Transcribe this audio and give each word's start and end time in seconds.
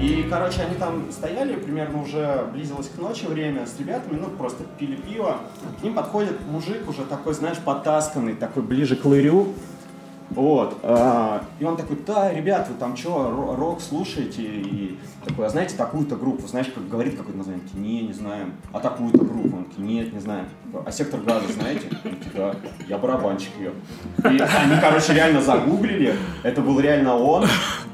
И, 0.00 0.26
короче, 0.28 0.62
они 0.62 0.74
там 0.76 1.10
стояли, 1.10 1.56
примерно 1.56 2.02
уже 2.02 2.48
близилось 2.52 2.88
к 2.88 3.00
ночи 3.00 3.24
время 3.26 3.66
с 3.66 3.78
ребятами, 3.78 4.18
ну, 4.18 4.28
просто 4.28 4.64
пили 4.78 4.96
пиво. 4.96 5.38
К 5.80 5.82
ним 5.82 5.94
подходит 5.94 6.36
мужик 6.50 6.88
уже 6.88 7.04
такой, 7.04 7.32
знаешь, 7.32 7.58
потасканный, 7.58 8.34
такой 8.34 8.62
ближе 8.62 8.96
к 8.96 9.04
лырю. 9.04 9.54
Вот. 10.30 10.78
а, 10.82 11.44
и 11.60 11.64
он 11.64 11.76
такой, 11.76 11.96
да, 12.04 12.32
ребят, 12.32 12.68
вы 12.68 12.74
там 12.74 12.96
что, 12.96 13.54
рок 13.56 13.80
слушаете? 13.80 14.42
И 14.42 14.98
такой, 15.24 15.46
а 15.46 15.48
знаете 15.48 15.76
такую-то 15.76 16.16
группу? 16.16 16.46
Знаешь, 16.46 16.66
как 16.74 16.88
говорит 16.88 17.16
какое-то 17.16 17.38
название? 17.38 17.62
Не, 17.74 18.02
не 18.02 18.12
знаем. 18.12 18.54
А 18.72 18.80
такую-то 18.80 19.18
группу? 19.18 19.56
Он 19.56 19.64
такие, 19.64 19.86
нет, 19.86 20.12
не 20.12 20.18
знаем. 20.18 20.46
А 20.84 20.90
сектор 20.90 21.20
газа 21.20 21.46
знаете? 21.52 21.88
Он 22.04 22.16
такие, 22.16 22.32
да, 22.34 22.54
я 22.88 22.98
барабанщик 22.98 23.52
ее. 23.58 23.72
И 24.24 24.38
они, 24.40 24.80
короче, 24.80 25.14
реально 25.14 25.40
загуглили. 25.40 26.14
Это 26.42 26.60
был 26.60 26.80
реально 26.80 27.14
он. 27.16 27.46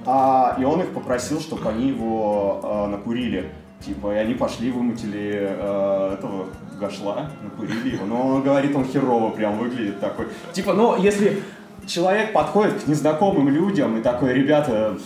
А, 0.07 0.57
и 0.59 0.65
он 0.65 0.81
их 0.81 0.93
попросил, 0.93 1.41
чтобы 1.41 1.69
они 1.69 1.89
его 1.89 2.61
а, 2.63 2.87
накурили. 2.89 3.51
Типа, 3.85 4.15
и 4.15 4.17
они 4.17 4.35
пошли, 4.35 4.71
вымутили 4.71 5.33
э, 5.43 6.15
этого 6.17 6.47
гашла, 6.79 7.31
накурили 7.43 7.97
его. 7.97 8.07
Но 8.07 8.29
он 8.29 8.43
говорит, 8.43 8.77
он 8.77 8.85
херово 8.85 9.31
прям 9.31 9.59
выглядит 9.59 9.99
такой. 9.99 10.29
Типа, 10.53 10.73
ну, 10.73 10.97
если 10.97 11.43
человек 11.87 12.33
подходит 12.33 12.85
к 12.85 12.87
незнакомым 12.87 13.49
людям 13.49 13.99
и 13.99 14.01
такой, 14.01 14.35
ребята... 14.35 14.97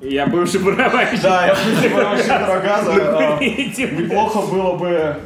Я 0.00 0.26
бывший 0.26 0.60
барабанщик. 0.60 1.22
Да, 1.22 1.46
я 1.46 1.54
бывший 1.54 1.94
барабанщик 1.94 2.26
Драгаза. 2.26 2.92
Неплохо 4.02 4.40
было 4.40 4.76
бы... 4.76 5.16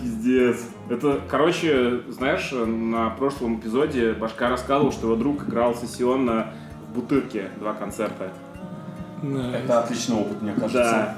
Пиздец. 0.00 0.56
Это, 0.88 1.20
короче, 1.28 2.00
знаешь, 2.08 2.50
на 2.52 3.10
прошлом 3.10 3.56
эпизоде 3.56 4.12
Башка 4.12 4.48
рассказывал, 4.48 4.90
что 4.90 5.06
его 5.06 5.16
друг 5.16 5.46
играл 5.46 5.74
сессионно 5.74 6.54
Бутырке 6.94 7.50
два 7.58 7.74
концерта. 7.74 8.32
Это 9.22 9.80
отличный 9.80 10.16
опыт, 10.16 10.40
мне 10.42 10.52
кажется. 10.52 10.82
Да. 10.82 11.16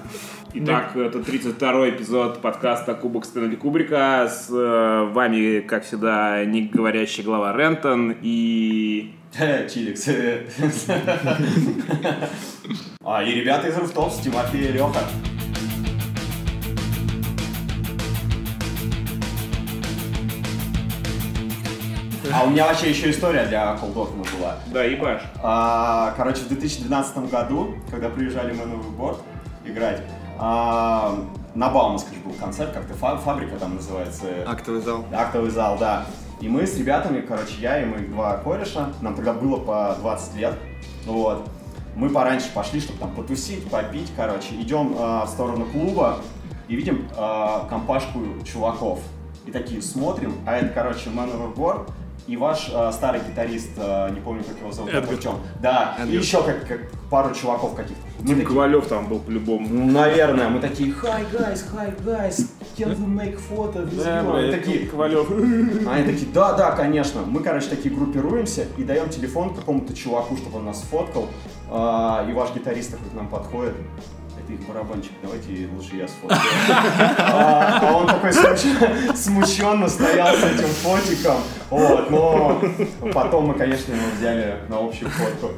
Итак, 0.54 0.96
это 0.96 1.18
32-й 1.18 1.90
эпизод 1.90 2.40
подкаста 2.40 2.94
Кубок 2.94 3.26
Стэнли 3.26 3.56
Кубрика. 3.56 4.26
С 4.26 4.48
э, 4.50 5.10
вами, 5.12 5.60
как 5.60 5.84
всегда, 5.84 6.42
ник 6.46 6.72
говорящий 6.72 7.22
глава 7.22 7.54
Рентон 7.54 8.16
и... 8.22 9.12
Чиликс. 9.36 10.08
А, 13.08 13.22
и 13.22 13.34
ребята 13.34 13.68
из 13.68 13.76
Руфтопс, 13.76 14.18
Тимофей 14.18 14.70
и 14.70 14.72
Леха. 14.72 14.98
А 22.36 22.44
у 22.44 22.50
меня 22.50 22.66
вообще 22.66 22.90
еще 22.90 23.10
история 23.10 23.46
для 23.46 23.74
Колдотмана 23.78 24.24
была. 24.38 24.56
Да, 24.66 24.84
ебаш. 24.84 25.22
А, 25.42 26.12
короче, 26.18 26.42
в 26.42 26.48
2012 26.48 27.30
году, 27.30 27.76
когда 27.90 28.10
приезжали 28.10 28.52
мы 28.52 28.66
на 28.66 28.72
Новый 28.72 28.90
год 28.90 29.22
играть, 29.64 30.02
а, 30.38 31.18
на 31.54 31.70
Бауманской 31.70 32.18
был 32.18 32.34
концерт, 32.34 32.74
как-то 32.74 32.92
фабрика 32.92 33.56
там 33.56 33.76
называется. 33.76 34.26
Актовый 34.46 34.82
зал. 34.82 35.06
Актовый 35.14 35.50
зал, 35.50 35.78
да. 35.80 36.04
И 36.42 36.48
мы 36.50 36.66
с 36.66 36.76
ребятами, 36.76 37.22
короче, 37.22 37.54
я 37.58 37.80
и 37.80 37.86
мои 37.86 38.04
два 38.04 38.36
кореша, 38.36 38.92
нам 39.00 39.14
тогда 39.14 39.32
было 39.32 39.56
по 39.56 39.96
20 39.98 40.34
лет, 40.34 40.54
вот. 41.06 41.48
Мы 41.94 42.10
пораньше 42.10 42.52
пошли, 42.52 42.80
чтобы 42.80 42.98
там 42.98 43.14
потусить, 43.14 43.70
попить, 43.70 44.12
короче. 44.14 44.56
Идем 44.60 44.94
э, 44.94 45.24
в 45.24 45.28
сторону 45.28 45.64
клуба 45.64 46.18
и 46.68 46.76
видим 46.76 47.08
э, 47.16 47.60
компашку 47.70 48.20
чуваков. 48.44 49.00
И 49.46 49.50
такие 49.50 49.80
смотрим, 49.80 50.34
а 50.44 50.56
это, 50.56 50.68
короче, 50.68 51.08
Man 51.08 51.32
Overboard, 51.32 51.88
и 52.26 52.36
ваш 52.36 52.70
э, 52.72 52.90
старый 52.92 53.20
гитарист, 53.20 53.70
э, 53.76 54.10
не 54.12 54.20
помню, 54.20 54.42
как 54.44 54.58
его 54.58 54.72
зовут, 54.72 54.92
Эдгар. 54.92 55.34
Да, 55.62 55.94
Эдгар. 55.98 56.14
и 56.14 56.16
еще 56.16 56.42
как, 56.42 56.66
как 56.66 56.80
пару 57.10 57.34
чуваков 57.34 57.74
каких-то. 57.74 58.02
Мы 58.20 58.26
Тим 58.26 58.36
такие, 58.36 58.46
Ковалев 58.48 58.86
там 58.88 59.06
был 59.06 59.20
по-любому. 59.20 59.68
ну, 59.68 59.90
наверное, 59.92 60.48
мы 60.48 60.58
такие, 60.60 60.90
hi 60.90 61.24
guys, 61.32 61.64
hi 61.72 61.94
guys, 62.04 62.50
can 62.76 62.96
we 62.96 63.06
make 63.06 63.38
photo 63.38 63.84
Да, 63.84 64.20
you?» 64.22 64.30
бля, 64.30 64.34
Они 64.38 64.48
это 64.48 64.58
такие, 64.58 64.86
Ковалев. 64.86 65.30
они 65.30 66.04
такие, 66.04 66.28
да, 66.32 66.52
да, 66.54 66.72
конечно. 66.72 67.22
Мы, 67.22 67.40
короче, 67.40 67.68
такие 67.68 67.94
группируемся 67.94 68.66
и 68.76 68.82
даем 68.82 69.08
телефон 69.08 69.54
какому-то 69.54 69.94
чуваку, 69.94 70.36
чтобы 70.36 70.58
он 70.58 70.64
нас 70.66 70.80
сфоткал. 70.80 71.28
А, 71.70 72.26
и 72.28 72.32
ваш 72.32 72.52
гитарист 72.54 72.92
такой 72.92 73.10
к 73.10 73.14
нам 73.14 73.28
подходит. 73.28 73.74
Это 74.46 74.52
их 74.52 74.68
барабанчик, 74.68 75.10
давайте 75.20 75.68
лучше 75.74 75.96
я 75.96 76.06
сфоткаю. 76.06 76.40
А, 77.18 77.80
а 77.82 77.96
он 77.96 78.06
такой 78.06 78.30
смущ- 78.30 79.16
смущенно 79.16 79.88
стоял 79.88 80.36
с 80.36 80.44
этим 80.44 80.68
фотиком. 80.68 81.36
Вот, 81.68 82.10
но 82.10 82.62
потом 83.12 83.46
мы, 83.48 83.54
конечно, 83.54 83.92
его 83.92 84.04
взяли 84.16 84.58
на 84.68 84.78
общую 84.78 85.10
фотку. 85.10 85.48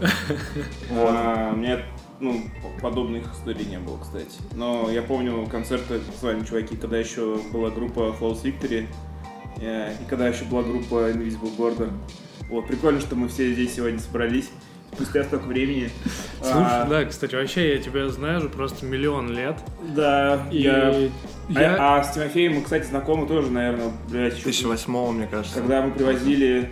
Вот. 0.89 1.11
А, 1.15 1.53
У 1.53 1.57
меня 1.57 1.81
ну, 2.19 2.41
подобных 2.81 3.31
историй 3.35 3.67
не 3.67 3.79
было, 3.79 3.99
кстати. 3.99 4.39
Но 4.55 4.91
я 4.91 5.03
помню 5.03 5.47
концерты 5.47 6.01
с 6.19 6.23
вами, 6.23 6.45
чуваки, 6.45 6.75
когда 6.77 6.97
еще 6.97 7.39
была 7.53 7.69
группа 7.69 8.17
Close 8.19 8.43
Victory, 8.43 8.87
э, 9.61 9.93
и 10.01 10.05
когда 10.09 10.29
еще 10.29 10.45
была 10.45 10.63
группа 10.63 11.11
Invisible 11.11 11.55
Border. 11.59 11.93
Вот, 12.49 12.67
прикольно, 12.67 13.01
что 13.01 13.17
мы 13.17 13.29
все 13.29 13.53
здесь 13.53 13.75
сегодня 13.75 13.99
собрались. 13.99 14.49
Спустя 14.99 15.23
столько 15.23 15.45
времени. 15.45 15.91
Слушай, 16.43 16.65
А, 16.67 16.85
да, 16.87 17.05
кстати, 17.05 17.37
вообще 17.37 17.75
я 17.75 17.79
тебя 17.79 18.09
знаю 18.09 18.39
уже 18.39 18.49
просто 18.49 18.85
миллион 18.85 19.31
лет. 19.31 19.57
Да, 19.95 20.49
И 20.51 20.59
я... 20.59 20.93
я- 21.49 21.77
А, 21.79 21.99
а 22.01 22.03
с 22.03 22.13
Тимофеем 22.15 22.55
мы, 22.57 22.63
кстати, 22.63 22.85
знакомы 22.87 23.29
тоже, 23.29 23.49
наверное, 23.51 23.93
блядь, 24.09 24.35
еще 24.35 24.43
2008 24.45 25.13
мне 25.13 25.27
кажется. 25.29 25.61
когда 25.61 25.83
мы 25.83 25.93
привозили... 25.93 26.71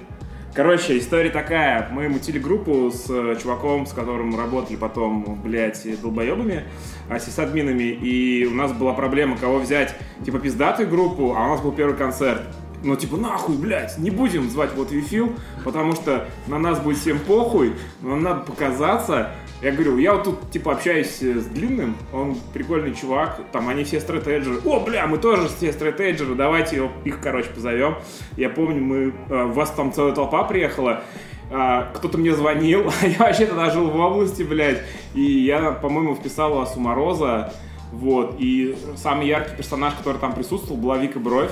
Короче, 0.54 0.98
история 0.98 1.28
такая. 1.28 1.86
Мы 1.92 2.08
мутили 2.08 2.38
группу 2.38 2.90
с 2.90 3.04
э, 3.10 3.36
чуваком, 3.42 3.84
с 3.86 3.92
которым 3.92 4.36
работали 4.38 4.76
потом, 4.76 5.38
блядь, 5.44 5.86
долбоебами, 6.00 6.64
а, 7.10 7.18
сисадминами, 7.18 7.82
и 7.92 8.46
у 8.46 8.54
нас 8.54 8.72
была 8.72 8.94
проблема, 8.94 9.36
кого 9.36 9.58
взять, 9.58 9.94
типа, 10.24 10.38
пиздатую 10.38 10.88
группу, 10.88 11.34
а 11.36 11.44
у 11.44 11.48
нас 11.50 11.60
был 11.60 11.72
первый 11.72 11.94
концерт. 11.94 12.40
Ну, 12.86 12.94
типа, 12.94 13.16
нахуй, 13.16 13.56
блядь, 13.56 13.98
не 13.98 14.10
будем 14.10 14.48
звать 14.48 14.70
вот 14.76 14.92
Вифил, 14.92 15.32
потому 15.64 15.94
что 15.94 16.28
на 16.46 16.56
нас 16.56 16.78
будет 16.78 16.98
всем 16.98 17.18
похуй, 17.18 17.72
нам 18.00 18.22
надо 18.22 18.42
показаться. 18.42 19.32
Я 19.60 19.72
говорю, 19.72 19.98
я 19.98 20.14
вот 20.14 20.22
тут, 20.22 20.50
типа, 20.52 20.72
общаюсь 20.72 21.20
э, 21.20 21.40
с 21.40 21.46
Длинным, 21.46 21.96
он 22.12 22.36
прикольный 22.54 22.94
чувак, 22.94 23.40
там 23.50 23.68
они 23.68 23.82
все 23.82 23.98
стратеджеры. 23.98 24.60
О, 24.64 24.78
бля, 24.78 25.08
мы 25.08 25.18
тоже 25.18 25.48
все 25.48 25.72
стратеджеры, 25.72 26.36
давайте 26.36 26.88
их, 27.04 27.20
короче, 27.20 27.48
позовем. 27.48 27.96
Я 28.36 28.50
помню, 28.50 28.80
мы, 28.80 29.14
э, 29.30 29.44
у 29.46 29.50
вас 29.50 29.72
там 29.72 29.92
целая 29.92 30.14
толпа 30.14 30.44
приехала, 30.44 31.02
а, 31.50 31.90
кто-то 31.92 32.18
мне 32.18 32.36
звонил, 32.36 32.88
а 33.02 33.06
я 33.08 33.18
вообще 33.18 33.46
тогда 33.46 33.68
жил 33.70 33.90
в 33.90 33.96
области, 33.98 34.44
блядь, 34.44 34.82
и 35.12 35.22
я, 35.22 35.72
по-моему, 35.72 36.14
вписал 36.14 36.60
Асу 36.60 36.78
Мороза, 36.78 37.52
вот, 37.90 38.36
и 38.38 38.76
самый 38.94 39.26
яркий 39.26 39.56
персонаж, 39.56 39.94
который 39.94 40.18
там 40.18 40.34
присутствовал, 40.34 40.80
была 40.80 40.98
Вика 40.98 41.18
Бровь. 41.18 41.50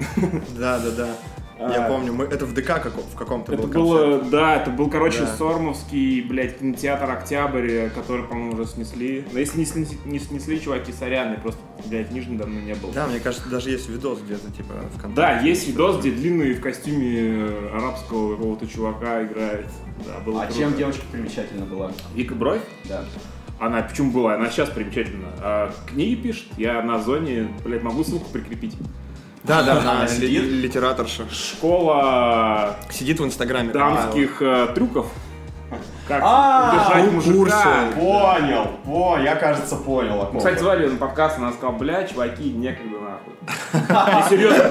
Да, 0.58 0.78
да, 0.78 0.90
да. 0.96 1.08
Я 1.58 1.86
А. 1.86 1.88
помню, 1.88 2.12
мы, 2.12 2.24
это 2.24 2.44
в 2.44 2.52
ДК 2.52 2.66
каком- 2.82 3.02
в 3.02 3.14
каком-то 3.16 3.54
Это 3.54 3.66
был 3.66 3.68
было, 3.88 4.20
да, 4.20 4.56
это 4.56 4.70
был, 4.70 4.90
короче, 4.90 5.20
Да. 5.20 5.26
Сормовский, 5.38 6.20
блядь, 6.20 6.58
кинотеатр 6.58 7.10
Октябрь, 7.10 7.88
который, 7.94 8.24
по-моему, 8.26 8.52
уже 8.52 8.66
снесли. 8.66 9.24
Но 9.32 9.38
если 9.38 9.60
не 9.60 9.64
снесли, 9.64 9.96
не 10.04 10.18
снесли, 10.18 10.60
чуваки, 10.60 10.92
сорян, 10.92 11.30
я 11.32 11.38
просто, 11.38 11.58
блядь, 11.86 12.12
Нижний 12.12 12.36
давно 12.36 12.60
не 12.60 12.74
был. 12.74 12.90
Да, 12.92 13.06
мне 13.06 13.20
кажется, 13.20 13.48
даже 13.48 13.70
есть 13.70 13.88
видос 13.88 14.20
где-то, 14.20 14.50
типа, 14.50 14.74
в 14.94 15.00
конце. 15.00 15.16
Да, 15.16 15.40
есть 15.40 15.66
видос, 15.66 15.98
где 16.00 16.10
длинный 16.10 16.52
в 16.52 16.60
костюме 16.60 17.16
э, 17.20 17.70
арабского 17.72 18.36
какого-то 18.36 18.66
чувака 18.66 19.24
играет. 19.24 19.66
Да, 20.06 20.20
было 20.20 20.42
А 20.42 20.46
круто. 20.46 20.60
чем 20.60 20.76
девочка 20.76 21.04
примечательна 21.10 21.64
была? 21.64 21.90
Вика 22.14 22.34
Бровь? 22.34 22.60
Да. 22.84 23.02
Она 23.58 23.80
почему 23.80 24.10
была? 24.10 24.34
Она 24.34 24.50
сейчас 24.50 24.68
примечательна. 24.68 25.28
А, 25.40 25.72
книги 25.86 26.16
пишет. 26.16 26.44
Я 26.58 26.82
на 26.82 26.98
зоне, 27.00 27.48
блядь, 27.64 27.82
могу 27.82 28.04
ссылку 28.04 28.28
прикрепить. 28.30 28.74
Да, 29.46 29.62
да, 29.62 29.78
Она 29.80 29.92
она 29.92 30.08
сидит? 30.08 30.42
ли- 30.42 30.62
литераторша. 30.62 31.22
Школа 31.32 32.76
Сидит 32.90 33.20
в 33.20 33.24
Инстаграме. 33.24 33.72
дамских 33.72 34.42
э, 34.42 34.68
трюков. 34.74 35.06
Как 36.08 36.20
А, 36.24 36.70
удержать 36.72 37.04
ну, 37.06 37.34
мужика. 37.34 37.74
Понял, 37.96 38.70
о, 38.86 39.18
я, 39.18 39.34
кажется, 39.34 39.74
понял. 39.76 40.24
ком 40.26 40.38
Кстати, 40.38 40.60
звали 40.60 40.84
ее 40.84 40.90
на 40.90 40.98
подкаст, 40.98 41.38
она 41.38 41.52
сказала, 41.52 41.72
бля, 41.76 42.04
чуваки, 42.04 42.50
некогда 42.50 42.96
нахуй. 43.00 43.32
Я 43.88 44.26
серьезно 44.28 44.68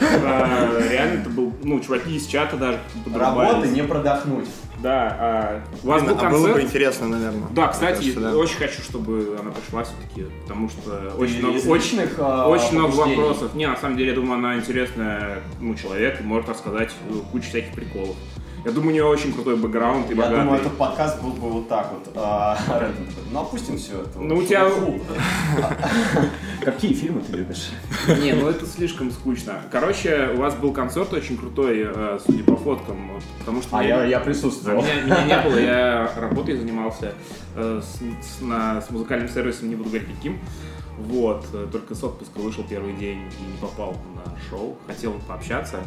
э, 0.00 0.88
реально 0.90 1.20
это 1.22 1.30
был, 1.30 1.54
ну, 1.62 1.80
чуваки 1.80 2.14
из 2.16 2.26
чата 2.26 2.56
даже 2.58 2.78
подрубались. 3.02 3.52
Работы 3.52 3.68
не 3.68 3.82
продохнуть. 3.82 4.48
Да, 4.84 5.16
а, 5.18 5.62
у 5.82 5.86
вас 5.86 6.02
Блин, 6.02 6.14
был 6.14 6.20
а 6.26 6.28
было 6.28 6.40
бы 6.40 6.46
концерт? 6.48 6.68
интересно, 6.68 7.08
наверное. 7.08 7.48
Да, 7.52 7.68
кстати, 7.68 7.96
кажется, 8.00 8.20
да. 8.20 8.36
очень 8.36 8.56
хочу, 8.58 8.82
чтобы 8.82 9.34
она 9.40 9.50
пришла 9.50 9.82
все-таки, 9.82 10.26
потому 10.42 10.68
что 10.68 11.14
очень 11.16 11.36
Из 11.36 11.42
много, 11.42 11.56
очень, 11.56 11.72
личных, 11.72 12.18
а, 12.18 12.48
очень 12.50 12.78
много 12.78 12.94
вопросов. 12.94 13.54
Не, 13.54 13.66
на 13.66 13.78
самом 13.78 13.96
деле, 13.96 14.10
я 14.10 14.14
думаю, 14.14 14.34
она 14.34 14.56
интересная 14.56 15.38
ну, 15.58 15.74
человек 15.74 16.20
и 16.20 16.22
может 16.22 16.50
рассказать 16.50 16.90
э, 17.08 17.14
кучу 17.32 17.48
всяких 17.48 17.72
приколов. 17.72 18.14
Я 18.64 18.70
думаю, 18.70 18.90
у 18.90 18.92
нее 18.92 19.04
очень 19.04 19.32
крутой 19.32 19.56
бэкграунд 19.56 20.10
и 20.10 20.14
Я 20.14 20.22
богатый. 20.22 20.40
думаю, 20.40 20.60
этот 20.60 20.76
подкаст 20.78 21.22
был 21.22 21.30
бы 21.32 21.50
вот 21.50 21.68
так 21.68 21.92
вот. 21.92 22.12
а, 22.16 22.56
Ну, 23.30 23.40
опустим 23.40 23.76
все 23.76 24.00
это. 24.00 24.18
Ну, 24.18 24.36
у 24.36 24.42
тебя-. 24.42 24.70
Какие 26.64 26.94
фильмы 26.94 27.20
ты 27.20 27.36
любишь? 27.36 27.70
Не, 28.22 28.32
ну 28.32 28.48
это 28.48 28.64
слишком 28.64 29.10
скучно. 29.10 29.60
Короче, 29.70 30.30
у 30.34 30.38
вас 30.38 30.54
был 30.54 30.72
концерт 30.72 31.12
очень 31.12 31.36
крутой, 31.36 31.82
э, 31.84 32.18
судя 32.24 32.42
по 32.44 32.56
фоткам, 32.56 33.20
потому 33.40 33.60
что... 33.60 33.76
А 33.76 33.84
я, 33.84 34.04
я 34.04 34.20
присутствовал. 34.20 34.82
Меня, 34.82 35.02
меня 35.02 35.24
не 35.24 35.48
было, 35.48 35.58
я 35.58 36.10
работой 36.16 36.56
занимался 36.56 37.12
э, 37.56 37.82
с 37.82 38.90
музыкальным 38.90 39.28
сервисом, 39.28 39.68
не 39.68 39.76
буду 39.76 39.90
говорить 39.90 40.08
каким. 40.08 40.38
Вот, 40.96 41.44
э, 41.52 41.66
только 41.70 41.94
с 41.94 42.02
отпуска 42.02 42.38
вышел 42.38 42.64
первый 42.64 42.94
день 42.94 43.18
и 43.40 43.52
не 43.52 43.58
попал 43.60 43.96
на 44.14 44.32
шоу. 44.48 44.78
Хотел 44.86 45.12
пообщаться. 45.28 45.80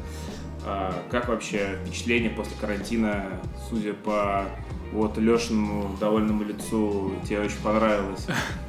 А, 0.66 0.94
как 1.10 1.28
вообще 1.30 1.78
впечатление 1.86 2.30
после 2.30 2.54
карантина, 2.60 3.26
судя 3.70 3.94
по 3.94 4.46
вот 4.92 5.18
Лешиному 5.18 5.96
довольному 6.00 6.44
лицу, 6.44 7.14
тебе 7.28 7.42
очень 7.42 7.60
понравилось? 7.62 8.26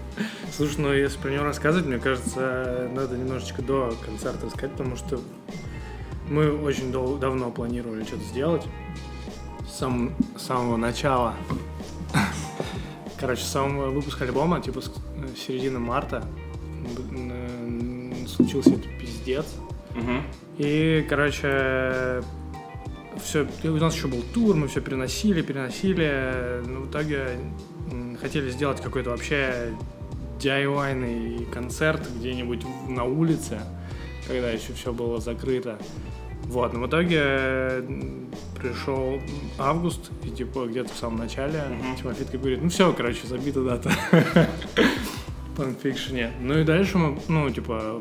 Слушай, 0.57 0.81
ну 0.81 0.93
если 0.93 1.19
про 1.19 1.31
него 1.31 1.45
рассказывать, 1.45 1.87
мне 1.87 1.99
кажется, 1.99 2.91
надо 2.93 3.17
немножечко 3.17 3.63
до 3.63 3.95
концерта 4.05 4.47
рассказать, 4.47 4.73
потому 4.73 4.97
что 4.97 5.21
мы 6.29 6.51
очень 6.53 6.91
дол- 6.93 7.17
давно 7.17 7.51
планировали 7.51 8.03
что-то 8.05 8.25
сделать. 8.25 8.67
С 9.69 9.79
сам- 9.79 10.13
с 10.37 10.43
самого 10.43 10.77
начала. 10.77 11.35
Короче, 13.21 13.43
с 13.43 13.49
самого 13.49 13.91
выпуска 13.91 14.25
альбома, 14.25 14.61
типа 14.61 14.81
с 14.81 14.89
э, 14.89 15.29
середины 15.37 15.79
марта, 15.79 16.25
случился 18.27 18.71
этот 18.71 18.99
пиздец. 18.99 19.47
Мгм. 19.95 20.23
И, 20.59 21.07
короче, 21.09 22.23
все, 23.23 23.47
у 23.65 23.77
нас 23.77 23.95
еще 23.95 24.09
был 24.09 24.23
тур, 24.35 24.57
мы 24.57 24.69
все 24.69 24.81
переносили, 24.81 25.43
переносили. 25.43 26.63
Но 26.67 26.81
в 26.81 26.91
итоге 26.91 27.29
хотели 28.21 28.51
сделать 28.51 28.81
какой-то 28.81 29.11
вообще 29.11 29.73
DIY 30.41 31.51
концерт 31.51 32.09
где-нибудь 32.19 32.65
на 32.89 33.05
улице, 33.05 33.61
когда 34.27 34.51
еще 34.51 34.73
все 34.73 34.93
было 34.93 35.21
закрыто. 35.21 35.79
Вот, 36.45 36.73
но 36.73 36.81
в 36.81 36.87
итоге 36.87 37.85
пришел 38.59 39.21
август, 39.59 40.11
и 40.25 40.31
типа 40.31 40.67
где-то 40.67 40.93
в 40.93 40.97
самом 40.97 41.19
начале. 41.19 41.63
Тимофей 42.01 42.25
такой 42.25 42.41
говорит, 42.41 42.63
ну 42.63 42.69
все, 42.71 42.93
короче, 42.93 43.27
забита 43.27 43.63
дата. 43.63 43.91
В 45.55 45.57
фанфикшене. 45.57 46.33
Ну 46.41 46.59
и 46.59 46.65
дальше 46.65 46.99
мы, 46.99 47.19
ну, 47.29 47.51
типа, 47.51 48.01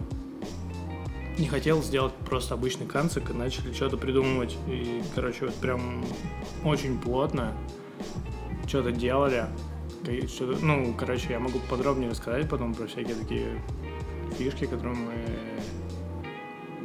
не 1.38 1.48
хотел 1.48 1.82
сделать 1.84 2.14
просто 2.14 2.54
обычный 2.56 2.86
концерт, 2.88 3.30
и 3.30 3.34
начали 3.34 3.74
что-то 3.74 3.98
придумывать. 3.98 4.58
И, 4.68 5.04
короче, 5.16 5.46
вот 5.46 5.56
прям 5.56 6.04
очень 6.64 6.98
плотно 7.00 7.54
что-то 8.68 8.92
делали. 8.92 9.46
И 10.08 10.26
что-то- 10.28 10.64
ну, 10.64 10.94
короче, 10.98 11.28
я 11.32 11.40
могу 11.40 11.60
подробнее 11.70 12.10
рассказать 12.10 12.50
потом 12.50 12.74
про 12.74 12.88
всякие 12.88 13.16
такие 13.16 13.62
фишки, 14.38 14.66
которые 14.66 14.96
мы... 14.96 15.14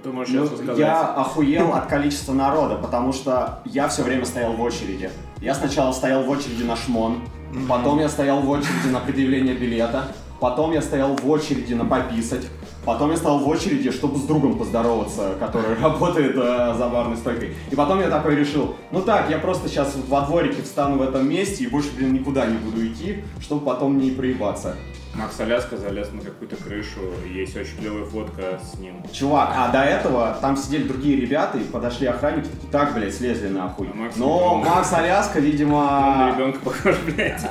Ты 0.02 0.10
можешь 0.10 0.34
Ну, 0.34 0.40
сейчас 0.46 0.58
рассказать? 0.58 0.78
я 0.78 1.14
охуел 1.14 1.72
от 1.75 1.87
количества 1.87 2.32
народа, 2.32 2.75
потому 2.76 3.12
что 3.12 3.60
я 3.64 3.87
все 3.88 4.02
время 4.02 4.25
стоял 4.25 4.52
в 4.54 4.60
очереди. 4.60 5.10
Я 5.40 5.54
сначала 5.54 5.93
стоял 5.93 6.25
в 6.25 6.28
очереди 6.31 6.64
на 6.64 6.75
шмон, 6.76 7.20
потом 7.69 8.00
я 8.00 8.08
стоял 8.08 8.40
в 8.40 8.50
очереди 8.50 8.88
на 8.90 8.99
предъявление 8.99 9.54
билета, 9.54 10.08
потом 10.40 10.72
я 10.72 10.82
стоял 10.82 11.14
в 11.16 11.28
очереди 11.31 11.75
на 11.75 11.84
пописать, 11.84 12.46
потом 12.84 13.11
я 13.11 13.17
стал 13.17 13.38
в 13.38 13.49
очереди, 13.49 13.90
чтобы 13.90 14.19
с 14.19 14.23
другом 14.23 14.58
поздороваться, 14.58 15.34
который 15.38 15.75
работает 15.82 16.37
э, 16.37 16.75
за 16.76 16.88
барной 16.88 17.17
стойкой. 17.17 17.55
И 17.70 17.76
потом 17.76 18.00
я 18.00 18.11
такой 18.11 18.34
решил, 18.34 18.75
ну 18.90 19.02
так, 19.02 19.31
я 19.31 19.38
просто 19.38 19.69
сейчас 19.69 19.94
во 20.08 20.23
дворике 20.23 20.62
встану 20.62 20.99
в 20.99 21.02
этом 21.02 21.29
месте 21.29 21.64
и 21.64 21.69
больше, 21.69 21.90
блин, 21.96 22.14
никуда 22.14 22.46
не 22.46 22.58
буду 22.58 22.87
идти, 22.87 23.23
чтобы 23.40 23.64
потом 23.64 23.99
не 23.99 24.11
проебаться. 24.11 24.76
Макс 25.14 25.38
Аляска 25.41 25.76
залез 25.76 26.11
на 26.12 26.23
какую-то 26.23 26.56
крышу, 26.56 27.00
есть 27.31 27.55
очень 27.56 27.76
клевая 27.76 28.05
фотка 28.05 28.59
с 28.64 28.79
ним. 28.79 29.03
Чувак, 29.12 29.53
а 29.55 29.69
до 29.70 29.82
этого 29.82 30.38
там 30.41 30.56
сидели 30.56 30.85
другие 30.85 31.20
ребята, 31.20 31.59
и 31.59 31.64
подошли 31.64 32.06
охранники, 32.06 32.47
такие, 32.47 32.70
так, 32.70 32.94
блядь, 32.94 33.14
слезли 33.14 33.49
нахуй. 33.49 33.91
А 33.93 33.97
Макс 33.97 34.17
Но 34.17 34.61
ребенок. 34.62 34.75
Макс 34.76 34.93
Аляска, 34.93 35.38
Он 35.38 35.44
на 35.44 35.47
видимо, 35.47 36.35
ребенка 36.35 36.59
похож, 36.61 36.97
блядь. 37.06 37.43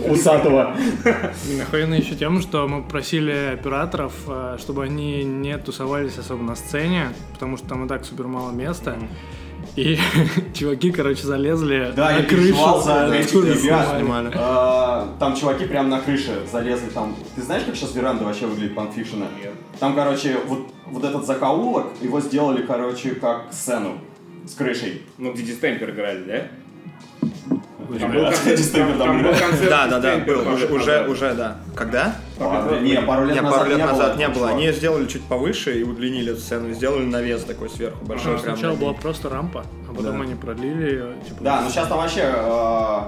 усатого. 0.06 0.76
И 1.50 1.60
охуенно 1.60 1.94
еще 1.94 2.14
тем, 2.14 2.40
что 2.42 2.68
мы 2.68 2.82
просили 2.82 3.52
операторов, 3.54 4.12
э, 4.26 4.56
чтобы 4.58 4.84
они 4.84 5.24
не 5.24 5.56
тусовались 5.56 6.18
особо 6.18 6.42
на 6.42 6.56
сцене, 6.56 7.08
потому 7.32 7.56
что 7.56 7.68
там 7.68 7.86
и 7.86 7.88
так 7.88 8.04
супер 8.04 8.26
мало 8.26 8.52
места. 8.52 8.96
И 9.76 9.98
чуваки, 10.54 10.90
короче, 10.90 11.22
залезли 11.26 11.92
Да, 11.94 12.10
на 12.12 12.16
я 12.18 12.22
крышу. 12.24 12.80
за 12.82 13.14
этих 13.14 13.34
ребят. 13.34 13.96
снимали. 13.98 14.32
А, 14.34 15.08
Там 15.20 15.36
чуваки 15.36 15.66
прямо 15.66 15.88
на 15.88 16.00
крыше 16.00 16.40
залезли 16.50 16.88
там. 16.88 17.14
Ты 17.34 17.42
знаешь, 17.42 17.64
как 17.64 17.76
сейчас 17.76 17.94
веранда 17.94 18.24
вообще 18.24 18.46
выглядит 18.46 18.74
панфикшена? 18.74 19.26
Нет. 19.42 19.52
Там, 19.78 19.94
короче, 19.94 20.36
вот, 20.46 20.68
вот 20.86 21.04
этот 21.04 21.26
закоулок, 21.26 21.88
его 22.00 22.20
сделали, 22.20 22.62
короче, 22.62 23.10
как 23.16 23.52
сцену 23.52 23.98
с 24.46 24.54
крышей. 24.54 25.02
Ну, 25.18 25.32
где 25.34 25.42
Дистемпер 25.42 25.90
играли, 25.90 26.24
да? 26.24 27.28
Там 27.98 28.12
был 29.22 29.30
концерт- 29.32 29.68
Да, 29.70 29.86
да, 29.86 29.98
да, 30.00 30.16
был, 30.18 30.40
уже, 30.74 31.06
уже, 31.08 31.34
да. 31.34 31.56
Когда? 31.74 32.16
Не, 32.80 33.00
пару 33.02 33.24
лет 33.26 33.42
назад 33.42 33.68
лет 33.68 33.78
не 33.78 33.84
было 33.84 33.92
назад 33.92 34.16
не 34.16 34.22
этого 34.24 34.34
было. 34.34 34.48
чувака. 34.48 34.56
Они 34.56 34.72
сделали 34.72 35.06
чуть 35.06 35.24
повыше 35.24 35.78
и 35.80 35.82
удлинили 35.82 36.32
эту 36.32 36.40
сцену, 36.40 36.72
сделали 36.72 37.04
навес 37.04 37.44
такой 37.44 37.70
сверху 37.70 38.04
большой. 38.04 38.38
Сначала 38.38 38.74
была 38.76 38.92
просто 38.92 39.28
рампа, 39.28 39.64
а 39.90 39.94
потом 39.94 40.20
они 40.22 40.34
продлили 40.34 40.90
ее. 40.90 41.12
Типа, 41.26 41.42
Да, 41.44 41.60
ну 41.62 41.70
сейчас 41.70 41.88
там 41.88 41.98
вообще 41.98 42.22
э, 42.34 42.98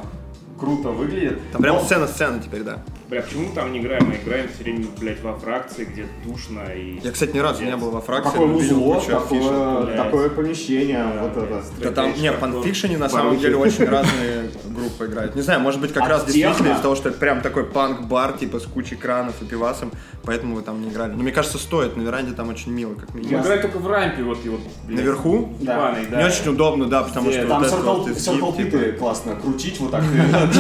круто 0.59 0.89
выглядит. 0.91 1.39
Там 1.53 1.63
прям 1.63 1.77
Но- 1.77 1.83
сцена-сцена 1.83 2.41
теперь, 2.41 2.63
да. 2.63 2.79
Бля, 3.08 3.22
почему 3.22 3.49
мы 3.49 3.55
там 3.55 3.72
не 3.72 3.78
играем? 3.78 4.06
Мы 4.06 4.16
играем 4.16 4.49
все 4.52 4.64
время, 4.64 4.84
блядь, 5.00 5.22
во 5.22 5.34
фракции, 5.34 5.87
где 5.87 6.06
душно 6.26 6.60
и... 6.75 7.00
Я, 7.02 7.10
кстати, 7.10 7.34
ни 7.34 7.38
разу 7.38 7.64
не 7.64 7.75
был 7.75 7.90
во 7.90 8.02
фракции, 8.02 8.38
видел 8.38 8.87
узло, 8.87 9.00
такое, 9.00 9.96
такое 9.96 10.28
помещение, 10.28 10.99
Да, 10.99 11.22
вот 11.22 11.32
блядь, 11.32 11.64
это. 11.78 11.84
Да 11.84 11.90
там, 11.90 12.12
не, 12.20 12.31
в 12.31 12.37
фанфикшене 12.37 12.99
на 12.99 13.08
самом 13.08 13.38
деле 13.38 13.56
очень 13.56 13.87
разные 13.87 14.50
группы 14.66 15.06
играют. 15.06 15.34
Не 15.34 15.40
знаю, 15.40 15.60
может 15.60 15.81
быть, 15.81 15.94
как 15.94 16.02
От 16.02 16.10
раз 16.10 16.25
действительно 16.26 16.72
из-за 16.72 16.82
того, 16.82 16.96
что 16.96 17.08
это 17.08 17.19
прям 17.19 17.40
такой 17.40 17.64
панк-бар, 17.64 18.34
типа 18.34 18.60
с 18.60 18.66
кучей 18.66 18.96
кранов 18.96 19.40
и 19.40 19.46
пивасом, 19.46 19.90
поэтому 20.25 20.56
вы 20.56 20.60
там 20.60 20.82
не 20.82 20.90
играли. 20.90 21.12
Но 21.12 21.22
мне 21.22 21.32
кажется, 21.32 21.56
стоит, 21.56 21.96
на 21.96 22.02
веранде 22.02 22.34
там 22.34 22.50
очень 22.50 22.72
мило, 22.72 22.93
как 22.93 23.14
Мы 23.14 23.20
минимум. 23.20 23.43
играем 23.43 23.62
только 23.62 23.78
в 23.78 23.87
рампе, 23.87 24.22
вот 24.22 24.44
и 24.44 24.50
вот... 24.50 24.60
Наверху? 24.87 25.55
да. 25.60 25.94
Не 26.19 26.25
очень 26.26 26.50
удобно, 26.50 26.84
да, 26.84 27.05
потому 27.05 27.31
что 27.31 27.46
Там 27.46 27.62
вот 27.62 27.66
это 27.66 27.76
circle, 27.76 27.96
вот 27.96 28.08
и 28.08 28.10
circle 28.10 28.52
скип, 28.52 28.56
питы 28.70 28.84
типа, 28.84 28.99
классно 28.99 29.34
крутить 29.37 29.81
вот 29.81 29.93
так. 29.93 30.05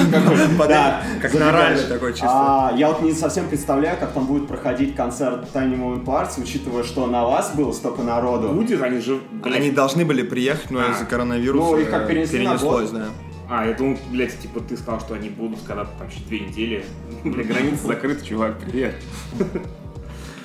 Как 0.08 0.68
да, 0.68 1.02
как 1.20 1.30
забегаешь. 1.30 1.34
на 1.34 1.52
ралли 1.52 1.82
такой 1.82 2.12
чисто. 2.12 2.37
А, 2.38 2.72
Я 2.76 2.88
вот 2.88 3.02
не 3.02 3.12
совсем 3.12 3.48
представляю, 3.48 3.98
как 3.98 4.12
там 4.12 4.26
будет 4.26 4.46
проходить 4.48 4.94
концерт 4.94 5.46
Tiny 5.52 5.76
Moment 5.76 6.04
Parts, 6.04 6.40
учитывая, 6.40 6.84
что 6.84 7.06
на 7.06 7.24
вас 7.26 7.54
было 7.54 7.72
столько 7.72 8.02
народу. 8.02 8.48
Будет, 8.48 8.82
они 8.82 9.00
же... 9.00 9.18
блядь, 9.32 9.56
Они 9.56 9.70
должны 9.70 10.04
были 10.04 10.22
приехать, 10.22 10.70
но 10.70 10.80
А. 10.80 10.92
из-за 10.92 11.04
коронавируса 11.04 11.70
Ну, 11.72 11.78
их 11.78 11.90
как 11.90 12.06
перенесли 12.06 12.38
на 12.40 12.50
перенеслось, 12.50 12.90
год. 12.90 13.00
да. 13.00 13.06
А, 13.50 13.66
я 13.66 13.72
думал, 13.72 13.96
блядь, 14.10 14.38
типа 14.38 14.60
ты 14.60 14.76
сказал, 14.76 15.00
что 15.00 15.14
они 15.14 15.30
будут 15.30 15.60
когда-то 15.66 15.90
там 15.98 16.08
через 16.10 16.22
две 16.24 16.40
недели. 16.40 16.84
Бля, 17.24 17.44
граница 17.44 17.86
закрыта, 17.86 18.24
чувак, 18.24 18.58
привет. 18.58 18.94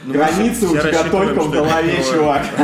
Ну, 0.05 0.13
Границы 0.13 0.67
у 0.67 0.71
тебя 0.77 1.03
только 1.09 1.39
в 1.41 1.49
голове, 1.51 2.03
чувак. 2.03 2.43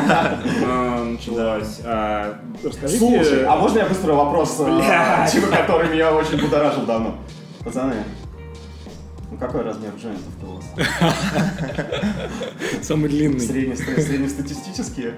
А, 0.66 1.04
Началось. 1.06 1.80
А. 1.86 2.38
Слушай, 2.62 3.46
а 3.46 3.56
можно 3.56 3.80
я 3.80 3.86
быстро 3.86 4.14
вопрос, 4.14 4.58
Блядь. 4.60 5.32
типа, 5.32 5.48
который 5.48 5.90
меня 5.90 6.14
очень 6.14 6.40
будоражил 6.40 6.84
давно? 6.86 7.16
Пацаны, 7.64 7.96
какой 9.40 9.62
размер 9.62 9.92
джойнтов-то 9.98 10.46
у 10.46 10.56
вас? 10.56 10.66
Самый 12.82 13.10
длинный. 13.10 13.40
Средне- 13.40 13.76
Среднестатистические? 13.76 15.16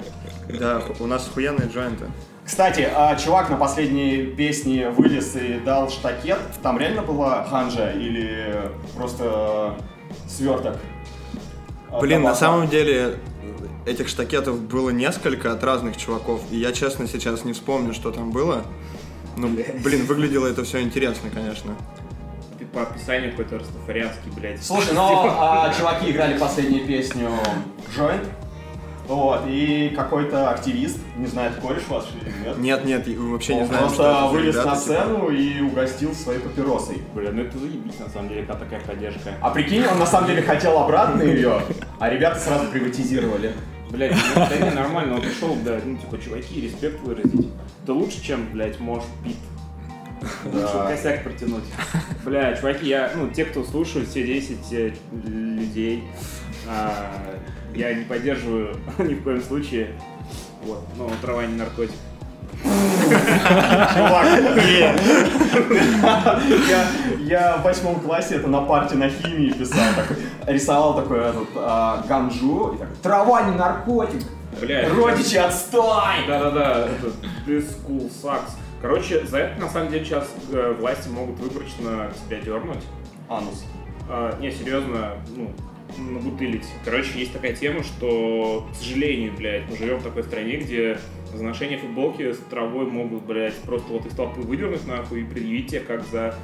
Да, 0.60 0.82
у 1.00 1.08
нас 1.08 1.28
охуенные 1.28 1.68
джойнты. 1.70 2.06
Кстати, 2.46 2.88
а, 2.94 3.16
чувак 3.16 3.50
на 3.50 3.56
последней 3.58 4.26
песне 4.26 4.90
вылез 4.90 5.36
и 5.36 5.60
дал 5.64 5.90
штакет. 5.90 6.40
Там 6.62 6.78
реально 6.80 7.02
была 7.04 7.44
ханжа 7.46 7.92
или 7.92 8.56
просто 8.96 9.78
сверток? 10.28 10.78
А, 11.90 12.00
Блин, 12.00 12.24
на 12.24 12.36
самом 12.36 12.68
деле 12.68 13.18
этих 13.86 14.08
штакетов 14.08 14.60
было 14.60 14.90
несколько 14.90 15.52
от 15.52 15.64
разных 15.64 15.98
чуваков, 15.98 16.42
и 16.52 16.58
я, 16.58 16.72
честно, 16.72 17.08
сейчас 17.08 17.44
не 17.46 17.54
вспомню, 17.54 17.94
что 17.94 18.12
там 18.12 18.32
было. 18.32 18.64
Ну, 19.38 19.48
блин, 19.84 20.06
выглядело 20.06 20.48
это 20.48 20.64
все 20.64 20.82
интересно, 20.82 21.30
конечно. 21.34 21.76
По 22.74 22.84
описанию 22.84 23.32
какой-то 23.32 23.60
растафарианский, 23.60 24.32
блядь. 24.32 24.64
Слушай, 24.64 24.94
ну 24.94 25.02
а, 25.40 25.74
чуваки 25.78 26.12
играли 26.12 26.38
последнюю 26.38 26.86
песню 26.88 27.30
Joint. 27.98 28.26
Вот, 29.08 29.42
и 29.46 29.92
какой-то 29.94 30.52
активист, 30.52 31.00
не 31.18 31.28
знаю, 31.28 31.52
это 31.52 31.60
кореш 31.60 31.84
ваш 31.90 32.06
или 32.22 32.32
нет? 32.48 32.58
Нет, 32.60 32.86
нет, 32.86 33.18
вообще 33.18 33.56
не 33.56 33.66
знаю, 33.66 33.88
просто 33.88 34.28
вылез 34.32 34.56
на 34.56 34.64
типа. 34.64 34.76
сцену 34.78 35.30
и 35.30 35.60
угостил 35.60 36.14
своей 36.14 36.40
папиросой. 36.40 37.02
Бля, 37.14 37.32
ну 37.32 37.42
это 37.42 37.58
заебись, 37.58 38.00
на 38.00 38.08
самом 38.08 38.30
деле, 38.30 38.44
какая 38.44 38.60
такая 38.60 38.80
поддержка. 38.80 39.34
А 39.42 39.50
прикинь, 39.50 39.86
он 39.86 40.00
на 40.00 40.06
самом 40.06 40.28
деле 40.28 40.42
хотел 40.42 40.78
обратно 40.78 41.24
ее, 41.24 41.62
а 42.00 42.10
ребята 42.10 42.40
сразу 42.40 42.68
приватизировали. 42.68 43.54
Блядь, 43.90 44.16
ну, 44.36 44.72
нормально, 44.74 45.16
он 45.16 45.22
пришел, 45.22 45.58
да, 45.66 45.78
ну, 45.84 45.98
типа, 45.98 46.18
чуваки, 46.18 46.62
респект 46.62 47.02
выразить. 47.02 47.50
Это 47.84 47.94
лучше, 47.94 48.24
чем, 48.24 48.50
блядь, 48.54 48.80
можешь 48.80 49.10
пит. 49.26 49.36
Лучше 50.46 50.88
косяк 50.88 51.24
протянуть. 51.24 51.64
Бля, 52.26 52.56
чуваки, 52.56 52.88
я, 52.88 53.12
ну, 53.16 53.30
те, 53.30 53.46
кто 53.46 53.64
слушают, 53.64 54.10
все 54.10 54.24
10 54.24 54.58
э, 54.72 54.92
людей, 55.24 56.04
а, 56.68 56.94
я 57.74 57.94
не 57.94 58.04
поддерживаю 58.04 58.76
ни 59.00 59.14
в 59.14 59.24
коем 59.24 59.42
случае. 59.42 59.96
Вот, 60.64 60.84
но 60.98 61.10
трава 61.22 61.46
не 61.46 61.56
наркотик. 61.56 61.96
Чувак, 62.64 64.54
блин. 64.54 64.96
Я, 66.70 66.88
я 67.20 67.58
в 67.58 67.64
восьмом 67.64 68.00
классе 68.00 68.36
это 68.36 68.48
на 68.48 68.62
парте 68.62 68.96
на 68.96 69.10
химии 69.10 69.52
писал. 69.52 69.84
такой, 69.96 70.18
рисовал 70.46 70.96
такой 70.96 71.20
этот 71.20 71.48
а, 71.56 72.06
ганжу. 72.08 72.74
И 72.76 72.78
так, 72.78 72.90
Трава 73.02 73.44
не 73.44 73.58
наркотик. 73.58 74.22
Бля, 74.60 74.90
Родичи, 74.90 75.38
отстой! 75.38 76.28
Да-да-да, 76.28 76.88
это 76.88 77.08
this 77.48 77.66
school 77.70 78.12
sucks. 78.12 78.52
Короче, 78.82 79.26
за 79.26 79.38
это 79.38 79.62
на 79.62 79.70
самом 79.70 79.92
деле 79.92 80.04
сейчас 80.04 80.28
э, 80.52 80.76
власти 80.80 81.08
могут 81.10 81.40
выборочно 81.40 82.12
тебя 82.26 82.40
дернуть. 82.40 82.84
Анус. 83.30 83.66
А, 84.10 84.38
не, 84.40 84.52
серьезно, 84.52 85.18
ну, 85.36 85.52
набутылить. 85.98 86.66
Короче, 86.84 87.20
есть 87.20 87.34
такая 87.34 87.54
тема, 87.54 87.84
что, 87.84 88.68
к 88.72 88.76
сожалению, 88.76 89.34
блядь, 89.38 89.70
мы 89.70 89.78
живем 89.78 90.00
в 90.00 90.04
такой 90.04 90.24
стране, 90.24 90.58
где 90.58 90.98
за 91.34 91.44
ношение 91.44 91.78
футболки 91.78 92.34
с 92.34 92.38
травой 92.50 92.88
могут, 92.88 93.24
блядь, 93.24 93.56
просто 93.58 93.94
вот 93.94 94.06
из 94.06 94.14
толпы 94.14 94.42
выдернуть 94.42 94.86
нахуй 94.88 95.22
и 95.22 95.24
предъявить 95.24 95.68
тебе 95.68 95.82
как 95.82 96.04
за 96.08 96.36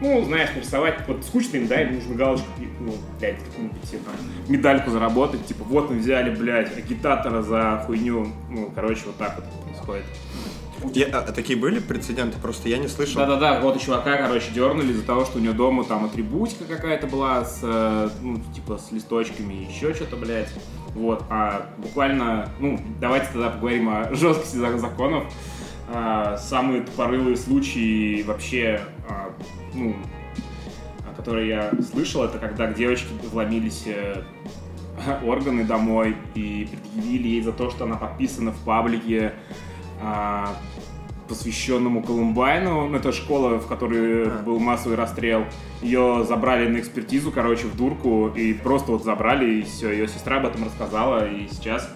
ну, 0.00 0.24
знаешь, 0.24 0.48
нарисовать, 0.54 1.06
вот 1.06 1.22
скучно 1.24 1.58
им, 1.58 1.66
да, 1.66 1.82
им 1.82 1.94
нужно 1.94 2.14
галочку, 2.14 2.46
ну, 2.80 2.94
блядь, 3.18 3.38
какую-нибудь, 3.44 3.82
типа, 3.82 4.10
медальку 4.48 4.90
заработать, 4.90 5.44
типа, 5.44 5.64
вот 5.64 5.90
мы 5.90 5.98
взяли, 5.98 6.34
блядь, 6.34 6.76
агитатора 6.76 7.42
за 7.42 7.82
хуйню, 7.84 8.28
ну, 8.48 8.72
короче, 8.74 9.02
вот 9.06 9.16
так 9.16 9.36
вот 9.36 9.44
происходит. 9.64 10.04
Я- 10.94 11.06
а, 11.12 11.18
а 11.28 11.32
такие 11.32 11.58
были 11.58 11.78
прецеденты? 11.78 12.38
Просто 12.40 12.68
я 12.68 12.78
не 12.78 12.88
слышал. 12.88 13.16
Да-да-да, 13.20 13.60
вот 13.60 13.76
и 13.76 13.80
чувака, 13.80 14.16
короче, 14.16 14.50
дернули 14.52 14.92
из-за 14.92 15.02
того, 15.04 15.24
что 15.24 15.38
у 15.38 15.40
него 15.40 15.52
дома 15.52 15.84
там 15.84 16.04
атрибутика 16.04 16.64
какая-то 16.64 17.06
была 17.06 17.44
с, 17.44 17.60
э, 17.62 18.08
ну, 18.22 18.40
типа, 18.54 18.78
с 18.78 18.90
листочками, 18.92 19.54
еще 19.70 19.94
что-то, 19.94 20.16
блядь. 20.16 20.52
Вот, 20.94 21.22
а 21.30 21.70
буквально, 21.78 22.48
ну, 22.58 22.80
давайте 23.00 23.26
тогда 23.32 23.50
поговорим 23.50 23.88
о 23.88 24.12
жесткости 24.14 24.56
за- 24.56 24.78
законов. 24.78 25.24
А, 25.92 26.36
самые 26.38 26.82
тупорылые 26.82 27.36
случаи 27.36 28.22
вообще, 28.22 28.80
а, 29.08 29.30
ну, 29.74 29.94
а, 31.00 31.14
которые 31.16 31.48
я 31.48 31.70
слышал, 31.92 32.24
это 32.24 32.38
когда 32.38 32.66
к 32.68 32.74
девочке 32.74 33.08
вломились 33.32 33.82
э, 33.86 34.22
органы 35.24 35.64
домой 35.64 36.16
и 36.34 36.68
предъявили 36.70 37.28
ей 37.28 37.42
за 37.42 37.52
то, 37.52 37.70
что 37.70 37.84
она 37.84 37.96
подписана 37.96 38.52
в 38.52 38.58
паблике, 38.64 39.32
а, 40.02 40.56
посвященному 41.30 42.02
Колумбайну. 42.02 42.88
Ну, 42.88 42.96
это 42.96 43.12
школа, 43.12 43.58
в 43.60 43.66
которой 43.68 44.26
А. 44.26 44.42
был 44.44 44.58
массовый 44.58 44.96
расстрел. 44.96 45.44
Ее 45.80 46.26
забрали 46.28 46.68
на 46.68 46.78
экспертизу, 46.80 47.30
короче, 47.30 47.66
в 47.66 47.76
дурку, 47.76 48.28
и 48.34 48.52
просто 48.52 48.90
вот 48.90 49.04
забрали, 49.04 49.60
и 49.60 49.62
все. 49.62 49.92
Ее 49.92 50.08
сестра 50.08 50.38
об 50.38 50.46
этом 50.46 50.64
рассказала, 50.64 51.26
и 51.26 51.46
сейчас 51.48 51.88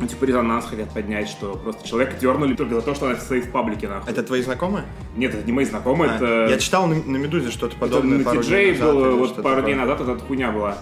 ну, 0.00 0.06
типа 0.06 0.24
резонанс 0.24 0.64
хотят 0.64 0.90
поднять, 0.90 1.28
что 1.28 1.54
просто 1.62 1.86
человека 1.86 2.14
дернули 2.18 2.54
только 2.54 2.76
за 2.76 2.82
то, 2.82 2.94
что 2.94 3.06
она 3.06 3.16
стоит 3.16 3.44
в 3.46 3.50
паблике, 3.50 3.88
нахуй. 3.88 4.10
Это 4.10 4.22
твои 4.22 4.40
знакомые? 4.42 4.84
Нет, 5.16 5.34
это 5.34 5.44
не 5.44 5.52
мои 5.52 5.64
знакомые, 5.64 6.12
А, 6.12 6.16
это... 6.16 6.46
Я 6.48 6.58
читал 6.58 6.86
на, 6.86 6.94
на 6.94 7.16
Медузе 7.16 7.50
что-то 7.50 7.72
это 7.72 7.80
подобное 7.80 8.18
на 8.18 8.24
пару 8.24 8.42
дней 8.42 8.72
назад 8.72 8.94
или 8.94 9.12
вот 9.12 9.42
пару 9.42 9.62
дней 9.62 9.74
назад 9.74 10.00
эта 10.00 10.18
хуйня 10.18 10.52
была. 10.52 10.78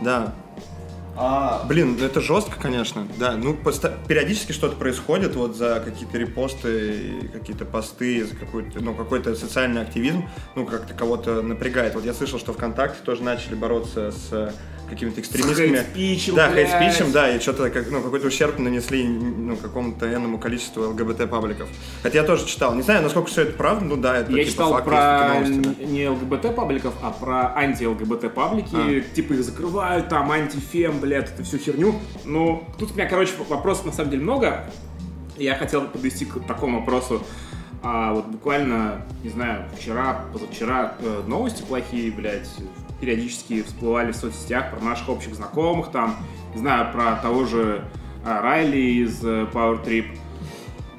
Да. 0.00 0.34
А, 1.22 1.64
Блин, 1.68 1.96
ну 2.00 2.06
это 2.06 2.22
жестко, 2.22 2.58
конечно. 2.58 3.06
Да, 3.18 3.36
ну 3.36 3.52
поста- 3.52 3.92
периодически 4.08 4.52
что-то 4.52 4.76
происходит 4.76 5.36
вот 5.36 5.54
за 5.54 5.82
какие-то 5.84 6.16
репосты, 6.16 7.28
какие-то 7.30 7.66
посты, 7.66 8.24
за 8.24 8.34
какой-то, 8.34 8.80
ну, 8.82 8.94
какой-то 8.94 9.34
социальный 9.34 9.82
активизм, 9.82 10.26
ну, 10.56 10.64
как-то 10.64 10.94
кого-то 10.94 11.42
напрягает. 11.42 11.94
Вот 11.94 12.06
я 12.06 12.14
слышал, 12.14 12.38
что 12.38 12.54
ВКонтакте 12.54 13.00
тоже 13.04 13.22
начали 13.22 13.54
бороться 13.54 14.12
с 14.12 14.54
какими-то 14.90 15.20
экстремистскими... 15.20 15.76
хейт-спичем, 15.76 16.34
Да, 16.34 16.50
хейт-спичем, 16.52 17.12
да, 17.12 17.30
и 17.34 17.40
что-то 17.40 17.70
как, 17.70 17.90
ну, 17.90 18.02
какой-то 18.02 18.26
ущерб 18.26 18.58
нанесли 18.58 19.06
ну, 19.06 19.56
какому-то 19.56 20.06
энному 20.12 20.38
количеству 20.38 20.82
ЛГБТ-пабликов. 20.90 21.68
Хотя 22.02 22.18
я 22.18 22.24
тоже 22.24 22.46
читал. 22.46 22.74
Не 22.74 22.82
знаю, 22.82 23.02
насколько 23.02 23.28
все 23.28 23.42
это 23.42 23.52
правда, 23.56 23.84
ну 23.84 23.96
да, 23.96 24.18
это 24.18 24.32
Я 24.32 24.44
типа 24.44 24.50
читал 24.50 24.72
факт, 24.72 24.84
про 24.84 25.34
новости, 25.34 25.76
да. 25.78 25.84
не 25.84 26.08
ЛГБТ 26.08 26.54
пабликов, 26.54 26.94
а 27.02 27.10
про 27.10 27.54
анти-ЛГБТ 27.56 28.34
паблики. 28.34 29.04
Типа 29.14 29.32
их 29.32 29.44
закрывают, 29.44 30.08
там 30.08 30.30
антифем, 30.30 31.00
блядь, 31.00 31.30
это 31.30 31.42
всю 31.44 31.58
херню. 31.58 31.94
Ну, 32.24 32.64
тут 32.78 32.90
у 32.90 32.94
меня, 32.94 33.08
короче, 33.08 33.32
вопросов 33.48 33.86
на 33.86 33.92
самом 33.92 34.10
деле 34.10 34.22
много. 34.22 34.70
Я 35.38 35.54
хотел 35.54 35.86
подвести 35.86 36.26
к 36.26 36.40
такому 36.46 36.80
вопросу. 36.80 37.22
А 37.82 38.12
вот 38.12 38.26
буквально, 38.26 39.06
не 39.22 39.30
знаю, 39.30 39.64
вчера, 39.74 40.26
позавчера 40.32 40.96
э, 41.00 41.22
новости 41.26 41.62
плохие, 41.62 42.10
блядь, 42.10 42.48
периодически 43.00 43.62
всплывали 43.62 44.12
в 44.12 44.16
соцсетях 44.16 44.70
про 44.70 44.80
наших 44.80 45.08
общих 45.08 45.34
знакомых, 45.34 45.90
там, 45.90 46.16
не 46.54 46.60
знаю, 46.60 46.92
про 46.92 47.16
того 47.16 47.44
же 47.46 47.84
а, 48.24 48.42
Райли 48.42 49.02
из 49.02 49.24
э, 49.24 49.46
Power 49.52 49.84
Trip. 49.84 50.06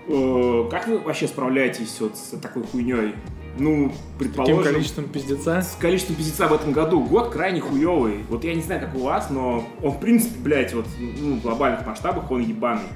Э, 0.08 0.70
Как 0.70 0.88
вы 0.88 1.00
вообще 1.00 1.28
справляетесь 1.28 1.96
вот 2.00 2.18
с 2.18 2.38
такой 2.40 2.64
хуйней? 2.64 3.16
Ну, 3.58 3.92
предположим, 4.18 4.64
количеством 4.64 5.06
пиздеца? 5.10 5.62
с 5.62 5.76
количеством 5.76 6.16
пиздеца 6.16 6.48
в 6.48 6.54
этом 6.54 6.72
году 6.72 7.02
год 7.02 7.30
крайне 7.32 7.60
хуёвый. 7.60 8.24
Вот 8.30 8.44
я 8.44 8.56
не 8.56 8.62
знаю, 8.62 8.82
как 8.82 8.96
у 8.96 9.00
вас, 9.00 9.30
но 9.30 9.66
он, 9.84 9.92
в 9.92 10.00
принципе, 10.00 10.40
блядь, 10.40 10.74
вот, 10.74 10.86
ну, 11.00 11.36
в 11.36 11.42
глобальных 11.42 11.86
масштабах 11.86 12.32
он 12.32 12.42
ебаный. 12.42 12.88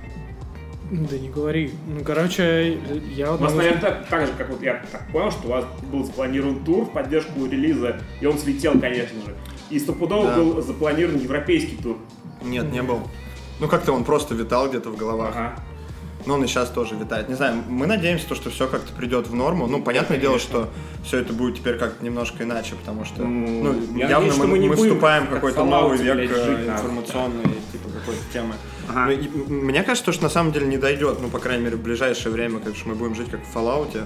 Да 0.92 1.18
не 1.18 1.30
говори. 1.30 1.72
Ну, 1.88 2.04
короче, 2.04 2.78
я 3.16 3.32
вот 3.32 3.40
У 3.40 3.44
вас, 3.44 3.52
могу 3.52 3.64
наверное, 3.64 3.82
так, 3.82 4.08
так 4.08 4.28
же, 4.28 4.34
как 4.38 4.50
вот 4.50 4.62
я 4.62 4.84
так 4.92 5.08
понял, 5.12 5.32
что 5.32 5.48
у 5.48 5.52
вас 5.52 5.66
был 5.92 6.04
запланирован 6.04 6.64
тур 6.64 6.86
в 6.86 6.92
поддержку 6.92 7.46
релиза, 7.46 7.98
и 8.22 8.26
он 8.26 8.38
слетел, 8.38 8.80
конечно 8.80 9.20
же. 9.26 9.36
И 9.72 9.80
стопудово 9.80 10.28
Да. 10.28 10.36
был 10.36 10.62
запланирован 10.62 11.18
европейский 11.20 11.78
тур. 11.78 11.98
Нет, 12.44 12.72
не 12.72 12.84
был. 12.84 13.00
Ну, 13.60 13.68
как-то 13.68 13.94
он 13.94 14.04
просто 14.04 14.36
витал 14.36 14.70
где-то 14.70 14.90
в 14.92 14.98
головах. 14.98 15.32
Ага. 15.36 15.56
Но 16.28 16.36
он 16.36 16.44
и 16.44 16.48
сейчас 16.48 16.70
тоже 16.70 16.96
витает. 16.96 17.30
Не 17.30 17.36
знаю, 17.36 17.64
мы 17.68 17.86
надеемся, 17.86 18.28
то, 18.28 18.36
что 18.36 18.50
все 18.50 18.68
как-то 18.68 18.92
придет 18.94 19.28
в 19.28 19.36
норму. 19.36 19.68
Ну, 19.68 19.82
понятное 19.82 20.18
дело, 20.18 20.40
что 20.40 20.70
все 21.04 21.20
это 21.20 21.34
будет 21.34 21.58
теперь 21.58 21.78
как-то 21.78 22.04
немножко 22.04 22.44
иначе, 22.44 22.74
потому 22.76 23.06
что 23.06 23.24
Ну, 23.24 23.74
ну, 23.74 23.98
я 23.98 24.10
явно 24.10 24.28
надеюсь, 24.28 24.34
что 24.34 24.44
мы, 24.44 24.48
мы 24.54 24.60
не 24.60 24.70
мы 24.70 24.76
будем 24.76 24.90
вступаем 24.92 25.24
в 25.24 25.26
как 25.28 25.36
какой-то 25.36 25.64
новый 25.64 25.98
век 26.00 26.18
э, 26.18 26.28
жить, 26.28 26.68
нахуй. 26.68 26.90
информационной 26.90 27.44
типа 27.72 27.90
какой-то 27.90 28.22
темы. 28.34 28.56
Ага. 28.90 29.14
Ну, 29.48 29.62
мне 29.62 29.84
кажется, 29.84 30.12
что 30.12 30.24
на 30.24 30.30
самом 30.30 30.52
деле 30.52 30.68
не 30.68 30.78
дойдет, 30.78 31.20
ну, 31.22 31.30
по 31.30 31.40
крайней 31.40 31.64
мере, 31.64 31.78
в 31.78 31.82
ближайшее 31.82 32.32
время, 32.32 32.60
конечно, 32.60 32.92
мы 32.92 32.96
будем 32.96 33.16
жить 33.16 33.30
как 33.30 33.42
в 33.46 33.56
Fallout. 33.56 34.06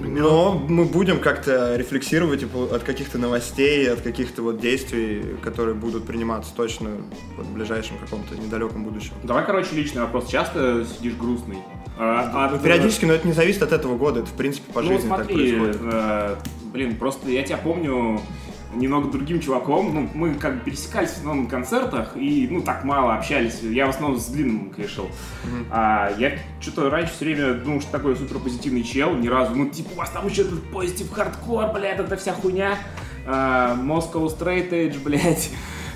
Но 0.00 0.54
мы 0.68 0.84
будем 0.84 1.20
как-то 1.20 1.76
рефлексировать 1.76 2.40
типа, 2.40 2.74
от 2.74 2.82
каких-то 2.82 3.18
новостей, 3.18 3.90
от 3.90 4.00
каких-то 4.00 4.42
вот 4.42 4.60
действий, 4.60 5.22
которые 5.42 5.74
будут 5.74 6.06
приниматься 6.06 6.52
точно 6.54 6.90
в 7.36 7.52
ближайшем 7.52 7.98
каком-то 7.98 8.36
недалеком 8.36 8.84
будущем. 8.84 9.12
Давай, 9.22 9.44
короче, 9.44 9.74
личный 9.74 10.02
вопрос. 10.02 10.28
Часто 10.28 10.84
сидишь 10.84 11.14
грустный? 11.14 11.58
А, 11.96 12.48
Ну, 12.50 12.56
от, 12.56 12.62
периодически, 12.62 13.04
но 13.04 13.12
это 13.12 13.26
не 13.26 13.32
зависит 13.32 13.62
от 13.62 13.72
этого 13.72 13.96
года, 13.96 14.20
это 14.20 14.28
в 14.28 14.32
принципе 14.34 14.72
по 14.72 14.82
ну, 14.82 14.88
жизни 14.88 15.08
так 15.08 15.26
смотри, 15.26 15.52
происходит. 15.52 15.76
э, 15.82 16.36
блин, 16.72 16.96
просто 16.96 17.30
я 17.30 17.42
тебя 17.44 17.56
помню 17.58 18.20
немного 18.74 19.10
другим 19.10 19.40
чуваком. 19.40 19.94
Ну, 19.94 20.08
мы 20.14 20.34
как 20.34 20.56
бы 20.56 20.60
пересекались 20.60 21.10
в 21.10 21.16
основном 21.18 21.44
на 21.44 21.50
концертах 21.50 22.16
и, 22.16 22.48
ну, 22.50 22.62
так 22.62 22.84
мало 22.84 23.14
общались. 23.14 23.60
Я 23.62 23.86
в 23.86 23.90
основном 23.90 24.18
с 24.18 24.26
длинным 24.26 24.70
кэшил. 24.70 25.08
А 25.70 26.12
я 26.18 26.38
что-то 26.60 26.90
раньше 26.90 27.12
все 27.14 27.24
время 27.26 27.54
думал, 27.54 27.80
что 27.80 27.92
такой 27.92 28.16
супер 28.16 28.38
позитивный 28.38 28.82
чел. 28.82 29.14
Ни 29.14 29.28
разу, 29.28 29.54
ну, 29.54 29.68
типа, 29.68 29.90
у 29.92 29.96
вас 29.96 30.10
там 30.10 30.26
еще 30.26 30.42
этот 30.42 30.62
позитив 30.70 31.10
хардкор, 31.12 31.72
блядь, 31.72 31.98
это 31.98 32.16
вся 32.16 32.32
хуйня. 32.32 32.78
А, 33.26 33.76
Moscow 33.76 34.26
Straight 34.26 34.70
Edge, 34.70 35.02
блядь. 35.02 35.50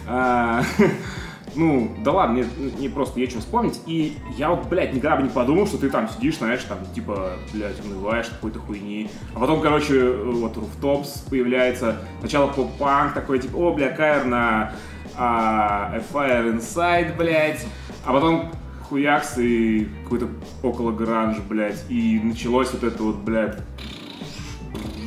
А, 0.06 0.62
ну, 1.58 1.92
да 2.04 2.12
ладно, 2.12 2.34
мне, 2.36 2.46
мне 2.78 2.88
просто 2.88 3.18
есть 3.18 3.32
чем 3.32 3.40
вспомнить. 3.40 3.80
И 3.86 4.16
я 4.36 4.50
вот, 4.50 4.66
блядь, 4.68 4.94
никогда 4.94 5.16
бы 5.16 5.24
не 5.24 5.28
подумал, 5.28 5.66
что 5.66 5.76
ты 5.76 5.90
там 5.90 6.08
сидишь, 6.08 6.38
знаешь, 6.38 6.62
там, 6.62 6.78
типа, 6.94 7.32
блядь, 7.52 7.84
унываешь 7.84 8.26
какой-то 8.26 8.60
хуйни. 8.60 9.10
А 9.34 9.40
потом, 9.40 9.60
короче, 9.60 10.08
вот 10.10 10.56
Rooftops 10.56 11.28
появляется. 11.28 11.96
Сначала 12.20 12.46
поп-панк 12.46 13.12
такой, 13.12 13.40
типа, 13.40 13.56
о, 13.56 13.74
бля, 13.74 13.88
Кайр 13.88 14.24
на 14.24 14.72
а, 15.16 15.92
A 15.94 15.98
Fire 15.98 16.56
Inside, 16.56 17.16
блядь. 17.16 17.66
А 18.04 18.12
потом 18.12 18.52
хуякс 18.88 19.38
и 19.38 19.88
какой-то 20.04 20.28
около 20.62 20.92
гранж, 20.92 21.38
блядь. 21.48 21.84
И 21.88 22.20
началось 22.22 22.72
вот 22.72 22.84
это 22.84 23.02
вот, 23.02 23.16
блядь, 23.16 23.58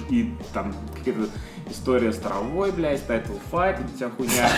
и 0.09 0.33
там 0.53 0.73
какая-то 0.97 1.29
история 1.71 2.11
с 2.11 2.17
травой, 2.17 2.71
блядь, 2.71 3.01
Title 3.07 3.39
Fight, 3.51 3.77
и 3.81 3.95
вся 3.95 4.09
хуйня. 4.09 4.49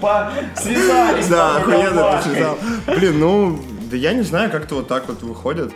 по... 0.00 0.30
связались. 0.56 1.26
Да, 1.28 1.56
охуенно 1.56 2.20
ты 2.22 2.30
связал. 2.30 2.58
Блин, 2.86 3.18
ну, 3.20 3.58
да 3.90 3.96
я 3.96 4.12
не 4.12 4.22
знаю, 4.22 4.50
как-то 4.50 4.76
вот 4.76 4.88
так 4.88 5.08
вот 5.08 5.22
выходит. 5.22 5.72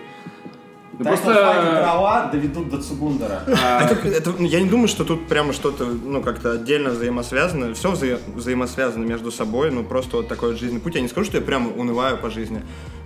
Так 0.99 1.07
просто- 1.07 1.33
дрова 1.81 2.26
доведут 2.26 2.69
до 2.69 2.81
Цугундера. 2.81 3.43
А, 3.64 3.83
Это, 3.85 3.95
это- 4.09 4.35
ну, 4.38 4.47
я 4.47 4.61
не 4.61 4.69
думаю, 4.69 4.88
что 4.88 5.05
тут 5.05 5.26
прямо 5.26 5.52
что-то, 5.52 5.85
ну, 5.87 6.23
как-то 6.23 6.52
отдельно 6.52 6.91
взаимосвязано. 6.91 7.75
Все 7.75 7.91
взаимосвязано 8.37 9.05
между 9.05 9.33
собой, 9.33 9.71
ну, 9.71 9.83
просто 9.85 10.19
вот 10.19 10.29
такой 10.29 10.50
вот 10.50 10.61
жизненный 10.61 10.81
путь. 10.81 10.95
Я 10.95 11.00
не 11.00 11.09
скажу, 11.09 11.26
что 11.26 11.38
я 11.38 11.43
прямо 11.43 11.71
унываю 11.71 12.19
по 12.19 12.31
жизни, 12.31 12.62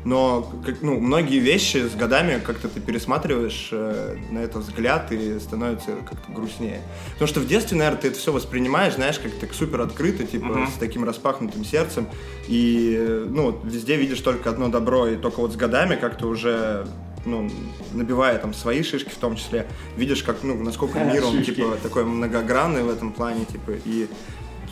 но, 0.07 0.49
как, 0.65 0.83
ну, 0.83 1.01
многие 1.01 1.41
вещи 1.41 1.79
с 1.79 1.97
годами 1.97 2.39
как-то 2.39 2.69
ты 2.69 2.79
пересматриваешь 2.79 3.71
э, 3.73 4.17
на 4.31 4.39
это 4.39 4.61
взгляд 4.61 5.11
и 5.11 5.41
становится 5.41 5.97
как-то 6.09 6.31
грустнее. 6.33 6.81
Потому 7.15 7.27
что 7.27 7.41
в 7.41 7.49
детстве, 7.49 7.77
наверное, 7.77 8.01
ты 8.01 8.09
это 8.09 8.17
все 8.17 8.31
воспринимаешь, 8.31 8.95
знаешь, 8.95 9.19
как 9.19 9.33
так 9.33 9.53
супер 9.53 9.81
открыто, 9.81 10.25
типа, 10.25 10.47
Мгм. 10.47 10.69
с 10.69 10.75
таким 10.75 11.03
распахнутым 11.03 11.65
сердцем. 11.65 12.07
И, 12.47 13.25
ну, 13.29 13.59
везде 13.65 13.97
видишь 13.97 14.21
только 14.21 14.49
одно 14.49 14.69
добро, 14.69 15.09
и 15.09 15.17
только 15.17 15.41
вот 15.41 15.53
с 15.53 15.57
годами 15.57 15.97
как-то 15.97 16.29
уже 16.29 16.87
ну, 17.25 17.51
набивая 17.93 18.39
там 18.39 18.55
свои 18.55 18.85
шишки 18.85 19.09
в 19.09 19.17
том 19.17 19.35
числе, 19.35 19.67
видишь, 19.97 20.23
как, 20.23 20.45
ну, 20.45 20.55
насколько 20.63 21.01
мир, 21.13 21.25
он, 21.25 21.39
Шишки. 21.39 21.55
типа, 21.55 21.77
такой 21.83 22.05
многогранный 22.05 22.85
в 22.85 22.91
этом 22.91 23.13
плане, 23.13 23.45
типа, 23.45 23.73
и 23.85 24.07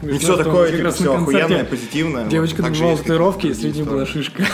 не 0.02 0.18
Смешно, 0.18 0.18
все 0.18 0.34
что 0.34 0.44
такое, 0.44 0.76
типа, 0.76 0.90
все 0.90 1.14
охуенное, 1.14 1.64
позитивное. 1.64 2.26
Девочка 2.26 2.62
Вот 2.62 2.70
какие-то 2.70 3.02
татуировки, 3.02 3.46
и 3.48 3.54
среди 3.54 3.82
была 3.82 4.06
шишка. 4.06 4.44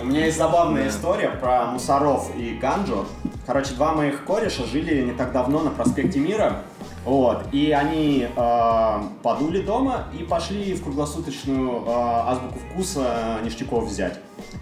У 0.00 0.06
меня 0.06 0.26
есть 0.26 0.38
забавная 0.38 0.88
история 0.88 1.30
про 1.30 1.66
мусоров 1.66 2.30
и 2.36 2.58
ганджу. 2.60 3.06
Короче, 3.46 3.74
два 3.74 3.92
моих 3.92 4.24
кореша 4.24 4.64
жили 4.66 5.02
не 5.02 5.12
так 5.12 5.32
давно 5.32 5.60
на 5.60 5.70
проспекте 5.70 6.18
Мира. 6.18 6.62
Вот, 7.04 7.46
и 7.50 7.72
они 7.72 8.28
э, 8.34 9.02
подули 9.24 9.60
дома 9.60 10.04
и 10.16 10.22
пошли 10.22 10.72
в 10.74 10.84
круглосуточную 10.84 11.82
э, 11.84 11.84
азбуку 11.88 12.60
вкуса 12.60 13.40
ништяков 13.42 13.88
взять. 13.88 14.20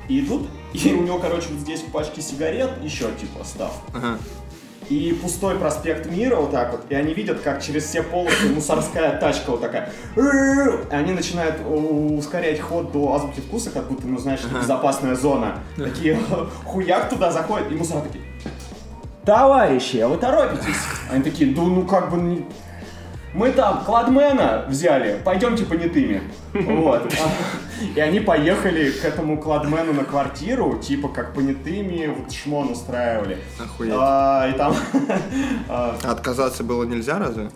И 0.09 0.21
идут, 0.21 0.49
и 0.73 0.95
у 0.95 1.02
него, 1.02 1.19
короче, 1.19 1.49
вот 1.50 1.61
здесь 1.61 1.81
в 1.83 1.93
пачке 1.93 2.23
сигарет 2.23 2.71
еще 2.83 3.11
типа 3.21 3.45
став. 3.45 3.73
Ага. 3.93 4.19
И 4.90 5.16
пустой 5.23 5.54
проспект 5.54 6.11
Мира 6.11 6.35
вот 6.37 6.50
так 6.50 6.73
вот, 6.73 6.80
и 6.88 6.94
они 6.97 7.14
видят, 7.14 7.40
как 7.42 7.62
через 7.62 7.85
все 7.85 8.02
полосы 8.02 8.49
мусорская 8.52 9.16
тачка 9.18 9.52
вот 9.52 9.61
такая. 9.61 9.92
И 10.16 10.20
они 10.90 11.12
начинают 11.12 11.61
ускорять 11.64 12.61
ход 12.61 12.90
до 12.90 13.14
азбуки 13.14 13.38
вкуса, 13.40 13.70
как 13.70 13.87
будто, 13.88 14.09
ну 14.09 14.18
знаешь, 14.18 14.40
это 14.44 14.59
безопасная 14.59 15.14
зона. 15.14 15.61
Такие 15.76 16.18
хуяк 16.64 17.09
туда 17.09 17.30
заходят, 17.30 17.70
и 17.70 17.76
мусора 17.76 18.00
такие. 18.00 18.25
Товарищи, 19.25 19.99
а 19.99 20.09
вы 20.09 20.16
торопитесь? 20.16 20.76
Они 21.09 21.23
такие, 21.23 21.54
да 21.54 21.62
ну 21.62 21.85
как 21.85 22.11
бы 22.11 22.16
не- 22.16 22.44
мы 23.32 23.52
там 23.52 23.84
кладмена 23.84 24.64
взяли, 24.68 25.20
пойдемте 25.25 25.64
понятыми. 25.64 26.22
Вот. 26.52 27.12
И 27.94 28.00
они 28.00 28.20
поехали 28.20 28.90
к 28.90 29.04
этому 29.04 29.38
кладмену 29.38 29.92
на 29.92 30.04
квартиру, 30.04 30.78
типа 30.78 31.08
как 31.08 31.32
понятыми, 31.34 32.06
вот 32.06 32.32
шмон 32.32 32.72
устраивали. 32.72 33.38
Охуеть. 33.58 33.92
А, 33.96 34.49
и 34.49 34.58
там, 34.58 34.75
а, 35.68 35.96
Отказаться 36.04 36.64
было 36.64 36.84
нельзя 36.84 37.18
разве? 37.18 37.50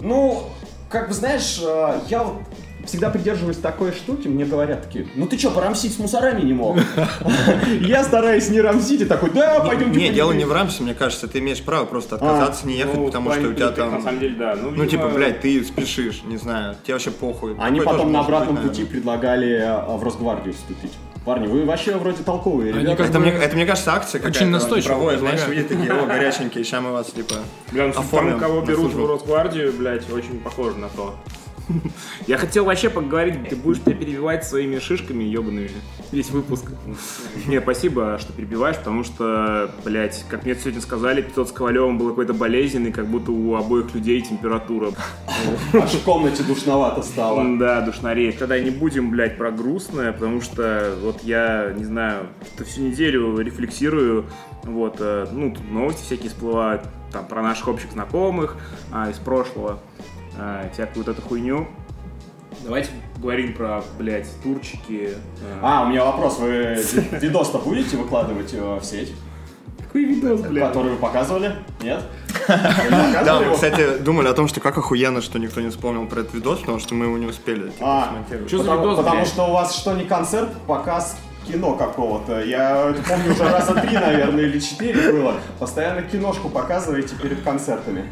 ну, 0.00 0.44
как 0.88 1.08
бы 1.08 1.14
знаешь, 1.14 1.60
а, 1.64 2.00
я 2.08 2.22
вот 2.22 2.42
всегда 2.86 3.10
придерживаюсь 3.10 3.56
такой 3.56 3.92
штуки, 3.92 4.28
мне 4.28 4.44
говорят 4.44 4.82
такие, 4.84 5.06
ну 5.14 5.26
ты 5.26 5.38
что, 5.38 5.50
порамсить 5.50 5.94
с 5.94 5.98
мусорами 5.98 6.42
не 6.42 6.52
мог? 6.52 6.78
Я 7.80 8.04
стараюсь 8.04 8.48
не 8.48 8.60
рамсить 8.60 9.00
и 9.02 9.04
такой, 9.04 9.30
да, 9.30 9.60
пойдем 9.60 9.92
Не, 9.92 10.10
дело 10.10 10.32
не 10.32 10.44
в 10.44 10.52
рамсе, 10.52 10.82
мне 10.82 10.94
кажется, 10.94 11.28
ты 11.28 11.38
имеешь 11.38 11.62
право 11.62 11.84
просто 11.84 12.16
отказаться, 12.16 12.66
не 12.66 12.76
ехать, 12.76 12.94
ну, 12.96 13.06
потому 13.06 13.32
что 13.32 13.48
у 13.48 13.54
тебя 13.54 13.70
На 13.70 13.72
там... 13.72 14.02
самом 14.02 14.20
деле, 14.20 14.36
да. 14.36 14.56
Ну, 14.60 14.70
Ну, 14.70 14.86
типа, 14.86 15.08
блядь, 15.08 15.40
ты 15.40 15.62
спешишь, 15.64 16.22
не 16.24 16.36
знаю, 16.36 16.76
тебе 16.84 16.94
вообще 16.94 17.10
похуй. 17.10 17.56
Они 17.58 17.80
потом 17.80 18.12
на 18.12 18.20
обратном 18.20 18.56
пути 18.56 18.84
предлагали 18.84 19.60
а, 19.62 19.96
в 19.96 20.02
Росгвардию 20.02 20.54
вступить. 20.54 20.92
Парни, 21.24 21.46
вы 21.46 21.66
вообще 21.66 21.96
вроде 21.96 22.22
толковые 22.22 22.72
Они 22.72 22.82
ребята. 22.82 22.96
как 22.96 23.10
Это 23.10 23.18
бы 23.18 23.26
мне, 23.26 23.32
это, 23.34 23.54
мне 23.54 23.66
кажется, 23.66 23.92
акция 23.92 24.20
очень 24.20 24.26
какая-то. 24.26 24.44
они 24.44 24.52
настойчиво 24.52 24.92
проводят, 24.94 25.20
знаешь, 25.20 25.46
видят 25.48 25.68
такие, 25.68 25.92
о, 25.92 26.06
горяченькие, 26.06 26.64
сейчас 26.64 26.82
мы 26.82 26.92
вас, 26.92 27.08
типа... 27.08 27.34
Бля, 27.72 27.88
ну, 27.88 27.90
Оформим 27.90 28.38
тому, 28.38 28.40
кого 28.40 28.60
берут 28.62 28.94
в 28.94 29.06
Росгвардию, 29.06 29.72
блядь, 29.74 30.10
очень 30.10 30.40
похоже 30.40 30.78
на 30.78 30.88
то. 30.88 31.14
Я 32.26 32.38
хотел 32.38 32.64
вообще 32.64 32.90
поговорить, 32.90 33.48
ты 33.48 33.56
будешь 33.56 33.80
меня 33.84 33.96
перебивать 33.96 34.44
своими 34.44 34.78
шишками 34.78 35.24
ебаными 35.24 35.70
весь 36.12 36.30
выпуск. 36.30 36.66
Не, 37.46 37.60
спасибо, 37.60 38.18
что 38.18 38.32
перебиваешь, 38.32 38.76
потому 38.76 39.04
что, 39.04 39.70
блядь, 39.84 40.24
как 40.28 40.44
мне 40.44 40.54
сегодня 40.54 40.80
сказали, 40.80 41.22
тот 41.22 41.48
с 41.48 41.52
Ковалевым 41.52 41.98
был 41.98 42.10
какой-то 42.10 42.34
болезненный, 42.34 42.92
как 42.92 43.06
будто 43.06 43.32
у 43.32 43.54
обоих 43.54 43.94
людей 43.94 44.20
температура. 44.20 44.92
Аж 45.72 45.92
в 45.92 46.04
комнате 46.04 46.42
душновато 46.42 47.02
стало. 47.02 47.58
Да, 47.58 47.80
душнореет. 47.80 48.38
Тогда 48.38 48.58
не 48.58 48.70
будем, 48.70 49.10
блядь, 49.10 49.36
про 49.36 49.50
грустное, 49.50 50.12
потому 50.12 50.40
что 50.40 50.94
вот 51.02 51.22
я, 51.22 51.72
не 51.76 51.84
знаю, 51.84 52.26
всю 52.64 52.82
неделю 52.82 53.38
рефлексирую, 53.38 54.26
вот, 54.64 54.96
э, 54.98 55.26
ну, 55.32 55.52
тут 55.52 55.70
новости 55.70 56.04
всякие 56.04 56.28
всплывают, 56.28 56.82
там, 57.12 57.26
про 57.26 57.42
наших 57.42 57.68
общих 57.68 57.90
знакомых 57.92 58.56
а, 58.92 59.10
из 59.10 59.16
прошлого, 59.16 59.80
а, 60.38 60.68
всякую 60.72 61.04
вот 61.04 61.16
эту 61.16 61.22
хуйню. 61.26 61.66
Давайте 62.64 62.90
говорим 63.16 63.54
про, 63.54 63.82
блядь, 63.98 64.28
турчики. 64.42 65.10
э, 65.14 65.58
А, 65.62 65.84
у 65.84 65.88
меня 65.88 66.04
вопрос. 66.04 66.38
Вы 66.38 66.74
ви- 66.92 67.18
видос-то 67.18 67.58
будете 67.58 67.96
выкладывать 67.96 68.52
э, 68.52 68.78
в 68.78 68.84
сеть? 68.84 69.12
Какой 69.78 70.04
видос, 70.04 70.40
блядь? 70.42 70.68
Который 70.68 70.92
вы 70.92 70.96
показывали? 70.98 71.54
Нет? 71.82 72.02
Да, 73.24 73.40
мы, 73.40 73.54
кстати, 73.54 73.98
думали 73.98 74.28
о 74.28 74.34
том, 74.34 74.48
что 74.48 74.60
как 74.60 74.76
охуенно, 74.78 75.20
что 75.22 75.38
никто 75.38 75.60
не 75.60 75.68
вспомнил 75.70 76.06
про 76.06 76.20
этот 76.20 76.34
видос, 76.34 76.60
потому 76.60 76.78
что 76.80 76.94
мы 76.94 77.06
его 77.06 77.18
не 77.18 77.26
успели 77.26 77.70
типа, 77.70 77.84
А, 78.04 78.08
смонтировать. 78.10 78.50
Чё 78.50 78.58
за 78.58 78.64
потому, 78.64 78.82
видос, 78.82 78.96
потому 78.98 79.16
блядь? 79.16 79.28
что 79.28 79.46
у 79.48 79.52
вас 79.52 79.74
что 79.76 79.92
не 79.94 80.04
концерт, 80.04 80.48
показ 80.66 81.16
кино 81.46 81.74
какого-то. 81.74 82.42
Я 82.44 82.90
это 82.90 83.02
помню 83.08 83.32
уже 83.32 83.44
раза 83.48 83.74
три, 83.74 83.96
наверное, 83.96 84.44
или 84.44 84.58
четыре 84.58 85.12
было. 85.12 85.34
Постоянно 85.58 86.02
киношку 86.02 86.48
показываете 86.48 87.14
перед 87.16 87.42
концертами. 87.42 88.04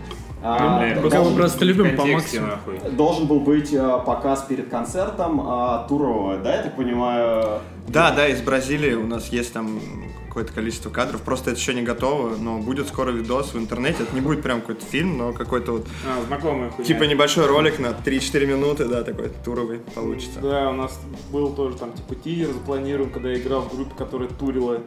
А, 0.42 0.78
Бля, 0.78 0.94
Пока 1.02 1.16
должен, 1.16 1.32
мы 1.32 1.38
просто 1.38 1.64
любим 1.64 1.96
по 1.96 2.04
максимуму. 2.06 2.52
нахуй. 2.52 2.90
должен 2.92 3.26
был 3.26 3.40
быть 3.40 3.72
э, 3.72 3.98
показ 4.06 4.42
перед 4.48 4.68
концертом 4.68 5.40
а, 5.44 5.86
турового, 5.88 6.36
да, 6.38 6.56
я 6.56 6.62
так 6.62 6.76
понимаю? 6.76 7.60
Да, 7.88 8.12
да, 8.12 8.28
из 8.28 8.40
Бразилии 8.40 8.94
у 8.94 9.06
нас 9.06 9.28
есть 9.28 9.52
там 9.52 9.80
какое-то 10.28 10.52
количество 10.52 10.90
кадров, 10.90 11.22
просто 11.22 11.50
это 11.50 11.58
еще 11.58 11.74
не 11.74 11.82
готово, 11.82 12.36
но 12.36 12.58
будет 12.58 12.86
скоро 12.86 13.10
видос 13.10 13.54
в 13.54 13.58
интернете, 13.58 14.04
это 14.04 14.14
не 14.14 14.20
будет 14.20 14.42
прям 14.42 14.60
какой-то 14.60 14.84
фильм, 14.86 15.18
но 15.18 15.32
какой-то 15.32 15.72
вот, 15.72 15.86
А, 16.06 16.24
знакомая 16.26 16.70
хуйня. 16.70 16.84
типа 16.86 17.02
небольшой 17.04 17.46
ролик 17.46 17.80
на 17.80 17.88
3-4 17.88 18.46
минуты, 18.46 18.84
да, 18.84 19.02
такой 19.02 19.30
туровый 19.44 19.80
получится. 19.96 20.38
Да, 20.40 20.70
у 20.70 20.74
нас 20.74 21.00
был 21.32 21.52
тоже 21.54 21.76
там 21.78 21.92
типа 21.94 22.14
тизер 22.14 22.52
запланирован, 22.52 23.10
когда 23.10 23.30
я 23.30 23.38
играл 23.38 23.62
в 23.62 23.74
группе, 23.74 23.92
которая 23.98 24.28
турила. 24.28 24.80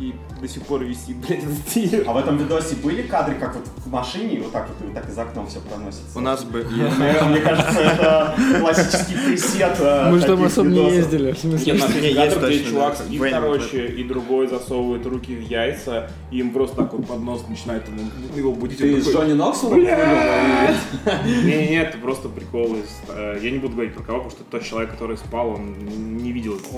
И 0.00 0.14
до 0.40 0.48
сих 0.48 0.62
пор 0.62 0.82
висит, 0.82 1.16
блядь, 1.26 1.44
этот 1.44 1.66
тизер. 1.66 2.04
А 2.06 2.14
в 2.14 2.16
этом 2.16 2.38
видосе 2.38 2.74
были 2.76 3.02
кадры, 3.02 3.34
как 3.34 3.54
вот 3.54 3.66
в 3.84 3.90
машине, 3.90 4.40
вот 4.40 4.50
так 4.50 4.66
вот, 4.68 4.80
и 4.80 4.84
вот 4.84 4.94
так 4.94 5.08
из 5.10 5.18
окна 5.18 5.44
все 5.44 5.60
проносится? 5.60 6.18
У 6.18 6.20
нас 6.20 6.42
бы... 6.42 6.64
Мне, 6.64 7.40
кажется, 7.40 7.80
это 7.80 8.34
классический 8.60 9.14
пресет. 9.14 9.76
э, 9.78 10.10
Мы 10.10 10.18
же 10.18 10.26
там 10.26 10.42
особо 10.42 10.70
не 10.70 10.90
ездили. 10.90 11.32
В 11.32 11.44
Нет, 11.44 11.78
на 11.78 11.86
есть 11.86 12.34
кадр, 12.34 12.48
где 12.48 12.64
чувак 12.64 12.96
сидит, 12.96 13.22
короче, 13.30 13.86
и 13.88 14.04
другой 14.04 14.48
засовывает 14.48 15.04
руки 15.04 15.36
в 15.36 15.42
яйца, 15.42 16.10
и 16.30 16.38
им 16.38 16.52
просто 16.52 16.76
так 16.76 16.94
вот 16.94 17.06
под 17.06 17.20
нос 17.20 17.44
начинает 17.48 17.86
ему, 17.88 18.00
его 18.34 18.52
будить. 18.52 18.78
Ты 18.78 19.02
с 19.02 19.12
Джонни 19.12 19.34
Ноксвиллом? 19.34 19.80
Не-не-не, 19.80 21.82
это 21.82 21.98
просто 21.98 22.28
прикол 22.28 22.76
э, 23.08 23.38
Я 23.42 23.50
не 23.50 23.58
буду 23.58 23.74
говорить 23.74 23.94
про 23.94 24.02
кого, 24.02 24.18
потому 24.18 24.30
что 24.30 24.44
тот 24.44 24.64
человек, 24.64 24.92
который 24.92 25.18
спал, 25.18 25.50
он 25.50 25.74
не 26.16 26.32
видел 26.32 26.56
этот. 26.56 26.70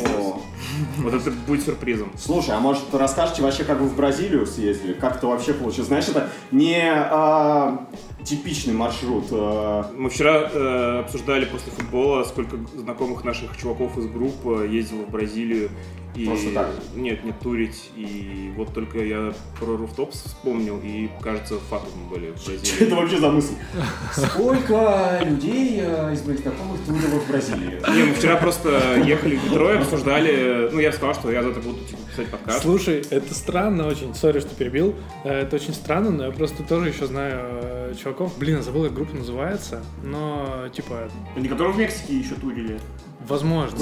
Вот 0.98 1.14
это 1.14 1.30
будет 1.46 1.64
сюрпризом. 1.64 2.12
Слушай, 2.18 2.56
а 2.56 2.60
может 2.60 2.82
расскажете 3.12 3.42
вообще, 3.42 3.64
как 3.64 3.78
вы 3.78 3.88
в 3.88 3.94
Бразилию 3.94 4.46
съездили? 4.46 4.94
Как 4.94 5.16
это 5.16 5.26
вообще 5.26 5.52
получилось? 5.52 5.88
Знаешь, 5.88 6.08
это 6.08 6.30
не 6.50 6.80
а, 6.90 7.86
типичный 8.24 8.74
маршрут. 8.74 9.24
а, 9.30 9.90
Мы 9.96 10.10
вчера 10.10 10.48
э, 10.52 11.00
обсуждали 11.04 11.44
после 11.44 11.72
футбола, 11.72 12.24
сколько 12.24 12.56
знакомых 12.76 13.24
наших 13.24 13.56
чуваков 13.56 13.96
из 13.98 14.06
групп 14.06 14.34
э, 14.44 14.68
ездило 14.70 15.02
в 15.02 15.10
Бразилию. 15.10 15.70
И... 16.14 16.26
Просто 16.26 16.50
так? 16.52 16.68
Нет, 16.94 17.24
не 17.24 17.32
турить. 17.32 17.90
И 17.96 18.52
вот 18.56 18.74
только 18.74 18.98
я 19.02 19.32
про 19.58 19.76
Руфтопс 19.78 20.24
вспомнил, 20.24 20.78
и, 20.84 21.08
кажется, 21.22 21.54
факты 21.70 21.88
мы 21.96 22.10
были 22.14 22.32
в 22.32 22.36
Что 22.38 22.50
Бразилии. 22.52 22.86
это 22.86 22.96
вообще 22.96 23.18
за 23.18 23.30
мысль? 23.30 23.54
Сколько 24.14 25.20
людей 25.24 25.80
э, 25.82 26.12
из 26.12 26.24
моих 26.26 26.40
знакомых 26.40 26.80
турило 26.86 27.18
в 27.20 27.28
Бразилии? 27.30 27.80
Не, 27.96 28.04
мы 28.04 28.14
вчера 28.14 28.36
просто 28.36 28.96
ехали 29.06 29.36
в 29.36 29.44
метро 29.44 29.72
и 29.72 29.76
обсуждали. 29.78 30.68
Ну, 30.70 30.80
я 30.80 30.92
сказал, 30.92 31.14
что 31.14 31.30
я 31.32 31.42
завтра 31.42 31.62
буду 31.62 31.78
типа, 31.80 31.98
писать 32.10 32.28
подкаст. 32.28 32.62
Слушай, 32.62 33.02
это 33.10 33.34
странно 33.34 33.86
очень. 33.86 34.14
Сори, 34.14 34.40
что 34.40 34.54
перебил. 34.54 34.94
Э, 35.24 35.40
Это 35.42 35.56
очень 35.56 35.72
странно, 35.74 36.10
но 36.10 36.26
я 36.26 36.30
просто 36.30 36.62
тоже 36.62 36.88
еще 36.90 37.06
знаю 37.06 37.38
э, 37.42 37.94
чуваков. 38.12 38.38
Блин, 38.38 38.56
я 38.56 38.62
забыл, 38.62 38.84
как 38.84 38.94
группа 38.94 39.14
называется. 39.16 39.80
Но, 40.02 40.68
типа, 40.72 41.08
Они, 41.36 41.48
которые 41.48 41.74
в 41.74 41.78
Мексике 41.78 42.16
еще 42.18 42.34
турили. 42.34 42.78
возможно. 43.26 43.78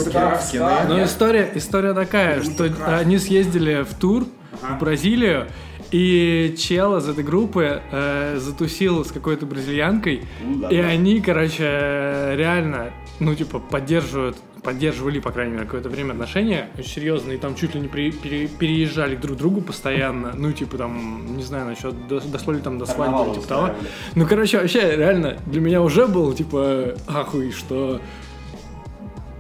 Но 0.89 0.97
нет? 0.97 1.07
история, 1.09 1.51
история 1.55 1.95
такая, 1.95 2.43
что 2.43 2.71
они 2.99 3.19
съездили 3.19 3.83
в 3.83 3.95
тур 3.95 4.25
Ага. 4.63 4.75
в 4.77 4.81
Бразилию, 4.81 5.47
И 5.91 6.55
чел 6.57 6.97
из 6.97 7.09
этой 7.09 7.25
группы 7.25 7.83
э, 7.91 8.37
затусил 8.39 9.05
с 9.05 9.11
какой-то 9.11 9.47
бразильянкой, 9.47 10.23
и 10.71 10.77
они, 10.77 11.21
короче, 11.21 12.35
реально, 12.37 12.93
ну, 13.19 13.35
типа, 13.35 13.59
поддерживают 13.59 14.37
поддерживали, 14.61 15.21
по 15.21 15.31
крайней 15.33 15.53
мере, 15.53 15.65
какое-то 15.65 15.89
время 15.89 16.13
отношения. 16.13 16.69
Очень 16.79 16.91
серьезно, 16.91 17.33
и 17.33 17.39
там 17.39 17.55
чуть 17.55 17.75
ли 17.75 17.81
не 17.81 17.89
при, 17.89 18.11
пере, 18.11 18.47
переезжали 18.47 19.17
друг 19.17 19.37
к 19.37 19.39
другу 19.39 19.61
постоянно, 19.61 20.33
ну, 20.37 20.53
типа, 20.53 20.77
там, 20.77 21.37
не 21.37 21.43
знаю, 21.43 21.67
насчет, 21.67 21.95
дошло 22.09 22.53
ли 22.53 22.61
там 22.61 22.79
до 22.79 22.87
свадьбы, 22.87 23.35
типа 23.35 23.47
того. 23.47 23.71
Ну, 24.15 24.27
короче, 24.27 24.59
вообще, 24.59 24.97
реально, 24.97 25.39
для 25.47 25.61
меня 25.61 25.83
уже 25.83 26.07
был, 26.07 26.33
типа, 26.33 26.95
ахуй, 27.07 27.53
что 27.53 28.01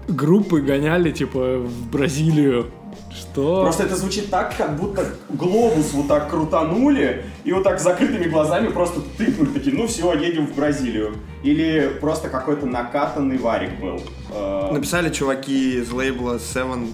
группы 0.09 0.61
гоняли, 0.61 1.11
типа, 1.11 1.59
в 1.59 1.91
Бразилию 1.91 2.67
что? 3.11 3.63
Просто 3.63 3.85
это 3.85 3.97
звучит 3.97 4.31
так, 4.31 4.57
как 4.57 4.77
будто 4.77 5.15
глобус 5.29 5.93
вот 5.93 6.09
так 6.09 6.31
крутанули 6.31 7.25
и 7.45 7.53
вот 7.53 7.65
так 7.65 7.81
с 7.81 7.83
закрытыми 7.83 8.25
глазами 8.25 8.69
просто 8.69 9.01
тыкнули 9.19 9.49
такие, 9.49 9.77
ну 9.77 9.87
все, 9.87 10.13
едем 10.15 10.47
в 10.47 10.55
Бразилию. 10.55 11.17
Или 11.43 11.97
просто 12.01 12.29
какой-то 12.29 12.67
накатанный 12.67 13.39
варик 13.39 13.81
был. 13.81 14.01
Э, 14.33 14.71
Написали 14.73 15.11
чуваки 15.11 15.79
из 15.79 15.91
лейбла 15.91 16.35
Seven... 16.35 16.93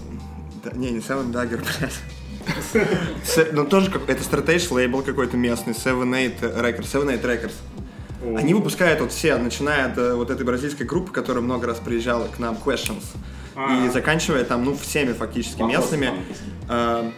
Не, 0.74 0.90
не 0.90 0.98
Seven 1.00 1.33
Dagger, 1.33 1.61
блядь. 1.79 3.52
Ну, 3.52 3.64
тоже 3.64 3.90
как... 3.90 4.09
Это 4.09 4.22
Strategy 4.22 4.72
лейбл 4.72 5.02
какой-то 5.02 5.37
местный, 5.37 5.74
Seven 5.74 6.11
Eight 6.12 6.40
Records. 6.40 6.92
Seven 6.92 7.09
Eight 7.09 7.22
Records. 7.22 7.55
Они 8.37 8.55
выпускают 8.55 9.00
вот 9.00 9.12
все, 9.12 9.37
начиная 9.37 9.87
от 9.87 9.98
э, 9.98 10.14
вот 10.14 10.31
этой 10.31 10.44
бразильской 10.44 10.87
группы, 10.87 11.12
которая 11.12 11.42
много 11.44 11.66
раз 11.66 11.79
приезжала 11.79 12.26
к 12.26 12.38
нам, 12.38 12.57
Questions 12.64 13.05
и 13.57 13.88
заканчивая 13.88 14.45
там, 14.45 14.64
ну, 14.64 14.77
всеми 14.77 15.12
фактически 15.12 15.62
местными 15.62 16.11
э, 16.69 17.11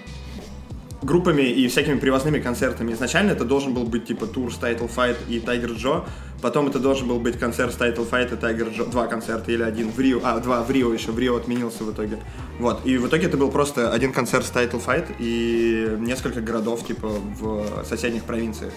группами 1.03 1.43
и 1.43 1.69
всякими 1.69 1.99
привозными 1.99 2.39
концертами. 2.39 2.93
Изначально 2.93 3.33
это 3.33 3.45
должен 3.45 3.75
был 3.75 3.85
быть 3.85 4.07
типа 4.07 4.27
тур 4.27 4.53
с 4.53 4.59
Title 4.59 4.91
Fight 4.95 5.17
и 5.29 5.39
Tiger 5.39 5.77
Joe, 5.77 6.05
потом 6.41 6.69
это 6.69 6.79
должен 6.79 7.09
был 7.09 7.19
быть 7.19 7.39
концерт 7.39 7.73
с 7.73 7.77
Title 7.77 8.09
Fight 8.09 8.33
и 8.33 8.37
Tiger 8.37 8.75
Joe, 8.75 8.91
два 8.91 9.07
концерта 9.07 9.53
или 9.53 9.63
один 9.63 9.91
в 9.91 9.99
Рио, 9.99 10.21
а, 10.23 10.39
два 10.41 10.63
в 10.63 10.71
Рио 10.71 10.93
еще, 10.93 11.13
в 11.13 11.19
Рио 11.19 11.37
отменился 11.37 11.85
в 11.85 11.93
итоге. 11.93 12.19
Вот, 12.59 12.85
и 12.85 12.99
в 12.99 13.07
итоге 13.07 13.27
это 13.27 13.37
был 13.37 13.51
просто 13.51 13.93
один 13.93 14.13
концерт 14.13 14.45
с 14.45 14.51
Title 14.51 14.85
Fight 14.85 15.07
и 15.19 15.97
несколько 15.99 16.41
городов 16.41 16.87
типа 16.87 17.09
в 17.09 17.85
соседних 17.85 18.25
провинциях 18.25 18.73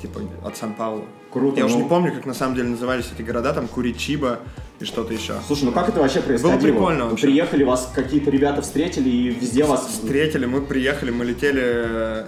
типа 0.00 0.20
от 0.44 0.56
Сан-Паулу. 0.56 1.04
Круто. 1.32 1.58
Я 1.58 1.66
ну... 1.66 1.70
уже 1.70 1.82
не 1.82 1.88
помню, 1.88 2.12
как 2.12 2.26
на 2.26 2.34
самом 2.34 2.54
деле 2.54 2.68
назывались 2.68 3.06
эти 3.14 3.22
города, 3.22 3.52
там 3.52 3.68
Куричиба 3.68 4.40
и 4.80 4.84
что-то 4.84 5.12
еще. 5.12 5.34
Слушай, 5.46 5.64
ну 5.64 5.72
как 5.72 5.88
это 5.88 6.00
вообще 6.00 6.20
происходило? 6.20 6.58
Было 6.58 6.70
прикольно 6.72 7.04
Вы 7.04 7.10
вообще. 7.10 7.26
приехали, 7.26 7.64
вас 7.64 7.90
какие-то 7.94 8.30
ребята 8.30 8.62
встретили 8.62 9.08
и 9.08 9.28
везде 9.28 9.64
вас... 9.64 9.86
Встретили, 9.86 10.46
мы 10.46 10.62
приехали, 10.62 11.10
мы 11.10 11.24
летели... 11.24 12.26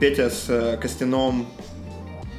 Петя 0.00 0.30
с 0.30 0.44
э, 0.48 0.78
Костяном 0.80 1.48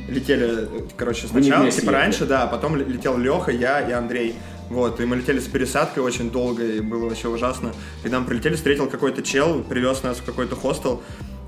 летели, 0.08 0.70
короче, 0.96 1.28
сначала, 1.28 1.70
типа 1.70 1.92
раньше, 1.92 2.26
да, 2.26 2.48
потом 2.48 2.76
летел 2.76 3.18
Леха, 3.18 3.52
я 3.52 3.82
и 3.82 3.92
Андрей. 3.92 4.36
Вот, 4.70 5.00
и 5.00 5.06
мы 5.06 5.16
летели 5.16 5.40
с 5.40 5.48
пересадкой 5.48 6.04
очень 6.04 6.30
долго, 6.30 6.64
и 6.64 6.80
было 6.80 7.10
вообще 7.10 7.28
ужасно. 7.28 7.74
Когда 8.04 8.20
мы 8.20 8.28
прилетели, 8.28 8.56
встретил 8.56 8.88
какой-то 8.88 9.24
чел, 9.24 9.64
привез 9.64 10.04
нас 10.04 10.18
в 10.18 10.24
какой-то 10.24 10.56
хостел, 10.56 11.02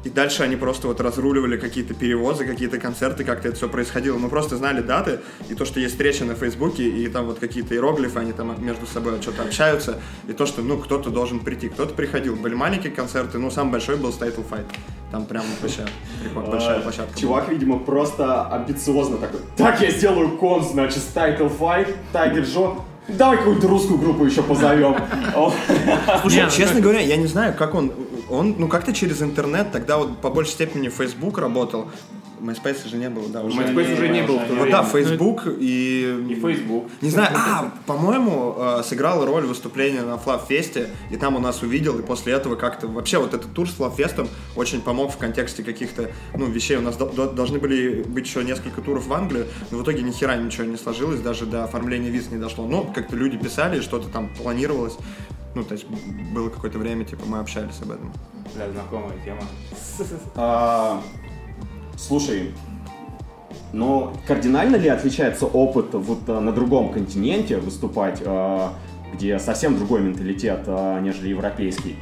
и 0.03 0.09
дальше 0.09 0.43
они 0.43 0.55
просто 0.55 0.87
вот 0.87 0.99
разруливали 0.99 1.57
какие-то 1.57 1.93
перевозы, 1.93 2.45
какие-то 2.45 2.77
концерты, 2.79 3.23
как-то 3.23 3.49
это 3.49 3.57
все 3.57 3.69
происходило. 3.69 4.17
Мы 4.17 4.29
просто 4.29 4.57
знали 4.57 4.81
даты, 4.81 5.19
и 5.49 5.53
то, 5.53 5.65
что 5.65 5.79
есть 5.79 5.93
встреча 5.93 6.25
на 6.25 6.35
Фейсбуке, 6.35 6.87
и 6.87 7.07
там 7.07 7.25
вот 7.25 7.39
какие-то 7.39 7.75
иероглифы, 7.75 8.19
они 8.19 8.33
там 8.33 8.55
между 8.63 8.85
собой 8.85 9.21
что-то 9.21 9.43
общаются, 9.43 9.99
и 10.27 10.33
то, 10.33 10.45
что, 10.45 10.61
ну, 10.61 10.77
кто-то 10.77 11.09
должен 11.09 11.39
прийти. 11.39 11.69
Кто-то 11.69 11.93
приходил. 11.93 12.35
Были 12.35 12.55
маленькие 12.55 12.91
концерты, 12.91 13.37
ну, 13.37 13.51
самый 13.51 13.71
большой 13.71 13.97
был 13.97 14.09
Title 14.09 14.45
Fight. 14.49 14.65
Там 15.11 15.25
прям 15.25 15.43
вообще 15.61 15.85
прикольно, 16.23 16.49
большая 16.49 16.79
площадка. 16.79 17.19
Чувак, 17.19 17.49
видимо, 17.49 17.79
просто 17.79 18.47
амбициозно 18.47 19.17
такой. 19.17 19.41
Так, 19.57 19.81
я 19.81 19.91
сделаю 19.91 20.37
кон, 20.37 20.63
значит, 20.63 21.03
Title 21.13 21.51
Fight, 21.59 21.93
Tiger 22.13 22.45
Joe, 22.45 22.81
Давай 23.07 23.37
какую-то 23.37 23.67
русскую 23.67 23.99
группу 23.99 24.25
еще 24.25 24.43
позовем. 24.43 24.95
Слушай, 26.21 26.49
честно 26.51 26.79
говоря, 26.79 26.99
я 26.99 27.17
не 27.17 27.27
знаю, 27.27 27.53
как 27.57 27.73
он... 27.75 27.91
Он, 28.31 28.55
ну, 28.57 28.67
как-то 28.67 28.93
через 28.93 29.21
интернет, 29.21 29.71
тогда 29.71 29.97
вот 29.97 30.17
по 30.19 30.29
большей 30.29 30.51
степени 30.51 30.89
Facebook 30.89 31.37
работал. 31.37 31.87
MySpace 32.41 32.87
же 32.87 32.97
не 32.97 33.09
было, 33.09 33.27
да. 33.29 33.43
Уже 33.43 33.59
MySpace 33.59 33.87
не, 33.87 33.93
уже 33.93 34.07
не 34.09 34.21
был. 34.23 34.39
Вот 34.57 34.69
да, 34.69 34.83
Facebook 34.83 35.43
и... 35.45 36.25
И 36.29 36.35
Facebook. 36.35 36.85
Не 37.01 37.09
знаю, 37.09 37.29
а, 37.35 37.71
по-моему, 37.85 38.55
э, 38.57 38.81
сыграла 38.83 39.25
роль 39.25 39.45
выступления 39.45 40.01
на 40.01 40.17
Флавфесте, 40.17 40.89
и 41.11 41.17
там 41.17 41.35
у 41.35 41.39
нас 41.39 41.61
увидел, 41.61 41.99
и 41.99 42.01
после 42.01 42.33
этого 42.33 42.55
как-то... 42.55 42.87
Вообще 42.87 43.19
вот 43.19 43.33
этот 43.33 43.53
тур 43.53 43.69
с 43.69 43.73
Флавфестом 43.73 44.27
очень 44.55 44.81
помог 44.81 45.11
в 45.11 45.17
контексте 45.17 45.63
каких-то, 45.63 46.09
ну, 46.35 46.47
вещей. 46.47 46.77
У 46.77 46.81
нас 46.81 46.97
должны 46.97 47.59
были 47.59 48.01
быть 48.01 48.25
еще 48.25 48.43
несколько 48.43 48.81
туров 48.81 49.05
в 49.05 49.13
Англию, 49.13 49.45
но 49.69 49.77
в 49.77 49.83
итоге 49.83 50.01
ни 50.01 50.11
хера 50.11 50.35
ничего 50.35 50.63
не 50.63 50.77
сложилось, 50.77 51.19
даже 51.19 51.45
до 51.45 51.63
оформления 51.63 52.09
виз 52.09 52.31
не 52.31 52.37
дошло. 52.37 52.65
Ну, 52.65 52.91
как-то 52.93 53.15
люди 53.15 53.37
писали, 53.37 53.81
что-то 53.81 54.07
там 54.09 54.29
планировалось. 54.29 54.97
Ну, 55.55 55.63
то 55.63 55.73
есть 55.73 55.85
было 56.33 56.49
какое-то 56.49 56.77
время, 56.77 57.03
типа, 57.03 57.23
мы 57.25 57.39
общались 57.39 57.81
об 57.81 57.91
этом. 57.91 58.11
Бля, 58.55 58.71
знакомая 58.71 59.17
тема. 59.23 59.41
А, 60.35 61.01
Слушай, 61.97 62.51
но 63.73 64.13
кардинально 64.25 64.75
ли 64.75 64.89
отличается 64.89 65.45
опыт 65.45 65.93
вот 65.93 66.27
э, 66.27 66.39
на 66.39 66.51
другом 66.51 66.91
континенте 66.91 67.57
выступать, 67.57 68.21
э, 68.25 68.67
где 69.13 69.37
совсем 69.37 69.77
другой 69.77 70.01
менталитет, 70.01 70.63
э, 70.65 70.99
нежели 71.01 71.29
европейский? 71.29 71.97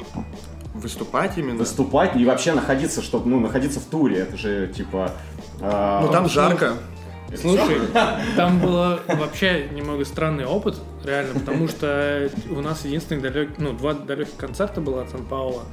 Выступать 0.74 1.38
именно? 1.38 1.60
Выступать 1.60 2.16
и 2.16 2.24
вообще 2.24 2.54
находиться, 2.54 3.02
чтобы, 3.02 3.30
ну, 3.30 3.42
находиться 3.42 3.82
в 3.82 3.84
туре, 3.84 4.20
это 4.20 4.38
же, 4.38 4.72
типа... 4.74 5.12
Ну, 5.60 6.08
там 6.10 6.30
жарко. 6.30 6.76
Слушай, 7.36 7.80
там 8.36 8.60
был 8.60 9.00
вообще 9.08 9.70
немного 9.72 10.06
странный 10.06 10.46
опыт, 10.46 10.76
реально, 11.04 11.40
потому 11.40 11.68
что 11.68 12.30
у 12.50 12.62
нас 12.62 12.86
единственный 12.86 13.22
далек, 13.22 13.52
ну, 13.58 13.74
два 13.74 13.94
далеких 13.94 14.36
концерта 14.36 14.82
было 14.82 15.04
от 15.04 15.10
Сан-Паула. 15.10 15.64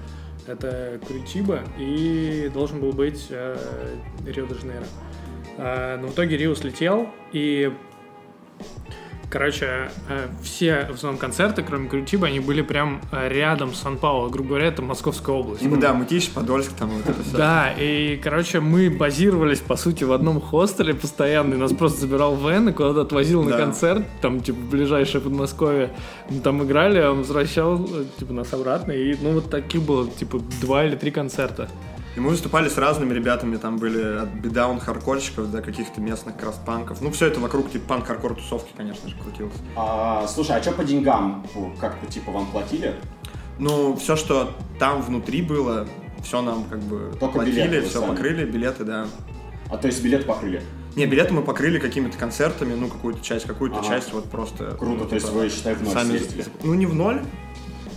Это 0.47 1.01
Куричиба 1.07 1.61
и 1.77 2.49
должен 2.55 2.81
был 2.81 2.93
быть 2.93 3.27
э, 3.31 3.57
Рио-де-Жанейро. 4.25 4.87
Э, 5.59 5.97
но 5.97 6.09
в 6.09 6.13
итоге 6.13 6.37
Рио 6.37 6.55
слетел, 6.55 7.09
и 7.33 7.73
Короче, 9.29 9.91
э, 10.09 10.29
все 10.43 10.87
в 10.91 10.95
основном 10.95 11.19
концерты, 11.19 11.63
кроме 11.63 11.89
Куритиба, 11.89 12.29
они 12.29 12.39
были 12.39 12.63
прям 12.63 13.01
э, 13.11 13.29
рядом 13.29 13.75
с 13.75 13.81
Сан-Пауло. 13.81 14.29
Грубо 14.29 14.51
говоря, 14.51 14.67
это 14.67 14.83
Московская 14.83 15.35
область. 15.35 15.63
Ну 15.63 15.77
да, 15.77 15.95
Мытищ, 15.95 16.31
Подольск, 16.31 16.73
там 16.73 16.91
вот 16.91 17.09
это 17.09 17.23
все. 17.23 17.37
Да, 17.37 17.73
и, 17.77 18.21
короче, 18.23 18.61
мы 18.61 18.89
базировались, 18.89 19.59
по 19.59 19.77
сути, 19.77 20.05
в 20.05 20.13
одном 20.13 20.41
хостеле 20.41 20.95
постоянно. 20.95 21.55
И 21.55 21.57
нас 21.57 21.73
просто 21.73 22.03
забирал 22.03 22.37
Вен 22.37 22.69
и 22.69 22.73
куда-то 22.73 23.01
отвозил 23.01 23.43
на 23.43 23.57
концерт, 23.57 24.05
там, 24.21 24.41
типа, 24.41 24.59
ближайшее 24.71 25.21
Подмосковье. 25.21 25.91
Мы 26.31 26.41
там 26.41 26.63
играли, 26.63 27.01
он 27.01 27.19
возвращал, 27.19 27.85
э, 27.85 28.05
типа, 28.19 28.33
нас 28.33 28.53
обратно. 28.53 28.93
И, 28.93 29.17
ну, 29.21 29.33
вот 29.33 29.51
таких 29.51 29.83
было, 29.83 30.09
типа, 30.09 30.41
два 30.61 30.85
или 30.85 30.95
три 30.95 31.11
концерта. 31.11 31.69
И 32.17 32.21
мы 32.21 32.31
выступали 32.31 32.71
с 32.71 32.79
разными 32.79 33.13
ребятами, 33.13 33.57
там 33.59 33.77
были 33.77 34.23
от 34.23 34.31
beatdown 34.31 34.81
хардкорщиков 34.81 35.51
до 35.51 35.61
каких-то 35.61 36.01
местных 36.01 36.39
краст-панков. 36.39 37.03
Ну, 37.03 37.11
все 37.11 37.27
это 37.27 37.41
вокруг 37.41 37.71
типа 37.71 37.89
панк-хардкор 37.89 38.37
тусовки, 38.37 38.73
конечно 38.75 39.07
же, 39.07 39.15
крутилось. 39.17 39.53
А, 39.77 40.27
слушай, 40.27 40.57
а 40.57 40.63
что 40.63 40.73
по 40.73 40.83
деньгам? 40.83 41.47
Как-то 41.79 42.07
типа 42.11 42.33
вам 42.33 42.47
платили? 42.47 42.95
Ну, 43.59 43.97
все, 43.97 44.17
что 44.17 44.55
там 44.79 45.03
внутри 45.03 45.43
было, 45.43 45.87
все 46.23 46.41
нам 46.41 46.65
как 46.65 46.81
бы 46.81 47.15
Только 47.21 47.35
платили, 47.35 47.83
все 47.83 48.01
сами. 48.01 48.09
покрыли, 48.09 48.51
билеты, 48.51 48.85
да. 48.85 49.07
А 49.69 49.77
то 49.77 49.87
есть 49.87 50.03
билеты 50.03 50.25
покрыли? 50.25 50.63
Не, 50.95 51.05
билеты 51.05 51.35
мы 51.35 51.43
покрыли 51.43 51.79
какими-то 51.79 52.17
концертами, 52.17 52.75
ну, 52.75 52.89
какую-то 52.89 53.23
часть, 53.23 53.45
какую-то 53.45 53.81
ага. 53.81 53.89
часть 53.89 54.15
вот 54.15 54.31
просто... 54.31 54.75
Круто, 54.79 55.03
ну, 55.03 55.05
то 55.07 55.15
есть 55.17 55.27
типа 55.27 55.39
вы, 55.39 55.51
считай, 55.51 55.75
в 55.75 55.83
ноль 55.83 55.93
сами... 55.93 56.17
съездили? 56.17 56.45
Ну, 56.63 56.73
не 56.73 56.87
в 56.87 56.95
ноль, 56.95 57.23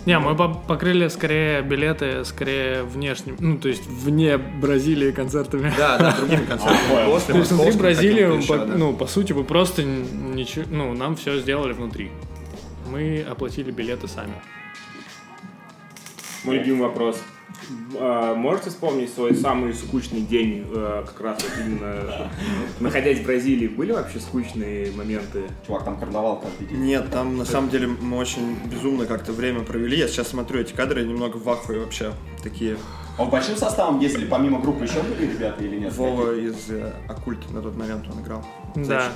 не, 0.06 0.18
мы 0.18 0.34
покрыли 0.34 1.08
скорее 1.08 1.62
билеты, 1.62 2.24
скорее 2.24 2.84
внешним, 2.84 3.36
ну, 3.38 3.58
то 3.58 3.68
есть 3.68 3.86
вне 3.86 4.38
Бразилии 4.38 5.10
концертами. 5.10 5.72
Да, 5.76 5.98
да, 5.98 6.16
другими 6.16 6.44
концертами. 6.46 7.06
После 7.06 7.34
то 7.34 7.40
есть 7.40 7.52
внутри 7.52 7.78
Бразилии, 7.78 8.46
по, 8.46 8.58
да. 8.58 8.64
ну, 8.76 8.94
по 8.94 9.06
сути, 9.06 9.32
мы 9.32 9.44
просто 9.44 9.82
ничего, 9.82 10.64
ну, 10.70 10.94
нам 10.94 11.16
все 11.16 11.38
сделали 11.38 11.72
внутри. 11.72 12.10
Мы 12.90 13.24
оплатили 13.28 13.70
билеты 13.70 14.08
сами. 14.08 14.34
Мой 16.44 16.58
любимый 16.58 16.88
вопрос. 16.88 17.22
А, 17.98 18.34
можете 18.34 18.70
вспомнить 18.70 19.12
свой 19.12 19.34
самый 19.34 19.74
скучный 19.74 20.22
день, 20.22 20.66
э, 20.72 21.04
как 21.06 21.20
раз 21.20 21.42
вот 21.42 21.52
именно 21.64 22.30
находясь 22.80 23.20
в 23.20 23.24
Бразилии? 23.24 23.68
Были 23.68 23.92
вообще 23.92 24.20
скучные 24.20 24.92
моменты? 24.92 25.44
Чувак, 25.66 25.84
там 25.84 25.98
карнавал 25.98 26.40
каждый 26.40 26.66
день. 26.66 26.84
Нет, 26.84 27.10
там 27.10 27.36
на 27.36 27.44
самом 27.44 27.70
деле 27.70 27.88
мы 27.88 28.16
очень 28.16 28.56
безумно 28.64 29.06
как-то 29.06 29.32
время 29.32 29.60
провели. 29.60 29.98
Я 29.98 30.08
сейчас 30.08 30.28
смотрю 30.28 30.60
эти 30.60 30.72
кадры, 30.72 31.04
немного 31.04 31.36
в 31.36 31.48
ахуе 31.48 31.80
вообще 31.80 32.12
такие. 32.42 32.76
А 33.18 33.24
в 33.24 33.30
большим 33.30 33.56
составом 33.56 34.00
ездили, 34.00 34.26
помимо 34.26 34.60
группы 34.60 34.84
еще 34.84 35.02
были 35.02 35.30
ребята 35.30 35.62
или 35.62 35.78
нет? 35.78 35.92
Вова 35.94 36.34
из 36.34 36.70
э, 36.70 36.92
Оккульт 37.08 37.50
на 37.52 37.60
тот 37.60 37.76
момент 37.76 38.06
он 38.12 38.22
играл. 38.22 38.44
Да. 38.74 39.12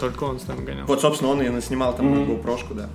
Только 0.00 0.24
он 0.24 0.40
с 0.40 0.48
нами 0.48 0.64
гонял. 0.64 0.86
Вот, 0.86 1.00
собственно, 1.00 1.30
он 1.30 1.42
и 1.42 1.60
снимал 1.60 1.94
там 1.94 2.12
mm-hmm. 2.12 2.42
GoPro-шку, 2.42 2.74
да, 2.74 2.88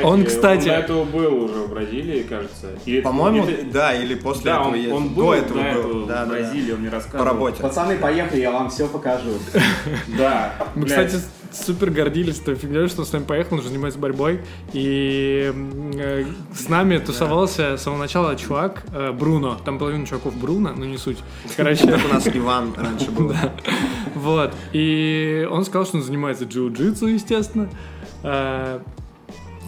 что 0.00 0.08
Он, 0.08 0.24
кстати- 0.24 0.64
до 0.66 0.72
этого 0.74 1.04
был 1.04 1.44
уже 1.44 1.54
в 1.54 1.70
Бразилии, 1.70 2.22
кажется. 2.22 2.68
Или- 2.84 3.00
По-моему, 3.00 3.46
или- 3.46 3.62
да, 3.70 3.94
или 3.94 4.14
после 4.14 4.44
да, 4.44 4.56
этого 4.56 4.68
он, 4.68 4.74
ездил. 4.74 4.96
он 4.96 5.08
был 5.10 5.24
До 5.26 5.34
этого 5.34 5.62
до 5.62 5.72
был. 5.72 5.80
этого 5.80 5.92
Да, 5.92 5.98
в 6.04 6.06
да, 6.06 6.24
да. 6.24 6.30
Бразилии, 6.30 6.72
он 6.72 6.80
мне 6.80 6.88
рассказывал. 6.90 7.24
По 7.24 7.30
работе. 7.30 7.62
Пацаны, 7.62 7.96
поехали, 7.98 8.40
я 8.40 8.50
вам 8.52 8.70
все 8.70 8.86
покажу. 8.88 9.30
Да. 10.18 10.54
Мы, 10.74 10.86
кстати, 10.86 11.16
супер 11.52 11.90
гордились 11.90 12.38
той 12.38 12.54
фигней, 12.54 12.88
что 12.88 13.00
он 13.02 13.06
с 13.06 13.12
нами 13.12 13.24
поехал, 13.24 13.56
он 13.56 13.62
же 13.62 13.68
занимается 13.68 13.98
борьбой. 13.98 14.40
И 14.72 15.52
э, 15.94 16.24
с 16.54 16.68
нами 16.68 16.98
тусовался 16.98 17.76
с 17.76 17.82
самого 17.82 18.00
начала 18.00 18.36
чувак 18.36 18.84
э, 18.92 19.12
Бруно. 19.12 19.58
Там 19.64 19.78
половина 19.78 20.06
чуваков 20.06 20.34
Бруно, 20.36 20.72
но 20.76 20.84
не 20.84 20.98
суть. 20.98 21.18
Короче, 21.56 21.86
Как 21.88 22.00
у 22.04 22.12
нас 22.12 22.26
Иван 22.28 22.74
раньше 22.76 23.10
был. 23.10 23.32
вот. 24.14 24.52
И 24.72 25.46
он 25.50 25.64
сказал, 25.64 25.86
что 25.86 25.96
он 25.98 26.02
занимается 26.02 26.44
джиу-джитсу, 26.44 27.06
естественно. 27.06 27.68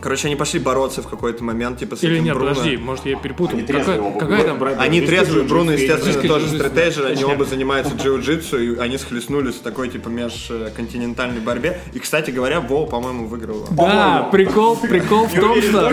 Короче, 0.00 0.28
они 0.28 0.36
пошли 0.36 0.60
бороться 0.60 1.02
в 1.02 1.08
какой-то 1.08 1.42
момент, 1.44 1.78
типа 1.78 1.96
с 1.96 2.02
Или 2.02 2.14
этим 2.16 2.24
нет, 2.24 2.34
Бруно. 2.34 2.50
подожди, 2.50 2.76
может 2.76 3.06
я 3.06 3.16
перепутал. 3.16 3.56
Они 3.56 3.66
трезвые 3.66 3.96
Какая, 3.98 4.10
оба 4.10 4.20
какая 4.20 4.44
там... 4.44 4.58
Бра- 4.58 4.76
Они 4.78 5.00
трезвые, 5.00 5.44
Бруно, 5.44 5.72
естественно, 5.72 6.12
джиу-джитсу, 6.12 6.28
тоже 6.28 6.46
да. 6.58 6.68
стратегер, 6.68 7.06
они 7.06 7.24
оба 7.24 7.44
занимаются 7.44 7.94
джиу-джитсу, 7.94 8.58
и 8.58 8.78
они 8.78 8.98
схлестнулись 8.98 9.54
в 9.56 9.60
такой, 9.60 9.88
типа, 9.88 10.08
межконтинентальной 10.08 11.40
борьбе. 11.40 11.80
И, 11.94 11.98
кстати 11.98 12.30
говоря, 12.30 12.60
Вова, 12.60 12.86
по-моему, 12.88 13.26
выиграл. 13.26 13.66
Да, 13.70 14.28
прикол, 14.30 14.76
прикол 14.76 15.26
в 15.26 15.34
том, 15.34 15.60
что... 15.60 15.92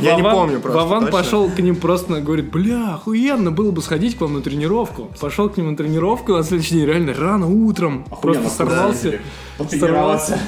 Я 0.00 0.14
не 0.16 0.22
Вован- 0.22 0.32
помню 0.34 0.60
просто 0.60 0.78
Вован 0.78 1.06
пошел 1.08 1.50
к 1.50 1.58
ним 1.58 1.76
просто, 1.76 2.20
говорит, 2.20 2.50
бля, 2.50 2.94
охуенно, 2.94 3.50
было 3.50 3.70
бы 3.70 3.82
сходить 3.82 4.16
к 4.16 4.20
вам 4.20 4.34
на 4.34 4.42
тренировку. 4.42 5.10
Пошел 5.20 5.48
к 5.48 5.56
ним 5.56 5.70
на 5.70 5.76
тренировку, 5.76 6.32
на 6.36 6.42
следующий 6.42 6.74
день 6.74 6.86
реально 6.86 7.14
рано 7.14 7.46
утром. 7.48 8.04
Просто 8.22 8.48
сорвался. 8.50 9.20
Сорвался, 9.66 10.38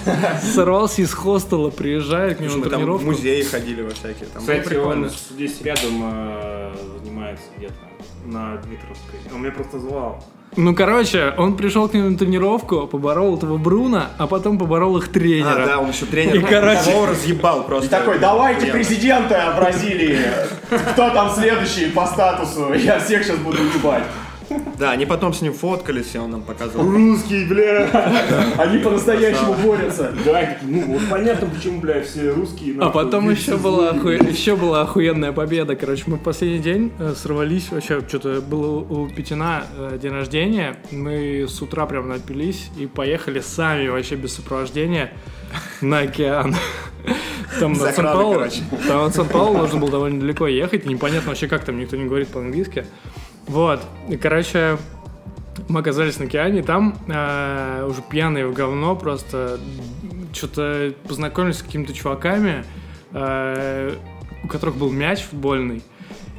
сорвался 0.55 1.03
из 1.03 1.13
хостела, 1.13 1.71
приезжает 1.71 2.39
к 2.39 2.41
Слушай, 2.41 2.53
на 2.53 2.57
Мы 2.59 2.63
там 2.63 2.71
в 2.73 2.77
тренировку. 2.77 3.07
музеи 3.07 3.43
ходили 3.43 3.83
во 3.83 3.91
всякие. 3.91 4.27
Там 4.33 4.41
Кстати, 4.43 4.65
прикольно. 4.69 5.07
он 5.07 5.11
здесь 5.31 5.61
рядом 5.63 6.01
э, 6.03 6.73
занимается 7.03 7.45
где-то 7.57 7.75
на 8.27 8.57
Дмитровской. 8.59 9.19
Он 9.35 9.43
меня 9.43 9.53
просто 9.53 9.79
звал. 9.81 10.23
Ну, 10.57 10.75
короче, 10.75 11.33
он 11.39 11.57
пришел 11.57 11.89
к 11.89 11.95
ним 11.95 12.11
на 12.11 12.19
тренировку, 12.19 12.89
поборол 12.89 13.37
этого 13.37 13.57
Бруна, 13.57 14.11
а 14.19 14.27
потом 14.27 14.59
поборол 14.59 14.97
их 14.99 15.07
тренера. 15.13 15.63
А, 15.63 15.67
да, 15.67 15.79
он 15.79 15.91
еще 15.91 16.07
тренер. 16.07 16.35
И, 16.37 16.41
короче- 16.41 16.91
Вова 16.91 17.07
разъебал 17.09 17.63
просто. 17.65 17.87
И 17.87 17.89
такой, 17.89 18.19
давайте 18.19 18.67
президента 18.73 19.55
Бразилии. 19.57 20.19
Кто 20.93 21.11
там 21.11 21.31
следующий 21.31 21.87
по 21.91 22.05
статусу? 22.07 22.73
Я 22.73 22.99
всех 22.99 23.23
сейчас 23.25 23.39
буду 23.39 23.59
ебать. 23.63 24.03
Да, 24.79 24.93
они 24.93 25.07
потом 25.07 25.33
с 25.33 25.43
ним 25.43 25.53
фоткались, 25.53 26.15
и 26.15 26.19
он 26.19 26.31
нам 26.31 26.43
показывал. 26.43 26.91
Русский, 26.91 27.45
бля. 27.45 27.89
Они 28.59 28.79
по-настоящему 28.79 29.55
борются. 29.55 30.13
Да, 30.25 30.57
ну 30.63 30.83
вот 30.87 31.03
понятно, 31.11 31.49
почему, 31.49 31.81
бля, 31.81 32.03
все 32.03 32.31
русские. 32.31 32.77
А 32.81 32.91
потом 32.91 33.31
еще 33.31 33.57
была, 33.57 33.91
еще 33.91 34.57
была 34.57 34.83
охуенная 34.83 35.33
победа. 35.33 35.77
Короче, 35.77 36.05
мы 36.07 36.17
в 36.17 36.21
последний 36.21 36.59
день 36.59 36.93
э, 36.99 37.15
сорвались. 37.17 37.71
Вообще, 37.71 38.01
что-то 38.07 38.41
было 38.41 38.81
у 38.81 39.09
Петина 39.09 39.65
э, 39.77 39.99
день 40.01 40.13
рождения. 40.13 40.77
Мы 40.91 41.47
с 41.49 41.61
утра 41.63 41.87
прям 41.87 42.09
напились 42.09 42.71
и 42.79 42.87
поехали 42.87 43.41
сами, 43.41 43.89
вообще 43.89 44.17
без 44.17 44.35
сопровождения, 44.35 45.13
на 45.81 46.01
океан. 46.01 46.55
Там 47.59 47.73
охраной, 47.73 48.35
короче. 48.35 48.63
там 48.87 49.05
от 49.07 49.15
Сан-Паулу 49.15 49.59
нужно 49.59 49.79
было 49.81 49.91
довольно 49.91 50.21
далеко 50.21 50.47
ехать. 50.47 50.87
Непонятно 50.87 51.31
вообще, 51.31 51.49
как 51.49 51.65
там, 51.65 51.79
никто 51.79 51.97
не 51.97 52.05
говорит 52.05 52.29
по-английски. 52.29 52.87
Вот. 53.47 53.83
И, 54.09 54.17
короче, 54.17 54.79
мы 55.69 55.81
оказались 55.81 56.19
на 56.19 56.27
океане, 56.27 56.63
там 56.63 56.97
э, 57.09 57.87
уже 57.89 58.03
пьяные 58.03 58.47
в 58.47 58.53
говно, 58.53 58.97
просто 58.97 59.59
что-то 60.33 60.93
познакомились 61.07 61.59
с 61.59 61.63
какими-то 61.63 61.93
чуваками, 61.93 62.65
э, 63.13 63.95
у 64.45 64.49
которых 64.49 64.77
был 64.77 64.91
мяч 64.91 65.23
футбольный. 65.23 65.83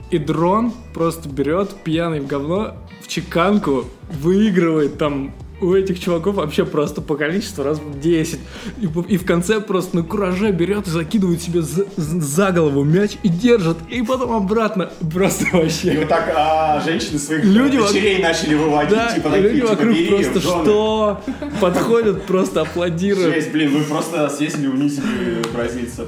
И 0.10 0.18
дрон 0.18 0.74
просто 0.94 1.30
берет 1.30 1.74
пьяный 1.84 2.20
в 2.20 2.28
говно 2.28 2.76
в 3.02 3.08
чеканку, 3.08 3.86
выигрывает 4.12 4.98
там 4.98 5.32
у 5.62 5.76
этих 5.76 6.00
чуваков 6.00 6.36
вообще 6.36 6.66
просто 6.66 7.02
по 7.02 7.16
количеству 7.16 7.64
раз 7.64 7.80
в 7.80 8.00
10. 8.00 8.40
И, 8.80 8.90
и 9.14 9.18
в 9.18 9.26
конце 9.26 9.62
просто 9.62 9.98
на 9.98 10.04
кураже 10.04 10.52
берет 10.52 10.88
и 10.88 10.90
закидывает 10.90 11.42
себе 11.42 11.62
за, 11.62 11.86
за 11.96 12.52
голову 12.52 12.84
мяч 12.84 13.18
и 13.24 13.30
держит. 13.30 13.78
И 13.90 14.02
потом 14.02 14.34
обратно. 14.34 14.92
Просто 15.14 15.46
И 15.46 15.52
вообще. 15.52 16.00
вот 16.00 16.08
так 16.10 16.34
а, 16.36 16.82
женщины 16.82 17.20
своих 17.20 17.46
Люди 17.46 17.78
дочерей 17.78 18.22
начали 18.22 18.56
выводить, 18.56 18.98
Да, 18.98 19.14
типа 19.14 19.28
и 19.28 19.32
такие, 19.32 19.50
люди 19.50 19.62
типа, 19.62 19.70
вокруг 19.70 19.94
бери 19.94 20.10
просто 20.10 20.40
что? 20.42 21.22
Подходят, 21.60 22.26
просто 22.26 22.62
аплодируют. 22.62 23.34
Жесть, 23.34 23.52
блин, 23.52 23.78
вы 23.78 23.84
просто 23.84 24.30
съездили, 24.30 24.68
унизили 24.68 25.44
бразильцев. 25.54 26.08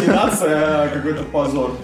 Не 0.00 0.06
нация, 0.06 0.84
а 0.84 0.88
какой-то 0.88 1.24
позор. 1.24 1.76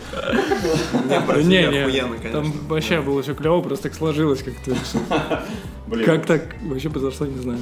Не, 1.37 1.45
не, 1.45 1.67
не, 1.69 1.79
охуенно, 1.81 2.17
конечно. 2.17 2.41
там 2.41 2.53
вообще 2.69 3.01
было 3.01 3.23
все 3.23 3.35
клево, 3.35 3.61
просто 3.61 3.85
так 3.85 3.95
сложилось 3.95 4.43
как-то. 4.43 4.77
Блин. 5.91 6.07
Как 6.07 6.25
так 6.27 6.55
вообще 6.63 6.89
произошло, 6.89 7.27
не 7.27 7.39
знаю. 7.39 7.59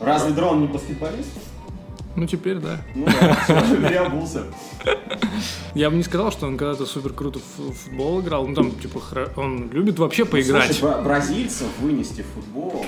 Разве 0.00 0.32
дрон 0.32 0.62
не 0.62 0.66
баскетболист? 0.66 1.28
Ну, 2.16 2.26
теперь 2.26 2.56
да. 2.56 2.80
Ну 2.94 3.04
да, 3.06 3.34
все, 3.44 3.76
переобулся. 3.76 4.44
Я 5.74 5.90
бы 5.90 5.96
не 5.96 6.02
сказал, 6.02 6.32
что 6.32 6.46
он 6.46 6.56
когда-то 6.56 6.86
супер 6.86 7.12
круто 7.12 7.38
в 7.38 7.72
футбол 7.72 8.20
играл. 8.20 8.46
Ну, 8.48 8.54
там, 8.54 8.70
типа, 8.72 9.00
он 9.36 9.70
любит 9.70 9.98
вообще 9.98 10.24
поиграть. 10.24 10.76
Слушай, 10.76 10.82
бра- 10.94 11.02
бразильцев 11.02 11.68
вынести 11.80 12.22
в 12.22 12.26
футбол. 12.34 12.84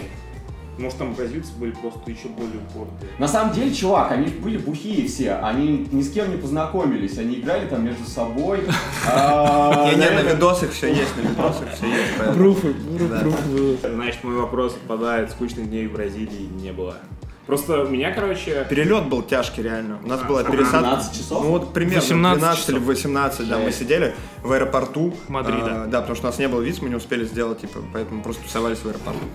Может, 0.79 0.99
там 0.99 1.13
бразильцы 1.15 1.53
были 1.59 1.73
просто 1.73 2.11
еще 2.11 2.29
более 2.29 2.57
упорные. 2.71 2.97
На 3.19 3.29
самом 3.29 3.53
деле, 3.55 3.73
чувак, 3.75 4.11
они 4.13 4.29
были 4.29 4.57
бухие 4.57 5.07
все, 5.07 5.35
они 5.35 5.87
ни 5.93 6.01
с 6.03 6.11
кем 6.11 6.31
не 6.31 6.39
познакомились, 6.39 7.19
они 7.19 7.37
играли 7.37 7.67
там 7.67 7.85
между 7.85 8.05
собой. 8.05 8.61
А, 9.07 9.91
Не, 9.91 9.97
не, 9.97 10.11
на 10.11 10.23
видосах 10.23 10.71
все 10.73 10.89
есть, 10.89 11.17
на 11.17 11.23
видосах 11.29 11.73
все 11.75 11.87
есть. 11.87 12.35
Пруфы, 12.35 12.73
пруф, 12.73 13.11
Да. 13.11 13.19
пруф 13.21 13.47
было. 13.49 13.77
Значит, 13.95 14.25
мой 14.25 14.37
вопрос 14.37 14.75
отпадает. 14.75 15.31
Скучных 15.31 15.69
дней 15.69 15.87
в 15.89 15.93
Бразилии 15.93 16.49
не 16.63 16.73
было. 16.73 16.97
Просто 17.47 17.85
меня, 17.91 18.13
короче... 18.13 18.67
Перелет 18.71 19.07
был 19.09 19.23
тяжкий, 19.23 19.63
реально. 19.63 19.99
У 20.05 20.07
нас 20.07 20.21
А, 20.23 20.25
была 20.27 20.45
пересадка. 20.45 20.79
12 20.79 21.17
часов? 21.17 21.43
Ну 21.43 21.51
вот 21.51 21.73
примерно 21.73 22.01
18 22.01 22.39
12 22.39 22.69
или 22.69 22.75
часов. 22.77 22.87
18, 22.89 23.49
да, 23.49 23.59
мы 23.59 23.73
сидели 23.73 24.15
в 24.43 24.53
аэропорту. 24.53 25.13
Мадрида. 25.29 25.83
А, 25.83 25.87
да, 25.87 26.01
потому 26.01 26.17
что 26.17 26.29
у 26.29 26.31
нас 26.31 26.39
не 26.39 26.47
было 26.47 26.61
виз, 26.61 26.81
мы 26.81 26.89
не 26.89 26.95
успели 26.95 27.25
сделать, 27.25 27.61
типа, 27.61 27.81
поэтому 27.93 28.23
просто 28.23 28.45
тусовались 28.45 28.79
в 28.79 28.87
аэропорту. 28.87 29.27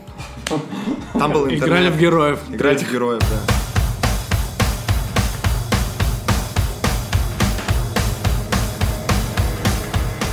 Там 1.14 1.34
был 1.34 1.46
интернет. 1.46 1.68
Играли 1.68 1.90
в 1.90 1.98
героев. 2.00 2.40
Играли 2.50 2.78
в 2.78 2.92
героев, 2.92 3.20
да. 3.20 3.54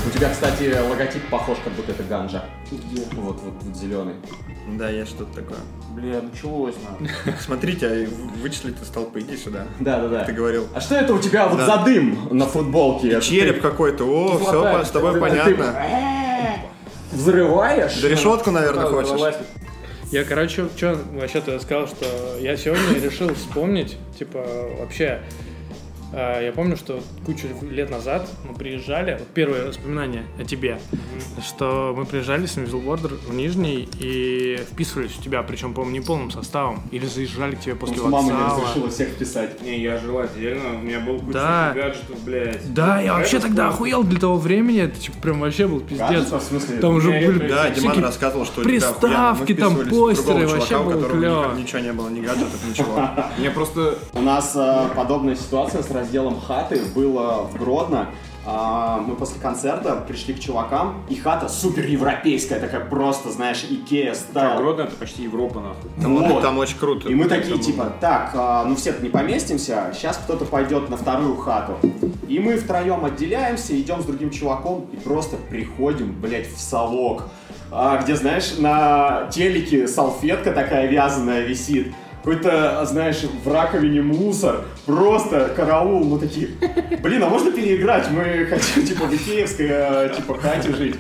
У 0.07 0.11
тебя, 0.17 0.31
кстати, 0.31 0.79
логотип 0.89 1.29
похож, 1.29 1.59
как 1.65 1.73
будто 1.73 1.91
это 1.91 2.05
ганжа. 2.05 2.45
Вот, 2.71 3.15
вот, 3.15 3.41
вот 3.43 3.77
зеленый. 3.77 4.15
Да, 4.67 4.89
есть 4.89 5.11
что-то 5.11 5.35
такое. 5.35 5.59
Бля, 5.95 6.23
началось 6.23 6.75
нахуй. 6.83 7.09
Смотрите, 7.41 7.87
а 7.87 8.09
вычислить 8.41 8.81
из 8.83 8.89
толпы, 8.89 9.21
иди 9.21 9.37
сюда. 9.37 9.67
Да, 9.81 10.01
да, 10.01 10.09
да. 10.09 10.25
Ты 10.25 10.33
говорил. 10.33 10.67
А 10.75 10.81
что 10.81 10.95
это 10.95 11.15
у 11.15 11.19
тебя 11.19 11.47
вот 11.49 11.61
за 11.61 11.83
дым 11.85 12.29
на 12.31 12.47
футболке? 12.47 13.21
Череп 13.21 13.61
какой-то, 13.61 14.05
о, 14.05 14.39
все 14.39 14.85
с 14.85 14.91
тобой 14.91 15.21
понятно. 15.21 15.75
Взрываешь? 17.13 18.01
Да 18.01 18.09
решетку, 18.09 18.51
наверное, 18.51 18.87
хочешь? 18.87 19.37
Я, 20.11 20.25
короче, 20.25 20.69
что, 20.77 20.99
вообще-то 21.13 21.53
я 21.53 21.61
сказал, 21.61 21.89
что 21.89 22.07
я 22.39 22.57
сегодня 22.57 23.01
решил 23.01 23.35
вспомнить, 23.35 23.97
типа, 24.17 24.47
вообще, 24.79 25.23
я 26.17 26.53
помню, 26.53 26.77
что 26.77 27.01
кучу 27.27 27.47
лет 27.63 27.91
назад 27.91 28.29
мы 28.49 28.55
приезжали, 28.55 29.17
вот 29.19 29.29
первое 29.29 29.67
воспоминание 29.67 30.25
о 30.39 30.45
тебе, 30.45 30.79
что 31.45 31.95
мы 31.97 32.05
приезжали 32.05 32.47
с 32.47 32.57
Вилбордер 32.57 33.13
в 33.29 33.35
Нижний 33.35 33.89
и 33.99 34.59
вписывались 34.71 35.19
у 35.19 35.23
тебя, 35.23 35.43
причем, 35.43 35.75
по-моему, 35.75 35.97
не 35.99 36.05
полным 36.05 36.31
составом, 36.31 36.83
или 36.91 37.07
заезжали 37.07 37.55
к 37.57 37.61
тебе 37.61 37.75
после 37.75 37.97
Просто 37.97 38.11
мама 38.11 38.27
не 38.27 38.33
вокзала. 38.33 38.61
разрешила 38.63 38.91
всех 38.91 39.09
вписать. 39.11 39.63
Не, 39.63 39.81
я 39.83 39.99
жил 39.99 40.19
отдельно, 40.19 40.75
у 40.77 40.79
меня 40.83 41.01
был 41.01 41.19
куча 41.19 41.33
Да. 41.33 41.73
гаджетов, 41.75 42.21
блядь. 42.25 42.75
Да, 42.75 43.01
я 43.01 43.15
А 43.15 43.19
вообще 43.19 43.41
тогда 43.41 43.69
охуел 43.69 44.03
для 44.05 44.21
того 44.21 44.37
времени, 44.39 44.83
это 44.83 44.99
типа 44.99 45.17
прям 45.21 45.41
вообще 45.41 45.67
был 45.67 45.81
пиздец. 45.81 45.99
Гаджетов, 46.09 46.43
в 46.43 46.47
смысле? 46.47 46.77
Там 46.79 46.95
уже 46.95 47.11
были 47.11 47.49
Да, 47.49 47.71
Диман 47.71 48.03
рассказывал, 48.03 48.45
что 48.47 48.63
приставки, 48.63 49.55
там 49.55 49.77
постеры, 49.77 50.47
вообще 50.47 50.79
было 50.83 51.09
клево. 51.09 51.55
ни- 51.55 51.63
ничего 51.63 51.79
не 51.81 51.93
было, 51.93 52.09
ни 52.09 52.21
гаджетов, 52.21 52.61
ничего. 52.69 53.09
Мне 53.39 53.51
просто... 53.51 53.99
У 54.13 54.21
нас 54.21 54.53
э, 54.55 54.89
подобная 54.95 55.35
ситуация 55.37 55.83
с 55.83 55.91
разделом 56.05 56.41
хаты 56.41 56.81
была 56.95 57.43
в 57.43 57.57
Гродно. 57.57 58.09
А, 58.47 58.99
мы 58.99 59.15
после 59.17 59.41
концерта 59.41 60.05
пришли 60.07 60.35
к 60.35 60.39
чувакам, 60.39 61.03
и 61.09 61.15
хата 61.15 61.49
супер 61.49 61.87
европейская, 61.87 62.61
такая 62.61 62.85
просто, 62.85 63.31
знаешь, 63.31 63.65
Икея 63.71 64.09
Как 64.11 64.17
style. 64.17 64.59
Гродно, 64.59 64.83
это 64.83 64.97
почти 64.97 65.23
Европа, 65.23 65.61
нахуй. 65.61 65.91
Там, 66.03 66.17
Вот. 66.17 66.43
там 66.43 66.59
очень 66.59 66.77
круто. 66.79 67.09
И 67.09 67.15
мы 67.15 67.25
такие, 67.25 67.59
типа, 67.59 67.91
так, 68.03 68.33
а, 68.35 68.65
ну 68.65 68.77
все-то 68.77 69.03
не 69.03 69.09
поместимся, 69.09 69.91
сейчас 69.95 70.19
кто-то 70.19 70.45
пойдет 70.45 70.91
на 70.91 70.99
вторую 70.99 71.37
хату. 71.37 71.79
И 72.29 72.39
мы 72.39 72.57
втроем 72.57 73.07
отделяемся, 73.07 73.81
идем 73.81 74.03
с 74.03 74.05
другим 74.05 74.31
чуваком 74.31 74.87
и 74.93 74.97
просто 74.97 75.37
приходим, 75.37 76.13
блядь, 76.21 76.53
в 76.53 76.61
совок. 76.61 77.23
А, 77.71 78.03
где, 78.03 78.15
знаешь, 78.15 78.59
на 78.59 79.27
телеке 79.33 79.89
салфетка 79.89 80.53
такая 80.53 80.87
вязаная 80.87 81.47
висит. 81.47 81.95
Какой-то, 82.25 82.87
знаешь, 82.87 83.23
в 83.23 83.53
раковине 83.53 84.01
мусор, 84.01 84.65
просто 84.87 85.53
караул, 85.55 86.03
ну 86.07 86.19
такие, 86.19 86.49
блин, 87.03 87.23
а 87.23 87.29
можно 87.29 87.53
переиграть? 87.53 88.11
Мы 88.11 88.47
хотим, 88.47 88.87
типа, 88.87 89.05
в 89.05 89.15
Икеевской, 89.15 89.67
э, 89.69 90.15
типа, 90.17 90.39
хате 90.39 90.75
жить. 90.75 90.97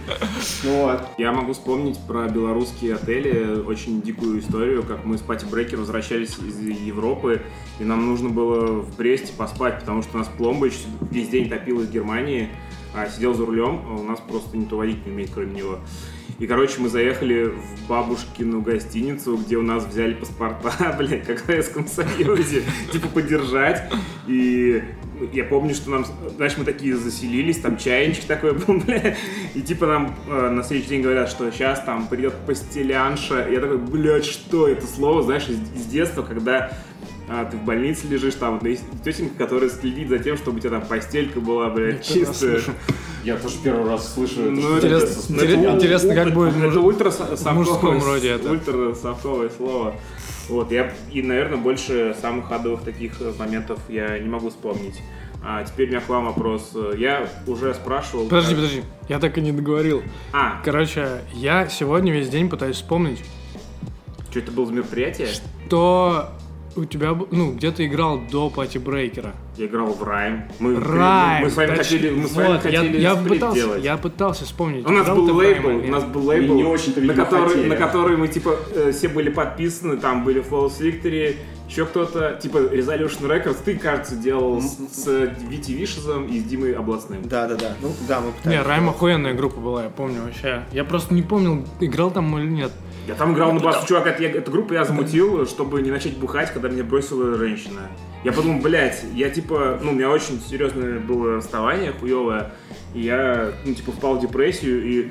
Вот. 0.64 1.00
Я 1.16 1.32
могу 1.32 1.54
вспомнить 1.54 1.98
про 2.06 2.28
белорусские 2.28 2.96
отели 2.96 3.58
очень 3.62 4.02
дикую 4.02 4.40
историю, 4.40 4.82
как 4.82 5.06
мы 5.06 5.16
с 5.16 5.22
Пати 5.22 5.46
Брейкер 5.46 5.78
возвращались 5.78 6.36
из 6.38 6.60
Европы, 6.60 7.40
и 7.80 7.84
нам 7.84 8.06
нужно 8.06 8.28
было 8.28 8.82
в 8.82 8.94
Бресте 8.98 9.32
поспать, 9.32 9.80
потому 9.80 10.02
что 10.02 10.18
нас 10.18 10.28
пломба 10.28 10.66
еще 10.66 10.76
весь 11.10 11.28
день 11.30 11.48
топил 11.48 11.80
из 11.80 11.88
Германии, 11.88 12.50
а 12.94 13.08
сидел 13.08 13.32
за 13.32 13.46
рулем, 13.46 13.80
а 13.88 13.94
у 13.94 14.02
нас 14.02 14.20
просто 14.20 14.58
никто 14.58 14.76
водить 14.76 15.06
не 15.06 15.12
умеет, 15.12 15.30
кроме 15.32 15.54
него. 15.54 15.78
И, 16.38 16.46
короче, 16.46 16.80
мы 16.80 16.88
заехали 16.88 17.44
в 17.44 17.88
бабушкину 17.88 18.60
гостиницу, 18.60 19.36
где 19.36 19.56
у 19.56 19.62
нас 19.62 19.84
взяли 19.84 20.14
паспорта, 20.14 20.94
блядь, 20.98 21.24
как 21.24 21.42
в 21.42 21.46
Советском 21.46 21.86
Союзе, 21.86 22.64
типа 22.92 23.08
подержать. 23.08 23.84
И 24.26 24.82
я 25.32 25.44
помню, 25.44 25.74
что 25.74 25.90
нам, 25.90 26.04
знаешь, 26.36 26.56
мы 26.56 26.64
такие 26.64 26.96
заселились, 26.96 27.60
там 27.60 27.76
чайничек 27.76 28.24
такой 28.24 28.54
был, 28.54 28.78
бля, 28.84 29.16
и 29.54 29.62
типа 29.62 29.86
нам 29.86 30.16
э, 30.28 30.50
на 30.50 30.64
следующий 30.64 30.90
день 30.90 31.02
говорят, 31.02 31.28
что 31.28 31.50
сейчас 31.52 31.82
там 31.84 32.08
придет 32.08 32.34
постелянша. 32.46 33.48
Я 33.48 33.60
такой, 33.60 33.78
блядь, 33.78 34.24
что 34.24 34.66
это 34.66 34.86
слово, 34.86 35.22
знаешь, 35.22 35.48
из, 35.48 35.60
из 35.76 35.86
детства, 35.86 36.22
когда 36.22 36.76
а, 37.28 37.44
ты 37.44 37.56
в 37.56 37.62
больнице 37.62 38.06
лежишь, 38.08 38.34
там 38.34 38.60
есть 38.64 38.82
тетенька, 39.04 39.36
которая 39.38 39.70
следит 39.70 40.08
за 40.08 40.18
тем, 40.18 40.36
чтобы 40.36 40.58
у 40.58 40.60
тебя 40.60 40.70
там 40.70 40.86
постелька 40.86 41.40
была, 41.40 41.70
блядь, 41.70 42.04
чистая. 42.04 42.60
Я 43.24 43.36
тоже 43.36 43.56
первый 43.62 43.88
раз 43.90 44.12
слышу 44.14 44.42
это. 44.42 44.50
Ну, 44.50 44.60
что 44.60 44.76
это- 44.76 44.86
это. 44.86 44.96
Интересно, 45.06 45.34
интерес- 45.34 45.74
интересно, 45.74 46.14
как 46.14 46.34
будет 46.34 46.56
Это 46.56 46.80
ультра 46.80 47.10
в 47.10 47.52
мужском 47.54 48.02
роде 48.04 48.28
это. 48.30 48.50
Ультра 48.50 48.94
софтовое 48.94 49.50
слово. 49.56 49.94
Вот, 50.48 50.70
я, 50.70 50.92
и, 51.10 51.22
наверное, 51.22 51.56
больше 51.56 52.14
самых 52.20 52.52
адовых 52.52 52.82
таких 52.82 53.20
э, 53.22 53.32
моментов 53.38 53.78
я 53.88 54.18
не 54.18 54.28
могу 54.28 54.50
вспомнить. 54.50 55.00
А 55.42 55.64
теперь 55.64 55.86
у 55.88 55.90
меня 55.92 56.00
к 56.00 56.08
вам 56.08 56.26
вопрос. 56.26 56.72
Я 56.98 57.26
уже 57.46 57.72
спрашивал... 57.74 58.24
Подожди, 58.24 58.50
как- 58.54 58.56
подожди, 58.62 58.82
я 59.08 59.18
так 59.18 59.38
и 59.38 59.40
не 59.40 59.52
договорил. 59.52 60.02
А, 60.32 60.60
Короче, 60.62 61.22
я 61.34 61.68
сегодня 61.68 62.12
весь 62.12 62.28
день 62.28 62.50
пытаюсь 62.50 62.76
вспомнить, 62.76 63.22
что 64.30 64.38
это 64.38 64.50
было 64.52 64.66
за 64.66 64.72
мероприятие? 64.74 65.28
что 65.28 66.28
у 66.76 66.84
тебя, 66.84 67.16
ну, 67.30 67.52
где 67.52 67.70
ты 67.70 67.86
играл 67.86 68.20
до 68.30 68.50
Пати 68.50 68.78
Брейкера. 68.78 69.34
Я 69.56 69.66
играл 69.66 69.92
в 69.92 70.02
Райм. 70.02 70.44
Мы, 70.58 70.78
Райм. 70.80 71.44
мы 71.44 71.50
с 71.50 71.56
вами 71.56 71.68
точно. 71.68 71.84
хотели, 71.84 72.10
мы 72.10 72.28
с 72.28 72.32
вами 72.32 72.48
Вот, 72.48 72.64
я, 72.64 72.80
хотели 72.80 73.00
я 73.00 73.14
сплит 73.14 73.28
пытался, 73.28 73.56
делать. 73.56 73.84
я 73.84 73.96
пытался 73.96 74.44
вспомнить. 74.44 74.86
У 74.86 74.90
нас 74.90 75.06
был 75.08 75.36
лейбл, 75.36 75.68
у 75.68 75.86
нас 75.86 76.04
был 76.04 76.26
лейбл, 76.26 76.54
не 76.54 76.64
очень-то, 76.64 77.00
на, 77.00 77.14
который, 77.14 77.48
хотели. 77.48 77.68
на 77.68 77.76
который 77.76 78.16
мы 78.16 78.28
типа 78.28 78.56
э, 78.74 78.92
все 78.92 79.08
были 79.08 79.30
подписаны, 79.30 79.96
там 79.96 80.24
были 80.24 80.42
False 80.42 80.80
Victory, 80.80 81.36
еще 81.68 81.86
кто-то, 81.86 82.38
типа 82.40 82.58
Resolution 82.58 83.22
Records, 83.22 83.56
ты, 83.64 83.76
кажется, 83.76 84.16
делал 84.16 84.60
с, 84.60 84.76
с 84.92 85.32
Вити 85.48 85.72
Вишезом 85.72 86.26
и 86.26 86.38
с 86.38 86.44
Димой 86.44 86.72
Областным. 86.74 87.22
Да, 87.24 87.46
да, 87.48 87.56
да. 87.56 87.74
Ну, 87.80 87.92
да, 88.06 88.20
мы 88.20 88.32
пытались. 88.32 88.58
Не, 88.58 88.62
Райм 88.62 88.88
охуенная 88.88 89.34
группа 89.34 89.60
была, 89.60 89.84
я 89.84 89.90
помню 89.90 90.22
вообще. 90.22 90.64
Я 90.72 90.84
просто 90.84 91.14
не 91.14 91.22
помнил, 91.22 91.64
играл 91.80 92.10
там 92.10 92.36
или 92.38 92.48
нет. 92.48 92.72
Я 93.06 93.14
там 93.14 93.34
играл 93.34 93.52
на 93.52 93.60
басу, 93.60 93.86
чувак, 93.86 94.06
это, 94.06 94.22
эту 94.22 94.50
группу 94.50 94.72
я 94.72 94.84
замутил, 94.84 95.46
чтобы 95.46 95.82
не 95.82 95.90
начать 95.90 96.16
бухать, 96.16 96.52
когда 96.52 96.68
меня 96.68 96.84
бросила 96.84 97.36
женщина. 97.36 97.82
Я 98.24 98.32
подумал, 98.32 98.62
блядь, 98.62 99.04
я 99.14 99.28
типа, 99.28 99.78
ну, 99.82 99.90
у 99.90 99.94
меня 99.94 100.08
очень 100.08 100.40
серьезное 100.40 100.98
было 100.98 101.36
расставание, 101.36 101.92
хуевое, 101.92 102.52
и 102.94 103.02
я, 103.02 103.52
ну, 103.66 103.74
типа, 103.74 103.92
впал 103.92 104.16
в 104.16 104.20
депрессию, 104.20 104.82
и 104.82 105.10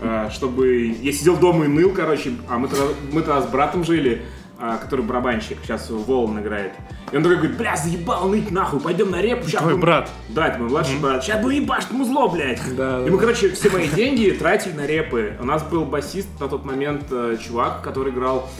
а, 0.00 0.30
чтобы... 0.30 0.96
Я 1.02 1.12
сидел 1.12 1.36
дома 1.36 1.66
и 1.66 1.68
ныл, 1.68 1.90
короче, 1.90 2.32
а 2.48 2.58
мы 2.58 2.68
тогда, 2.68 2.84
мы 3.12 3.20
тогда 3.20 3.42
с 3.42 3.46
братом 3.46 3.84
жили, 3.84 4.22
а, 4.58 4.78
который 4.78 5.04
барабанщик, 5.04 5.58
сейчас 5.62 5.90
Волан 5.90 6.40
играет. 6.40 6.72
И 7.14 7.16
он 7.16 7.22
такой 7.22 7.36
говорит, 7.36 7.56
бля, 7.56 7.76
заебал 7.76 8.28
ныть 8.28 8.50
нахуй, 8.50 8.80
пойдем 8.80 9.12
на 9.12 9.22
реп. 9.22 9.46
щас 9.46 9.60
Твой 9.60 9.74
будем-» 9.74 9.80
брат. 9.82 10.10
Да, 10.30 10.48
это 10.48 10.58
мой 10.58 10.68
младший 10.68 10.98
брат. 10.98 11.22
Сейчас 11.22 11.40
будем 11.40 11.62
ебашить 11.62 11.92
музло, 11.92 12.26
блядь. 12.26 12.60
Да, 12.74 13.06
и 13.06 13.08
мы, 13.08 13.18
короче, 13.18 13.50
все 13.50 13.70
мои 13.70 13.86
деньги 13.86 14.30
тратили 14.32 14.72
на 14.72 14.84
репы. 14.84 15.34
У 15.40 15.44
нас 15.44 15.62
был 15.62 15.84
басист 15.84 16.26
на 16.40 16.48
тот 16.48 16.64
момент, 16.64 17.04
э, 17.12 17.36
чувак, 17.40 17.82
который 17.82 18.12
играл... 18.12 18.50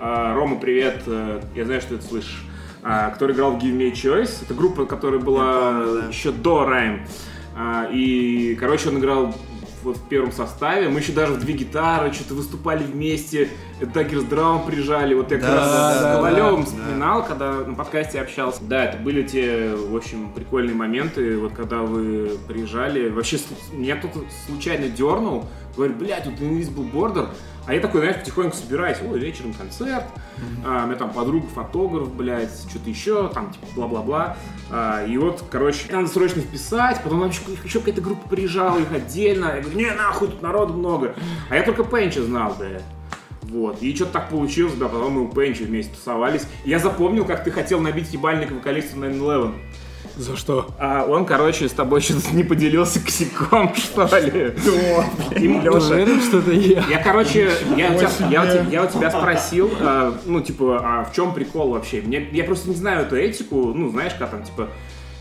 э, 0.00 0.34
Рома, 0.34 0.56
привет, 0.56 1.02
э, 1.04 1.42
я 1.54 1.66
знаю, 1.66 1.82
что 1.82 1.90
ты 1.90 1.94
это 1.96 2.04
слышишь. 2.06 2.44
Который 2.80 3.34
играл 3.34 3.50
в 3.50 3.58
Give 3.58 3.76
Me 3.76 3.88
a 3.88 3.92
Choice. 3.92 4.30
Это 4.40 4.54
группа, 4.54 4.86
которая 4.86 5.20
была 5.20 5.44
Я 5.44 5.52
помню, 5.84 6.00
да. 6.00 6.08
еще 6.08 6.32
до 6.32 6.64
Райм. 6.64 7.06
И, 7.92 8.56
короче, 8.58 8.88
он 8.88 9.00
играл 9.00 9.34
вот 9.82 9.96
в 9.96 10.08
первом 10.08 10.32
составе. 10.32 10.88
Мы 10.88 11.00
еще 11.00 11.12
даже 11.12 11.32
в 11.34 11.38
две 11.40 11.54
гитары 11.54 12.12
что-то 12.12 12.34
выступали 12.34 12.82
вместе. 12.84 13.48
Даггерс 13.80 14.24
Драум 14.24 14.66
прижали. 14.66 15.14
Вот 15.14 15.30
я 15.30 15.38
как 15.38 15.48
Да, 15.48 15.54
раз 15.56 15.68
да, 15.70 15.98
с 15.98 16.02
да, 16.02 16.14
Ковалевым 16.16 16.60
да. 16.60 16.66
вспоминал, 16.66 17.24
когда 17.24 17.52
на 17.52 17.74
подкасте 17.74 18.20
общался. 18.20 18.60
Да, 18.62 18.84
это 18.86 18.98
были 18.98 19.22
те, 19.22 19.74
в 19.74 19.96
общем, 19.96 20.30
прикольные 20.32 20.74
моменты, 20.74 21.36
вот 21.38 21.52
когда 21.52 21.78
вы 21.78 22.38
приезжали. 22.48 23.08
Вообще, 23.08 23.38
меня 23.72 23.96
кто-то 23.96 24.20
случайно 24.46 24.88
дернул, 24.88 25.46
говорит, 25.76 25.96
блядь, 25.96 26.24
тут 26.24 26.34
Invisible 26.34 26.90
Border. 26.92 27.28
А 27.68 27.74
я 27.74 27.80
такой, 27.80 28.00
знаешь, 28.00 28.16
потихоньку 28.16 28.56
собираюсь, 28.56 28.96
ой, 29.06 29.18
вечером 29.18 29.52
концерт, 29.52 30.04
а, 30.64 30.84
у 30.84 30.86
меня 30.86 30.96
там 30.96 31.10
подруга 31.10 31.46
фотограф, 31.48 32.10
блядь, 32.10 32.50
что-то 32.70 32.88
еще, 32.88 33.28
там, 33.28 33.52
типа, 33.52 33.66
бла-бла-бла. 33.76 34.38
А, 34.70 35.04
и 35.04 35.18
вот, 35.18 35.44
короче, 35.50 35.92
надо 35.92 36.08
срочно 36.08 36.40
вписать, 36.40 37.02
потом 37.04 37.20
там 37.20 37.28
еще, 37.28 37.78
какая-то 37.78 38.00
группа 38.00 38.26
приезжала, 38.26 38.78
их 38.78 38.90
отдельно. 38.90 39.52
Я 39.56 39.60
говорю, 39.60 39.76
не, 39.76 39.90
нахуй, 39.92 40.28
тут 40.28 40.40
народу 40.40 40.72
много. 40.72 41.14
А 41.50 41.56
я 41.56 41.62
только 41.62 41.84
Пенча 41.84 42.22
знал, 42.22 42.56
блядь. 42.58 42.82
Вот. 43.42 43.82
И 43.82 43.94
что-то 43.94 44.12
так 44.12 44.30
получилось, 44.30 44.74
да, 44.74 44.88
потом 44.88 45.12
мы 45.12 45.22
у 45.24 45.28
Пенчи 45.28 45.62
вместе 45.62 45.94
тусовались. 45.94 46.46
Я 46.64 46.78
запомнил, 46.78 47.26
как 47.26 47.44
ты 47.44 47.50
хотел 47.50 47.80
набить 47.80 48.12
ебальник 48.14 48.50
вокалисту 48.50 48.96
9-11. 48.96 49.54
За 50.18 50.36
что? 50.36 50.66
А 50.78 51.04
он, 51.08 51.24
короче, 51.24 51.68
с 51.68 51.72
тобой 51.72 52.00
что-то 52.00 52.34
не 52.34 52.42
поделился 52.42 52.98
косяком, 52.98 53.72
что 53.76 54.04
ли. 54.18 54.26
И 54.26 55.30
Ты 55.30 55.38
Леша, 55.38 55.94
уверен, 55.94 56.20
что 56.20 56.38
это 56.38 56.50
я? 56.50 56.84
я, 56.90 57.02
короче, 57.02 57.52
я 57.76 57.92
у, 57.92 57.98
тебя, 57.98 58.10
я, 58.28 58.42
у 58.42 58.46
тебя, 58.46 58.66
я 58.68 58.84
у 58.84 58.88
тебя 58.88 59.10
спросил, 59.12 59.70
а, 59.80 60.18
ну, 60.26 60.40
типа, 60.40 60.80
а 60.82 61.04
в 61.04 61.14
чем 61.14 61.32
прикол 61.32 61.70
вообще? 61.70 62.00
Мне, 62.00 62.28
я 62.32 62.42
просто 62.42 62.68
не 62.68 62.74
знаю 62.74 63.02
эту 63.02 63.16
этику, 63.16 63.72
ну, 63.72 63.90
знаешь, 63.90 64.12
как 64.18 64.32
там, 64.32 64.42
типа, 64.42 64.70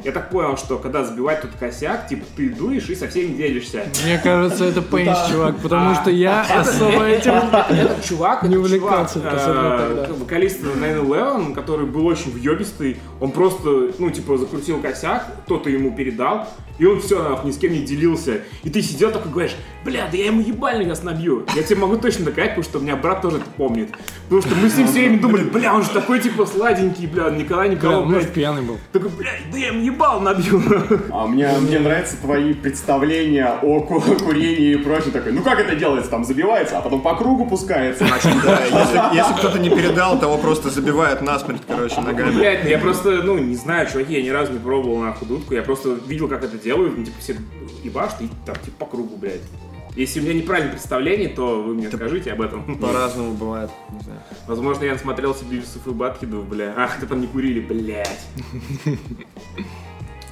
я 0.04 0.12
так 0.12 0.30
понял, 0.30 0.58
что 0.58 0.78
когда 0.78 1.04
забивать 1.04 1.42
тут 1.42 1.52
косяк, 1.60 2.08
типа, 2.08 2.26
ты 2.36 2.50
дуешь 2.50 2.90
и 2.90 2.96
со 2.96 3.08
всеми 3.08 3.36
делишься. 3.36 3.86
Мне 4.04 4.18
кажется, 4.20 4.66
это 4.66 4.82
Пейнс, 4.88 5.18
чувак, 5.30 5.58
потому 5.58 5.92
А, 5.92 5.96
что 5.96 6.10
я 6.12 6.42
особо 6.60 7.06
этим... 7.06 7.34
Этот 7.34 8.04
чувак, 8.06 8.44
Не 8.44 8.58
увлекался 8.58 9.20
э, 9.24 10.14
вокалист 10.18 10.62
9-11, 10.64 11.54
который 11.54 11.86
был 11.86 12.06
очень 12.06 12.32
въебистый, 12.32 12.98
он 13.20 13.32
просто, 13.32 13.92
ну, 13.98 14.10
типа, 14.10 14.38
закрутил 14.38 14.80
косяк, 14.82 15.26
кто-то 15.46 15.70
ему 15.70 15.96
передал, 15.96 16.48
и 16.78 16.86
он 16.86 17.02
все, 17.02 17.24
нахуй, 17.28 17.50
ни 17.50 17.52
с 17.54 17.58
кем 17.58 17.74
не 17.74 17.80
делился. 17.82 18.42
И 18.64 18.70
ты 18.70 18.82
сидел 18.84 19.12
такой 19.12 19.32
говоришь, 19.32 19.56
бля, 19.84 20.08
да 20.12 20.16
я 20.18 20.28
ему 20.28 20.42
ебальник 20.42 20.88
сейчас 20.88 21.04
набью. 21.04 21.44
Я 21.56 21.64
тебе 21.64 21.80
могу 21.82 21.98
точно 21.98 22.26
доказать, 22.26 22.52
потому 22.52 22.64
что 22.64 22.78
у 22.78 22.82
меня 22.82 22.96
брат 22.96 23.22
тоже 23.24 23.38
это 23.38 23.50
помнит. 23.58 23.90
Потому 24.30 24.42
что 24.44 24.56
мы 24.56 24.70
с 24.70 24.78
ним 24.78 24.86
все 24.88 25.00
время 25.00 25.20
думали, 25.20 25.44
бля, 25.44 25.74
он 25.74 25.82
же 25.84 25.90
такой, 25.90 26.20
типа, 26.20 26.46
сладенький, 26.46 27.08
бля, 27.08 27.30
Николай 27.32 27.70
Бля, 27.70 27.78
Николаевич, 27.78 28.06
может, 28.06 28.24
блядь. 28.26 28.34
пьяный 28.34 28.62
был. 28.62 28.78
Такой, 28.92 29.10
бля, 29.10 29.32
да 29.52 29.58
я 29.58 29.68
ему 29.68 29.82
ебал 29.88 30.20
набью. 30.22 30.62
А 31.12 31.28
мне, 31.28 31.50
мне 31.60 31.80
нравятся 31.80 32.18
твои 32.18 32.54
представления 32.54 33.58
о 33.62 33.82
ку- 33.82 34.00
курении 34.02 34.74
и 34.74 34.76
прочем. 34.78 35.12
Такой, 35.12 35.32
ну 35.32 35.42
как 35.42 35.60
это 35.60 35.76
делается? 35.76 36.10
Там 36.12 36.24
забивается, 36.26 36.78
а 36.78 36.82
потом 36.82 37.02
по 37.02 37.16
кругу 37.16 37.46
пускается. 37.46 38.06
Да, 38.44 38.60
если, 38.66 39.16
если 39.16 39.34
кто-то 39.34 39.60
не 39.60 39.70
передал, 39.70 40.20
того 40.20 40.38
просто 40.38 40.70
забивают 40.70 41.22
насмерть, 41.22 41.62
короче, 41.68 42.00
ногами. 42.02 42.32
Блядь, 42.32 42.64
ну 42.64 42.70
я 42.70 42.78
просто, 42.78 43.10
ну, 43.24 43.38
не 43.38 43.56
знаю, 43.56 43.88
чуваки, 43.90 44.14
я 44.14 44.22
ни 44.24 44.30
разу 44.30 44.54
не 44.54 44.60
пробовал 44.60 45.00
на 45.00 45.14
худутку, 45.14 45.54
я 45.54 45.64
просто 45.64 45.98
видел, 46.08 46.28
как 46.28 46.44
это 46.44 46.58
делают, 46.58 46.98
ну, 46.98 47.04
типа, 47.04 47.18
все 47.20 47.36
ебашут 47.84 48.22
и 48.22 48.30
там, 48.46 48.56
типа, 48.58 48.78
по 48.80 48.86
кругу, 48.86 49.18
блядь. 49.18 49.42
Если 49.98 50.20
у 50.20 50.24
меня 50.24 50.36
неправильное 50.36 50.74
представление, 50.74 51.28
то 51.30 51.64
вы 51.64 51.74
мне 51.74 51.90
скажите 51.90 52.32
об 52.32 52.42
этом. 52.42 52.78
По-разному 52.80 53.34
бывает, 53.34 53.72
не 53.90 54.00
знаю. 54.02 54.20
Возможно, 54.46 54.84
я 54.84 54.94
насмотрелся 54.94 55.44
Бивисов 55.44 55.88
и 55.88 55.90
Батхидов, 55.90 56.48
бля. 56.48 56.72
Ах, 56.78 57.00
ты 57.00 57.08
там 57.08 57.20
не 57.20 57.26
курили, 57.26 57.60
блядь. 57.60 58.22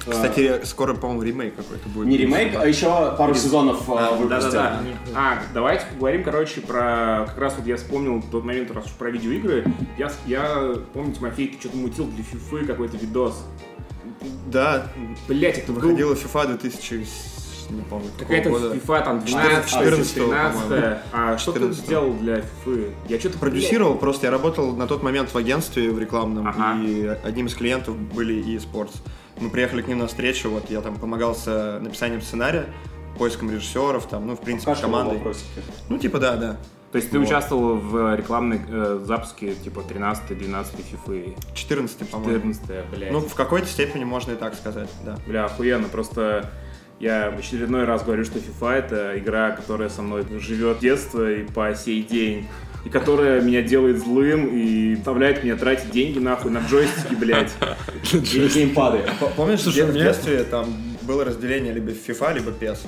Кстати, 0.08 0.64
скоро, 0.64 0.94
по-моему, 0.94 1.22
ремейк 1.22 1.56
какой-то 1.56 1.88
будет. 1.88 2.06
Не 2.06 2.16
ремейк, 2.16 2.54
а 2.54 2.64
еще 2.64 2.86
пару 3.18 3.34
сезонов 3.34 3.82
а. 3.90 4.16
Да-да-да. 4.28 4.80
А, 5.16 5.42
давайте 5.52 5.84
поговорим, 5.92 6.22
короче, 6.22 6.60
про... 6.60 7.24
Как 7.26 7.38
раз 7.38 7.56
вот 7.58 7.66
я 7.66 7.76
вспомнил 7.76 8.22
тот 8.30 8.44
момент, 8.44 8.70
раз 8.70 8.86
уж 8.86 8.92
про 8.92 9.10
видеоигры. 9.10 9.64
Я, 9.98 10.12
я 10.26 10.74
помню, 10.94 11.12
Тимофей, 11.12 11.48
ты 11.48 11.58
что-то 11.58 11.76
мутил 11.76 12.06
для 12.06 12.22
фифы 12.22 12.64
какой-то 12.64 12.96
видос. 12.96 13.44
Да, 14.46 14.86
Блять, 15.26 15.58
это 15.58 15.72
был 15.72 15.80
выходила 15.80 16.14
FIFA 16.14 16.56
2000, 16.58 17.04
с- 17.04 17.35
не 17.70 17.82
помню, 17.82 18.08
Какая-то 18.18 18.50
года. 18.50 18.74
FIFA 18.74 19.04
там 19.04 19.20
12 19.20 19.70
14 19.70 20.14
13 20.14 20.16
по-моему. 20.68 20.96
А 21.12 21.38
что 21.38 21.52
ты 21.52 21.58
14. 21.60 21.84
сделал 21.84 22.12
для 22.14 22.36
FIFA? 22.64 22.92
Я 23.08 23.18
что-то 23.20 23.38
Продюсировал, 23.38 23.96
просто 23.96 24.26
я 24.26 24.30
работал 24.30 24.74
на 24.76 24.86
тот 24.86 25.02
момент 25.02 25.32
в 25.32 25.36
агентстве 25.36 25.90
в 25.90 25.98
рекламном, 25.98 26.46
Ага. 26.48 26.80
и 26.82 27.06
одним 27.24 27.46
из 27.46 27.54
клиентов 27.54 27.96
были 27.96 28.34
и 28.34 28.58
спортс. 28.58 28.94
Мы 29.40 29.50
приехали 29.50 29.82
к 29.82 29.88
ним 29.88 29.98
на 29.98 30.06
встречу, 30.06 30.48
вот 30.50 30.70
я 30.70 30.80
там 30.80 30.96
помогал 30.96 31.34
с 31.34 31.78
написанием 31.82 32.22
сценария, 32.22 32.66
поиском 33.18 33.50
режиссеров, 33.50 34.06
там, 34.06 34.26
ну, 34.26 34.36
в 34.36 34.40
принципе, 34.40 34.72
Кашевал 34.74 35.10
командой. 35.10 35.34
Ну, 35.88 35.98
типа, 35.98 36.18
да, 36.18 36.36
да. 36.36 36.56
То 36.92 36.98
есть 36.98 37.10
ты 37.10 37.18
Вот. 37.18 37.26
участвовал 37.26 37.76
в 37.76 38.14
рекламной 38.14 38.60
э, 38.66 39.00
запуске 39.04 39.54
типа 39.54 39.80
13-12 39.80 40.66
фифы, 40.82 41.36
14 41.52 42.08
по-моему. 42.08 42.52
14 42.54 42.90
блядь. 42.90 43.12
Ну, 43.12 43.20
в 43.20 43.34
какой-то 43.34 43.66
степени 43.66 44.04
можно 44.04 44.32
и 44.32 44.36
так 44.36 44.54
сказать, 44.54 44.88
да. 45.04 45.18
Бля, 45.26 45.44
охуенно, 45.46 45.88
просто 45.88 46.50
я 47.00 47.30
в 47.30 47.38
очередной 47.38 47.84
раз 47.84 48.04
говорю, 48.04 48.24
что 48.24 48.38
FIFA 48.38 48.72
это 48.72 49.18
игра, 49.18 49.50
которая 49.50 49.88
со 49.88 50.02
мной 50.02 50.24
живет 50.38 50.78
с 50.78 50.80
детства 50.80 51.30
и 51.30 51.42
по 51.44 51.74
сей 51.74 52.02
день. 52.02 52.46
И 52.84 52.88
которая 52.88 53.40
меня 53.40 53.62
делает 53.62 53.98
злым 53.98 54.46
и 54.46 54.94
заставляет 54.94 55.42
меня 55.42 55.56
тратить 55.56 55.90
деньги 55.90 56.20
нахуй 56.20 56.52
на 56.52 56.58
джойстики, 56.58 57.14
блядь. 57.14 57.52
Или 58.12 58.48
геймпады. 58.48 59.00
Помнишь, 59.36 59.62
Слушай, 59.62 59.86
в 59.86 59.92
детстве 59.92 60.44
там 60.44 60.66
было 61.02 61.24
разделение 61.24 61.72
либо 61.72 61.90
FIFA, 61.90 62.34
либо 62.34 62.52
PES. 62.52 62.78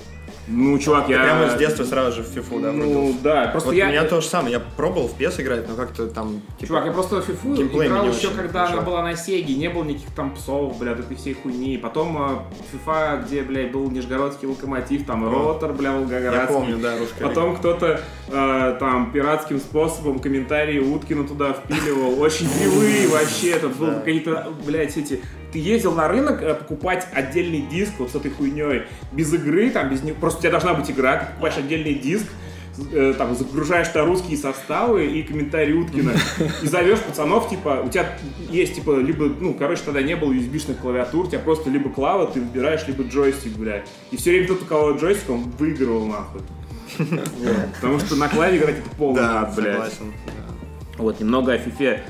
Ну, 0.48 0.78
чувак, 0.78 1.08
я... 1.08 1.22
прямо 1.22 1.50
с 1.50 1.54
детства 1.56 1.84
сразу 1.84 2.16
же 2.16 2.22
в 2.22 2.36
FIFA, 2.36 2.62
да, 2.62 2.72
Ну, 2.72 3.14
да, 3.22 3.48
просто 3.48 3.68
Вот 3.68 3.76
я... 3.76 3.86
у 3.86 3.88
меня 3.88 4.04
то 4.04 4.20
же 4.20 4.26
самое. 4.26 4.54
Я 4.54 4.60
пробовал 4.60 5.08
в 5.08 5.18
PES 5.18 5.42
играть, 5.42 5.68
но 5.68 5.74
как-то 5.74 6.06
там... 6.08 6.40
типа, 6.58 6.66
Чувак, 6.68 6.86
я 6.86 6.92
просто 6.92 7.20
в 7.22 7.28
FIFA 7.28 7.56
геймплей 7.56 7.88
играл 7.88 8.08
еще, 8.08 8.30
когда 8.30 8.60
она 8.62 8.76
пришел. 8.78 8.86
была 8.86 9.02
на 9.02 9.16
Сеге, 9.16 9.54
не 9.54 9.68
было 9.68 9.84
никаких 9.84 10.10
там 10.14 10.34
псов, 10.34 10.78
блядь, 10.78 11.00
этой 11.00 11.16
всей 11.16 11.34
хуйни. 11.34 11.76
Потом 11.76 12.16
э, 12.18 12.38
FIFA, 12.72 13.24
где, 13.26 13.42
блядь, 13.42 13.72
был 13.72 13.90
Нижегородский 13.90 14.48
локомотив, 14.48 15.06
там 15.06 15.26
и 15.26 15.30
Ротор, 15.30 15.72
бля, 15.74 15.90
я 15.90 15.96
Волгоградский. 15.98 16.54
помню, 16.54 16.78
да, 16.78 16.98
русская 16.98 17.24
Потом 17.28 17.56
кто-то 17.56 18.00
э, 18.28 18.76
там 18.80 19.12
пиратским 19.12 19.58
способом 19.58 20.18
комментарии 20.18 20.78
Уткину 20.78 21.26
туда 21.26 21.52
впиливал. 21.52 22.20
Очень 22.20 22.48
кривые 22.50 23.08
вообще. 23.08 23.50
Это 23.50 23.68
был 23.68 23.92
какие-то, 23.96 24.48
блядь, 24.64 24.96
эти... 24.96 25.20
Ты 25.52 25.58
ездил 25.58 25.92
на 25.92 26.08
рынок 26.08 26.42
э, 26.42 26.54
покупать 26.54 27.06
отдельный 27.12 27.62
диск 27.62 27.92
вот 27.98 28.10
с 28.10 28.14
этой 28.14 28.30
хуйней. 28.30 28.82
Без 29.12 29.32
игры, 29.32 29.70
там, 29.70 29.88
без... 29.88 30.00
Просто 30.20 30.38
у 30.38 30.42
тебя 30.42 30.52
должна 30.52 30.74
быть 30.74 30.90
игра, 30.90 31.16
ты 31.16 31.26
покупаешь 31.26 31.56
отдельный 31.56 31.94
диск, 31.94 32.26
э, 32.92 33.14
там, 33.16 33.34
загружаешь 33.34 33.88
туда 33.88 34.04
русские 34.04 34.36
составы 34.36 35.06
и 35.06 35.22
комментарии 35.22 35.72
Уткина. 35.72 36.12
И 36.62 36.66
зовешь 36.66 37.00
пацанов, 37.00 37.48
типа, 37.48 37.82
у 37.84 37.88
тебя 37.88 38.18
есть, 38.50 38.74
типа, 38.74 38.98
либо, 38.98 39.26
ну, 39.26 39.54
короче, 39.54 39.82
тогда 39.84 40.02
не 40.02 40.16
было 40.16 40.32
USB-шных 40.32 40.80
клавиатур, 40.80 41.26
у 41.26 41.28
тебя 41.28 41.40
просто 41.40 41.70
либо 41.70 41.88
клава, 41.88 42.26
ты 42.26 42.40
выбираешь, 42.40 42.86
либо 42.86 43.04
джойстик, 43.04 43.52
блядь. 43.52 43.88
И 44.10 44.16
все 44.16 44.30
время 44.30 44.48
тот, 44.48 44.62
у 44.62 44.66
кого 44.66 44.92
джойстик, 44.92 45.30
он 45.30 45.44
выигрывал, 45.58 46.06
нахуй. 46.06 46.42
Потому 47.76 47.98
что 48.00 48.16
на 48.16 48.28
клаве 48.28 48.58
играть 48.58 48.78
это 48.78 48.90
полный 48.96 49.22
Да, 49.22 49.52
блядь. 49.56 49.98
Вот, 50.98 51.20
немного 51.20 51.52
о 51.52 51.58
фифе. 51.58 52.04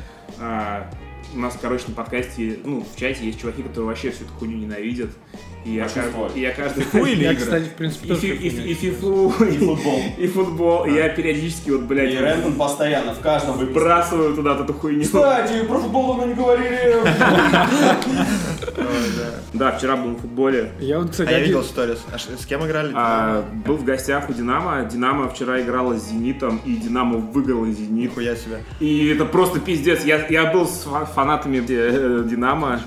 У 1.34 1.38
нас, 1.38 1.58
короче, 1.60 1.84
на 1.88 1.94
подкасте, 1.94 2.58
ну, 2.64 2.82
в 2.82 2.98
чате 2.98 3.26
есть 3.26 3.40
чуваки, 3.40 3.62
которые 3.62 3.86
вообще 3.86 4.10
всю 4.10 4.24
эту 4.24 4.32
хуйню 4.34 4.56
ненавидят. 4.56 5.10
И 5.64 5.76
кажд- 5.76 6.32
и 6.34 6.40
я 6.40 6.52
каждый... 6.52 6.84
или 7.12 7.24
Я, 7.24 7.32
игры? 7.32 7.44
кстати, 7.44 7.64
в 7.64 7.74
принципе, 7.74 8.06
И, 8.06 8.08
тоже 8.08 8.20
фи- 8.20 8.32
и, 8.32 8.48
фифу 8.50 8.62
и 8.68 8.74
фифу, 8.74 9.44
И 9.44 9.56
футбол. 9.58 10.02
и 10.18 10.26
футбол. 10.28 10.84
И 10.86 10.92
я 10.94 11.08
периодически 11.10 11.70
вот, 11.70 11.82
блядь, 11.82 12.12
И 12.14 12.16
Рэндон 12.18 12.54
постоянно 12.54 13.14
в 13.14 13.20
каждом 13.20 13.58
выпуске. 13.58 13.74
выбрасываю 13.78 14.34
туда 14.34 14.54
эту 14.56 14.72
хуйню. 14.72 15.02
Кстати, 15.02 15.64
про 15.66 15.78
футбол 15.78 16.14
мы 16.14 16.26
не 16.26 16.34
говорили. 16.34 16.96
Да, 19.52 19.72
вчера 19.72 19.96
был 19.96 20.14
в 20.14 20.20
футболе. 20.20 20.72
Я 20.78 20.98
вот, 21.00 21.10
кстати, 21.10 21.28
А 21.30 21.32
я 21.32 21.40
видел 21.40 21.62
сторис. 21.64 21.98
А 22.12 22.18
с 22.18 22.46
кем 22.46 22.64
играли? 22.66 22.92
А, 22.94 23.44
был 23.66 23.76
в 23.76 23.84
гостях 23.84 24.28
у 24.28 24.32
Динамо. 24.32 24.84
Динамо 24.84 25.28
вчера 25.28 25.60
играла 25.60 25.96
с 25.98 26.08
Зенитом, 26.08 26.60
и 26.64 26.76
Динамо 26.76 27.18
выиграла 27.18 27.66
Зенит. 27.66 27.88
Нихуя 28.10 28.36
себе. 28.36 28.62
И 28.80 29.08
это 29.08 29.24
просто 29.24 29.58
пиздец. 29.60 30.04
Я, 30.04 30.24
я 30.28 30.52
был 30.52 30.66
с 30.66 30.84
фа- 30.84 31.06
фанатами 31.06 31.64
э, 31.68 32.24
Динамо, 32.28 32.80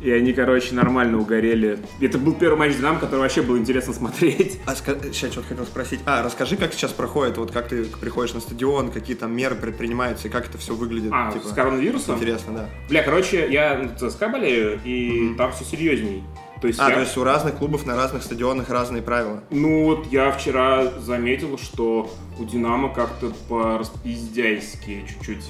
и 0.00 0.10
они, 0.10 0.32
короче, 0.32 0.74
нормально 0.74 1.18
угорели. 1.18 1.78
Это 2.00 2.18
был 2.18 2.34
первый 2.34 2.58
матч 2.58 2.76
Динамо, 2.76 2.98
который 2.98 3.20
вообще 3.20 3.42
было 3.42 3.56
интересно 3.58 3.92
смотреть. 3.92 4.60
А 4.66 4.74
сейчас 4.74 5.32
что-то 5.32 5.48
хотел 5.48 5.64
спросить. 5.66 6.00
А, 6.06 6.22
расскажи, 6.22 6.56
как 6.56 6.72
сейчас 6.72 6.92
проходит, 6.92 7.38
вот 7.38 7.50
как 7.50 7.68
ты 7.68 7.84
приходишь 7.84 8.34
на 8.34 8.40
стадион, 8.40 8.90
какие 8.90 9.16
там 9.16 9.34
меры 9.34 9.54
предпринимаются 9.54 10.28
и 10.28 10.30
как 10.30 10.48
это 10.48 10.58
все 10.58 10.74
выглядит. 10.74 11.10
А, 11.14 11.32
типа, 11.32 11.48
с 11.48 11.52
коронавирусом? 11.52 12.16
Интересно, 12.16 12.52
да. 12.52 12.68
Бля, 12.88 13.02
короче, 13.02 13.50
я 13.50 13.88
ЦСКА 13.98 14.28
болею, 14.28 14.80
и 14.84 15.34
там 15.36 15.52
все 15.52 15.64
серьезней. 15.64 16.22
То 16.60 16.68
есть 16.68 16.80
А, 16.80 16.88
я... 16.88 16.94
то 16.94 17.00
есть 17.00 17.16
у 17.18 17.24
разных 17.24 17.56
клубов 17.56 17.84
на 17.84 17.96
разных 17.96 18.22
стадионах 18.22 18.70
разные 18.70 19.02
правила. 19.02 19.42
Ну 19.50 19.84
вот 19.84 20.06
я 20.10 20.32
вчера 20.32 20.90
заметил, 21.00 21.58
что 21.58 22.10
у 22.38 22.44
Динамо 22.44 22.92
как-то 22.92 23.32
по-распиздяйски 23.48 25.04
чуть-чуть. 25.06 25.44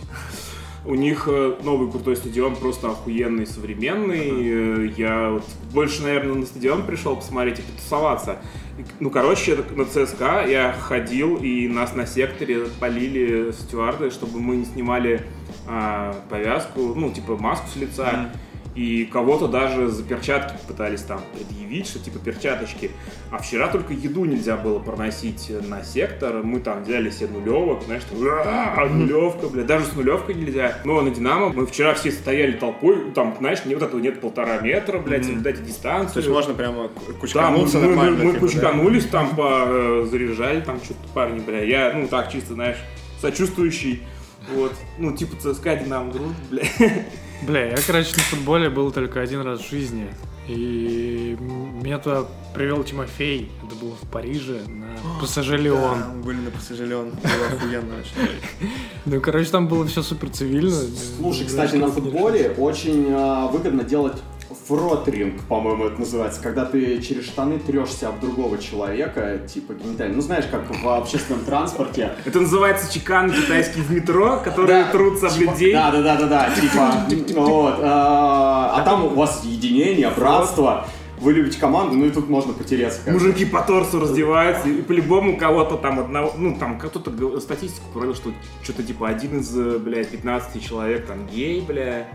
У 0.87 0.95
них 0.95 1.25
э, 1.27 1.57
новый 1.65 1.91
крутой 1.91 2.17
стадион, 2.17 2.55
просто 2.55 2.89
охуенный, 2.89 3.45
современный. 3.45 4.31
Э, 4.31 4.89
Я 4.97 5.31
вот 5.31 5.45
больше, 5.73 6.03
наверное, 6.03 6.35
на 6.35 6.47
стадион 6.47 6.87
пришел 6.87 7.17
посмотреть 7.17 7.59
и 7.59 7.63
потусоваться. 7.63 8.39
Ну, 9.01 9.11
короче, 9.11 9.59
на 9.75 9.85
ЦСКА 9.85 10.47
я 10.47 10.73
ходил, 10.73 11.39
и 11.39 11.67
нас 11.67 11.95
на 11.97 12.07
секторе 12.07 12.67
полили 12.79 13.51
стюарды, 13.51 14.11
чтобы 14.11 14.39
мы 14.39 14.57
не 14.57 14.65
снимали 14.65 15.23
а, 15.67 16.15
повязку, 16.29 16.95
ну, 16.95 17.11
типа 17.11 17.37
маску 17.37 17.67
с 17.69 17.77
лица. 17.77 18.31
И 18.77 19.07
кого-то 19.07 19.49
даже 19.49 19.89
за 19.89 20.03
перчатки 20.05 20.55
пытались 20.69 21.01
там 21.01 21.23
предъявить, 21.35 21.87
что 21.89 21.99
типа 21.99 22.19
перчаточки. 22.19 22.91
А 23.31 23.39
вчера 23.39 23.69
только 23.69 23.95
еду 23.95 24.27
нельзя 24.27 24.57
было 24.59 24.79
проносить 24.79 25.51
на 25.67 25.83
сектор. 25.83 26.43
Мы 26.43 26.61
там 26.61 26.83
взяли 26.85 27.09
себе 27.09 27.29
нулевок, 27.33 27.85
знаешь, 27.85 28.03
там, 28.05 28.19
«А, 28.23 28.85
нулевка, 28.87 29.49
бля, 29.49 29.65
даже 29.65 29.87
с 29.87 29.95
нулевкой 29.95 30.35
нельзя. 30.35 30.77
Но 30.85 31.01
на 31.01 31.11
Динамо 31.11 31.49
мы 31.55 31.65
вчера 31.67 31.95
все 31.95 32.11
стояли 32.11 32.53
толпой, 32.53 33.13
там, 33.15 33.35
знаешь, 33.39 33.65
не 33.65 33.75
вот 33.75 33.83
этого 33.83 33.99
нет 33.99 34.21
полтора 34.21 34.61
метра, 34.61 34.99
блядь, 34.99 35.25
соблюдайте 35.25 35.63
дистанцию. 35.63 36.13
То 36.13 36.19
есть 36.21 36.29
можно 36.31 36.53
прямо 36.53 36.89
к- 36.89 36.93
Да, 36.95 37.01
мы, 37.09 37.15
кучкануться 37.15 37.79
мы- 37.79 37.87
нормально. 37.87 38.25
мы 38.25 38.33
типа, 38.35 38.41
кучканулись, 38.47 39.07
там 39.07 39.35
по, 39.35 39.65
э, 39.67 40.07
заряжали, 40.11 40.61
там 40.61 40.81
что-то 40.85 41.01
парни, 41.15 41.41
бля. 41.41 41.63
Я, 41.63 41.93
ну, 41.95 42.09
так, 42.09 42.31
чисто, 42.31 42.53
знаешь, 42.53 42.77
сочувствующий. 43.23 44.03
Вот, 44.55 44.73
ну, 44.99 45.13
типа 45.17 45.35
ЦСКА, 45.37 45.77
Динамо, 45.77 46.13
дружба, 46.13 46.35
бля. 46.51 46.63
Бля, 47.43 47.67
я, 47.71 47.77
короче, 47.87 48.13
на 48.17 48.23
футболе 48.23 48.71
был 48.71 48.91
только 48.93 49.21
один 49.21 49.43
раз 49.43 49.61
в 49.61 49.71
жизни. 49.71 50.09
И 50.49 51.37
меня 51.83 51.99
туда 51.99 52.25
привел 52.55 52.85
Тимофей. 52.85 53.51
Это 53.67 53.75
было 53.75 53.95
в 54.01 54.09
Париже 54.09 54.61
на 54.69 54.97
Пассаже 55.21 55.57
Да, 55.57 55.63
Леон. 55.63 55.99
мы 56.19 56.23
были 56.23 56.37
на 56.39 56.51
Пассажелен. 56.51 57.11
Было 57.11 57.47
охуенно 57.53 57.97
вообще. 57.97 58.15
Ну, 59.05 59.21
короче, 59.21 59.51
там 59.51 59.69
было 59.69 59.87
все 59.87 60.03
супер 60.03 60.31
цивильно. 60.31 60.75
Слушай, 61.17 61.47
кстати, 61.47 61.77
на 61.77 61.89
футболе 61.91 62.51
очень 62.59 63.07
а, 63.13 63.47
выгодно 63.47 63.85
делать 63.85 64.17
фротринг, 64.67 65.43
по-моему, 65.49 65.85
это 65.87 66.01
называется, 66.01 66.43
когда 66.43 66.65
ты 66.65 67.01
через 67.01 67.25
штаны 67.27 67.59
трешься 67.59 68.09
об 68.09 68.21
другого 68.21 68.59
человека, 68.59 69.39
типа 69.53 69.75
генитально. 69.75 70.17
Ну, 70.17 70.21
знаешь, 70.23 70.47
как 70.51 70.65
в 70.83 70.89
общественном 70.89 71.45
транспорте. 71.45 72.13
Это 72.25 72.41
называется 72.41 72.93
чекан 72.93 73.31
китайский 73.33 73.81
в 73.81 73.91
метро, 73.91 74.41
которые 74.45 74.85
Да, 74.85 74.91
трутся 74.91 75.29
об 75.29 75.33
типа- 75.35 75.51
людей. 75.53 75.73
Да, 75.73 75.91
да, 75.91 76.03
да, 76.03 76.17
да, 76.17 76.27
да, 76.27 76.51
типа, 76.61 77.41
вот. 77.41 77.79
а 77.83 78.75
а 78.77 78.83
там 78.83 79.05
у 79.05 79.09
вас 79.11 79.43
единение, 79.45 80.11
братство. 80.11 80.87
Вы 81.19 81.33
любите 81.33 81.59
команду, 81.59 81.95
ну 81.97 82.05
и 82.05 82.11
тут 82.11 82.29
можно 82.29 82.53
потеряться. 82.53 83.01
как. 83.03 83.15
Мужики 83.15 83.47
по 83.47 83.63
торсу 83.63 83.99
раздеваются, 84.01 84.69
и 84.69 84.83
по-любому 84.83 85.39
кого-то 85.39 85.77
там 85.79 85.99
одного, 85.99 86.35
ну 86.37 86.55
там 86.59 86.79
кто-то 86.79 87.41
статистику 87.41 87.87
провел, 87.95 88.15
что 88.15 88.33
что-то 88.63 88.83
типа 88.83 89.09
один 89.09 89.39
из, 89.41 89.57
э, 89.57 89.79
блядь, 89.79 90.11
15 90.11 90.61
человек 90.63 91.07
там 91.07 91.27
гей, 91.27 91.63
бля. 91.63 92.07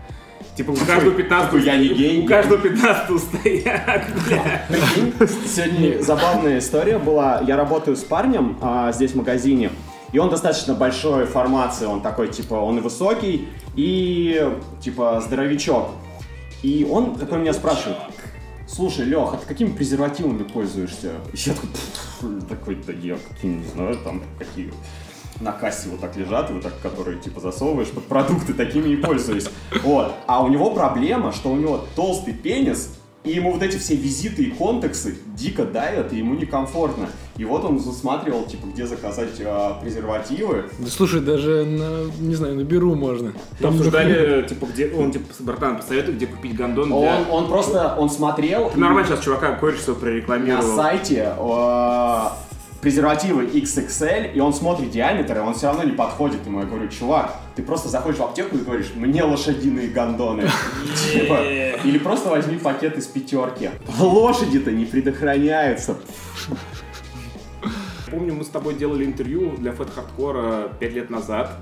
Типа 0.56 0.70
у 0.70 0.76
каждого 0.76 1.14
15 1.14 1.50
такой, 1.50 1.64
я 1.64 1.76
не 1.76 1.88
гей. 1.88 2.22
У 2.22 2.26
каждого 2.26 2.60
15 2.60 3.18
стоят. 3.18 4.04
Сегодня 5.46 6.02
забавная 6.02 6.58
история 6.58 6.98
была. 6.98 7.40
Я 7.46 7.56
работаю 7.56 7.96
с 7.96 8.02
парнем 8.02 8.58
а, 8.60 8.92
здесь 8.92 9.12
в 9.12 9.16
магазине, 9.16 9.70
и 10.12 10.18
он 10.18 10.28
достаточно 10.28 10.74
большой 10.74 11.24
формации. 11.24 11.86
Он 11.86 12.02
такой, 12.02 12.28
типа, 12.28 12.54
он 12.54 12.78
и 12.78 12.80
высокий, 12.82 13.48
и, 13.76 14.46
типа, 14.82 15.22
здоровячок. 15.24 15.88
И 16.62 16.86
он 16.88 17.14
такой 17.14 17.38
меня 17.38 17.54
спрашивает, 17.54 17.96
слушай, 18.68 19.06
Лех, 19.06 19.30
а 19.32 19.38
ты 19.38 19.46
какими 19.46 19.70
презервативами 19.70 20.42
пользуешься? 20.42 21.12
И 21.32 21.36
я 21.36 21.54
такой, 21.54 21.70
«Пф, 21.70 22.48
такой, 22.48 22.74
да 22.86 22.92
я 22.92 23.16
какие, 23.16 23.52
не 23.52 23.66
знаю, 23.66 23.96
там, 24.04 24.22
какие 24.38 24.70
на 25.42 25.52
кассе 25.52 25.88
вот 25.88 26.00
так 26.00 26.16
лежат, 26.16 26.50
вот 26.50 26.62
так, 26.62 26.72
которые 26.80 27.18
типа 27.18 27.40
засовываешь 27.40 27.90
под 27.90 28.04
продукты, 28.04 28.54
такими 28.54 28.90
и 28.90 28.96
пользуюсь. 28.96 29.48
Вот. 29.82 30.14
А 30.26 30.42
у 30.42 30.48
него 30.48 30.70
проблема, 30.70 31.32
что 31.32 31.50
у 31.50 31.56
него 31.56 31.84
толстый 31.94 32.32
пенис, 32.32 32.98
и 33.24 33.30
ему 33.30 33.52
вот 33.52 33.62
эти 33.62 33.76
все 33.76 33.94
визиты 33.94 34.42
и 34.42 34.50
контексы 34.50 35.16
дико 35.36 35.64
давят, 35.64 36.12
и 36.12 36.16
ему 36.18 36.34
некомфортно. 36.34 37.08
И 37.36 37.44
вот 37.44 37.64
он 37.64 37.78
засматривал, 37.78 38.44
типа, 38.46 38.66
где 38.66 38.84
заказать 38.84 39.40
а, 39.44 39.78
презервативы. 39.80 40.64
Да 40.78 40.88
слушай, 40.88 41.20
даже 41.20 41.64
на, 41.64 42.10
не 42.18 42.34
знаю, 42.34 42.56
на 42.56 42.64
Беру 42.64 42.96
можно. 42.96 43.32
Там 43.60 43.74
обсуждали, 43.74 44.44
типа, 44.48 44.66
где, 44.66 44.90
он, 44.90 45.12
типа, 45.12 45.26
братан, 45.38 45.76
посоветуй, 45.76 46.14
где 46.14 46.26
купить 46.26 46.56
гондон 46.56 46.88
для... 46.88 46.96
Он, 46.96 47.30
он 47.30 47.48
просто, 47.48 47.94
он 47.96 48.10
смотрел 48.10 48.70
Ты 48.70 48.80
нормально 48.80 49.08
сейчас 49.08 49.24
чувака 49.24 49.54
кое-что 49.54 49.92
на 49.92 50.00
прорекламировал. 50.00 50.76
сайте 50.76 51.32
а, 51.38 52.36
презервативы 52.82 53.44
XXL, 53.46 54.34
и 54.34 54.40
он 54.40 54.52
смотрит 54.52 54.90
диаметр, 54.90 55.38
и 55.38 55.40
он 55.40 55.54
все 55.54 55.68
равно 55.68 55.84
не 55.84 55.92
подходит 55.92 56.44
ему. 56.44 56.60
Я 56.60 56.66
говорю, 56.66 56.88
чувак, 56.88 57.36
ты 57.54 57.62
просто 57.62 57.88
заходишь 57.88 58.18
в 58.18 58.24
аптеку 58.24 58.56
и 58.56 58.60
говоришь, 58.60 58.90
мне 58.96 59.22
лошадиные 59.22 59.88
гондоны. 59.88 60.50
Типа, 61.12 61.38
Или 61.84 61.98
просто 61.98 62.28
возьми 62.28 62.58
пакет 62.58 62.98
из 62.98 63.06
пятерки. 63.06 63.70
Лошади-то 63.98 64.72
не 64.72 64.84
предохраняются. 64.84 65.96
помню, 68.10 68.34
мы 68.34 68.44
с 68.44 68.48
тобой 68.48 68.74
делали 68.74 69.04
интервью 69.04 69.56
для 69.56 69.70
Fat 69.70 69.88
Hardcore 69.96 70.72
5 70.80 70.92
лет 70.92 71.08
назад. 71.08 71.56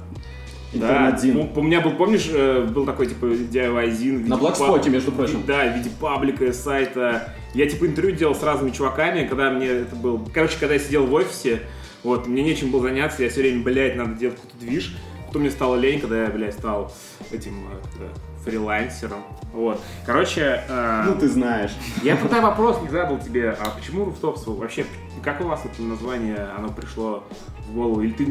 Интернет-зин. 0.72 1.34
Да, 1.34 1.40
у, 1.40 1.60
у 1.60 1.62
меня 1.62 1.80
был, 1.80 1.92
помнишь, 1.92 2.28
э, 2.32 2.64
был 2.64 2.86
такой, 2.86 3.06
типа, 3.06 3.24
DIY-зин. 3.26 4.28
На 4.28 4.36
Блэкспоте, 4.36 4.84
паб- 4.84 4.92
между 4.92 5.12
прочим. 5.12 5.42
Да, 5.46 5.66
в 5.72 5.76
виде 5.76 5.90
паблика, 6.00 6.52
сайта. 6.52 7.34
Я, 7.54 7.68
типа, 7.68 7.86
интервью 7.86 8.16
делал 8.16 8.34
с 8.34 8.42
разными 8.42 8.70
чуваками, 8.70 9.26
когда 9.26 9.50
мне 9.50 9.66
это 9.66 9.96
был... 9.96 10.28
Короче, 10.32 10.56
когда 10.60 10.74
я 10.74 10.80
сидел 10.80 11.06
в 11.06 11.12
офисе, 11.14 11.62
вот, 12.04 12.26
мне 12.28 12.42
нечем 12.42 12.70
было 12.70 12.82
заняться, 12.82 13.22
я 13.22 13.30
все 13.30 13.40
время, 13.40 13.62
блядь, 13.62 13.96
надо 13.96 14.14
делать 14.14 14.36
какой-то 14.36 14.58
движ. 14.58 14.94
Потом 15.26 15.42
мне 15.42 15.50
стало 15.50 15.76
лень, 15.76 16.00
когда 16.00 16.22
я, 16.24 16.28
блядь, 16.30 16.54
стал 16.54 16.92
этим 17.32 17.66
э, 17.70 17.76
как-то 17.82 18.20
фрилансером. 18.44 19.22
Вот. 19.52 19.80
Короче, 20.06 20.62
э, 20.68 21.02
Ну, 21.06 21.14
ты 21.16 21.28
знаешь. 21.28 21.72
я 22.02 22.16
тогда 22.16 22.40
вопрос 22.40 22.80
не 22.82 22.88
задал 22.88 23.18
тебе, 23.18 23.50
а 23.50 23.70
почему 23.70 24.04
Руфтопс 24.04 24.46
вообще, 24.46 24.86
как 25.22 25.40
у 25.40 25.44
вас 25.44 25.60
это 25.64 25.82
название, 25.82 26.48
оно 26.56 26.68
пришло 26.70 27.24
в 27.68 27.74
голову? 27.74 28.00
Или 28.02 28.12
ты, 28.12 28.24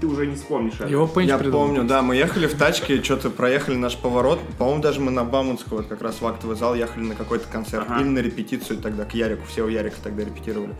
ты 0.00 0.06
уже 0.06 0.26
не 0.26 0.36
вспомнишь 0.36 0.74
это? 0.80 0.88
Его 0.88 1.10
Я 1.20 1.38
придумал. 1.38 1.66
помню, 1.66 1.84
да, 1.84 2.02
мы 2.02 2.16
ехали 2.16 2.46
в 2.46 2.56
тачке, 2.56 3.02
что-то 3.02 3.30
проехали 3.30 3.76
наш 3.76 3.96
поворот. 3.96 4.38
По-моему, 4.58 4.80
даже 4.82 5.00
мы 5.00 5.10
на 5.10 5.24
Бауманского, 5.24 5.78
вот 5.78 5.86
как 5.88 6.02
раз 6.02 6.20
в 6.20 6.26
актовый 6.26 6.56
зал, 6.56 6.74
ехали 6.74 7.04
на 7.04 7.14
какой-то 7.14 7.46
концерт. 7.48 7.86
Ага. 7.88 8.00
Или 8.00 8.08
на 8.08 8.18
репетицию 8.20 8.78
тогда 8.78 9.04
к 9.04 9.14
Ярику. 9.14 9.42
Все 9.46 9.62
у 9.64 9.68
Ярика 9.68 9.96
тогда 10.02 10.24
репетировали. 10.24 10.74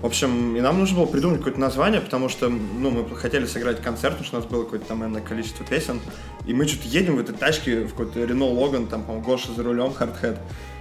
В 0.00 0.06
общем, 0.06 0.56
и 0.56 0.60
нам 0.60 0.78
нужно 0.78 0.98
было 0.98 1.06
придумать 1.06 1.38
какое-то 1.38 1.60
название, 1.60 2.00
потому 2.00 2.28
что, 2.28 2.48
ну, 2.48 2.90
мы 2.90 3.16
хотели 3.16 3.46
сыграть 3.46 3.80
концерт, 3.80 4.14
потому 4.14 4.26
что 4.26 4.36
у 4.36 4.40
нас 4.40 4.48
было 4.50 4.64
какое-то 4.64 4.86
там 4.86 5.04
энное 5.04 5.22
количество 5.22 5.64
песен. 5.64 6.00
И 6.44 6.52
мы 6.52 6.66
что-то 6.66 6.88
едем 6.88 7.16
в 7.16 7.20
этой 7.20 7.34
тачке, 7.34 7.84
в 7.84 7.90
какой-то 7.90 8.24
Рено 8.24 8.46
Логан, 8.46 8.88
там, 8.88 9.04
по-моему, 9.04 9.24
Гоша 9.24 9.52
за 9.52 9.62
рулем, 9.62 9.94
Хардхед. 9.94 10.38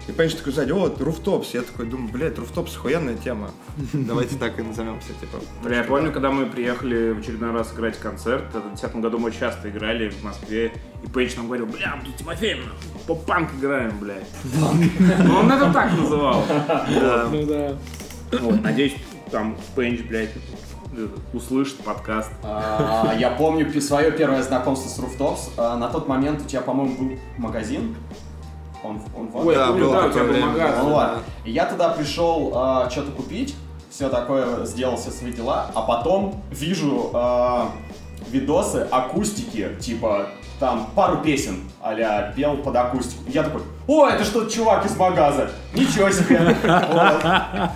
И 0.08 0.12
Пенч 0.12 0.34
такой 0.34 0.52
сзади, 0.54 0.72
о, 0.72 0.92
Руфтопс. 0.98 1.54
Я 1.54 1.62
такой 1.62 1.86
думаю, 1.86 2.12
блядь, 2.12 2.38
Руфтопс 2.40 2.76
охуенная 2.76 3.16
тема. 3.16 3.52
Давайте 3.94 4.38
так 4.38 4.58
и 4.60 4.64
назовемся, 4.64 5.10
типа. 5.20 5.38
Бля, 5.64 5.78
я 5.78 5.84
помню, 5.84 6.12
когда 6.12 6.32
мы 6.32 6.48
приехали 6.48 7.12
в 7.12 7.20
очередной 7.20 7.52
раз 7.52 7.72
играть 7.74 8.00
концерт, 8.00 8.46
это 8.50 8.60
в 8.60 8.64
2010 8.64 8.96
году 8.98 9.20
мы 9.20 9.32
часто 9.32 9.70
играли 9.70 10.10
в 10.10 10.24
Москве, 10.24 10.74
и 11.04 11.08
Пейдж 11.08 11.36
нам 11.38 11.46
говорил, 11.46 11.68
бля, 11.68 11.96
мы 11.96 12.06
тут 12.06 12.18
Тимофеем, 12.18 12.60
поп-панк 13.06 13.54
играем, 13.60 14.00
блядь. 14.00 14.28
Ну, 14.44 15.36
он 15.36 15.52
это 15.52 15.72
так 15.72 15.92
называл. 15.96 16.44
Ну 17.32 17.46
да. 17.46 17.78
Вот, 18.40 18.62
надеюсь, 18.62 18.96
там 19.30 19.58
Пейдж, 19.76 20.04
блядь, 20.08 20.32
услышит 21.34 21.78
подкаст. 21.80 22.32
А, 22.44 23.14
Я 23.18 23.32
помню 23.32 23.82
свое 23.82 24.12
первое 24.12 24.42
знакомство 24.44 24.90
с 24.90 25.00
Rooftop's. 25.00 25.50
А, 25.58 25.78
На 25.78 25.88
тот 25.88 26.08
момент 26.08 26.42
у 26.42 26.46
тебя, 26.46 26.62
по-моему, 26.62 26.96
был 26.98 27.18
магазин. 27.38 27.96
Он, 28.84 29.02
он 29.16 29.28
вот. 29.28 29.46
Ой, 29.46 29.54
я 29.54 29.60
Да, 29.60 29.68
помню, 29.68 29.86
было 29.86 29.94
да, 30.02 30.08
у 30.08 30.12
тебя 30.12 30.24
был 30.24 30.32
время, 30.32 30.48
магаз. 30.48 30.76
Ну 30.82 30.94
ладно. 30.94 31.24
Я 31.46 31.66
туда 31.66 31.90
пришел 31.90 32.52
а, 32.56 32.90
что-то 32.90 33.12
купить, 33.12 33.56
все 33.90 34.10
такое, 34.10 34.66
сделал 34.66 34.98
все 34.98 35.12
свои 35.12 35.32
дела, 35.32 35.70
а 35.76 35.82
потом 35.84 36.42
вижу 36.50 37.12
а, 37.14 37.72
видосы 38.32 38.88
акустики, 38.90 39.76
типа 39.80 40.28
там 40.60 40.90
пару 40.96 41.18
песен 41.18 41.70
а 41.82 42.32
пел 42.32 42.58
под 42.58 42.76
акустику. 42.76 43.24
Я 43.28 43.44
такой, 43.44 43.62
о, 43.92 44.08
это 44.08 44.24
что, 44.24 44.46
чувак 44.46 44.86
из 44.86 44.96
магаза? 44.96 45.52
Ничего 45.74 46.10
себе. 46.10 46.56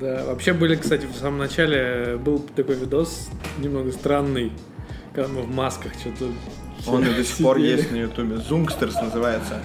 Да, 0.00 0.22
вообще 0.26 0.52
были, 0.52 0.76
кстати, 0.76 1.06
в 1.06 1.16
самом 1.16 1.38
начале 1.38 2.16
был 2.18 2.38
такой 2.54 2.76
видос 2.76 3.28
немного 3.58 3.90
странный, 3.90 4.52
когда 5.12 5.28
мы 5.28 5.42
в 5.42 5.50
масках 5.50 5.92
что-то... 5.94 6.30
Он 6.86 7.04
и 7.04 7.12
до 7.12 7.24
сих 7.24 7.38
пор 7.38 7.56
есть 7.56 7.90
на 7.90 7.96
ютубе. 7.96 8.36
Youngsters 8.36 8.94
называется. 8.94 9.60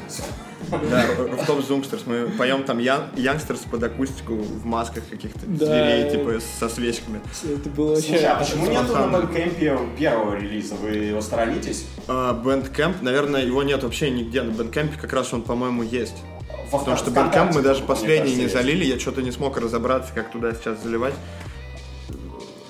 Да, 0.71 1.05
Rooftops 1.17 1.63
Youngsters. 1.65 2.03
Мы 2.05 2.27
поем 2.37 2.63
там 2.63 2.79
youn- 2.79 3.09
Youngsters 3.15 3.61
под 3.61 3.83
акустику 3.83 4.35
в 4.35 4.65
масках 4.65 5.03
каких-то 5.09 5.39
зверей, 5.39 6.09
типа 6.11 6.39
со 6.59 6.69
свечками. 6.69 7.21
Это 7.43 7.69
было 7.69 7.95
вообще... 7.95 8.09
Слушай, 8.09 8.25
а 8.25 8.35
почему 8.35 8.67
нету 8.67 8.93
на 8.93 9.07
Bandcamp 9.07 9.69
е 9.69 9.77
первого 9.97 10.35
релиза? 10.35 10.75
Вы 10.75 10.89
его 10.91 11.21
сторонитесь? 11.21 11.85
А, 12.07 12.33
Bandcamp, 12.43 12.95
наверное, 13.01 13.45
его 13.45 13.63
нет 13.63 13.83
вообще 13.83 14.09
нигде. 14.09 14.41
На 14.43 14.51
Bandcamp 14.51 14.99
как 14.99 15.13
раз 15.13 15.33
он, 15.33 15.41
по-моему, 15.43 15.83
есть. 15.83 16.15
Потому 16.71 16.97
что 16.97 17.11
Bandcamp 17.11 17.53
мы 17.53 17.61
даже 17.61 17.83
последний 17.83 18.35
не 18.35 18.47
залили, 18.47 18.83
я 18.85 18.97
что-то 18.99 19.21
не 19.21 19.31
смог 19.31 19.57
разобраться, 19.57 20.11
как 20.15 20.31
туда 20.31 20.53
сейчас 20.53 20.81
заливать. 20.81 21.13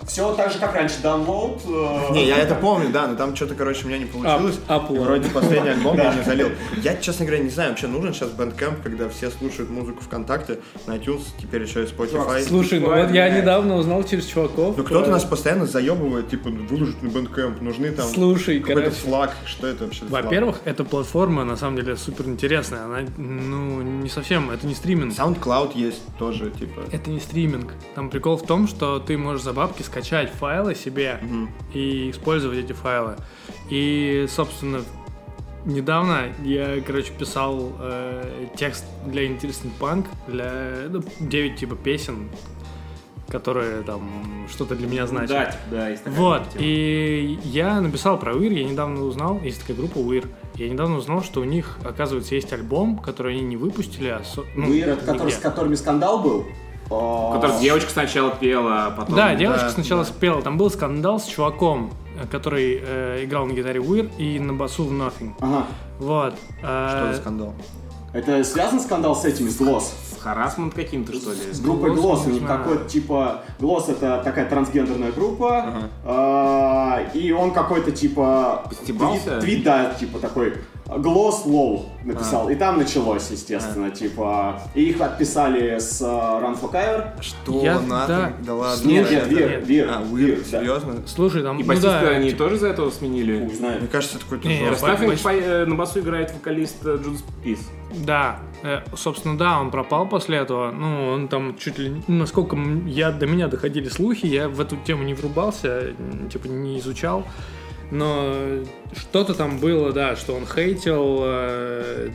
Все 0.07 0.33
так 0.35 0.51
же, 0.51 0.59
как 0.59 0.73
раньше, 0.75 0.95
download. 1.03 1.61
э, 1.65 2.13
Не, 2.13 2.25
я 2.27 2.37
это 2.37 2.55
помню, 2.61 2.89
да, 2.89 3.07
но 3.07 3.15
там 3.15 3.35
что-то, 3.35 3.55
короче, 3.55 3.85
у 3.85 3.87
меня 3.87 3.97
не 3.99 4.05
получилось. 4.05 4.59
Upload. 4.67 4.99
вроде 5.03 5.29
последний 5.29 5.69
альбом 5.71 5.97
я 5.97 6.13
не 6.13 6.23
залил. 6.23 6.49
Я, 6.81 6.95
честно 6.97 7.25
говоря, 7.25 7.43
не 7.43 7.49
знаю, 7.49 7.71
вообще 7.71 7.87
нужен 7.87 8.13
сейчас 8.13 8.29
Bandcamp, 8.29 8.81
когда 8.83 9.09
все 9.09 9.29
слушают 9.29 9.69
музыку 9.69 10.01
ВКонтакте, 10.03 10.59
на 10.87 10.97
iTunes, 10.97 11.23
теперь 11.39 11.63
еще 11.63 11.83
и 11.83 11.85
Spotify. 11.85 12.41
Слушай, 12.41 12.79
ну 12.79 12.87
вот 12.87 13.11
я 13.11 13.29
недавно 13.29 13.75
узнал 13.75 14.03
через 14.03 14.25
чуваков. 14.25 14.77
Ну 14.77 14.83
кто-то 14.83 15.09
э, 15.09 15.11
нас 15.11 15.23
постоянно 15.23 15.65
заебывает, 15.65 16.29
типа, 16.29 16.49
выложить 16.49 17.01
на 17.01 17.07
Bandcamp, 17.07 17.61
нужны 17.61 17.91
там 17.91 18.07
Слушай, 18.07 18.59
какой-то 18.59 18.91
флаг, 18.91 19.35
что 19.45 19.67
это 19.67 19.85
вообще? 19.85 20.05
Во-первых, 20.05 20.61
эта 20.65 20.83
платформа 20.83 21.43
на 21.43 21.57
самом 21.57 21.77
деле 21.77 21.95
супер 21.95 22.25
интересная. 22.25 22.85
Она, 22.85 22.99
ну, 23.17 23.81
не 23.81 24.09
совсем, 24.09 24.51
это 24.51 24.67
не 24.67 24.73
стриминг. 24.75 25.13
SoundCloud 25.13 25.71
есть 25.75 26.01
тоже, 26.17 26.49
типа. 26.51 26.81
Это 26.91 27.09
не 27.09 27.19
стриминг. 27.19 27.73
Там 27.95 28.09
прикол 28.09 28.37
в 28.37 28.45
том, 28.45 28.67
что 28.67 28.99
ты 28.99 29.17
можешь 29.17 29.43
за 29.43 29.53
бабки 29.53 29.81
скачать 29.93 30.31
файлы 30.31 30.73
себе 30.73 31.19
и 31.73 32.09
использовать 32.09 32.57
эти 32.57 32.73
файлы. 32.73 33.15
И, 33.69 34.25
собственно, 34.27 34.81
недавно 35.65 36.33
я, 36.43 36.81
короче, 36.81 37.13
писал 37.13 37.71
э, 37.79 38.47
текст 38.57 38.85
для 39.05 39.27
Interesting 39.27 39.71
Punk, 39.79 40.07
для 40.27 40.89
ну, 40.89 41.03
9 41.19 41.55
типа 41.55 41.75
песен, 41.75 42.29
которые 43.29 43.83
там 43.83 44.47
что-то 44.51 44.75
для 44.75 44.87
меня 44.87 45.05
значат. 45.05 45.29
Да, 45.29 45.77
да, 45.77 45.89
есть 45.89 46.03
такая 46.03 46.19
Вот, 46.19 46.49
тема. 46.49 46.63
и 46.65 47.39
я 47.43 47.79
написал 47.79 48.17
про 48.17 48.33
Уир, 48.33 48.51
я 48.51 48.63
недавно 48.63 49.03
узнал, 49.03 49.39
есть 49.41 49.61
такая 49.61 49.77
группа 49.77 49.99
Уир, 49.99 50.27
я 50.55 50.69
недавно 50.69 50.97
узнал, 50.97 51.21
что 51.23 51.41
у 51.41 51.43
них, 51.43 51.77
оказывается, 51.85 52.33
есть 52.33 52.51
альбом, 52.51 52.97
который 52.97 53.33
они 53.35 53.43
не 53.43 53.57
выпустили, 53.57 54.07
а 54.09 54.23
со- 54.23 54.43
ну, 54.55 54.73
это 54.75 55.05
который, 55.05 55.31
с 55.31 55.37
которыми 55.37 55.75
скандал 55.75 56.21
был? 56.21 56.45
Который 56.89 57.59
девочка 57.59 57.89
сначала 57.89 58.31
пела, 58.31 58.85
а 58.87 58.91
потом... 58.91 59.15
Да, 59.15 59.35
девочка 59.35 59.65
да, 59.65 59.69
сначала 59.71 60.03
спела. 60.03 60.41
Там 60.41 60.57
был 60.57 60.69
скандал 60.69 61.19
с 61.19 61.25
чуваком, 61.25 61.91
э, 62.21 62.27
который 62.27 62.81
э, 62.83 63.23
играл 63.23 63.45
на 63.45 63.53
гитаре 63.53 63.79
Уир 63.79 64.09
и 64.17 64.39
на 64.39 64.53
басу 64.53 64.83
в 64.85 64.91
Nothing. 64.91 65.33
Ага. 65.39 65.65
Вот. 65.99 66.35
Что 66.59 67.09
Э, 67.09 67.13
за 67.13 67.19
скандал? 67.19 67.53
Это 68.13 68.43
связан 68.43 68.79
скандал 68.79 69.15
с 69.15 69.25
этими, 69.25 69.49
с 69.49 69.57
Глосс? 69.57 69.91
С 70.11 70.21
харасмент 70.21 70.75
каким-то, 70.75 71.13
что 71.13 71.31
ли? 71.31 71.51
С 71.51 71.59
группой 71.59 71.91
Глосс. 71.95 72.27
У 72.27 72.29
них 72.29 72.45
какой-то 72.45 72.87
типа... 72.87 73.41
Глосс 73.59 73.89
это 73.89 74.21
такая 74.23 74.47
трансгендерная 74.47 75.11
группа. 75.11 75.57
Ага. 75.63 75.89
а, 76.05 76.99
И 77.15 77.31
он 77.31 77.51
какой-то 77.51 77.91
типа... 77.91 78.65
Постебался? 78.69 79.39
Твит, 79.39 79.41
твит, 79.41 79.63
да, 79.63 79.93
типа 79.95 80.19
такой... 80.19 80.53
Глосс 80.85 81.45
лол 81.45 81.89
написал. 82.03 82.49
И 82.49 82.55
там 82.55 82.77
началось, 82.77 83.29
естественно, 83.31 83.89
типа... 83.89 84.61
И 84.75 84.83
их 84.89 84.99
отписали 85.01 85.79
с 85.79 86.01
э, 86.01 86.05
Run 86.05 86.59
for 86.59 86.71
Cover. 86.71 87.21
Что, 87.21 87.63
Я- 87.63 87.75
Nothing? 87.77 88.07
да. 88.07 88.33
Да 88.45 88.53
ладно. 88.55 88.87
Нет, 88.87 89.09
нет, 89.09 89.23
это- 89.23 89.29
Вир, 89.33 89.49
нет. 89.49 89.67
Вир. 89.67 89.89
А, 89.89 90.01
Вир, 90.03 90.39
да. 90.51 90.59
серьезно? 90.59 90.95
Слушай, 91.07 91.41
там, 91.43 91.57
И 91.57 91.61
ну 91.61 91.67
басиста 91.69 91.99
да, 92.01 92.09
они 92.09 92.29
типа, 92.29 92.43
тоже 92.43 92.57
за 92.57 92.67
этого 92.67 92.89
сменили? 92.91 93.45
Хуй 93.45 93.55
знает. 93.55 93.79
Мне 93.79 93.89
кажется, 93.89 94.17
это 94.17 94.25
какой-то 94.25 94.47
Не, 94.47 94.55
жёсткий. 94.59 94.69
Представь, 94.87 94.99
Б- 95.07 95.13
их 95.13 95.21
по- 95.21 95.29
э, 95.29 95.65
на 95.65 95.75
басу 95.75 95.99
играет 96.01 96.33
вокалист 96.33 96.85
э, 96.85 96.99
Джудас 97.01 97.23
Пис. 97.43 97.59
Да, 98.05 98.39
э, 98.63 98.79
собственно, 98.95 99.37
да, 99.37 99.59
он 99.61 99.71
пропал 99.71 100.07
после 100.07 100.37
этого. 100.37 100.71
Ну, 100.71 101.11
он 101.13 101.27
там 101.29 101.55
чуть 101.57 101.79
ли, 101.79 102.03
ну, 102.07 102.15
насколько 102.17 102.57
я 102.87 103.11
до 103.11 103.25
меня 103.25 103.47
доходили 103.47 103.87
слухи, 103.87 104.25
я 104.25 104.49
в 104.49 104.59
эту 104.59 104.75
тему 104.77 105.03
не 105.03 105.13
врубался, 105.13 105.93
типа 106.31 106.47
не 106.47 106.77
изучал. 106.79 107.23
Но 107.93 108.63
что-то 108.97 109.35
там 109.35 109.59
было, 109.59 109.93
да, 109.93 110.15
что 110.15 110.33
он 110.33 110.47
хейтил 110.47 111.19
э, 111.25 112.09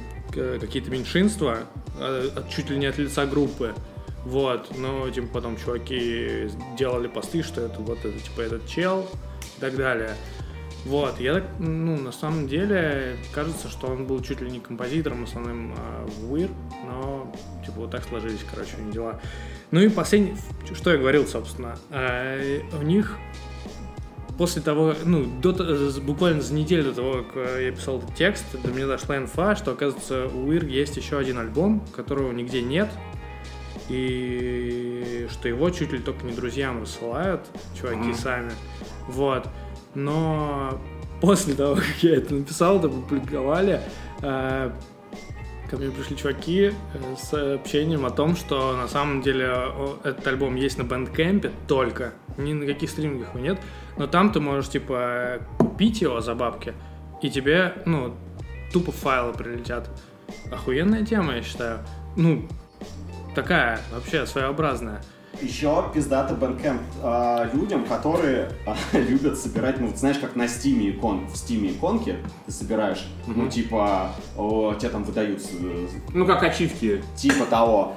какие-то 0.60 0.90
меньшинства, 0.90 1.58
э, 2.00 2.30
от- 2.34 2.50
чуть 2.50 2.68
ли 2.68 2.76
не 2.76 2.86
от 2.86 2.98
лица 2.98 3.26
группы. 3.26 3.74
Вот, 4.24 4.76
но 4.76 5.08
типа 5.08 5.28
потом 5.34 5.56
чуваки 5.56 6.50
делали 6.76 7.06
посты, 7.06 7.44
что 7.44 7.60
это 7.60 7.78
вот 7.78 8.04
это, 8.04 8.18
типа 8.18 8.40
этот 8.40 8.66
чел 8.66 9.06
и 9.56 9.60
так 9.60 9.76
далее. 9.76 10.16
Вот, 10.84 11.20
я 11.20 11.34
так, 11.34 11.44
ну, 11.60 11.96
на 11.96 12.10
самом 12.10 12.48
деле, 12.48 13.16
кажется, 13.32 13.68
что 13.68 13.86
он 13.86 14.04
был 14.06 14.20
чуть 14.20 14.40
ли 14.40 14.50
не 14.50 14.58
композитором 14.58 15.24
основным 15.24 15.74
а, 15.76 16.06
в 16.06 16.34
Weir, 16.34 16.50
но, 16.86 17.32
типа, 17.64 17.80
вот 17.82 17.90
так 17.92 18.02
сложились, 18.08 18.40
короче, 18.50 18.72
у 18.80 18.84
них 18.84 18.94
дела. 18.94 19.20
Ну 19.70 19.80
и 19.80 19.88
последний, 19.88 20.34
что 20.74 20.90
я 20.90 20.98
говорил, 20.98 21.26
собственно, 21.26 21.78
э, 21.90 22.60
у 22.78 22.82
них 22.82 23.16
после 24.38 24.62
того, 24.62 24.94
ну, 25.04 25.24
до, 25.42 25.52
з- 25.90 26.00
буквально 26.00 26.40
за 26.42 26.54
неделю 26.54 26.84
до 26.84 26.92
того, 26.94 27.12
как 27.24 27.36
э, 27.36 27.64
я 27.66 27.72
писал 27.72 27.98
этот 27.98 28.14
текст, 28.14 28.44
до 28.64 28.70
меня 28.70 28.86
дошла 28.86 29.16
инфа, 29.18 29.56
что, 29.56 29.72
оказывается, 29.72 30.26
у 30.28 30.50
Weir 30.50 30.64
есть 30.66 30.96
еще 30.96 31.18
один 31.18 31.38
альбом, 31.38 31.82
которого 31.94 32.32
нигде 32.32 32.62
нет, 32.62 32.88
и 33.88 35.26
что 35.30 35.48
его 35.48 35.70
чуть 35.70 35.92
ли 35.92 35.98
только 35.98 36.24
не 36.26 36.32
друзьям 36.32 36.82
рассылают, 36.82 37.40
чуваки 37.78 37.96
Мгм. 38.08 38.14
сами. 38.14 38.52
Вот. 39.08 39.48
Но 39.94 40.80
после 41.20 41.54
того, 41.54 41.76
как 41.76 42.02
я 42.02 42.16
это 42.16 42.34
написал, 42.34 42.78
это 42.78 42.88
публиковали, 42.88 43.80
э, 44.22 44.70
ко 45.70 45.76
мне 45.76 45.90
пришли 45.90 46.16
чуваки 46.16 46.66
э, 46.66 46.72
с 47.20 47.28
сообщением 47.30 48.04
о 48.06 48.10
том, 48.10 48.36
что 48.36 48.76
на 48.76 48.88
самом 48.88 49.22
деле 49.22 49.52
этот 50.04 50.26
альбом 50.26 50.54
есть 50.56 50.78
на 50.78 50.82
Bandcamp 50.82 51.50
только, 51.66 52.12
ни 52.38 52.52
на 52.54 52.66
каких 52.66 52.88
стримингах 52.90 53.30
его 53.34 53.40
нет, 53.40 53.60
но 53.96 54.06
там 54.06 54.32
ты 54.32 54.40
можешь, 54.40 54.70
типа, 54.70 55.40
купить 55.58 56.00
его 56.00 56.20
за 56.20 56.34
бабки, 56.34 56.72
и 57.20 57.28
тебе, 57.30 57.74
ну, 57.84 58.14
тупо 58.72 58.92
файлы 58.92 59.32
прилетят. 59.32 59.90
Охуенная 60.50 61.04
тема, 61.04 61.34
я 61.34 61.42
считаю. 61.42 61.80
Ну, 62.16 62.46
такая, 63.34 63.80
вообще, 63.92 64.26
своеобразная. 64.26 65.02
Еще 65.40 65.84
пиздата 65.94 66.34
Bandcamp 66.34 66.80
а, 67.02 67.48
людям, 67.54 67.84
которые 67.84 68.50
а, 68.66 68.74
любят 68.98 69.38
собирать, 69.38 69.78
ну, 69.80 69.92
знаешь, 69.94 70.18
как 70.18 70.34
на 70.34 70.48
Стиме 70.48 70.90
икон, 70.90 71.26
в 71.28 71.36
Стиме 71.36 71.70
иконки 71.70 72.16
ты 72.46 72.52
собираешь, 72.52 73.06
ну, 73.26 73.48
типа, 73.48 74.10
о, 74.36 74.74
тебе 74.74 74.88
там 74.90 75.04
выдают, 75.04 75.40
э, 75.60 75.86
Ну, 76.12 76.26
как 76.26 76.42
ачивки. 76.42 77.02
типа 77.16 77.44
того. 77.46 77.94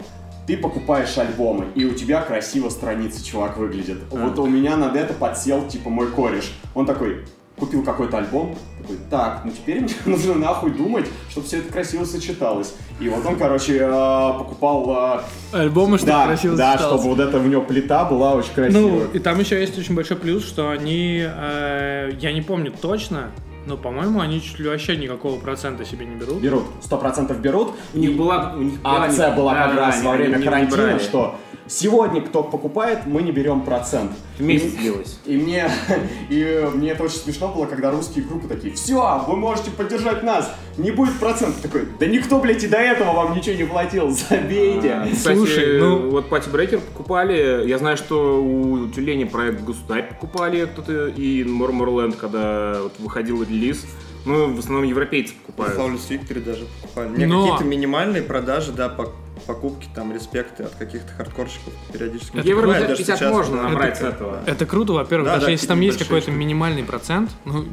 Ты 0.48 0.58
покупаешь 0.58 1.18
альбомы, 1.18 1.68
и 1.76 1.86
у 1.86 1.94
тебя 1.94 2.22
красиво 2.22 2.70
страница, 2.70 3.24
чувак, 3.26 3.58
выглядит. 3.58 4.00
Вот 4.10 4.38
у 4.39 4.48
меня 4.48 4.76
над 4.76 4.96
это 4.96 5.14
подсел, 5.14 5.68
типа, 5.68 5.89
мой 5.89 6.08
кореш. 6.12 6.52
Он 6.74 6.86
такой, 6.86 7.26
купил 7.58 7.84
какой-то 7.84 8.18
альбом, 8.18 8.56
такой, 8.82 8.98
так, 9.12 9.44
ну 9.46 9.52
теперь 9.52 9.82
мне 9.82 9.94
нужно 10.06 10.34
нахуй 10.34 10.72
думать, 10.72 11.06
чтобы 11.30 11.46
все 11.46 11.60
это 11.60 11.72
красиво 11.72 12.06
сочеталось. 12.06 12.74
И 13.00 13.08
вот 13.08 13.24
он, 13.26 13.36
короче, 13.36 13.78
э, 13.78 14.34
покупал... 14.38 15.22
э, 15.54 15.58
Альбомы, 15.60 15.98
чтобы 15.98 16.12
да, 16.14 16.26
красиво 16.26 16.56
да, 16.58 16.72
сочеталось. 16.74 17.02
чтобы 17.02 17.16
вот 17.16 17.28
эта 17.28 17.38
в 17.39 17.48
него 17.48 17.62
плита 17.62 18.04
была 18.06 18.34
очень 18.34 18.50
Ну, 18.56 18.64
красивая. 18.64 19.08
и 19.14 19.20
там 19.20 19.39
еще 19.39 19.60
есть 19.60 19.78
очень 19.78 19.94
большой 19.96 20.18
плюс, 20.18 20.44
что 20.44 20.70
они, 20.72 21.24
э, 21.24 22.12
я 22.20 22.34
не 22.34 22.42
помню 22.42 22.74
точно, 22.82 23.30
но, 23.66 23.78
по-моему, 23.78 24.20
они 24.20 24.41
чуть 24.41 24.59
ли 24.59 24.68
вообще 24.68 24.97
никакого 24.97 25.39
процента 25.39 25.86
себе 25.86 26.05
не 26.05 26.16
берут. 26.16 26.41
Берут, 26.41 26.64
сто 26.82 26.97
процентов 26.97 27.39
берут. 27.39 27.76
У 27.93 27.99
них 27.99 28.18
была, 28.18 28.53
у 28.55 28.62
них 28.62 28.82
была 28.82 29.03
Акция 29.03 29.36
была 29.36 29.53
да, 29.53 29.68
как 29.68 29.76
да, 29.76 29.86
раз 29.88 30.03
во 30.03 30.14
время 30.14 30.41
карантина, 30.41 30.99
что 30.99 31.39
сегодня 31.68 32.22
кто 32.22 32.43
покупает, 32.43 33.05
мы 33.05 33.22
не 33.22 33.32
берем 33.32 33.62
процент. 33.62 34.12
Месяц 34.39 34.74
длилось. 34.74 35.20
И 35.26 35.38
мне, 35.38 35.70
и 36.30 36.68
мне 36.74 36.91
это 36.91 37.03
очень 37.03 37.18
смешно 37.18 37.47
было, 37.49 37.66
когда 37.66 37.91
русские 37.91 38.26
группы 38.26 38.47
такие, 38.47 38.74
все, 38.74 39.24
вы 39.28 39.36
можете 39.36 39.72
поддержать 39.72 40.24
нас, 40.24 40.51
не 40.78 40.91
будет 40.91 41.20
процентов. 41.20 41.62
Такой, 41.62 41.88
да 41.99 42.05
никто, 42.07 42.39
блядь, 42.39 42.64
и 42.64 42.68
до 42.68 42.78
этого 42.78 43.14
вам 43.14 43.36
ничего 43.36 43.55
не 43.55 43.64
платил, 43.66 44.09
забейте. 44.30 44.91
А, 44.91 45.07
Кстати, 45.12 45.36
Слушай, 45.38 45.80
ну- 45.80 46.09
вот 46.09 46.30
Пати 46.30 46.49
Брекер 46.49 46.80
покупали. 46.80 47.68
Я 47.68 47.78
знаю, 47.78 47.97
что 47.97 48.43
у 48.43 48.88
Тюлени 48.89 49.26
проект 49.26 49.62
Государь 49.64 50.09
покупали 50.09 50.66
кто-то, 50.66 51.07
и 51.07 51.43
Морморленд, 51.43 52.16
когда 52.16 52.82
вот 52.84 52.93
выходил 52.99 53.43
релиз. 53.43 53.86
Ну, 54.24 54.53
в 54.53 54.59
основном 54.59 54.84
европейцы 54.86 55.34
покупают. 55.34 55.80
Flawless 55.80 56.07
Victory 56.09 56.43
даже 56.43 56.66
покупали. 56.82 57.26
Но- 57.26 57.41
какие-то 57.43 57.64
минимальные 57.64 58.22
продажи, 58.22 58.72
да, 58.72 58.88
по- 58.89 59.12
покупки, 59.46 59.88
там, 59.94 60.14
респекты 60.14 60.64
от 60.64 60.76
каких-то 60.76 61.12
хардкорщиков 61.14 61.74
периодически. 61.92 62.38
Евро 62.38 62.64
бывает, 62.64 62.88
даже 62.88 62.98
50 62.98 63.18
сейчас, 63.18 63.32
можно 63.32 63.64
набрать 63.64 63.98
с 63.98 64.02
этого. 64.02 64.39
Это 64.46 64.66
круто, 64.66 64.94
во-первых, 64.94 65.28
Да, 65.28 65.34
даже 65.36 65.48
да, 65.48 65.52
если 65.52 65.68
там 65.68 65.82
есть 65.82 66.00
какой-то 66.00 66.28
штуки. 66.28 66.36
минимальный 66.38 66.84
процент, 66.84 67.32
ну, 67.46 67.66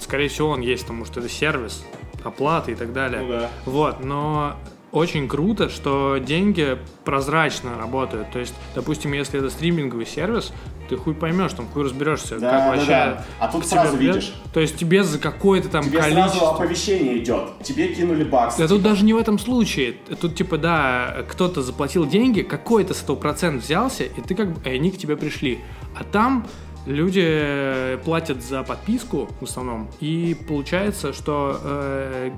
скорее 0.00 0.28
всего, 0.28 0.50
он 0.50 0.60
есть, 0.60 0.82
потому 0.82 1.04
что 1.04 1.20
это 1.20 1.28
сервис, 1.28 1.84
оплата 2.24 2.70
и 2.70 2.74
так 2.74 2.92
далее. 2.92 3.20
Ну 3.22 3.28
да. 3.28 3.50
Вот, 3.66 4.04
но 4.04 4.56
очень 4.92 5.26
круто, 5.26 5.68
что 5.70 6.18
деньги 6.18 6.78
прозрачно 7.04 7.76
работают. 7.78 8.30
То 8.30 8.38
есть, 8.38 8.54
допустим, 8.74 9.12
если 9.14 9.38
это 9.40 9.48
стриминговый 9.50 10.06
сервис, 10.06 10.52
ты 10.88 10.96
хуй 10.96 11.14
поймешь, 11.14 11.52
там 11.54 11.66
хуй 11.68 11.84
разберешься, 11.84 12.38
Да, 12.38 12.50
как 12.50 12.60
да, 12.60 12.68
вообще. 12.70 12.86
да. 12.86 13.24
А 13.40 13.48
тут 13.50 13.66
сразу 13.66 13.96
тебе 13.96 14.08
видишь. 14.08 14.34
То 14.52 14.60
есть 14.60 14.76
тебе 14.76 15.02
за 15.02 15.18
какое-то 15.18 15.68
там 15.70 15.84
Тебе 15.84 15.98
количество. 16.00 16.28
сразу 16.28 16.46
оповещение 16.54 17.18
идет, 17.18 17.62
тебе 17.62 17.88
кинули 17.88 18.24
бакс. 18.24 18.56
Да 18.58 18.68
тут 18.68 18.82
даже 18.82 19.04
не 19.04 19.14
в 19.14 19.16
этом 19.16 19.38
случае. 19.38 19.94
Тут 20.20 20.34
типа, 20.36 20.58
да, 20.58 21.24
кто-то 21.28 21.62
заплатил 21.62 22.06
деньги, 22.06 22.42
какой-то 22.42 22.92
с 22.92 23.02
этого 23.02 23.16
процент 23.16 23.62
взялся, 23.62 24.04
и 24.04 24.20
ты 24.20 24.34
как 24.34 24.52
бы, 24.52 24.68
и 24.68 24.74
они 24.74 24.90
к 24.90 24.98
тебе 24.98 25.16
пришли. 25.16 25.60
А 25.98 26.04
там 26.04 26.46
люди 26.84 27.98
платят 28.04 28.42
за 28.42 28.62
подписку 28.62 29.28
в 29.40 29.44
основном, 29.44 29.88
и 30.00 30.36
получается, 30.48 31.12
что 31.12 31.58
э, 31.62 32.30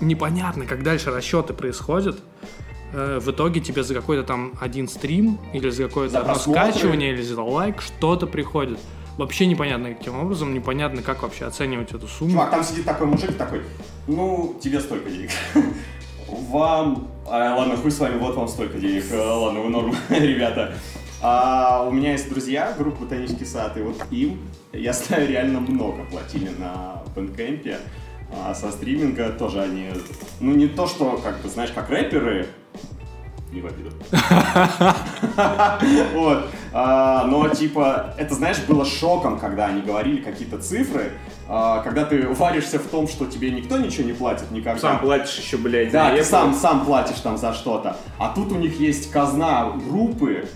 непонятно, 0.00 0.66
как 0.66 0.82
дальше 0.82 1.10
расчеты 1.10 1.52
происходят. 1.52 2.18
Э, 2.92 3.18
в 3.20 3.30
итоге 3.30 3.60
тебе 3.60 3.82
за 3.82 3.94
какой-то 3.94 4.22
там 4.22 4.52
один 4.60 4.88
стрим 4.88 5.38
или 5.52 5.70
за 5.70 5.84
какое-то 5.84 6.20
одно 6.20 6.34
просмотры. 6.34 6.72
скачивание 6.72 7.12
или 7.12 7.22
за 7.22 7.42
лайк 7.42 7.80
что-то 7.80 8.26
приходит. 8.26 8.78
Вообще 9.16 9.46
непонятно 9.46 9.94
каким 9.94 10.18
образом, 10.18 10.52
непонятно, 10.52 11.02
как 11.02 11.22
вообще 11.22 11.46
оценивать 11.46 11.92
эту 11.92 12.06
сумму. 12.06 12.32
Чувак, 12.32 12.50
там 12.50 12.62
сидит 12.62 12.84
такой 12.84 13.06
мужик 13.06 13.36
такой, 13.36 13.62
ну, 14.06 14.58
тебе 14.62 14.78
столько 14.80 15.10
денег. 15.10 15.30
Вам, 16.28 17.08
а, 17.26 17.56
ладно, 17.56 17.76
хуй 17.76 17.90
с 17.90 17.98
вами, 17.98 18.18
вот 18.18 18.34
вам 18.34 18.48
столько 18.48 18.78
денег. 18.78 19.04
А, 19.12 19.38
ладно, 19.38 19.60
вы 19.60 19.68
норм, 19.70 19.94
ребята. 20.10 20.74
А 21.22 21.86
у 21.88 21.92
меня 21.92 22.12
есть 22.12 22.28
друзья, 22.28 22.74
группа 22.76 23.04
«Ботанический 23.04 23.44
сад», 23.44 23.76
и 23.76 23.80
вот 23.80 23.96
им, 24.10 24.40
я 24.72 24.92
знаю, 24.94 25.28
реально 25.28 25.60
много 25.60 26.04
платили 26.04 26.50
на 26.58 27.02
бэндкэмпе. 27.14 27.78
А 28.32 28.54
со 28.54 28.70
стриминга 28.70 29.30
тоже 29.30 29.62
они, 29.62 29.90
ну 30.40 30.54
не 30.54 30.66
то, 30.66 30.86
что, 30.86 31.20
как 31.22 31.40
бы, 31.40 31.48
знаешь, 31.48 31.70
как 31.70 31.88
рэперы, 31.90 32.48
не 33.52 33.60
в 33.60 33.66
обиду. 33.66 33.90
Вот. 36.14 36.46
А, 36.72 37.24
Но, 37.26 37.48
типа, 37.48 38.14
это, 38.18 38.34
знаешь, 38.34 38.58
было 38.66 38.84
шоком, 38.84 39.38
когда 39.38 39.66
они 39.66 39.80
говорили 39.80 40.20
какие-то 40.20 40.58
цифры, 40.58 41.12
а, 41.48 41.80
когда 41.80 42.04
ты 42.04 42.28
варишься 42.28 42.78
в 42.78 42.86
том, 42.88 43.08
что 43.08 43.26
тебе 43.26 43.50
никто 43.50 43.78
ничего 43.78 44.04
не 44.04 44.12
платит 44.12 44.50
никогда. 44.50 44.80
Сам 44.80 45.00
платишь 45.00 45.38
еще, 45.38 45.56
блядь, 45.56 45.90
Да, 45.90 46.14
ты 46.14 46.24
сам, 46.24 46.54
сам 46.54 46.84
платишь 46.84 47.20
там 47.20 47.38
за 47.38 47.52
что-то. 47.52 47.96
А 48.18 48.32
тут 48.34 48.52
у 48.52 48.56
них 48.56 48.78
есть 48.80 49.10
казна 49.10 49.72
группы, 49.88 50.48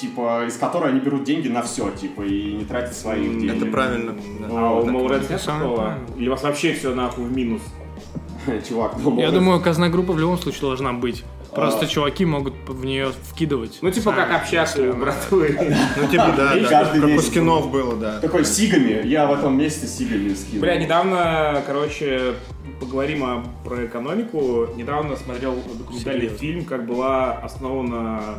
типа, 0.00 0.44
из 0.46 0.56
которой 0.56 0.90
они 0.90 1.00
берут 1.00 1.24
деньги 1.24 1.48
на 1.48 1.62
все, 1.62 1.90
типа, 1.90 2.22
и 2.22 2.52
не 2.54 2.64
тратят 2.64 2.94
своих 2.94 3.38
денег. 3.38 3.56
Это 3.56 3.66
правильно. 3.66 4.14
да. 4.40 4.46
А 4.50 4.72
у 4.74 4.82
Так 4.82 4.92
Молред 4.92 5.22
это 5.22 5.32
нет 5.32 5.42
такого? 5.44 5.98
Или 6.16 6.28
у 6.28 6.30
вас 6.32 6.42
вообще 6.42 6.74
все 6.74 6.94
нахуй 6.94 7.24
в 7.24 7.34
минус? 7.34 7.62
Чувак, 8.68 8.96
ну, 9.02 9.18
Я 9.18 9.30
думаю, 9.30 9.60
казна 9.60 9.88
группа 9.88 10.12
в 10.12 10.18
любом 10.18 10.38
случае 10.38 10.62
должна 10.62 10.92
быть. 10.92 11.24
Просто 11.54 11.86
А. 11.86 11.88
чуваки 11.88 12.26
могут 12.26 12.52
в 12.68 12.84
нее 12.84 13.12
вкидывать. 13.30 13.78
Ну, 13.80 13.90
типа, 13.90 14.12
как 14.12 14.30
общаться 14.30 14.90
у 14.90 14.92
братвы. 14.92 15.58
Ну, 15.96 16.06
типа, 16.08 16.34
да, 16.36 16.54
да, 16.54 16.68
каждый 16.68 17.00
как 17.00 17.18
у 17.18 17.22
скинов 17.22 17.70
было, 17.70 17.96
да. 17.96 18.20
Такой 18.20 18.44
сигами, 18.44 19.06
я 19.06 19.26
в 19.26 19.32
этом 19.32 19.56
месяце 19.56 19.86
сигами 19.86 20.34
скинул. 20.34 20.60
Бля, 20.60 20.76
недавно, 20.76 21.62
короче, 21.66 22.34
поговорим 22.78 23.24
о, 23.24 23.42
про 23.64 23.86
экономику. 23.86 24.68
Недавно 24.76 25.16
смотрел 25.16 25.56
документальный 25.78 26.28
фильм, 26.28 26.64
как 26.66 26.84
была 26.86 27.32
основана 27.32 28.18
а, 28.20 28.38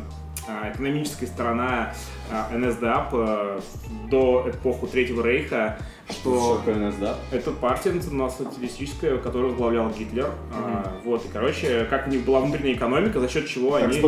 экономическая 0.74 1.28
сторона 1.28 1.94
а, 2.32 2.50
НСДАП 2.56 3.10
а, 3.14 3.62
до 4.10 4.50
эпоху 4.50 4.88
Третьего 4.88 5.26
Рейха, 5.26 5.78
Что 6.10 6.20
что 6.20 6.58
такое 6.58 6.76
НС, 6.90 6.96
да? 6.96 7.16
это 7.32 7.52
партия 7.52 7.92
национал-социалистическая, 7.92 9.18
которую 9.18 9.52
возглавлял 9.52 9.90
Гитлер. 9.90 10.32
А, 10.54 10.94
вот, 11.04 11.26
и, 11.26 11.30
короче, 11.32 11.86
как 11.90 12.08
у 12.08 12.10
них 12.10 12.26
была 12.26 12.40
внутренняя 12.42 12.76
экономика, 12.76 13.20
за 13.20 13.30
счет 13.30 13.48
чего 13.48 13.72
Как 13.72 13.84
они... 13.84 13.94
с. 13.94 14.02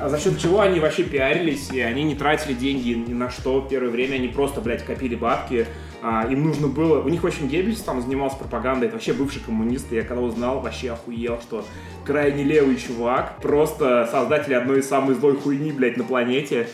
А 0.00 0.08
за 0.08 0.18
счет 0.18 0.38
чего 0.38 0.60
они 0.60 0.80
вообще 0.80 1.04
пиарились, 1.04 1.70
и 1.70 1.80
они 1.80 2.04
не 2.04 2.14
тратили 2.14 2.54
деньги 2.54 2.90
ни 2.90 3.12
на 3.12 3.30
что 3.30 3.66
первое 3.68 3.90
время, 3.90 4.16
они 4.16 4.28
просто, 4.28 4.60
блядь, 4.60 4.84
копили 4.84 5.14
бабки. 5.14 5.66
А, 6.06 6.26
им 6.30 6.44
нужно 6.44 6.68
было... 6.68 7.00
У 7.00 7.08
них, 7.08 7.22
в 7.22 7.26
общем, 7.26 7.48
Геббельс 7.48 7.80
там 7.80 8.02
занимался 8.02 8.36
пропагандой, 8.36 8.88
это 8.88 8.96
вообще 8.96 9.14
бывший 9.14 9.40
коммунист, 9.40 9.90
и 9.90 9.96
я 9.96 10.02
когда 10.02 10.20
узнал, 10.20 10.60
вообще 10.60 10.90
охуел, 10.92 11.40
что 11.40 11.64
крайне 12.04 12.44
левый 12.44 12.76
чувак, 12.76 13.38
просто 13.40 14.06
создатель 14.10 14.54
одной 14.54 14.80
из 14.80 14.86
самых 14.86 15.18
злой 15.18 15.34
хуйни, 15.34 15.72
блядь, 15.72 15.96
на 15.96 16.04
планете. 16.04 16.68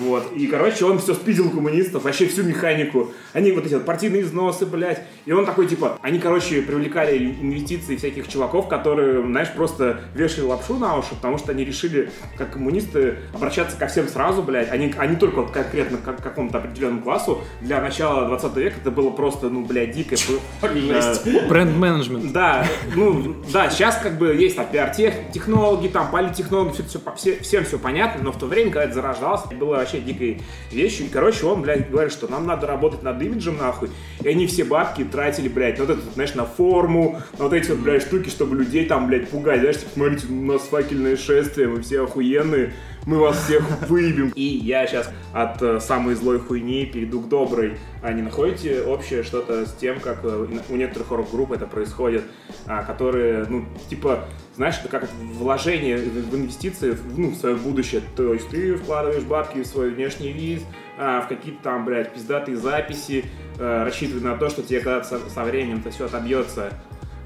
Вот. 0.00 0.30
И, 0.34 0.46
короче, 0.46 0.84
он 0.84 0.98
все 0.98 1.14
спиздил 1.14 1.48
коммунистов, 1.48 2.04
вообще 2.04 2.26
всю 2.26 2.42
механику. 2.42 3.10
Они 3.32 3.52
вот 3.52 3.64
эти 3.64 3.72
вот 3.72 3.86
партийные 3.86 4.20
износы, 4.20 4.66
блядь. 4.66 5.02
И 5.24 5.32
он 5.32 5.46
такой, 5.46 5.66
типа, 5.66 5.98
они, 6.02 6.18
короче, 6.18 6.60
привлекали 6.60 7.16
инвестиции 7.40 7.96
всяких 7.96 8.28
чуваков, 8.28 8.68
которые, 8.68 9.22
знаешь, 9.22 9.50
просто 9.56 10.00
вешали 10.14 10.44
лапшу 10.44 10.76
на 10.76 10.98
уши, 10.98 11.14
потому 11.14 11.38
что 11.38 11.52
они 11.52 11.64
решили, 11.64 12.10
как 12.36 12.52
коммунисты, 12.52 13.16
обращаться 13.32 13.78
ко 13.78 13.86
всем 13.86 14.08
сразу, 14.08 14.42
блядь, 14.42 14.68
а 14.70 14.76
не 14.76 15.16
только 15.16 15.36
вот 15.40 15.52
конкретно 15.52 15.96
к 15.96 16.22
какому-то 16.22 16.58
определенному 16.58 17.00
классу. 17.00 17.40
Для 17.62 17.80
начала 17.80 18.26
20 18.26 18.56
века 18.56 18.73
это 18.78 18.90
было 18.90 19.10
просто, 19.10 19.48
ну, 19.48 19.64
блядь, 19.64 19.92
дикое. 19.92 20.16
Жесть. 20.16 21.26
Э, 21.26 21.48
Бренд-менеджмент. 21.48 22.32
да, 22.32 22.66
ну, 22.94 23.36
да, 23.52 23.70
сейчас 23.70 23.98
как 23.98 24.18
бы 24.18 24.34
есть 24.34 24.56
там 24.56 24.66
пиар-технологи, 24.70 25.88
там 25.88 26.10
политтехнологи, 26.10 26.72
все, 26.72 26.84
все, 26.84 27.00
все, 27.16 27.40
всем 27.40 27.64
все 27.64 27.78
понятно, 27.78 28.22
но 28.24 28.32
в 28.32 28.38
то 28.38 28.46
время, 28.46 28.70
когда 28.70 28.84
это 28.84 28.94
зарождалось, 28.94 29.42
это 29.46 29.54
было 29.54 29.76
вообще 29.76 30.00
дикой 30.00 30.40
вещью. 30.70 31.06
И, 31.06 31.08
короче, 31.08 31.46
он, 31.46 31.62
блядь, 31.62 31.90
говорит, 31.90 32.12
что 32.12 32.28
нам 32.28 32.46
надо 32.46 32.66
работать 32.66 33.02
над 33.02 33.20
имиджем, 33.22 33.58
нахуй. 33.58 33.90
И 34.22 34.28
они 34.28 34.46
все 34.46 34.64
бабки 34.64 35.04
тратили, 35.04 35.48
блядь, 35.48 35.78
вот 35.78 35.90
это, 35.90 36.00
знаешь, 36.14 36.34
на 36.34 36.44
форму, 36.44 37.20
на 37.38 37.44
вот 37.44 37.52
эти 37.52 37.70
вот, 37.70 37.80
блядь, 37.80 38.02
штуки, 38.02 38.28
чтобы 38.28 38.56
людей 38.56 38.86
там, 38.86 39.06
блядь, 39.06 39.28
пугать. 39.28 39.60
Знаешь, 39.60 39.78
типа, 39.78 39.90
смотрите, 39.94 40.26
у 40.28 40.34
нас 40.34 40.62
факельное 40.62 41.16
шествие, 41.16 41.68
мы 41.68 41.82
все 41.82 42.04
охуенные. 42.04 42.72
Мы 43.06 43.18
вас 43.18 43.44
всех 43.44 43.62
выебем. 43.88 44.32
И 44.34 44.42
я 44.42 44.86
сейчас 44.86 45.10
от 45.32 45.60
э, 45.62 45.80
самой 45.80 46.14
злой 46.14 46.38
хуйни 46.38 46.86
перейду 46.86 47.20
к 47.20 47.28
доброй. 47.28 47.78
А 48.02 48.12
не 48.12 48.22
находите 48.22 48.82
общее 48.82 49.22
что-то 49.22 49.66
с 49.66 49.74
тем, 49.74 50.00
как 50.00 50.20
э, 50.24 50.46
у 50.68 50.76
некоторых 50.76 51.10
рок-групп 51.10 51.52
это 51.52 51.66
происходит, 51.66 52.24
а, 52.66 52.82
которые, 52.82 53.46
ну, 53.48 53.64
типа, 53.88 54.24
знаешь, 54.56 54.76
это 54.80 54.88
как 54.88 55.08
вложение 55.20 55.98
в 55.98 56.34
инвестиции 56.34 56.92
в, 56.92 57.18
ну, 57.18 57.30
в 57.30 57.36
свое 57.36 57.56
будущее. 57.56 58.02
То 58.16 58.32
есть 58.32 58.48
ты 58.48 58.76
вкладываешь 58.76 59.24
бабки 59.24 59.62
в 59.62 59.66
свой 59.66 59.90
внешний 59.90 60.32
вид, 60.32 60.62
а, 60.98 61.20
в 61.22 61.28
какие-то 61.28 61.62
там, 61.62 61.84
блядь, 61.84 62.12
пиздатые 62.12 62.56
записи, 62.56 63.24
а, 63.58 63.84
рассчитывая 63.84 64.32
на 64.32 64.38
то, 64.38 64.48
что 64.48 64.62
тебе 64.62 64.80
когда-то 64.80 65.06
со, 65.06 65.30
со 65.30 65.44
временем 65.44 65.80
это 65.80 65.90
все 65.90 66.06
отобьется. 66.06 66.72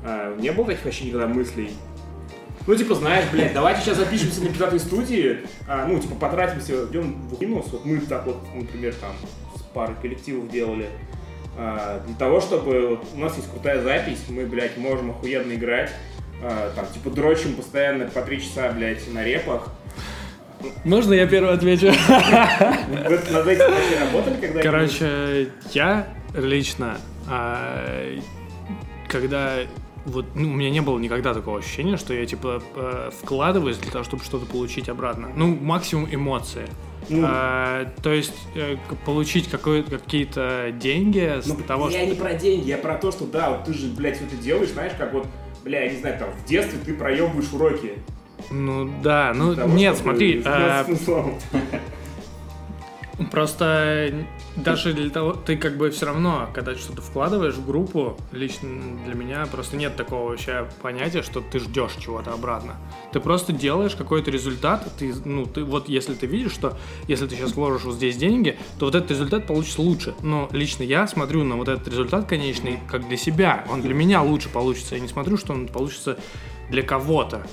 А, 0.05 0.35
не 0.37 0.51
было 0.51 0.66
таких 0.66 0.85
вообще 0.85 1.07
никогда 1.07 1.26
мыслей? 1.26 1.70
Ну, 2.68 2.76
типа, 2.76 2.94
знаешь, 2.96 3.24
блядь, 3.32 3.54
давайте 3.54 3.80
сейчас 3.80 3.96
запишемся 3.96 4.42
на 4.42 4.50
пиздатой 4.50 4.78
студии, 4.78 5.38
а, 5.66 5.86
ну, 5.86 5.98
типа, 5.98 6.16
потратимся, 6.16 6.84
идем 6.84 7.14
в 7.30 7.38
кинус, 7.38 7.64
вот 7.72 7.86
мы 7.86 7.98
так 7.98 8.26
вот, 8.26 8.42
например, 8.54 8.94
там, 9.00 9.12
с 9.56 9.62
парой 9.72 9.96
коллективов 10.02 10.50
делали, 10.50 10.90
а, 11.56 12.02
для 12.06 12.14
того, 12.16 12.42
чтобы 12.42 12.88
вот, 12.88 13.06
у 13.14 13.18
нас 13.20 13.34
есть 13.36 13.50
крутая 13.50 13.80
запись, 13.80 14.18
мы, 14.28 14.44
блядь, 14.44 14.76
можем 14.76 15.12
охуенно 15.12 15.54
играть, 15.54 15.90
а, 16.42 16.70
там, 16.76 16.84
типа, 16.92 17.08
дрочим 17.08 17.54
постоянно 17.54 18.04
по 18.04 18.20
три 18.20 18.38
часа, 18.42 18.70
блядь, 18.72 19.10
на 19.14 19.24
репах. 19.24 19.70
Можно 20.84 21.14
я 21.14 21.26
первый 21.26 21.54
отвечу? 21.54 21.86
Вы 21.86 23.18
над 23.32 23.46
этим 23.46 23.70
вообще 23.70 23.98
работали 23.98 24.36
когда 24.42 24.60
Короче, 24.60 25.48
я 25.72 26.06
лично, 26.34 26.98
а, 27.30 28.14
когда 29.08 29.54
вот 30.09 30.26
ну, 30.34 30.50
у 30.50 30.54
меня 30.54 30.70
не 30.70 30.80
было 30.80 30.98
никогда 30.98 31.34
такого 31.34 31.59
ощущения, 31.59 31.96
что 31.96 32.14
я 32.14 32.26
типа 32.26 32.62
э, 32.74 33.11
вкладываюсь 33.22 33.78
для 33.78 33.90
того, 33.90 34.04
чтобы 34.04 34.24
что-то 34.24 34.46
получить 34.46 34.88
обратно. 34.88 35.28
Ну, 35.36 35.54
максимум 35.54 36.09
эмоции. 36.11 36.66
Ну. 37.09 37.24
А, 37.26 37.86
то 38.02 38.12
есть 38.12 38.34
э, 38.54 38.76
получить 39.06 39.48
какие-то 39.48 40.72
деньги 40.72 41.40
с 41.40 41.46
Ну, 41.46 41.56
того, 41.56 41.88
я 41.88 42.00
что... 42.00 42.06
не 42.06 42.14
про 42.14 42.34
деньги, 42.34 42.68
я 42.68 42.78
про 42.78 42.96
то, 42.96 43.11
что 43.11 43.26
да, 43.26 43.50
вот 43.50 43.64
ты 43.64 43.72
же, 43.72 43.88
блядь, 43.88 44.16
все 44.16 44.26
это 44.26 44.36
делаешь, 44.36 44.70
знаешь, 44.70 44.92
как 44.98 45.12
вот, 45.12 45.26
бля, 45.64 45.84
я 45.84 45.90
не 45.92 45.98
знаю, 45.98 46.18
там, 46.18 46.30
в 46.30 46.44
детстве 46.44 46.78
ты 46.84 46.94
проебываешь 46.94 47.52
уроки. 47.52 47.94
Ну 48.50 48.90
да, 49.02 49.32
ну 49.34 49.54
того, 49.54 49.74
нет, 49.74 49.96
смотри, 49.96 50.42
а. 50.44 50.86
Просто 53.30 54.12
даже 54.62 54.92
для 54.92 55.11
того, 55.11 55.32
ты 55.32 55.56
как 55.56 55.76
бы 55.76 55.90
все 55.90 56.06
равно, 56.06 56.48
когда 56.52 56.74
что-то 56.74 57.02
вкладываешь 57.02 57.54
в 57.54 57.66
группу, 57.66 58.16
лично 58.32 58.68
для 59.04 59.14
меня 59.14 59.46
просто 59.46 59.76
нет 59.76 59.96
такого 59.96 60.30
вообще 60.30 60.68
понятия, 60.82 61.22
что 61.22 61.40
ты 61.40 61.59
ждешь 61.59 61.92
чего-то 61.98 62.32
обратно. 62.32 62.76
Ты 63.12 63.20
просто 63.20 63.52
делаешь 63.52 63.94
какой-то 63.94 64.30
результат, 64.30 64.88
ты, 64.98 65.14
ну, 65.24 65.46
ты 65.46 65.64
вот 65.64 65.88
если 65.88 66.14
ты 66.14 66.26
видишь, 66.26 66.52
что 66.52 66.76
если 67.06 67.26
ты 67.26 67.36
сейчас 67.36 67.54
вложишь 67.54 67.84
вот 67.84 67.94
здесь 67.94 68.16
деньги, 68.16 68.59
то 68.78 68.86
вот 68.86 68.94
этот 68.94 69.11
результат 69.11 69.46
получится 69.46 69.82
лучше. 69.82 70.14
Но 70.22 70.48
лично 70.52 70.82
я 70.82 71.06
смотрю 71.06 71.44
на 71.44 71.56
вот 71.56 71.68
этот 71.68 71.88
результат 71.88 72.26
конечный 72.26 72.80
как 72.88 73.06
для 73.09 73.16
себя. 73.16 73.64
Он 73.70 73.82
для 73.82 73.94
меня 73.94 74.22
лучше 74.22 74.48
получится. 74.48 74.94
Я 74.94 75.00
не 75.00 75.09
смотрю, 75.09 75.36
что 75.36 75.52
он 75.52 75.68
получится 75.68 76.18
для 76.70 76.82
кого-то 76.82 77.46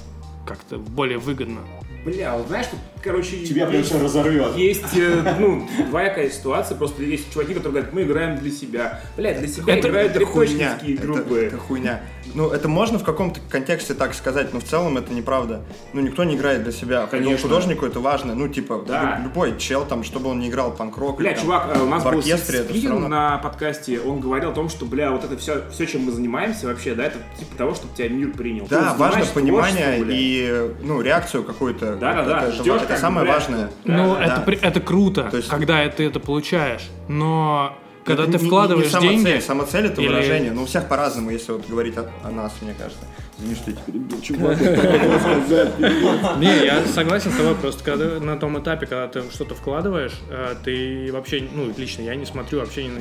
как-то 0.45 0.77
более 0.77 1.17
выгодно. 1.17 1.61
Бля, 2.05 2.35
вот 2.37 2.47
знаешь, 2.47 2.67
тут, 2.67 2.79
короче... 3.03 3.37
Тебя 3.45 3.65
прям 3.65 3.79
есть- 3.79 3.89
все 3.89 3.99
разорвет. 4.03 4.55
Есть, 4.55 4.95
э, 4.95 5.35
ну, 5.39 5.67
двоякая 5.89 6.29
ситуация, 6.29 6.77
просто 6.77 7.01
есть 7.01 7.33
чуваки, 7.33 7.55
которые 7.55 7.71
говорят, 7.81 7.93
мы 7.93 8.03
играем 8.03 8.37
для 8.37 8.51
себя. 8.51 9.01
Бля, 9.17 9.33
для 9.33 9.47
себя 9.47 9.75
Это- 9.75 9.89
играют 9.89 10.15
Это 10.15 10.25
хуйня. 10.25 10.53
репочницкие 10.75 10.97
Это, 10.97 11.03
группы. 11.07 11.39
это 11.39 11.57
хуйня. 11.57 12.01
Ну, 12.35 12.49
это 12.49 12.67
можно 12.67 12.99
в 12.99 13.03
каком-то 13.03 13.39
контексте 13.49 13.93
так 13.93 14.13
сказать, 14.13 14.53
но 14.53 14.59
в 14.59 14.63
целом 14.65 14.97
это 14.97 15.13
неправда. 15.13 15.61
Ну, 15.93 16.01
никто 16.01 16.23
не 16.25 16.35
играет 16.35 16.63
для 16.63 16.71
себя. 16.71 17.07
Конечно. 17.09 17.37
Художнику 17.47 17.85
это 17.85 17.99
важно. 18.01 18.35
Ну, 18.35 18.47
типа, 18.49 18.83
Да. 18.87 19.17
лю- 19.19 19.23
любой 19.23 19.57
чел, 19.57 19.85
там, 19.85 20.03
чтобы 20.03 20.29
он 20.29 20.39
не 20.39 20.49
играл 20.49 20.71
панк-рок. 20.71 21.17
Бля, 21.17 21.29
или, 21.31 21.35
там, 21.37 21.45
чувак, 21.45 21.69
э, 21.75 21.79
у 21.81 21.87
нас 21.87 22.03
в 22.03 22.09
был 22.11 22.17
оркестре 22.19 22.59
это 22.59 22.69
спикер 22.69 22.91
равно. 22.91 23.07
на 23.07 23.37
подкасте, 23.37 23.99
он 24.01 24.19
говорил 24.19 24.49
о 24.51 24.53
том, 24.53 24.67
что, 24.69 24.85
бля, 24.85 25.11
вот 25.11 25.23
это 25.23 25.37
все, 25.37 25.63
все, 25.71 25.85
чем 25.87 26.01
мы 26.03 26.11
занимаемся 26.11 26.67
вообще, 26.67 26.93
да, 26.93 27.05
это 27.05 27.17
типа 27.39 27.55
того, 27.57 27.73
чтобы 27.73 27.95
тебя 27.95 28.09
мир 28.09 28.31
принял. 28.31 28.67
Да, 28.69 28.91
Ну, 28.93 28.97
важно 28.99 29.25
понимание 29.33 30.03
и 30.07 30.71
ну, 30.83 31.01
реакцию 31.01 31.43
какую-то. 31.45 31.85
Это, 31.93 32.05
это, 32.05 32.51
ждёшь, 32.51 32.77
это 32.81 32.87
как 32.87 32.97
бы, 32.97 33.01
самое 33.01 33.25
бля. 33.25 33.33
важное. 33.33 33.69
Ну, 33.85 34.15
Да, 34.15 34.23
это, 34.25 34.43
да. 34.45 34.67
это 34.67 34.79
круто, 34.81 35.23
То 35.31 35.37
есть- 35.37 35.49
когда 35.49 35.87
ты 35.87 36.03
это 36.05 36.19
получаешь. 36.19 36.89
Но 37.07 37.77
когда 38.05 38.23
Это 38.23 38.31
ты 38.33 38.37
не- 38.37 38.43
не- 38.43 38.47
вкладываешь 38.49 38.85
не 38.85 38.91
самоцель, 38.91 39.23
деньги... 39.25 39.39
Самоцель 39.41 39.85
это 39.87 40.01
или- 40.01 40.07
выражение. 40.07 40.51
Ну, 40.51 40.63
у 40.63 40.65
всех 40.65 40.87
по-разному, 40.87 41.31
если 41.31 41.51
вот 41.53 41.67
говорить 41.67 41.97
о, 41.97 42.09
о 42.23 42.31
нас, 42.31 42.53
мне 42.61 42.73
кажется. 42.77 43.03
Извини, 43.37 43.55
что 43.55 43.71
я 43.71 43.77
перебил. 43.85 44.21
Чувак, 44.21 44.57
Не, 46.39 46.65
я 46.65 46.85
согласен 46.85 47.31
с 47.31 47.35
тобой, 47.35 47.55
просто 47.55 47.83
когда 47.83 48.19
на 48.19 48.37
том 48.37 48.57
этапе, 48.59 48.85
когда 48.85 49.07
ты 49.07 49.21
что-то 49.31 49.55
вкладываешь, 49.55 50.13
э, 50.29 50.55
ты 50.63 51.09
вообще, 51.11 51.47
ну, 51.53 51.71
лично 51.75 52.03
я 52.03 52.15
не 52.15 52.25
смотрю, 52.25 52.59
вообще 52.59 52.83
не- 52.85 52.91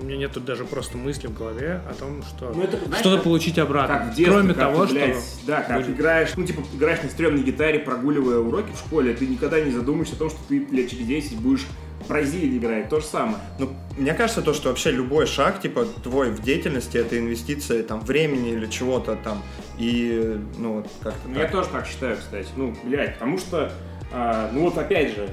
у 0.00 0.04
меня 0.08 0.16
нету 0.18 0.40
даже 0.40 0.64
просто 0.64 0.96
мысли 0.96 1.26
в 1.26 1.36
голове 1.36 1.80
о 1.90 1.94
том, 1.94 2.22
что 2.22 2.52
Ну, 2.54 2.62
это, 2.62 2.78
знаешь, 2.86 3.00
что-то 3.00 3.16
как- 3.16 3.24
получить 3.24 3.58
обратно. 3.58 3.94
Как 3.98 4.04
в 4.04 4.08
детстве, 4.14 4.26
Кроме 4.26 4.54
как 4.54 4.58
того, 4.58 4.86
ты, 4.86 4.92
блядь, 4.94 5.16
что... 5.16 5.46
Да, 5.46 5.62
как 5.62 5.76
будет. 5.82 5.96
играешь, 5.96 6.28
ну, 6.36 6.44
типа, 6.46 6.62
играешь 6.74 7.02
на 7.02 7.08
стрёмной 7.10 7.42
гитаре, 7.42 7.78
прогуливая 7.80 8.38
уроки 8.38 8.70
в 8.72 8.78
школе, 8.78 9.12
ты 9.14 9.26
никогда 9.26 9.60
не 9.60 9.72
задумаешься 9.72 10.14
о 10.14 10.18
том, 10.18 10.30
что 10.30 10.38
ты, 10.48 10.60
блядь, 10.60 10.90
через 10.90 11.06
10 11.06 11.38
будешь 11.38 11.66
Бразилии 12.08 12.58
играть, 12.58 12.88
то 12.88 13.00
же 13.00 13.06
самое. 13.06 13.38
Ну, 13.58 13.70
мне 13.96 14.14
кажется, 14.14 14.42
то, 14.42 14.52
что 14.52 14.68
вообще 14.68 14.90
любой 14.90 15.26
шаг, 15.26 15.60
типа, 15.60 15.86
твой 16.02 16.30
в 16.30 16.42
деятельности, 16.42 16.98
это 16.98 17.18
инвестиция, 17.18 17.82
там, 17.82 18.00
времени 18.00 18.50
или 18.50 18.66
чего-то 18.66 19.16
там, 19.16 19.42
и, 19.78 20.38
ну, 20.58 20.74
вот 20.74 20.88
как-то 21.02 21.28
Ну, 21.28 21.34
так. 21.34 21.42
Я 21.42 21.48
тоже 21.48 21.68
так 21.70 21.86
считаю, 21.86 22.16
кстати. 22.16 22.48
Ну, 22.56 22.74
блядь, 22.84 23.14
потому 23.14 23.38
что, 23.38 23.72
а, 24.12 24.50
ну 24.52 24.62
вот 24.62 24.78
опять 24.78 25.14
же, 25.14 25.28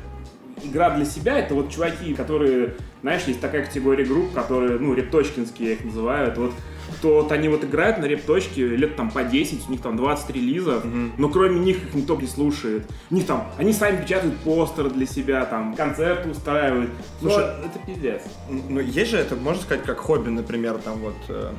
игра 0.64 0.92
для 0.92 1.06
себя 1.06 1.40
это 1.40 1.54
вот 1.56 1.72
чуваки, 1.72 2.14
которые, 2.14 2.76
знаешь, 3.02 3.24
есть 3.24 3.42
такая 3.42 3.66
категория 3.66 4.06
групп, 4.06 4.34
которые, 4.34 4.80
ну, 4.80 4.94
репточкинские 4.94 5.70
я 5.70 5.74
их 5.76 5.84
называю, 5.84 6.30
это 6.30 6.42
вот 6.42 6.54
то 7.02 7.22
вот 7.22 7.32
они 7.32 7.50
вот 7.50 7.64
играют 7.64 7.98
на 7.98 8.06
репточке 8.06 8.66
лет 8.68 8.96
там 8.96 9.12
по 9.12 9.24
10, 9.24 9.68
у 9.68 9.72
них 9.72 9.82
там 9.82 9.98
20 9.98 10.30
релизов, 10.32 10.84
но 11.18 11.30
кроме 11.30 11.60
них 11.60 11.78
их 11.84 11.94
никто 11.94 12.16
не 12.16 12.28
слушает. 12.28 12.86
У 13.10 13.16
них 13.16 13.26
там, 13.26 13.48
они 13.58 13.74
сами 13.74 14.02
печатают 14.02 14.38
постеры 14.40 14.90
для 14.90 15.06
себя, 15.06 15.46
там, 15.46 15.76
концерты 15.76 16.30
устраивают. 16.30 16.92
Слушай, 17.20 17.38
Но 17.62 17.66
это 17.68 17.80
пиздец. 17.86 18.22
Ну, 18.50 18.80
есть 18.80 19.12
же 19.12 19.18
это, 19.18 19.36
можно 19.36 19.62
сказать, 19.62 19.84
как 19.84 19.98
хобби, 20.00 20.30
например, 20.30 20.78
там 20.78 21.00
вот 21.00 21.16
э, 21.30 21.52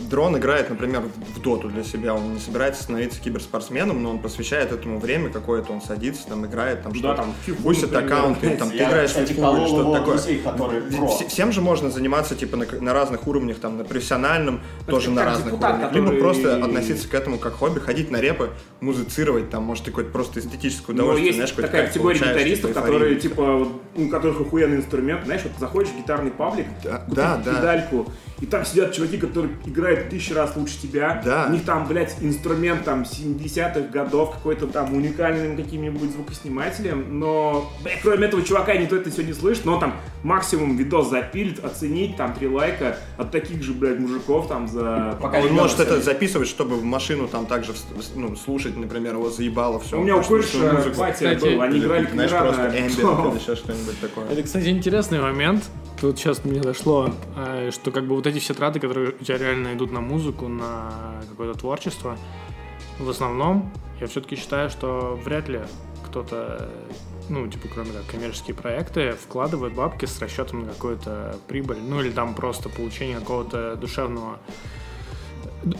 Дрон 0.00 0.36
играет, 0.36 0.70
например, 0.70 1.02
в 1.34 1.40
доту 1.40 1.68
для 1.68 1.82
себя. 1.84 2.14
Он 2.14 2.34
не 2.34 2.40
собирается 2.40 2.82
становиться 2.82 3.20
киберспортсменом, 3.20 4.02
но 4.02 4.10
он 4.10 4.18
посвящает 4.18 4.72
этому 4.72 4.98
время 4.98 5.30
какое-то, 5.30 5.72
он 5.72 5.80
садится, 5.80 6.26
там 6.28 6.44
играет, 6.46 6.82
там 6.82 6.92
Да, 6.92 6.98
что-то, 6.98 7.16
там, 7.16 7.34
пустит 7.62 7.92
например. 7.92 8.14
аккаунты, 8.18 8.56
там 8.56 8.70
ты 8.70 8.76
играешь 8.76 9.10
в 9.10 9.14
фифу 9.26 9.32
или 9.56 9.66
что-то 9.66 9.92
такое. 9.98 10.14
друзей. 10.18 10.42
Вс- 11.08 11.28
Всем 11.28 11.52
же 11.52 11.60
можно 11.60 11.90
заниматься 11.90 12.34
типа 12.34 12.56
на, 12.56 12.66
на 12.80 12.92
разных 12.92 13.26
уровнях, 13.26 13.58
там 13.58 13.78
на 13.78 13.84
профессиональном, 13.84 14.60
тоже 14.86 15.06
как 15.06 15.14
на 15.16 15.24
разных 15.24 15.46
депутат, 15.46 15.70
уровнях. 15.70 15.88
который- 15.90 16.10
Либо 16.10 16.20
просто 16.20 16.64
относиться 16.64 17.08
к 17.08 17.14
этому 17.14 17.38
как 17.38 17.54
хобби, 17.54 17.78
ходить 17.80 18.10
на 18.10 18.20
репы, 18.20 18.50
музицировать, 18.80 19.50
там, 19.50 19.62
может, 19.64 19.84
какое-то 19.84 20.10
просто 20.10 20.40
эстетическое 20.40 20.94
удовольствие, 20.94 21.26
есть 21.26 21.36
знаешь, 21.36 21.50
какой-то 21.50 21.68
такая 21.68 21.86
категория 21.88 22.18
гитаристов, 22.18 22.70
типа, 22.70 22.80
которые, 22.80 23.16
типа, 23.16 23.68
у 23.96 24.08
которых 24.08 24.40
охуенный 24.40 24.76
инструмент, 24.78 25.24
знаешь, 25.24 25.42
вот 25.44 25.52
заходишь 25.58 25.90
в 25.92 25.96
гитарный 25.98 26.30
паблик, 26.30 26.66
Да, 26.82 27.04
да, 27.08 27.40
да. 27.44 27.60
И 28.40 28.46
там 28.46 28.64
сидят 28.64 28.92
чуваки, 28.92 29.16
которые 29.16 29.54
играют 29.64 30.08
тысячу 30.10 30.34
раз 30.34 30.56
лучше 30.56 30.80
тебя. 30.80 31.22
Да. 31.24 31.46
У 31.48 31.52
них 31.52 31.64
там, 31.64 31.86
блядь, 31.86 32.16
инструмент 32.20 32.84
там 32.84 33.02
70-х 33.02 33.88
годов, 33.92 34.32
какой-то 34.32 34.66
там 34.66 34.94
уникальным 34.94 35.56
каким-нибудь 35.56 36.10
звукоснимателем, 36.10 37.18
но, 37.18 37.70
блядь, 37.82 38.00
кроме 38.02 38.26
этого 38.26 38.42
чувака 38.42 38.74
никто 38.74 38.96
это 38.96 39.10
все 39.10 39.22
не 39.22 39.32
слышит, 39.32 39.64
но 39.64 39.78
там 39.78 39.94
максимум 40.22 40.76
видос 40.76 41.10
запилит, 41.10 41.64
оценить, 41.64 42.16
там 42.16 42.34
три 42.34 42.48
лайка 42.48 42.98
от 43.16 43.30
таких 43.30 43.62
же, 43.62 43.72
блядь, 43.72 43.98
мужиков 43.98 44.48
там 44.48 44.66
за... 44.68 45.16
Пока 45.20 45.38
Он 45.38 45.52
может 45.52 45.80
это 45.80 46.00
записывать, 46.00 46.48
чтобы 46.48 46.76
в 46.76 46.84
машину 46.84 47.28
там 47.28 47.46
также 47.46 47.72
ну, 48.16 48.34
слушать, 48.36 48.76
например, 48.76 49.14
его 49.14 49.30
заебало 49.30 49.78
все. 49.80 49.98
У 49.98 50.02
меня 50.02 50.16
у 50.16 50.22
кореша 50.22 50.92
батя 50.96 51.38
был, 51.40 51.60
они 51.62 51.78
играли 51.78 52.08
Знаешь, 52.10 52.30
просто 52.30 52.66
или 52.76 52.84
еще 52.84 53.56
что-нибудь 53.56 54.00
такое. 54.00 54.28
Это, 54.28 54.42
кстати, 54.42 54.68
интересный 54.68 55.20
момент. 55.20 55.64
Тут 56.04 56.18
сейчас 56.18 56.44
мне 56.44 56.60
дошло, 56.60 57.10
э, 57.34 57.70
что 57.72 57.90
как 57.90 58.06
бы 58.06 58.14
вот 58.14 58.26
эти 58.26 58.38
все 58.38 58.52
траты, 58.52 58.78
которые 58.78 59.14
у 59.18 59.24
тебя 59.24 59.38
реально 59.38 59.72
идут 59.72 59.90
на 59.90 60.02
музыку, 60.02 60.48
на 60.48 61.22
какое-то 61.30 61.58
творчество, 61.58 62.18
в 62.98 63.08
основном 63.08 63.72
я 64.02 64.06
все-таки 64.06 64.36
считаю, 64.36 64.68
что 64.68 65.18
вряд 65.24 65.48
ли 65.48 65.62
кто-то, 66.04 66.68
ну, 67.30 67.48
типа, 67.48 67.68
кроме 67.72 67.92
как 67.92 68.04
коммерческие 68.04 68.54
проекты, 68.54 69.12
вкладывает 69.12 69.72
бабки 69.72 70.04
с 70.04 70.20
расчетом 70.20 70.66
на 70.66 70.72
какую-то 70.74 71.38
прибыль, 71.48 71.78
ну, 71.80 72.02
или 72.02 72.10
там 72.10 72.34
просто 72.34 72.68
получение 72.68 73.18
какого-то 73.20 73.74
душевного 73.76 74.40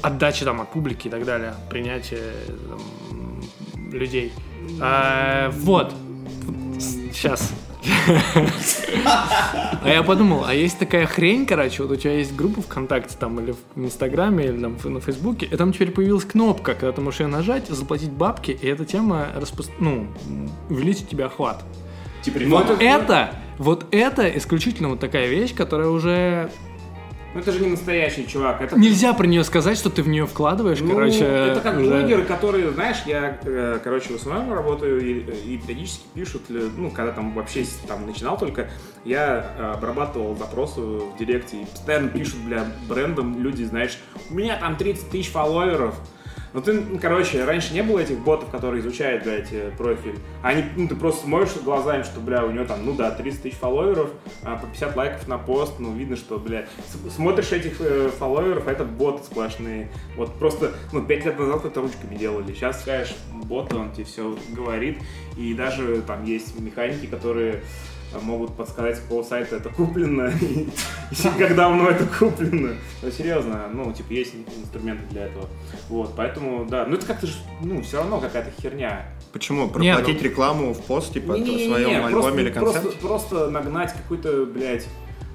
отдачи 0.01 0.47
там 0.47 0.63
от 0.63 0.73
публики 0.73 1.09
и 1.09 1.11
так 1.11 1.27
далее, 1.27 1.55
принятие 1.69 2.33
там, 2.47 3.43
людей. 3.93 4.33
А, 4.81 5.51
вот, 5.51 5.93
сейчас, 6.81 7.53
А 9.83 9.89
я 9.89 10.03
подумал, 10.03 10.45
а 10.47 10.55
есть 10.55 10.79
такая 10.79 11.07
хрень, 11.07 11.47
короче, 11.47 11.83
вот 11.83 11.93
у 11.93 11.97
тебя 11.97 12.15
есть 12.15 12.35
группа 12.35 12.63
ВКонтакте 12.63 13.17
там 13.19 13.39
или 13.41 13.55
в 13.75 13.85
Инстаграме, 13.85 14.47
или 14.47 14.61
там 14.61 14.77
на 14.85 15.01
Фейсбуке, 15.01 15.47
и 15.47 15.57
там 15.57 15.73
теперь 15.73 15.91
появилась 15.91 16.25
кнопка, 16.25 16.75
когда 16.75 16.93
ты 16.93 17.01
можешь 17.01 17.21
ее 17.21 17.27
нажать, 17.27 17.69
заплатить 17.69 18.11
бабки, 18.11 18.51
и 18.51 18.67
эта 18.67 18.85
тема 18.85 19.29
распро... 19.35 19.65
ну, 19.79 20.07
увеличит 20.71 21.09
тебе 21.09 21.27
охват. 21.27 21.63
Типа 22.23 22.39
Вот 22.47 22.81
это, 22.81 23.35
вот 23.59 23.87
это 23.91 24.27
исключительно 24.39 24.89
вот 24.89 25.01
такая 25.01 25.29
вещь, 25.29 25.55
которая 25.55 25.89
уже 25.89 26.51
Ну 27.35 27.41
это 27.41 27.51
же 27.51 27.61
не 27.61 27.69
настоящий 27.71 28.27
чувак. 28.29 28.63
Это 28.63 28.79
нельзя 28.79 29.13
про 29.13 29.27
нее 29.27 29.43
сказать, 29.43 29.77
что 29.77 29.91
ты 29.91 30.03
в 30.03 30.09
нее 30.09 30.25
вкладываешь, 30.27 30.79
Ну, 30.81 30.95
короче. 30.95 31.25
это 31.25 31.61
как 31.61 31.77
уже- 31.79 31.91
блогеры, 31.91 32.23
которые, 32.25 32.71
знаешь, 32.71 32.99
я, 33.07 33.39
э, 33.45 33.81
короче, 33.83 34.13
в 34.13 34.17
основном 34.17 34.53
работаю 34.55 35.01
и, 35.01 35.55
и 35.55 35.59
периодически 35.59 36.05
пишут, 36.15 36.43
ну, 36.49 36.91
когда 36.91 37.11
там 37.13 37.35
вообще 37.35 37.65
там 37.89 38.07
начинал 38.07 38.39
только, 38.39 38.71
я 39.05 39.55
э, 39.59 39.73
обрабатывал 39.73 40.37
запросы 40.37 40.81
в 40.81 41.17
директе, 41.19 41.63
и 41.63 41.65
постоянно 41.65 42.09
пишут, 42.09 42.37
бля, 42.47 42.67
брендом 42.89 43.43
люди, 43.43 43.65
знаешь, 43.65 43.99
у 44.31 44.35
меня 44.35 44.57
там 44.57 44.77
30 44.77 45.11
тысяч 45.11 45.31
фолловеров, 45.31 45.97
ну 46.55 46.63
ты, 46.63 46.99
короче, 47.01 47.45
раньше 47.45 47.75
не 47.75 47.83
было 47.83 47.99
этих 47.99 48.21
ботов, 48.21 48.49
которые 48.49 48.81
изучают, 48.81 49.25
блядь, 49.25 49.51
профиль. 49.77 50.19
Они, 50.41 50.63
ну, 50.77 50.87
ты 50.87 50.95
просто 50.95 51.25
смотришь 51.25 51.51
глазами, 51.65 52.05
что, 52.05 52.21
бля, 52.21 52.45
у 52.45 52.53
него 52.53 52.65
там, 52.65 52.87
ну 52.87 52.95
да, 52.95 53.11
30 53.11 53.43
тысяч 53.43 53.57
фолловеров, 53.57 54.11
а, 54.45 54.57
по 54.57 54.69
50 54.69 54.97
лайков 54.97 55.27
на 55.27 55.37
пост, 55.37 55.75
ну, 55.81 55.93
видно, 55.93 56.15
что, 56.15 56.39
бля, 56.39 56.67
смотришь 57.11 57.51
этих 57.51 57.81
э, 57.81 58.09
фолловеров, 58.17 58.69
а 58.69 58.71
это 58.71 58.85
боты 58.85 59.25
сплошные. 59.25 59.91
Вот 60.17 60.33
просто, 60.37 60.73
ну, 60.93 61.05
5 61.05 61.25
лет 61.25 61.39
назад 61.39 61.65
это 61.65 61.81
ручками 61.81 62.15
делали. 62.15 62.53
Сейчас, 62.53 62.83
скажешь, 62.83 63.17
бот, 63.33 63.73
он 63.73 63.91
тебе 63.91 64.05
все 64.05 64.39
говорит, 64.51 64.99
и 65.37 65.55
даже 65.55 66.03
там 66.03 66.25
есть 66.25 66.59
механики, 66.61 67.07
которые 67.07 67.63
могут 68.21 68.57
подсказать, 68.57 68.97
с 68.97 69.01
какого 69.01 69.23
сайта 69.23 69.57
это 69.57 69.69
куплено, 69.71 70.31
и 70.41 70.69
как 71.39 71.55
давно 71.55 71.89
это 71.91 72.07
куплено. 72.07 72.75
Ну, 73.03 73.11
серьезно, 73.11 73.69
ну, 73.73 73.93
типа, 73.93 74.13
есть 74.13 74.35
инструменты 74.59 75.05
для 75.11 75.27
этого. 75.27 75.49
Вот, 75.89 76.15
поэтому, 76.17 76.65
да, 76.65 76.87
ну 76.87 76.95
это 76.97 77.07
как-то, 77.07 77.27
ж, 77.27 77.33
ну, 77.63 77.83
все 77.83 77.99
равно 77.99 78.21
какая-то 78.21 78.51
херня. 78.61 79.07
Почему? 79.33 79.63
Не, 79.77 79.93
ну- 79.93 79.97
Проплатить 79.99 80.23
рекламу 80.23 80.73
в 80.75 80.81
пост, 80.83 81.13
типа, 81.13 81.33
в 81.35 81.39
Не-не-не, 81.39 81.69
своем 81.69 82.01
просто- 82.03 82.17
альбоме 82.29 82.43
или 82.43 82.51
просто, 82.53 82.81
концерте? 82.81 82.99
просто 83.07 83.51
нагнать 83.51 83.93
какой-то, 83.93 84.47
блядь, 84.47 84.87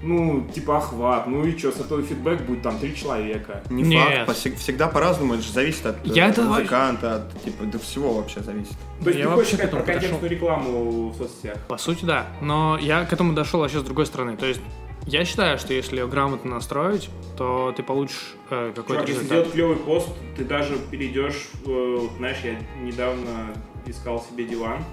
ну, 0.02 0.48
типа 0.54 0.78
охват, 0.78 1.28
ну 1.28 1.44
и 1.46 1.58
что, 1.58 1.72
с 1.72 1.80
этого 1.80 2.02
фидбэк 2.02 2.42
будет 2.44 2.62
там 2.62 2.78
три 2.80 2.96
человека. 2.96 3.64
Не 3.70 3.84
Нет. 3.84 4.26
факт, 4.28 4.40
всегда 4.60 4.88
по-разному, 4.88 5.34
это 5.34 5.44
же 5.44 5.52
зависит 5.52 5.86
от 5.86 6.06
Я 6.06 6.30
это 6.30 6.42
музыканта, 6.44 7.16
от, 7.16 7.44
типа, 7.44 7.66
до 7.66 7.80
всего 7.80 8.14
вообще 8.14 8.40
зависит. 8.42 8.76
То 9.04 9.10
есть 9.10 9.20
Я 9.20 9.26
ты 9.26 9.30
вообще 9.30 9.36
хочешь 9.36 9.52
к 9.52 9.54
сказать 9.56 9.68
этому 9.68 9.84
про 9.84 9.94
подошел. 9.94 10.02
контекстную 10.20 10.32
рекламу 10.32 11.10
в 11.10 11.16
соцсетях? 11.16 11.58
По 11.68 11.78
сути, 11.78 12.06
да. 12.06 12.28
Но 12.42 12.78
я 12.80 13.06
к 13.06 13.12
этому 13.14 13.34
дошел 13.34 13.60
вообще 13.60 13.80
с 13.80 13.84
другой 13.84 14.06
стороны. 14.06 14.38
То 14.38 14.46
есть 14.46 14.62
я 15.06 15.26
считаю, 15.26 15.58
что 15.58 15.74
если 15.74 15.98
ее 15.98 16.08
грамотно 16.08 16.52
настроить, 16.56 17.10
то 17.38 17.74
ты 17.76 17.84
получишь 17.84 18.36
э, 18.50 18.72
какой-то 18.76 19.02
Чувак, 19.06 19.08
если 19.10 19.14
результат. 19.24 19.38
сделать 19.38 19.52
клевый 19.54 19.78
пост, 19.78 20.10
ты 20.38 20.44
даже 20.46 20.78
перейдешь, 20.92 21.48
э, 21.66 22.00
знаешь, 22.18 22.38
я 22.44 22.56
недавно 22.82 23.54
искал 23.86 24.24
себе 24.30 24.44
диван, 24.44 24.84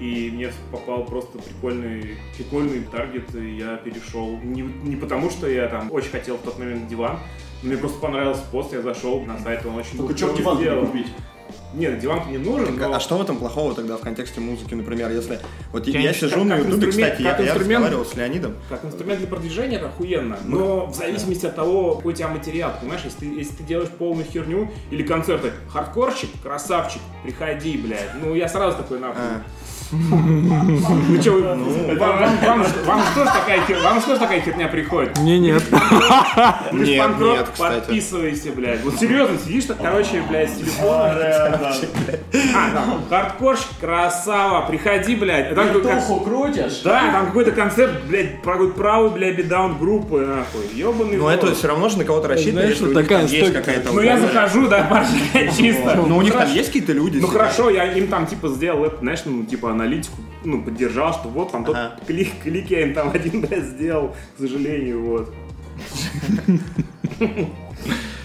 и 0.00 0.30
мне 0.32 0.52
попал 0.70 1.04
просто 1.04 1.38
прикольный, 1.38 2.16
прикольный 2.36 2.82
таргет, 2.82 3.34
и 3.34 3.56
я 3.56 3.76
перешел. 3.76 4.38
Не, 4.42 4.62
не 4.62 4.96
потому, 4.96 5.30
что 5.30 5.48
я 5.48 5.68
там 5.68 5.90
очень 5.92 6.10
хотел 6.10 6.36
в 6.36 6.42
тот 6.42 6.58
момент 6.58 6.88
диван, 6.88 7.18
но 7.62 7.68
мне 7.68 7.78
просто 7.78 7.98
понравился 7.98 8.42
пост, 8.52 8.72
я 8.72 8.82
зашел 8.82 9.20
на 9.22 9.38
сайт, 9.38 9.64
он 9.66 9.76
очень 9.76 9.96
Только 9.96 10.16
что 10.16 10.36
диван 10.36 10.86
купить? 10.86 11.08
Нет, 11.74 11.98
диван 11.98 12.30
не 12.30 12.38
нужен, 12.38 12.76
но... 12.78 12.94
А 12.94 13.00
что 13.00 13.18
в 13.18 13.22
этом 13.22 13.36
плохого 13.36 13.74
тогда 13.74 13.96
в 13.96 14.00
контексте 14.00 14.40
музыки, 14.40 14.74
например, 14.74 15.10
если... 15.10 15.38
Вот 15.72 15.86
Я 15.86 16.00
я, 16.00 16.12
сижу 16.14 16.36
как- 16.38 16.44
на 16.44 16.56
ютубе, 16.56 16.88
кстати, 16.88 17.22
я, 17.22 17.30
как 17.32 17.40
я 17.40 17.46
инструмент- 17.52 17.60
разговаривал 17.84 18.04
с 18.04 18.14
Леонидом. 18.14 18.54
Как 18.68 18.84
инструмент 18.84 19.18
для 19.20 19.28
продвижения 19.28 19.76
это 19.76 19.86
охуенно, 19.88 20.38
но 20.44 20.86
в 20.86 20.94
зависимости 20.94 21.44
от 21.46 21.54
того, 21.54 21.96
какой 21.96 22.14
у 22.14 22.16
тебя 22.16 22.28
материал, 22.28 22.72
понимаешь, 22.80 23.02
если 23.04 23.18
ты, 23.18 23.26
если 23.26 23.56
ты 23.56 23.62
делаешь 23.64 23.90
полную 23.90 24.24
херню 24.26 24.70
или 24.90 25.02
концерты, 25.02 25.52
хардкорщик, 25.68 26.30
красавчик, 26.42 27.02
приходи, 27.22 27.76
блядь, 27.76 28.10
ну 28.22 28.34
я 28.34 28.48
сразу 28.48 28.78
такой 28.78 28.98
нахуй. 28.98 29.20
А, 29.22 29.42
Ну 29.92 31.20
что, 31.20 31.32
вам, 32.86 33.04
же 33.04 34.06
тоже 34.06 34.20
такая 34.20 34.40
херня 34.40 34.68
приходит? 34.68 35.16
Мне 35.18 35.38
нет. 35.38 35.62
Ты 36.70 36.84
ж 36.84 36.88
Нет, 36.88 37.18
нет, 37.20 37.48
кстати. 37.52 37.74
подписывайся, 37.80 38.52
блядь. 38.52 38.82
Вот 38.82 38.98
серьезно, 38.98 39.38
сидишь 39.38 39.64
так, 39.66 39.78
короче, 39.80 40.22
блядь, 40.28 40.50
с 40.50 40.56
телефона. 40.56 41.14
А, 42.54 42.98
хардкорщик, 43.08 43.68
красава, 43.80 44.66
приходи, 44.66 45.14
блядь. 45.14 45.52
Вертуху 45.52 46.20
крутишь? 46.20 46.80
Да, 46.82 47.12
там 47.12 47.26
какой-то 47.26 47.52
концепт, 47.52 47.94
блядь, 48.08 48.42
про 48.42 48.56
правый, 48.68 49.10
блядь, 49.10 49.36
бедаун 49.36 49.78
группы, 49.78 50.26
нахуй. 50.26 50.66
Ёбаный 50.74 51.16
Но 51.16 51.30
это 51.30 51.54
все 51.54 51.68
равно 51.68 51.88
же 51.88 51.98
на 51.98 52.04
кого-то 52.04 52.28
рассчитано, 52.28 52.62
Знаешь, 52.62 52.70
если 52.70 52.84
вот 52.86 52.96
у 52.96 52.98
них 52.98 53.08
такая 53.08 53.26
там 53.26 53.32
есть 53.32 53.52
какая-то... 53.52 53.92
Ну 53.92 54.00
я 54.00 54.18
захожу, 54.18 54.66
да, 54.66 54.82
поржать 54.90 55.56
чисто. 55.56 55.94
Ну 55.94 56.16
у 56.16 56.22
них 56.22 56.32
там 56.32 56.52
есть 56.52 56.68
какие-то 56.68 56.92
люди? 56.92 57.18
Ну 57.18 57.28
хорошо, 57.28 57.70
я 57.70 57.92
им 57.92 58.08
там 58.08 58.26
типа 58.26 58.48
сделал 58.48 58.84
это, 58.84 58.98
знаешь, 58.98 59.20
ну 59.24 59.44
типа 59.44 59.75
аналитику, 59.76 60.16
ну 60.44 60.62
поддержал, 60.62 61.12
что 61.12 61.28
вот 61.28 61.52
там 61.52 61.64
тот 61.64 61.76
Ага. 61.76 62.00
клик, 62.06 62.28
клик 62.42 62.70
я 62.70 62.82
им 62.82 62.94
там 62.94 63.10
один, 63.14 63.40
блядь, 63.42 63.64
сделал, 63.64 64.14
к 64.36 64.40
сожалению, 64.40 65.04
вот. 65.06 65.34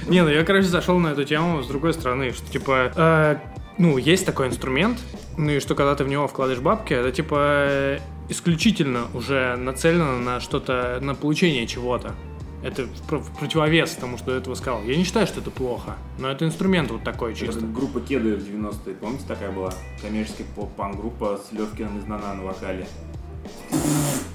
Не, 0.07 0.23
ну 0.23 0.29
я, 0.29 0.43
короче, 0.43 0.67
зашел 0.67 0.97
на 0.99 1.09
эту 1.09 1.23
тему 1.23 1.61
с 1.61 1.67
другой 1.67 1.93
стороны, 1.93 2.31
что 2.31 2.51
типа, 2.51 2.91
э, 2.95 3.35
ну, 3.77 3.97
есть 3.97 4.25
такой 4.25 4.47
инструмент, 4.47 4.97
ну 5.37 5.51
и 5.51 5.59
что 5.59 5.75
когда 5.75 5.95
ты 5.95 6.03
в 6.03 6.07
него 6.07 6.27
вкладываешь 6.27 6.61
бабки, 6.61 6.93
это 6.93 7.11
типа 7.11 7.35
э, 7.69 7.99
исключительно 8.29 9.05
уже 9.13 9.55
нацелено 9.57 10.17
на 10.19 10.39
что-то, 10.39 10.99
на 11.01 11.15
получение 11.15 11.67
чего-то. 11.67 12.15
Это 12.63 12.83
в 12.83 13.01
про- 13.07 13.17
в 13.19 13.31
противовес 13.39 13.91
тому, 13.95 14.17
что 14.17 14.31
я 14.31 14.37
этого 14.37 14.53
сказал. 14.55 14.83
Я 14.83 14.95
не 14.95 15.03
считаю, 15.03 15.25
что 15.25 15.39
это 15.39 15.49
плохо, 15.49 15.95
но 16.19 16.29
это 16.29 16.45
инструмент 16.45 16.91
вот 16.91 17.03
такой 17.03 17.31
Это 17.31 17.39
чисто. 17.39 17.61
как 17.61 17.73
группа 17.73 17.99
Кеды 18.01 18.35
в 18.35 18.43
90-е, 18.47 18.93
помните, 18.95 19.23
такая 19.27 19.51
была? 19.51 19.73
Коммерческая 20.01 20.45
поп-панк-группа 20.55 21.39
с 21.47 21.51
Левкиным 21.51 21.97
из 21.97 22.05
Нана 22.05 22.35
на 22.35 22.43
вокале. 22.43 22.87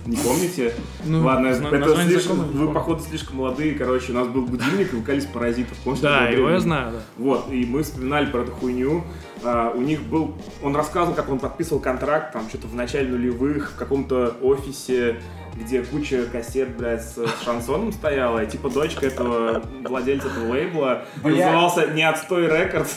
Не 0.06 0.16
помните? 0.16 0.72
Ну, 1.04 1.24
Ладно, 1.24 1.52
зна- 1.54 1.68
это 1.70 1.96
слишком, 2.04 2.38
вы, 2.52 2.72
походу, 2.72 3.02
слишком 3.02 3.36
молодые, 3.38 3.74
короче, 3.74 4.12
у 4.12 4.14
нас 4.14 4.26
был 4.28 4.42
будильник 4.42 4.92
и 4.92 4.96
вокалист 4.96 5.32
паразитов, 5.32 5.76
помните? 5.84 6.02
Да, 6.02 6.28
его 6.28 6.48
я 6.50 6.60
знаю, 6.60 6.92
да. 6.92 6.98
Вот, 7.16 7.50
и 7.52 7.64
мы 7.66 7.82
вспоминали 7.82 8.26
про 8.26 8.40
эту 8.42 8.52
хуйню. 8.52 9.04
А, 9.48 9.72
у 9.72 9.80
них 9.80 10.02
был, 10.02 10.34
он 10.60 10.74
рассказывал, 10.74 11.14
как 11.14 11.28
он 11.28 11.38
подписывал 11.38 11.80
контракт, 11.80 12.32
там, 12.32 12.48
что-то 12.48 12.66
в 12.66 12.74
начале 12.74 13.08
нулевых, 13.08 13.70
в 13.70 13.76
каком-то 13.76 14.34
офисе, 14.42 15.20
где 15.54 15.82
куча 15.82 16.24
кассет, 16.26 16.76
блядь, 16.76 17.02
с, 17.02 17.14
с 17.14 17.44
шансоном 17.44 17.92
стояла, 17.92 18.42
и 18.42 18.50
типа 18.50 18.68
дочка 18.68 19.06
этого 19.06 19.62
владельца 19.84 20.26
этого 20.26 20.52
лейбла 20.52 21.04
Блядь. 21.22 21.36
назывался 21.36 21.86
«Не 21.92 22.02
отстой 22.02 22.46
рекордс». 22.46 22.96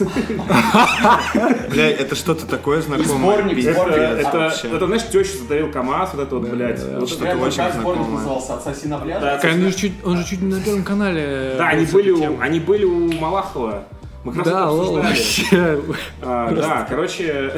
Бля, 1.70 1.92
это 1.92 2.16
что-то 2.16 2.48
такое 2.48 2.82
знакомое. 2.82 3.08
сборник. 3.08 3.66
Это, 3.66 4.52
это, 4.64 4.88
знаешь, 4.88 5.08
теща 5.08 5.38
задавил 5.38 5.72
КамАЗ, 5.72 6.16
вот 6.16 6.24
это 6.24 6.36
вот, 6.36 6.50
блядь. 6.50 6.84
вот 6.84 7.10
что-то 7.10 7.38
очень 7.38 7.72
знакомое. 7.72 8.10
назывался 8.10 8.56
«Отсоси 8.56 8.88
на 8.88 8.98
пляже»? 8.98 9.22
Да, 9.22 9.38
Так, 9.38 9.54
он, 9.54 9.62
же 9.62 9.74
чуть, 9.74 9.94
он 10.04 10.18
же 10.18 10.26
чуть 10.26 10.42
не 10.42 10.56
на 10.56 10.62
первом 10.62 10.84
канале. 10.84 11.54
Да, 11.60 11.68
они 11.68 11.86
были, 11.86 12.10
у, 12.10 12.42
они 12.42 12.60
были 12.60 12.86
у 12.86 13.12
Малахова. 13.14 13.86
Мы 14.24 14.34
как 14.34 14.44
Да, 14.44 14.70
лол, 14.70 14.98
вообще. 14.98 15.82
А, 16.22 16.52
да, 16.52 16.86
короче, 16.90 17.54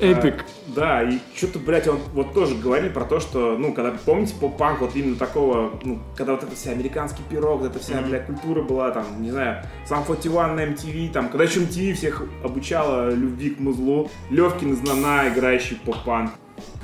Эпик. 0.00 0.34
А, 0.40 0.72
Да, 0.74 1.02
и 1.02 1.18
что-то, 1.34 1.58
блядь, 1.58 1.88
он 1.88 1.98
вот 2.12 2.32
тоже 2.32 2.54
говорили 2.54 2.88
про 2.90 3.04
то, 3.04 3.18
что, 3.18 3.56
ну, 3.58 3.72
когда, 3.72 3.92
помните, 4.04 4.34
поп-панк 4.40 4.80
вот 4.80 4.94
именно 4.94 5.16
такого, 5.16 5.72
ну, 5.82 5.98
когда 6.16 6.32
вот 6.32 6.44
это 6.44 6.54
вся 6.54 6.70
американский 6.70 7.22
пирог, 7.28 7.60
вот 7.60 7.70
эта 7.70 7.80
вся, 7.80 8.00
блядь, 8.02 8.26
культура 8.26 8.62
была, 8.62 8.92
там, 8.92 9.04
не 9.20 9.32
знаю, 9.32 9.64
сам 9.84 10.04
41 10.06 10.54
на 10.54 10.60
MTV, 10.66 11.10
там, 11.12 11.28
когда 11.28 11.44
еще 11.44 11.60
MTV 11.60 11.94
всех 11.94 12.22
обучала 12.44 13.10
любви 13.10 13.50
к 13.50 13.58
музлу, 13.58 14.10
Левкин 14.30 14.74
из 14.74 14.82
Нана, 14.82 15.28
играющий 15.28 15.76
поп-панк. 15.84 16.30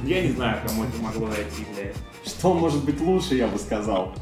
Я 0.02 0.22
не 0.22 0.32
знаю, 0.32 0.58
кому 0.66 0.82
это 0.84 1.00
могло 1.00 1.28
найти, 1.28 1.64
блядь. 1.76 1.94
Что 2.26 2.52
может 2.52 2.84
быть 2.84 3.00
лучше, 3.00 3.36
я 3.36 3.46
бы 3.46 3.56
сказал. 3.58 4.12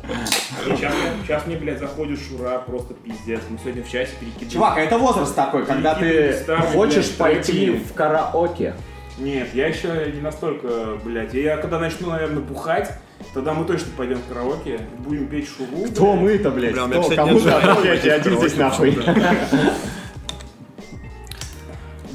Сейчас, 0.66 0.92
сейчас 1.22 1.46
мне, 1.46 1.56
блядь, 1.56 1.78
заходит 1.78 2.20
Шура, 2.20 2.58
просто 2.58 2.92
пиздец. 2.92 3.40
Мы 3.48 3.58
сегодня 3.58 3.82
в 3.82 3.90
часе 3.90 4.12
перекидывали. 4.20 4.52
Чувак, 4.52 4.76
а 4.76 4.80
это 4.80 4.98
возраст 4.98 5.34
такой, 5.34 5.64
когда 5.64 5.94
ты 5.94 6.34
Старый, 6.34 6.66
хочешь 6.72 7.06
блядь, 7.06 7.16
пойти 7.16 7.70
в 7.70 7.94
караоке. 7.94 8.74
Нет, 9.16 9.48
я 9.54 9.68
еще 9.68 10.10
не 10.14 10.20
настолько, 10.20 10.98
блядь. 11.02 11.32
Я 11.32 11.56
когда 11.56 11.78
начну, 11.78 12.10
наверное, 12.10 12.42
бухать, 12.42 12.92
тогда 13.32 13.54
мы 13.54 13.64
точно 13.64 13.88
пойдем 13.96 14.18
в 14.18 14.28
караоке, 14.28 14.80
будем 14.98 15.26
петь 15.28 15.48
шуру. 15.48 15.84
Кто 15.90 16.14
мы-то, 16.14 16.50
блядь? 16.50 16.74
Бля, 16.74 16.86
Кто? 16.86 17.00
кстати, 17.00 17.16
Кому 17.16 17.32
нет 17.32 17.42
ты 17.42 17.48
желания 17.48 17.66
отправляешь? 17.68 18.04
Я 18.04 18.14
один 18.14 18.38
здесь 18.38 18.56
нахуй. 18.56 18.98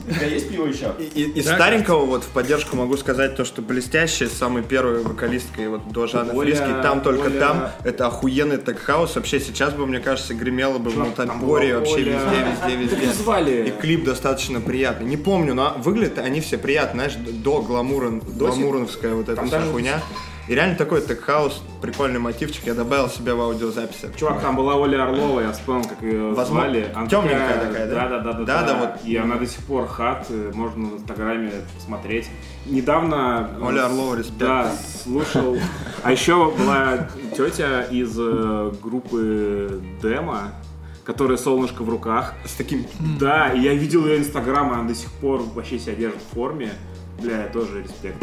У 0.10 0.14
тебя 0.14 0.26
есть 0.28 0.50
пиво 0.50 0.66
еще? 0.66 0.94
И- 1.00 1.04
и- 1.22 1.40
Из 1.40 1.46
Да, 1.46 1.56
старенького 1.56 2.06
вот 2.06 2.24
в 2.24 2.28
поддержку 2.28 2.76
могу 2.76 2.98
сказать 2.98 3.36
то, 3.36 3.46
что 3.46 3.62
блестящая, 3.62 4.28
самой 4.30 4.64
первой 4.64 5.04
вокалисткой 5.04 5.68
вот 5.70 5.92
до 5.92 6.08
Жанны 6.08 6.34
Фриски, 6.34 6.66
там 6.82 7.02
только 7.02 7.28
Оля- 7.28 7.40
там, 7.40 7.72
это 7.84 8.08
охуенный 8.08 8.58
тег-хаус, 8.58 9.16
вообще 9.16 9.40
сейчас 9.40 9.74
бы, 9.74 9.86
мне 9.86 10.00
кажется, 10.00 10.34
гремело 10.34 10.80
бы 10.80 10.90
в 10.90 10.98
была 11.74 11.80
вообще 11.80 12.04
везде, 12.04 12.76
везде, 12.76 12.96
везде. 12.96 13.14
звали? 13.14 13.68
И 13.68 13.72
клип 13.82 14.04
достаточно 14.06 14.60
приятный. 14.60 15.06
Не 15.06 15.18
помню, 15.18 15.54
но 15.54 15.76
выглядят 15.78 16.18
они 16.18 16.42
все 16.42 16.58
приятно, 16.58 17.04
знаешь, 17.10 17.16
до 17.16 18.48
сих- 18.48 18.58
гламуроновская 18.60 19.14
вот 19.14 19.30
эта 19.30 19.46
вся 19.46 19.62
хуйня. 19.72 20.02
И 20.50 20.56
реально 20.56 20.76
такой 20.76 21.02
тег-хаус, 21.02 21.62
прикольный 21.80 22.20
мотивчик, 22.20 22.66
я 22.66 22.74
добавил 22.74 23.08
себе 23.08 23.36
в 23.36 23.40
аудиозаписи. 23.40 24.10
Чувак, 24.18 24.42
там 24.42 24.56
была 24.56 24.78
Оля 24.78 25.04
Орлова, 25.04 25.42
я 25.42 25.52
вспомнил, 25.52 25.88
как 25.88 26.02
ее 26.02 26.34
Возможно, 26.34 26.72
звали. 26.72 26.92
Она 26.96 27.08
темненькая 27.08 27.68
такая, 27.68 27.88
да? 27.88 27.94
Да, 27.94 28.10
да, 28.10 28.20
да, 28.20 28.34
да. 28.34 28.46
Да, 28.46 28.64
да, 28.64 28.80
вот. 28.80 29.06
И 29.06 29.16
она 29.16 29.36
до 29.36 29.46
сих 29.46 29.64
пор 29.66 29.86
хат, 29.86 30.26
э, 30.30 30.52
можно 30.56 30.88
в 30.88 30.94
Инстаграме 30.96 31.52
посмотреть. 31.76 32.32
Недавно... 32.66 33.52
э, 33.60 33.64
Оля 33.64 33.86
Орлова, 33.86 34.16
респект. 34.16 34.40
Да, 34.40 34.72
слушал. 35.04 35.56
А 36.02 36.12
еще 36.12 36.52
была 36.58 37.08
тетя 37.38 37.84
из 37.84 38.16
э, 38.18 38.72
группы 38.82 39.80
Демо, 40.02 40.52
которая 41.04 41.38
солнышко 41.38 41.84
в 41.84 41.90
руках. 41.90 42.34
С 42.46 42.54
таким 42.54 42.88
Да, 43.20 43.50
и 43.50 43.60
я 43.60 43.76
видел 43.76 44.04
ее 44.08 44.18
инстаграм, 44.18 44.72
и 44.72 44.74
она 44.74 44.88
до 44.88 44.96
сих 44.96 45.12
пор 45.12 45.44
вообще 45.54 45.78
себя 45.78 45.94
держит 45.94 46.24
в 46.24 46.34
форме. 46.34 46.72
Бля, 47.22 47.48
тоже 47.54 47.84
респект. 47.84 48.18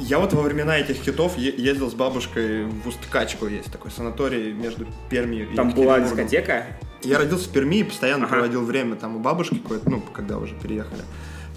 Я 0.00 0.18
вот 0.18 0.32
во 0.32 0.42
времена 0.42 0.78
этих 0.78 0.96
хитов 0.96 1.36
ездил 1.38 1.90
с 1.90 1.94
бабушкой 1.94 2.64
в 2.66 2.86
Усткачку, 2.86 3.46
есть 3.46 3.70
такой 3.72 3.90
санаторий 3.90 4.52
между 4.52 4.86
Пермью 5.10 5.50
и 5.50 5.54
Там 5.56 5.70
была 5.70 6.00
дискотека. 6.00 6.66
Я 7.02 7.18
родился 7.18 7.48
в 7.48 7.52
Перми 7.52 7.76
и 7.76 7.84
постоянно 7.84 8.24
Ага. 8.24 8.34
проводил 8.34 8.64
время 8.64 8.96
там 8.96 9.16
у 9.16 9.18
бабушки 9.20 9.62
ну, 9.84 10.00
когда 10.12 10.38
уже 10.38 10.54
переехали. 10.54 11.02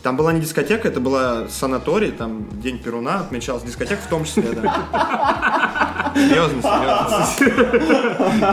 Там 0.03 0.17
была 0.17 0.33
не 0.33 0.41
дискотека, 0.41 0.87
это 0.87 0.99
была 0.99 1.47
санаторий, 1.47 2.11
там 2.11 2.47
День 2.59 2.79
Перуна 2.79 3.19
отмечался, 3.19 3.67
дискотека 3.67 4.01
в 4.01 4.07
том 4.07 4.25
числе, 4.25 4.43
да. 4.53 6.11
Серьезно, 6.15 6.61
серьезно. 6.61 7.27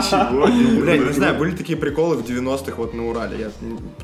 Чего? 0.01 0.81
Блядь, 0.81 1.07
не 1.07 1.13
знаю, 1.13 1.35
были 1.37 1.55
такие 1.55 1.77
приколы 1.77 2.15
в 2.15 2.21
90-х 2.21 2.73
вот 2.77 2.93
на 2.93 3.09
Урале. 3.09 3.39
Я 3.39 3.51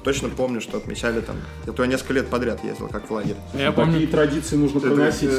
точно 0.03 0.29
помню, 0.29 0.59
что 0.59 0.77
отмечали 0.77 1.21
там. 1.21 1.37
Я 1.65 1.73
то 1.73 1.83
я 1.83 1.89
несколько 1.89 2.13
лет 2.13 2.27
подряд 2.27 2.63
ездил, 2.63 2.87
как 2.87 3.09
в 3.09 3.13
лагерь. 3.13 3.35
Я 3.53 3.71
помню, 3.71 3.93
Такие 3.93 4.09
традиции 4.09 4.55
нужно 4.55 4.79
приносить. 4.79 5.29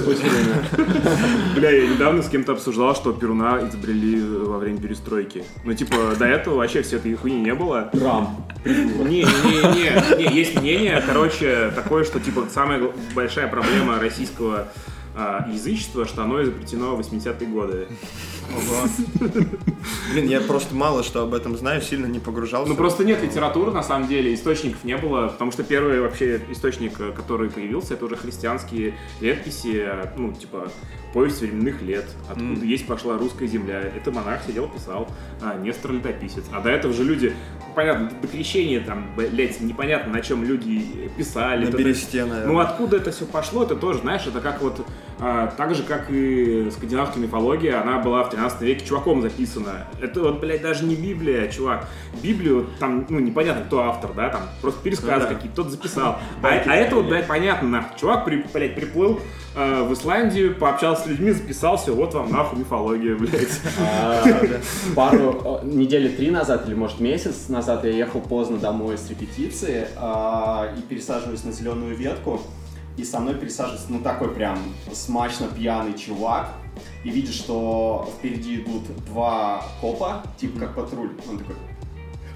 Бля, 1.54 1.70
я 1.70 1.88
недавно 1.88 2.22
с 2.22 2.28
кем-то 2.28 2.52
обсуждал, 2.52 2.94
что 2.94 3.12
Перуна 3.12 3.66
изобрели 3.68 4.22
во 4.22 4.58
время 4.58 4.80
перестройки. 4.80 5.44
Ну, 5.64 5.74
типа, 5.74 6.14
до 6.18 6.26
этого 6.26 6.56
вообще 6.56 6.82
всей 6.82 6.96
этой 6.96 7.14
хуйни 7.14 7.40
не 7.40 7.54
было. 7.54 7.90
Рам. 7.92 8.45
Не, 8.66 9.22
не, 9.22 9.24
не, 9.24 10.16
не, 10.18 10.34
есть 10.34 10.60
мнение, 10.60 11.02
короче, 11.06 11.70
такое, 11.74 12.04
что, 12.04 12.18
типа, 12.18 12.48
самая 12.52 12.80
большая 13.14 13.46
проблема 13.46 14.00
российского 14.00 14.68
а, 15.16 15.48
язычества, 15.50 16.04
что 16.04 16.24
оно 16.24 16.42
изобретено 16.42 16.94
в 16.94 17.00
80-е 17.00 17.48
годы. 17.48 17.88
Блин, 20.12 20.28
я 20.28 20.40
просто 20.40 20.74
мало 20.74 21.02
что 21.02 21.22
об 21.22 21.32
этом 21.32 21.56
знаю, 21.56 21.80
сильно 21.80 22.06
не 22.06 22.18
погружался. 22.18 22.70
Ну, 22.70 22.76
просто 22.76 23.02
нет 23.04 23.22
литературы, 23.22 23.72
на 23.72 23.82
самом 23.82 24.08
деле, 24.08 24.34
источников 24.34 24.84
не 24.84 24.96
было, 24.96 25.28
потому 25.28 25.52
что 25.52 25.64
первый 25.64 26.00
вообще 26.00 26.42
источник, 26.50 27.00
э, 27.00 27.12
который 27.12 27.48
появился, 27.48 27.94
это 27.94 28.04
уже 28.04 28.16
христианские 28.16 28.94
летописи, 29.20 29.84
э, 29.86 30.12
ну, 30.16 30.32
типа, 30.32 30.70
повесть 31.12 31.40
временных 31.40 31.80
лет, 31.80 32.04
откуда 32.28 32.64
есть 32.64 32.86
пошла 32.86 33.16
русская 33.16 33.46
земля. 33.46 33.80
Это 33.80 34.12
монарх 34.12 34.42
сидел, 34.46 34.68
писал, 34.68 35.08
а 35.40 35.56
Нестор 35.56 35.92
летописец. 35.92 36.44
А 36.52 36.60
до 36.60 36.68
этого 36.68 36.92
же 36.92 37.04
люди, 37.04 37.34
понятно, 37.74 38.10
до 38.20 38.28
крещения 38.28 38.80
там, 38.80 39.06
блядь, 39.16 39.60
непонятно, 39.60 40.12
на 40.12 40.20
чем 40.20 40.44
люди 40.44 41.10
писали. 41.16 41.64
На 41.64 41.70
бересте, 41.70 42.26
наверное. 42.26 42.52
Ну, 42.52 42.58
откуда 42.58 42.98
это 42.98 43.12
все 43.12 43.24
пошло, 43.24 43.62
это 43.64 43.76
тоже, 43.76 44.00
знаешь, 44.00 44.26
это 44.26 44.40
как 44.40 44.60
вот, 44.60 44.84
а, 45.18 45.46
так 45.56 45.74
же, 45.74 45.82
как 45.82 46.10
и 46.10 46.68
скандинавская 46.70 47.22
мифология, 47.22 47.80
она 47.80 47.98
была 48.00 48.22
в 48.24 48.30
13 48.30 48.60
веке 48.62 48.84
чуваком 48.84 49.22
записана. 49.22 49.86
Это 50.00 50.20
вот, 50.20 50.40
блядь, 50.40 50.60
даже 50.62 50.84
не 50.84 50.94
Библия, 50.94 51.48
чувак. 51.48 51.88
Библию, 52.22 52.66
там, 52.78 53.06
ну, 53.08 53.18
непонятно, 53.18 53.64
кто 53.64 53.80
автор, 53.82 54.12
да, 54.14 54.28
там, 54.28 54.42
просто 54.60 54.82
пересказы 54.82 55.12
Ну 55.12 55.20
да. 55.20 55.34
какие-то, 55.34 55.52
кто-то 55.54 55.70
записал. 55.70 56.18
А, 56.42 56.48
а 56.48 56.74
это 56.74 56.96
вот, 56.96 57.06
блядь, 57.06 57.26
понятно, 57.26 57.68
нахуй. 57.68 57.98
Чувак, 57.98 58.24
при, 58.24 58.44
блядь, 58.52 58.74
приплыл 58.74 59.20
э, 59.54 59.82
в 59.84 59.92
Исландию, 59.94 60.54
пообщался 60.54 61.04
с 61.04 61.06
людьми, 61.06 61.32
записал 61.32 61.76
все, 61.78 61.94
вот 61.94 62.12
вам 62.14 62.30
нахуй 62.30 62.58
мифология, 62.58 63.14
блядь. 63.18 63.60
А, 63.80 64.22
Пару 64.94 65.60
недели 65.64 66.08
три 66.08 66.30
назад 66.30 66.66
или 66.68 66.74
может 66.74 67.00
месяц 67.00 67.48
назад 67.48 67.84
я 67.84 67.90
ехал 67.90 68.20
поздно 68.20 68.58
домой 68.58 68.98
с 68.98 69.08
репетиции 69.08 69.86
а, 69.96 70.72
и 70.76 70.82
пересаживаюсь 70.82 71.44
на 71.44 71.52
зеленую 71.52 71.96
ветку. 71.96 72.40
И 72.96 73.04
со 73.04 73.20
мной 73.20 73.34
пересаживается, 73.34 73.86
ну, 73.90 74.00
такой 74.00 74.34
прям 74.34 74.58
смачно 74.92 75.48
пьяный 75.48 75.96
чувак. 75.98 76.48
И 77.04 77.10
видит, 77.10 77.34
что 77.34 78.08
впереди 78.18 78.56
идут 78.56 78.84
два 79.06 79.62
копа, 79.80 80.22
типа 80.38 80.60
как 80.60 80.74
патруль. 80.74 81.10
Он 81.28 81.38
такой, 81.38 81.56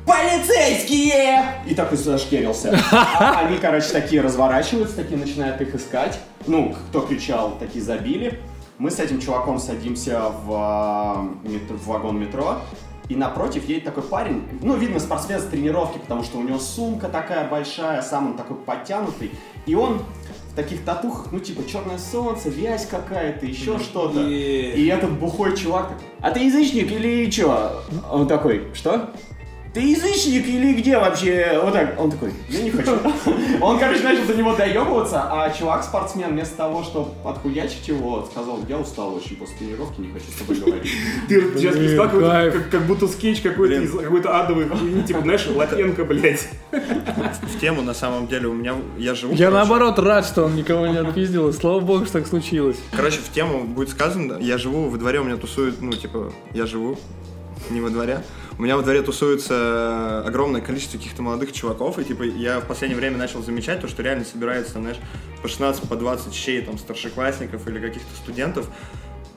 полицейские! 0.07 1.63
И 1.67 1.75
такой 1.75 1.99
зашкерился. 1.99 2.79
А 2.93 3.41
Они, 3.47 3.59
короче, 3.59 3.89
такие 3.91 4.21
разворачиваются, 4.23 4.97
такие 4.97 5.19
начинают 5.19 5.61
их 5.61 5.75
искать. 5.75 6.19
Ну, 6.47 6.75
кто 6.91 7.01
кричал, 7.03 7.57
такие 7.59 7.85
забили. 7.85 8.41
Мы 8.79 8.91
с 8.91 8.99
этим 8.99 9.21
чуваком 9.21 9.59
садимся 9.59 10.31
в, 10.45 10.51
а, 10.53 11.29
метро- 11.43 11.77
в 11.77 11.87
вагон 11.87 12.19
метро. 12.19 12.59
И 13.09 13.17
напротив 13.17 13.69
едет 13.69 13.85
такой 13.85 14.05
парень, 14.05 14.45
ну, 14.63 14.77
видно, 14.77 15.01
спортсмен 15.01 15.41
с 15.41 15.45
тренировки, 15.45 15.99
потому 15.99 16.23
что 16.23 16.39
у 16.39 16.43
него 16.43 16.61
сумка 16.61 17.09
такая 17.09 17.49
большая, 17.49 18.03
сам 18.03 18.29
он 18.29 18.37
такой 18.37 18.57
подтянутый. 18.57 19.33
И 19.67 19.75
он 19.75 20.01
в 20.51 20.55
таких 20.55 20.85
татухах, 20.85 21.29
ну, 21.33 21.39
типа, 21.39 21.69
черное 21.69 21.99
солнце, 21.99 22.49
вязь 22.51 22.87
какая-то, 22.87 23.47
еще 23.47 23.79
что-то. 23.79 24.21
И 24.29 24.87
этот 24.87 25.19
бухой 25.19 25.57
чувак 25.57 25.93
а 26.23 26.31
ты 26.33 26.41
язычник 26.41 26.93
или 26.93 27.31
что? 27.31 27.83
Он 28.11 28.29
такой, 28.29 28.69
что? 28.75 29.11
Ты 29.73 29.81
язычник 29.83 30.49
или 30.49 30.75
где 30.75 30.99
вообще? 30.99 31.61
Вот 31.63 31.73
так. 31.73 31.95
Он 31.99 32.11
такой, 32.11 32.33
я 32.49 32.63
не 32.63 32.73
хочу. 32.73 32.99
Он, 33.61 33.79
короче, 33.79 34.03
начал 34.03 34.27
до 34.27 34.35
него 34.35 34.57
доебываться, 34.57 35.23
а 35.31 35.49
чувак-спортсмен 35.51 36.31
вместо 36.31 36.57
того, 36.57 36.83
чтобы 36.83 37.11
отхуячить 37.25 37.87
его, 37.87 38.27
сказал, 38.29 38.59
я 38.69 38.79
устал 38.79 39.15
очень 39.15 39.37
после 39.37 39.57
тренировки, 39.59 40.01
не 40.01 40.13
хочу 40.13 40.25
с 40.33 40.35
тобой 40.35 40.57
говорить. 40.61 40.91
Ты 41.29 41.41
сейчас 41.57 41.77
представь, 41.77 42.71
как, 42.71 42.87
будто 42.87 43.07
скетч 43.07 43.43
какой-то 43.43 43.75
из 43.75 43.93
какой-то 43.93 44.41
адовой 44.41 44.69
хуйни, 44.69 45.03
типа, 45.05 45.21
знаешь, 45.21 45.47
Лапенко, 45.47 46.05
блядь. 46.05 46.49
В 46.73 47.61
тему, 47.61 47.83
на 47.83 47.95
самом 47.95 48.27
деле, 48.27 48.49
у 48.49 48.53
меня... 48.53 48.75
Я 48.99 49.15
живу... 49.15 49.35
я 49.35 49.51
наоборот 49.51 50.01
рад, 50.01 50.27
что 50.27 50.47
он 50.47 50.57
никого 50.57 50.89
не 50.89 50.97
отпиздил, 50.97 51.49
и 51.49 51.53
слава 51.53 51.79
богу, 51.79 52.07
что 52.07 52.15
так 52.15 52.27
случилось. 52.27 52.77
Короче, 52.91 53.19
в 53.19 53.33
тему 53.33 53.65
будет 53.65 53.91
сказано, 53.91 54.39
я 54.41 54.59
живу, 54.59 54.89
во 54.89 54.99
дворе 54.99 55.21
у 55.21 55.25
меня 55.25 55.37
тусует, 55.37 55.81
ну, 55.81 55.93
типа, 55.93 56.33
я 56.55 56.67
живу, 56.67 56.99
не 57.71 57.81
во 57.81 57.91
дворе. 57.91 58.23
У 58.61 58.63
меня 58.63 58.77
во 58.77 58.83
дворе 58.83 59.01
тусуется 59.01 60.23
огромное 60.23 60.61
количество 60.61 60.99
каких-то 60.99 61.23
молодых 61.23 61.51
чуваков, 61.51 61.99
и, 61.99 62.05
типа, 62.05 62.25
я 62.25 62.61
в 62.61 62.67
последнее 62.67 62.99
время 62.99 63.17
начал 63.17 63.43
замечать 63.43 63.81
то, 63.81 63.89
что 63.89 64.03
реально 64.03 64.27
собирается, 64.27 64.73
знаешь, 64.73 64.99
по 65.41 65.49
16, 65.49 65.89
по 65.89 65.97
20 65.97 66.35
щей, 66.35 66.61
там, 66.61 66.77
старшеклассников 66.77 67.67
или 67.67 67.81
каких-то 67.81 68.15
студентов, 68.17 68.69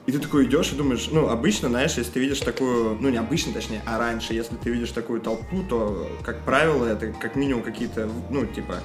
и 0.07 0.11
ты 0.11 0.19
такой 0.19 0.43
идешь 0.43 0.73
и 0.73 0.75
думаешь, 0.75 1.07
ну, 1.09 1.29
обычно, 1.29 1.69
знаешь, 1.69 1.93
если 1.93 2.11
ты 2.11 2.19
видишь 2.19 2.41
такую, 2.41 2.97
ну, 2.99 3.07
не 3.07 3.15
обычно, 3.15 3.53
точнее, 3.53 3.81
а 3.85 3.97
раньше, 3.97 4.33
если 4.33 4.57
ты 4.57 4.69
видишь 4.69 4.91
такую 4.91 5.21
толпу, 5.21 5.63
то, 5.69 6.05
как 6.25 6.43
правило, 6.43 6.85
это 6.85 7.13
как 7.13 7.37
минимум 7.37 7.63
какие-то, 7.63 8.09
ну, 8.29 8.45
типа, 8.45 8.79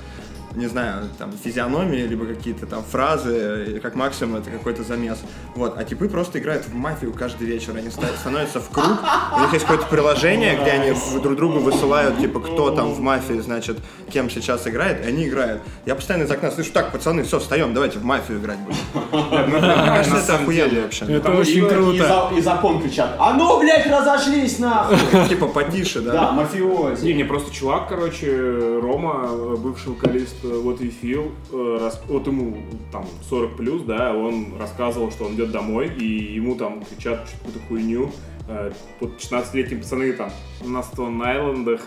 не 0.59 0.67
знаю, 0.67 1.05
там, 1.19 1.31
физиономии, 1.45 2.03
либо 2.03 2.27
какие-то 2.27 2.67
там 2.67 2.83
фразы, 2.83 3.81
как 3.83 3.95
максимум 3.95 4.37
это 4.37 4.51
какой-то 4.51 4.83
замес. 4.83 5.19
Вот, 5.55 5.79
а 5.79 5.85
типы 5.85 6.09
просто 6.09 6.39
играют 6.39 6.67
в 6.67 6.75
мафию 6.75 7.13
каждый 7.13 7.47
вечер, 7.47 7.75
они 7.77 7.91
ста- 7.91 8.09
становятся 8.21 8.61
в 8.61 8.69
круг, 8.71 8.99
у 9.37 9.41
них 9.41 9.53
есть 9.53 9.65
какое-то 9.65 9.87
приложение, 9.87 10.57
где 10.61 10.71
они 10.73 10.93
друг 11.23 11.37
другу 11.37 11.61
высылают, 11.61 12.19
типа, 12.19 12.41
кто 12.41 12.71
там 12.71 12.93
в 12.93 13.01
мафии, 13.01 13.39
значит, 13.41 13.79
кем 14.13 14.29
сейчас 14.31 14.67
играет, 14.67 15.05
и 15.05 15.09
они 15.09 15.29
играют. 15.29 15.63
Я 15.87 15.95
постоянно 15.95 16.25
из 16.25 16.31
окна 16.31 16.51
слышу, 16.51 16.73
так, 16.73 16.93
пацаны, 16.93 17.23
все, 17.23 17.39
встаем, 17.39 17.73
давайте 17.75 17.99
в 17.99 18.05
мафию 18.05 18.39
играть 18.39 18.59
будем. 18.59 19.49
Мне 19.49 19.61
кажется, 19.61 20.19
это 20.19 20.35
охуенно 20.37 20.83
вообще. 20.83 21.05
Это 21.05 21.33
И- 21.33 21.37
очень 21.37 21.69
круто. 21.69 22.31
И 22.37 22.41
закон 22.41 22.83
кричат, 22.83 23.15
а 23.19 23.35
ну, 23.35 23.61
блядь, 23.61 23.87
разошлись 23.87 24.59
нахуй! 24.59 24.97
Типа 25.29 25.47
потише, 25.47 26.01
Да, 26.01 26.13
да? 26.13 26.33
мафиози. 26.33 27.05
Не, 27.05 27.15
не, 27.15 27.25
просто 27.25 27.55
чувак, 27.55 27.89
короче, 27.89 28.79
Рома, 28.83 29.29
бывший 29.57 29.89
вокалист 29.93 30.37
вот 30.49 30.81
и 30.81 30.91
Фил, 30.91 31.33
э, 31.53 31.91
вот 32.09 32.27
ему 32.27 32.57
там 32.93 33.07
40 33.29 33.57
плюс, 33.57 33.83
да, 33.83 34.15
он 34.15 34.57
рассказывал, 34.59 35.11
что 35.11 35.25
он 35.25 35.35
идет 35.35 35.51
домой, 35.51 35.91
и 35.99 36.35
ему 36.35 36.55
там 36.55 36.83
кричат 36.85 37.29
какую-то 37.39 37.61
хуйню. 37.69 38.11
Э, 38.49 38.73
Вот 39.01 39.19
16-летние 39.19 39.79
пацаны 39.81 40.13
там 40.13 40.31
на 40.65 40.83
Стон 40.83 41.23
Айлендах, 41.23 41.83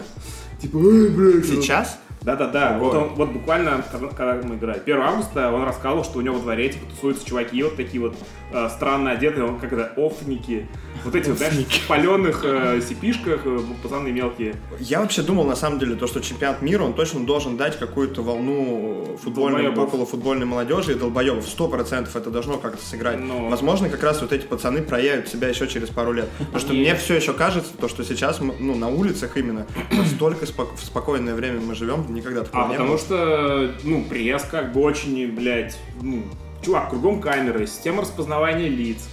типа, 0.62 0.78
эй, 0.78 1.10
блядь, 1.10 1.46
Сейчас? 1.46 2.00
Да-да-да, 2.22 2.78
вот, 2.78 2.94
он, 2.96 3.10
вот 3.16 3.30
буквально, 3.32 3.84
когда 4.16 4.40
мы 4.44 4.56
играли, 4.56 4.80
1 4.80 5.02
августа, 5.02 5.52
он 5.52 5.64
рассказывал, 5.64 6.04
что 6.04 6.20
у 6.20 6.22
него 6.22 6.36
во 6.36 6.42
дворе 6.42 6.70
типа, 6.70 6.86
тусуются 6.92 7.26
чуваки 7.26 7.64
вот 7.64 7.76
такие 7.76 8.00
вот 8.00 8.16
э, 8.54 8.70
странно 8.70 9.12
одетые, 9.12 9.44
он 9.46 9.58
как 9.60 9.74
это, 9.74 9.92
офники, 9.98 10.68
вот 11.04 11.16
эти 11.16 11.30
вот, 11.30 11.40
знаешь, 11.40 11.56
в 11.56 11.88
паленых 11.88 12.42
э, 12.44 12.80
сипишках, 12.88 13.42
э, 13.46 13.60
пацаны 13.82 14.12
мелкие. 14.12 14.56
Я 14.80 15.02
вообще 15.02 15.24
думал, 15.24 15.46
на 15.46 15.56
самом 15.56 15.80
деле, 15.80 15.96
то, 15.96 16.06
что 16.06 16.20
чемпионат 16.22 16.62
мира, 16.62 16.84
он 16.84 16.94
точно 16.94 17.26
должен 17.26 17.58
дать 17.58 17.80
какую-то 17.80 18.22
волну 18.22 19.18
футбольной, 19.24 19.70
около 19.70 20.06
футбольной 20.06 20.46
молодежи 20.46 20.92
и 20.92 20.96
долбоебов. 20.96 21.48
Сто 21.48 21.68
процентов 21.68 22.16
это 22.16 22.30
должно 22.30 22.58
как-то 22.60 22.86
сыграть. 22.86 23.18
Но- 23.20 23.50
Возможно, 23.50 23.90
как 23.90 24.04
раз 24.04 24.22
вот 24.22 24.32
эти 24.32 24.46
пацаны 24.46 24.84
проявят 24.84 25.28
себя 25.28 25.48
еще 25.48 25.68
через 25.68 25.90
пару 25.90 26.12
лет. 26.14 26.30
Потому 26.38 26.60
что 26.60 26.74
мне 26.74 26.94
все 26.96 27.16
еще 27.16 27.34
кажется, 27.34 27.72
то, 27.76 27.88
что 27.88 28.04
сейчас, 28.04 28.40
ну, 28.42 28.76
на 28.76 28.90
улицах 28.90 29.38
именно, 29.38 29.66
настолько 29.92 30.46
спок- 30.46 30.76
в 30.76 30.84
спокойное 30.84 31.34
время 31.34 31.60
мы 31.62 31.74
живем, 31.74 32.06
никогда 32.14 32.44
такого 32.44 32.64
А 32.64 32.68
не 32.68 32.74
потому 32.74 32.90
было. 32.90 33.00
что, 33.00 33.72
ну, 33.84 34.04
пресс 34.04 34.44
как 34.44 34.74
бы 34.74 34.82
очень, 34.82 35.32
блядь, 35.32 35.78
ну, 36.02 36.24
чувак, 36.64 36.90
кругом 36.90 37.20
камеры, 37.22 37.66
система 37.68 38.02
распознавания 38.02 38.68
лиц. 38.70 39.08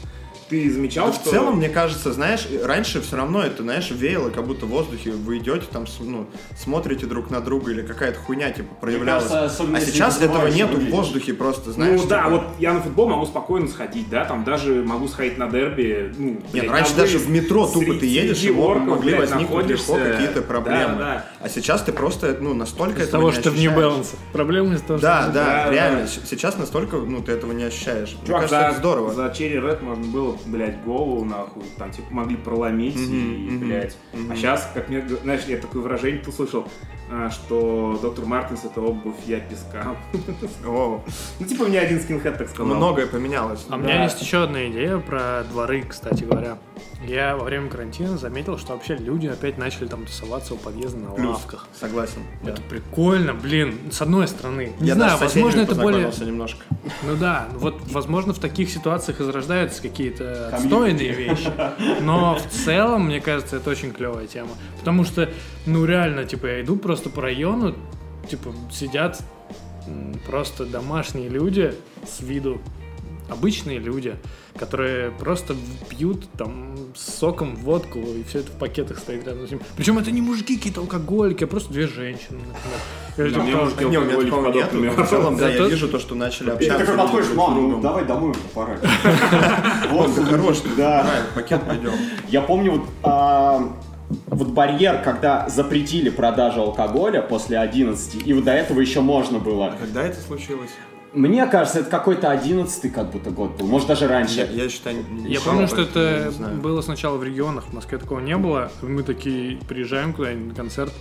Ты 0.49 0.71
замечал, 0.71 1.09
Да 1.09 1.13
что... 1.13 1.29
в 1.29 1.33
целом, 1.33 1.57
мне 1.57 1.69
кажется, 1.69 2.13
знаешь, 2.13 2.47
раньше 2.65 3.01
все 3.03 3.17
равно 3.17 3.43
это, 3.43 3.63
знаешь, 3.63 3.91
веяло, 3.91 4.31
как 4.31 4.47
будто 4.47 4.67
в 4.67 4.71
воздухе 4.71 5.11
вы 5.13 5.39
идете, 5.39 5.65
там, 5.71 5.85
ну, 6.01 6.27
смотрите 6.57 7.07
друг 7.07 7.31
на 7.31 7.41
друга 7.41 7.71
или 7.71 7.83
какая-то 7.83 8.19
хуйня, 8.19 8.51
типа, 8.51 8.75
проявлялась. 8.81 9.27
кажется, 9.29 9.65
а 9.75 9.81
сейчас 9.81 10.21
этого 10.23 10.47
нету 10.49 10.79
в 10.79 10.89
воздухе 10.91 11.35
просто, 11.35 11.73
знаешь. 11.73 12.01
ну 12.01 12.09
да, 12.09 12.25
типа- 12.25 12.31
вот 12.31 12.43
я 12.59 12.73
на 12.73 12.81
футбол 12.81 13.09
могу 13.09 13.27
спокойно 13.27 13.69
сходить, 13.69 14.09
да, 14.09 14.25
там 14.25 14.45
даже 14.45 14.83
могу 14.85 15.09
сходить 15.09 15.37
на 15.39 15.49
дерби, 15.51 16.13
ну, 16.17 16.27
Нет, 16.31 16.43
блядь, 16.53 16.65
ну 16.67 16.73
раньше 16.73 16.97
даже 16.97 17.19
в 17.19 17.29
метро 17.29 17.67
тупо 17.67 17.95
ты 17.95 18.07
едешь, 18.07 18.43
и 18.43 18.51
могли 18.51 19.15
блядь, 19.17 19.31
возникнуть 19.31 19.67
легко 19.67 19.95
какие-то 19.97 20.43
проблемы. 20.43 20.97
Да, 20.99 20.99
да. 20.99 21.25
А 21.41 21.49
сейчас 21.49 21.83
ты 21.83 21.93
просто, 21.93 22.37
ну, 22.41 22.55
настолько 22.55 23.03
Из 23.03 23.09
того, 23.09 23.31
не 23.31 23.35
что 23.41 23.51
в 23.51 23.57
New. 23.59 23.71
Balance. 23.73 24.17
Проблема 24.33 24.75
из 24.75 24.81
того, 24.83 24.99
Да, 24.99 25.25
что... 25.25 25.33
да, 25.33 25.45
Да, 25.67 25.71
реально. 25.73 26.07
Сейчас 26.07 26.57
настолько, 26.57 26.97
ну, 26.97 27.21
ты 27.23 27.33
этого 27.33 27.53
не 27.53 27.65
ощущаешь. 27.65 28.15
Мне 28.19 28.27
Чувак, 28.27 28.43
кажется, 28.43 28.61
за, 28.61 28.67
это 28.71 28.79
здорово. 28.79 29.13
за 29.15 29.27
Cherry 29.27 29.61
Red 29.63 29.83
можно 29.85 30.05
было, 30.05 30.38
блядь, 30.47 30.83
голову 30.85 31.25
нахуй, 31.25 31.63
там, 31.77 31.91
типа, 31.91 32.07
могли 32.13 32.37
проломить 32.37 32.97
Мгм, 32.97 33.49
и, 33.49 33.57
блядь. 33.59 33.97
мгм. 34.13 34.33
А 34.33 34.37
сейчас, 34.37 34.71
как 34.75 34.89
мне, 34.89 35.07
знаешь, 35.23 35.43
я 35.47 35.57
такое 35.59 35.83
выражение 35.83 36.23
услышал, 36.27 36.67
а, 37.11 37.31
что 37.31 37.99
доктор 38.03 38.27
Мартинс 38.27 38.65
это 38.65 38.81
обувь, 38.81 39.15
я 39.27 39.41
песка. 39.41 39.97
О, 40.67 41.03
Ну, 41.41 41.47
типа, 41.47 41.65
мне 41.65 41.81
один 41.81 42.01
скинхед 42.01 42.37
так 42.39 42.49
сказал. 42.49 42.75
многое 42.77 43.07
поменялось. 43.07 43.65
А 43.69 43.77
у 43.77 43.79
Да. 43.79 43.85
меня 43.85 44.03
есть 44.05 44.21
еще 44.21 44.43
одна 44.45 44.67
идея 44.69 44.99
про 44.99 45.45
дворы, 45.51 45.83
кстати 45.89 46.25
говоря. 46.25 46.59
Я 47.07 47.37
во 47.37 47.45
время 47.45 47.69
карантина 47.71 48.19
заметил, 48.19 48.59
что 48.59 48.73
вообще 48.73 48.97
люди 48.97 49.27
опять 49.29 49.57
начали 49.57 49.87
там 49.87 50.05
тусоваться 50.05 50.55
у 50.55 50.57
подъезда 50.57 50.99
на 50.99 51.11
Плюс, 51.13 51.29
лавках. 51.37 51.69
согласен. 51.79 52.23
да. 52.43 52.51
Это 52.51 52.63
прикольно, 52.63 53.35
блин, 53.35 53.79
с 53.91 54.03
одной 54.03 54.27
стороны. 54.29 54.73
Не 54.81 54.89
Я 54.89 54.95
знаю, 54.95 55.19
возможно, 55.19 55.61
это 55.61 55.75
более... 55.77 56.11
немножко. 56.27 56.65
Ну 57.05 57.17
да, 57.17 57.49
вот, 57.55 57.81
возможно, 57.93 58.35
в 58.35 58.39
таких 58.39 58.71
ситуациях 58.71 59.21
и 59.21 59.25
зарождаются 59.25 59.81
какие-то 59.81 60.28
Комьюнити. 60.51 60.55
отстойные 60.55 61.13
вещи. 61.13 61.53
Но 62.01 62.37
в 62.37 62.47
целом, 62.53 63.07
мне 63.07 63.21
кажется, 63.21 63.57
это 63.57 63.71
очень 63.71 63.93
клевая 63.93 64.27
тема. 64.27 64.51
Потому 64.79 65.05
что, 65.05 65.29
ну 65.67 65.85
реально, 65.85 66.25
типа, 66.25 66.47
я 66.47 66.61
иду 66.63 66.77
просто 66.77 67.11
по 67.11 67.23
району, 67.23 67.75
типа, 68.29 68.55
сидят 68.71 69.21
просто 70.27 70.67
домашние 70.67 71.29
люди 71.29 71.75
с 72.07 72.21
виду, 72.21 72.61
обычные 73.29 73.79
люди, 73.79 74.17
которые 74.59 75.11
просто 75.11 75.55
пьют 75.89 76.29
там 76.37 76.77
с 76.95 77.19
соком 77.19 77.57
водку, 77.57 77.99
и 77.99 78.23
все 78.25 78.41
это 78.41 78.51
в 78.51 78.59
пакетах 78.59 78.99
стоит 78.99 79.27
рядом 79.27 79.47
с 79.47 79.51
ним. 79.51 79.61
Причем 79.77 79.99
это 79.99 80.11
не 80.11 80.21
мужики 80.21 80.57
какие-то 80.57 80.81
алкоголики, 80.81 81.45
а 81.45 81.47
просто 81.47 81.73
две 81.73 81.87
женщины, 81.87 82.39
например. 82.39 82.81
Я 83.19 83.25
Да, 83.25 83.31
типа, 83.31 83.43
мне 83.43 83.57
мужики 83.57 83.85
Не, 83.85 83.97
у 83.99 84.05
меня 84.05 84.17
такого 84.17 84.53
но 84.73 85.05
В 85.05 85.09
целом, 85.09 85.37
да, 85.37 85.49
я 85.49 85.67
вижу 85.67 85.89
то, 85.89 85.99
что 85.99 86.15
начали 86.15 86.47
И 86.47 86.51
ты 86.51 86.53
общаться. 86.69 86.79
такой 86.87 86.97
подходишь, 86.97 87.31
мам, 87.35 87.71
ну 87.71 87.81
давай 87.81 88.05
домой, 88.05 88.35
пора. 88.55 88.77
Вот, 89.91 90.11
хорош, 90.15 90.59
Да. 90.77 91.07
пакет 91.35 91.63
пойдем. 91.63 91.93
Я 92.29 92.43
помню 92.43 92.73
вот, 92.73 92.83
а, 93.03 93.73
вот 94.27 94.49
барьер, 94.49 95.03
когда 95.03 95.49
запретили 95.49 96.11
продажу 96.11 96.61
алкоголя 96.63 97.21
после 97.23 97.59
11, 97.59 98.27
и 98.27 98.35
вот 98.35 98.45
до 98.45 98.53
этого 98.53 98.81
еще 98.81 99.01
можно 99.01 99.39
было. 99.39 99.75
Когда 99.81 100.03
это 100.03 100.21
случилось? 100.21 100.71
Мне 101.15 101.47
кажется, 101.47 101.81
это 101.81 101.91
какой-то 101.91 102.31
11 102.31 102.93
как 102.93 103.11
будто 103.11 103.31
год 103.31 103.57
был, 103.57 103.67
может 103.67 103.89
даже 103.89 104.05
Я, 104.05 104.11
раньше. 104.11 104.49
я 104.53 104.69
считаю, 104.69 105.05
не 105.11 105.33
Я 105.33 105.41
помню, 105.41 105.67
что 105.67 105.81
это 105.81 106.31
было 106.63 106.83
сначала 106.83 107.17
в 107.17 107.25
регионах, 107.25 107.65
в 107.65 107.73
Москве 107.73 107.97
такого 107.99 108.21
не 108.21 108.37
было. 108.37 108.71
Мы 108.83 109.03
такие 109.03 109.57
приезжаем 109.69 110.13
куда-нибудь 110.13 110.49
на 110.49 110.55
концерт, 110.55 110.93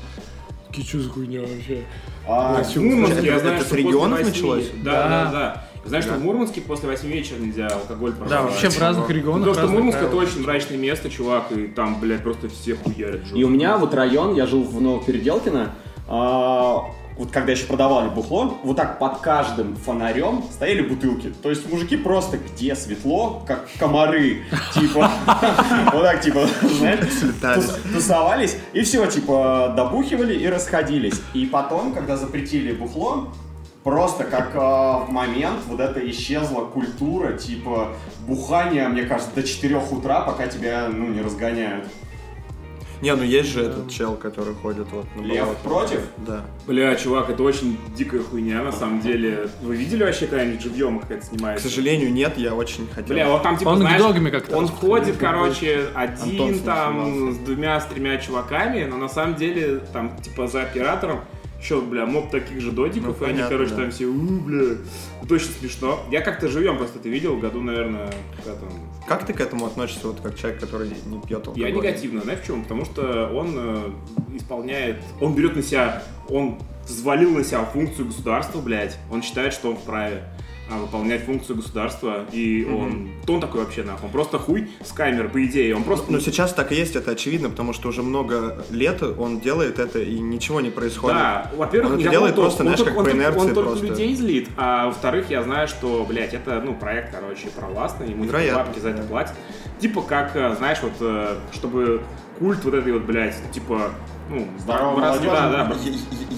такие, 0.78 0.88
что 0.88 0.99
за 0.99 1.09
хуйня 1.09 1.41
вообще? 1.41 1.84
А, 2.28 2.61
В 2.63 2.75
Мурманске, 2.78 3.25
я 3.25 3.39
знаю, 3.39 3.55
это 3.55 3.65
что 3.65 3.73
с 3.73 3.78
регионов 3.78 4.23
началось? 4.23 4.65
Да, 4.84 4.91
Да. 4.91 5.07
да, 5.09 5.32
да. 5.32 5.63
Знаешь, 5.86 6.03
что 6.03 6.15
в 6.15 6.23
Мурманске 6.23 6.59
после 6.61 6.89
8 6.89 7.07
вечера 7.07 7.38
нельзя 7.39 7.67
алкоголь 7.67 8.11
Да, 8.11 8.17
продавать. 8.17 8.51
вообще 8.51 8.69
в 8.69 8.80
разных 8.82 9.09
регионах. 9.09 9.47
Потому 9.47 9.55
что 9.55 9.67
Мурманск 9.73 9.99
это 10.01 10.15
очень 10.17 10.41
мрачное 10.43 10.78
место, 10.78 11.09
чувак, 11.09 11.51
и 11.53 11.67
там, 11.67 11.99
блядь, 12.01 12.23
просто 12.23 12.49
все 12.49 12.75
хуярят. 12.75 13.21
И 13.34 13.43
у 13.43 13.49
меня 13.49 13.78
вот 13.78 13.93
район, 13.93 14.36
я 14.36 14.45
жил 14.45 14.63
в 14.63 14.82
Новопеределкино, 14.82 15.75
а, 16.09 16.84
вот 17.18 17.32
когда 17.32 17.51
еще 17.51 17.65
продавали 17.65 18.09
бухло, 18.09 18.57
вот 18.63 18.78
так 18.78 18.99
под 18.99 19.20
каждым 19.20 19.76
фонарем 19.76 20.43
стояли 20.51 20.82
бутылки. 20.82 21.34
То 21.41 21.49
есть 21.49 21.70
мужики 21.72 21.97
просто 21.97 22.38
где 22.38 22.76
светло, 22.76 23.43
как 23.47 23.68
комары, 23.80 24.43
типа, 24.74 25.09
вот 25.93 26.03
так, 26.03 26.22
типа, 26.22 26.47
тусовались, 27.93 28.57
и 28.74 28.82
все, 28.82 29.05
типа, 29.07 29.74
добухивали 29.76 30.36
и 30.36 30.47
расходились. 30.47 31.22
И 31.34 31.45
потом, 31.45 31.93
когда 31.93 32.18
запретили 32.18 32.72
бухло, 32.74 33.30
Просто 33.88 34.26
как 34.26 34.51
а, 34.55 35.05
в 35.05 35.11
момент 35.11 35.59
вот 35.68 35.80
это 35.80 36.05
исчезла 36.09 36.65
культура, 36.65 37.38
типа, 37.38 37.93
бухания, 38.28 38.89
мне 38.89 39.03
кажется, 39.03 39.34
до 39.34 39.43
4 39.43 39.78
утра, 39.91 40.20
пока 40.24 40.47
тебя, 40.47 40.89
ну, 40.89 41.07
не 41.07 41.22
разгоняют. 41.22 41.88
Не, 43.01 43.15
ну 43.15 43.23
есть 43.23 43.49
же 43.49 43.61
этот 43.61 43.89
чел, 43.91 44.15
который 44.15 44.53
ходит 44.55 44.87
вот 44.91 45.05
на 45.15 45.21
Лев 45.21 45.43
болото. 45.45 45.59
против? 45.63 46.01
Да. 46.25 46.45
Бля, 46.65 46.95
чувак, 46.95 47.29
это 47.29 47.43
очень 47.43 47.77
дикая 47.95 48.21
хуйня, 48.21 48.63
на 48.63 48.71
самом 48.71 49.01
деле. 49.01 49.47
Вы 49.61 49.75
видели 49.75 50.03
вообще 50.03 50.27
когда-нибудь 50.27 50.61
живьем, 50.61 50.99
как 50.99 51.11
это 51.11 51.21
К 51.21 51.23
снимается? 51.29 51.67
сожалению, 51.69 52.11
нет, 52.11 52.37
я 52.37 52.55
очень 52.55 52.87
хотел. 52.87 53.15
Бля, 53.15 53.29
вот 53.29 53.43
там 53.43 53.57
типа, 53.57 53.69
Он 53.69 53.77
к 53.77 53.81
знаешь, 53.81 54.31
как-то 54.31 54.57
он 54.57 54.67
ходит, 54.67 55.17
короче, 55.17 55.87
Антон 55.93 56.15
один 56.25 56.53
ним 56.55 56.59
там 56.63 56.93
снимался. 57.05 57.31
с 57.33 57.45
двумя, 57.45 57.79
с 57.81 57.85
тремя 57.85 58.17
чуваками, 58.17 58.85
но 58.85 58.97
на 58.97 59.09
самом 59.09 59.35
деле 59.35 59.79
там 59.93 60.15
типа 60.21 60.47
за 60.47 60.63
оператором 60.63 61.21
еще, 61.59 61.81
бля, 61.81 62.05
моб 62.05 62.29
таких 62.29 62.61
же 62.61 62.71
додиков, 62.71 63.17
Ну, 63.19 63.25
и 63.25 63.29
они, 63.29 63.39
понятно, 63.39 63.57
короче, 63.57 63.71
да. 63.75 63.81
там 63.81 63.91
все, 63.91 64.05
у, 64.05 64.13
бля, 64.39 64.75
это 65.23 65.33
очень 65.33 65.47
смешно. 65.59 65.99
Я 66.11 66.21
как-то 66.21 66.47
живем 66.47 66.77
просто 66.77 66.99
это 66.99 67.09
видел, 67.09 67.35
году, 67.37 67.61
наверное, 67.61 68.11
когда 68.35 68.59
там 68.59 68.69
Как 69.07 69.25
ты 69.25 69.31
к 69.31 69.39
этому 69.39 69.65
относишься, 69.65 70.07
вот 70.07 70.19
как 70.19 70.35
человек, 70.35 70.59
который 70.59 70.89
не 71.05 71.21
пьет 71.21 71.47
алкоголь? 71.47 71.61
Я 71.61 71.71
негативно, 71.71 72.21
знаешь 72.21 72.41
почему? 72.41 72.63
Потому 72.63 72.83
что 72.83 73.31
он 73.33 73.55
э, 73.55 73.91
исполняет, 74.35 75.01
он 75.21 75.33
берет 75.33 75.55
на 75.55 75.63
себя, 75.63 76.03
он 76.27 76.59
взвалил 76.85 77.31
на 77.31 77.43
себя 77.45 77.63
функцию 77.63 78.07
государства, 78.07 78.59
блядь. 78.59 78.97
Он 79.09 79.23
считает, 79.23 79.53
что 79.53 79.69
он 79.69 79.77
вправе 79.77 80.25
выполнять 80.70 81.24
функцию 81.26 81.55
государства, 81.57 82.26
и 82.32 82.65
он... 82.65 83.09
Кто 83.24 83.36
он 83.36 83.41
такой 83.41 83.61
вообще, 83.61 83.84
нахуй? 83.84 84.05
Он 84.07 84.11
просто 84.11 84.38
хуй 84.38 84.70
с 84.84 84.91
камер, 84.91 85.30
по 85.30 85.43
идее. 85.45 85.76
Он 85.76 85.84
просто... 85.84 86.11
Ну, 86.11 86.20
сейчас 86.20 86.53
так 86.53 86.72
и 86.72 86.76
есть, 86.76 86.95
это 86.95 87.11
очевидно, 87.11 87.49
потому 87.49 87.74
что 87.74 87.89
уже 87.89 88.03
много 88.03 88.65
лет 88.70 89.01
он 89.01 89.39
делает 89.39 89.80
это, 89.80 89.99
и 89.99 90.20
ничего 90.20 90.61
не 90.61 90.70
происходит. 90.70 91.18
Да, 91.18 91.51
во-первых, 91.55 91.93
Он 91.93 91.99
это 91.99 92.09
делает 92.09 92.38
он 92.38 92.41
просто, 92.43 92.63
только- 92.63 92.76
знаешь, 92.76 92.80
он 92.80 92.86
как 92.86 92.95
только- 92.95 93.09
по 93.09 93.13
он 93.13 93.18
инерции 93.22 93.38
только- 93.39 93.49
Он 93.49 93.55
только 93.55 93.70
просто. 93.70 93.86
людей 93.88 94.15
злит, 94.15 94.49
а 94.57 94.86
во-вторых, 94.88 95.30
я 95.30 95.43
знаю, 95.43 95.68
что, 95.68 96.05
блядь, 96.07 96.34
это, 96.34 96.61
ну, 96.65 96.74
проект, 96.76 97.13
короче, 97.13 97.47
провластный, 97.55 98.09
ему 98.11 98.26
типа, 98.26 98.38
бабки 98.55 98.80
за 98.80 98.89
это 98.89 99.03
платят. 99.03 99.36
Типа 99.80 100.01
как, 100.01 100.36
э, 100.36 100.55
знаешь, 100.57 100.80
вот, 100.82 100.93
э, 100.99 101.38
чтобы 101.53 102.01
культ 102.39 102.63
вот 102.63 102.74
этой 102.74 102.93
вот, 102.93 103.03
блядь, 103.03 103.36
типа, 103.51 103.91
ну, 104.30 104.47
Здорового 104.59 105.01
раз- 105.01 105.19
да, 105.19 105.49
да, 105.49 105.75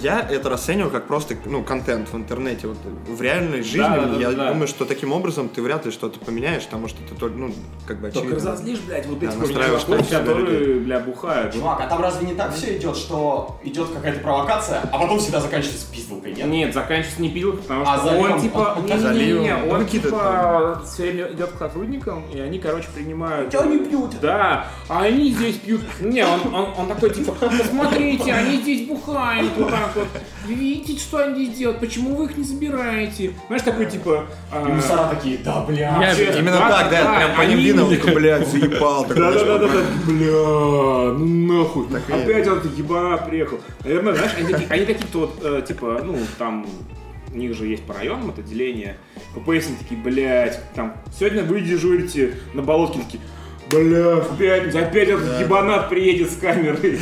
Я, 0.01 0.19
я 0.19 0.27
это 0.29 0.49
расцениваю 0.49 0.91
как 0.91 1.07
просто 1.07 1.35
ну, 1.45 1.63
контент 1.63 2.09
в 2.11 2.15
интернете. 2.15 2.67
Вот, 2.67 2.77
в 3.07 3.21
реальной 3.21 3.61
жизни 3.63 3.79
да, 3.79 4.05
да, 4.05 4.15
я 4.19 4.31
да. 4.31 4.49
думаю, 4.49 4.67
что 4.67 4.85
таким 4.85 5.11
образом 5.11 5.49
ты 5.49 5.61
вряд 5.61 5.85
ли 5.85 5.91
что-то 5.91 6.19
поменяешь, 6.19 6.65
потому 6.65 6.87
что 6.87 6.97
ты 7.03 7.15
только, 7.15 7.37
ну, 7.37 7.53
как 7.87 7.97
бы 7.99 8.09
Только 8.11 8.27
очевидно. 8.29 8.51
разозлишь, 8.51 8.79
блядь, 8.79 9.05
вот 9.07 9.19
Да, 9.19 9.27
этих 9.27 9.47
чуваков, 9.47 10.09
которые, 10.09 10.79
бля, 10.79 10.99
бухают. 10.99 11.53
Чувак, 11.53 11.81
а 11.81 11.87
там 11.87 12.01
разве 12.01 12.27
не 12.27 12.33
так 12.35 12.53
все 12.53 12.77
идет, 12.77 12.95
что 12.95 13.59
идет 13.63 13.89
какая-то 13.89 14.19
провокация, 14.19 14.81
а 14.91 14.97
потом 14.97 15.19
всегда 15.19 15.39
заканчивается 15.41 15.91
пиздалкой, 15.91 16.33
нет? 16.33 16.47
Нет, 16.47 16.73
заканчивается 16.73 17.21
не 17.21 17.29
пилкой, 17.29 17.61
потому 17.61 17.83
А, 17.87 17.97
что 17.97 18.05
заливом? 18.07 18.31
он 18.33 18.41
типа, 18.41 18.77
не, 18.83 18.93
не, 18.93 19.39
не. 19.39 19.55
Ну, 19.55 19.69
он 19.71 19.83
какие-то 19.85 20.09
типа 20.09 20.81
все 20.85 21.03
время 21.03 21.31
идет 21.33 21.51
к 21.51 21.57
сотрудникам, 21.57 22.23
и 22.33 22.39
они, 22.39 22.59
короче, 22.59 22.87
принимают. 22.93 23.49
Что 23.51 23.61
они 23.63 23.79
пьют? 23.79 24.19
Да, 24.21 24.67
а 24.87 25.01
они 25.03 25.31
здесь 25.31 25.55
пьют. 25.57 25.81
Не, 25.99 26.25
он, 26.25 26.53
он, 26.53 26.67
он 26.77 26.87
такой 26.87 27.09
типа, 27.11 27.35
посмотрите, 27.79 28.33
они 28.33 28.57
здесь 28.61 28.87
бухают 28.87 29.51
вот 29.57 29.69
так 29.69 29.95
вот. 29.95 30.07
Вы 30.45 30.53
видите, 30.53 30.99
что 30.99 31.17
они 31.17 31.45
здесь 31.45 31.57
делают? 31.57 31.79
Почему 31.79 32.15
вы 32.15 32.25
их 32.25 32.37
не 32.37 32.43
забираете? 32.43 33.33
Знаешь, 33.47 33.63
такой 33.63 33.85
типа... 33.85 34.25
а, 34.51 34.67
И 34.67 34.71
мусора 34.71 35.09
такие, 35.09 35.37
да, 35.37 35.61
бля. 35.61 36.13
Именно 36.37 36.57
так, 36.57 36.89
да, 36.89 37.15
прям 37.15 37.35
по 37.35 37.41
ним 37.41 37.89
такой, 37.89 38.13
блядь, 38.15 38.47
заебал. 38.47 39.03
такой, 39.05 39.15
Да, 39.17 39.31
да, 39.31 39.43
да, 39.45 39.57
да, 39.59 39.67
знаешь, 39.67 39.87
да, 39.87 40.11
бля, 40.11 41.13
ну 41.17 41.25
нахуй. 41.25 41.87
Опять 42.09 42.47
он 42.47 42.61
ебанат 42.75 43.29
приехал. 43.29 43.59
Наверное, 43.83 44.13
знаешь, 44.13 44.31
они 44.69 44.85
такие, 44.85 45.07
вот, 45.13 45.39
э, 45.43 45.61
типа, 45.67 46.01
ну, 46.03 46.17
там, 46.37 46.65
у 47.31 47.37
них 47.37 47.53
же 47.55 47.67
есть 47.67 47.83
по 47.83 47.93
районам 47.93 48.29
это 48.31 48.41
деление. 48.41 48.97
ППС 49.35 49.67
они 49.67 49.75
такие, 49.79 50.01
блядь, 50.01 50.59
там, 50.73 50.95
сегодня 51.17 51.43
вы 51.43 51.61
дежурите 51.61 52.35
на 52.53 52.61
болотке, 52.61 52.99
такие, 52.99 53.21
бля, 53.69 54.15
в 54.17 54.37
пятницу, 54.37 54.79
опять 54.79 55.09
этот 55.09 55.39
ебанат 55.39 55.89
приедет 55.89 56.31
с 56.31 56.37
камерой. 56.37 56.99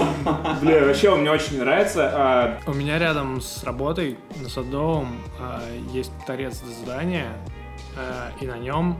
Бля, 0.62 0.84
вообще 0.84 1.10
он 1.10 1.20
мне 1.20 1.30
очень 1.30 1.58
нравится. 1.58 2.10
А, 2.12 2.60
У 2.66 2.74
меня 2.74 2.98
рядом 2.98 3.40
с 3.40 3.64
работой 3.64 4.18
на 4.42 4.48
Садовом 4.48 5.16
а, 5.38 5.62
есть 5.92 6.12
торец 6.26 6.60
здания, 6.82 7.32
а, 7.96 8.32
и 8.40 8.46
на 8.46 8.58
нем 8.58 8.98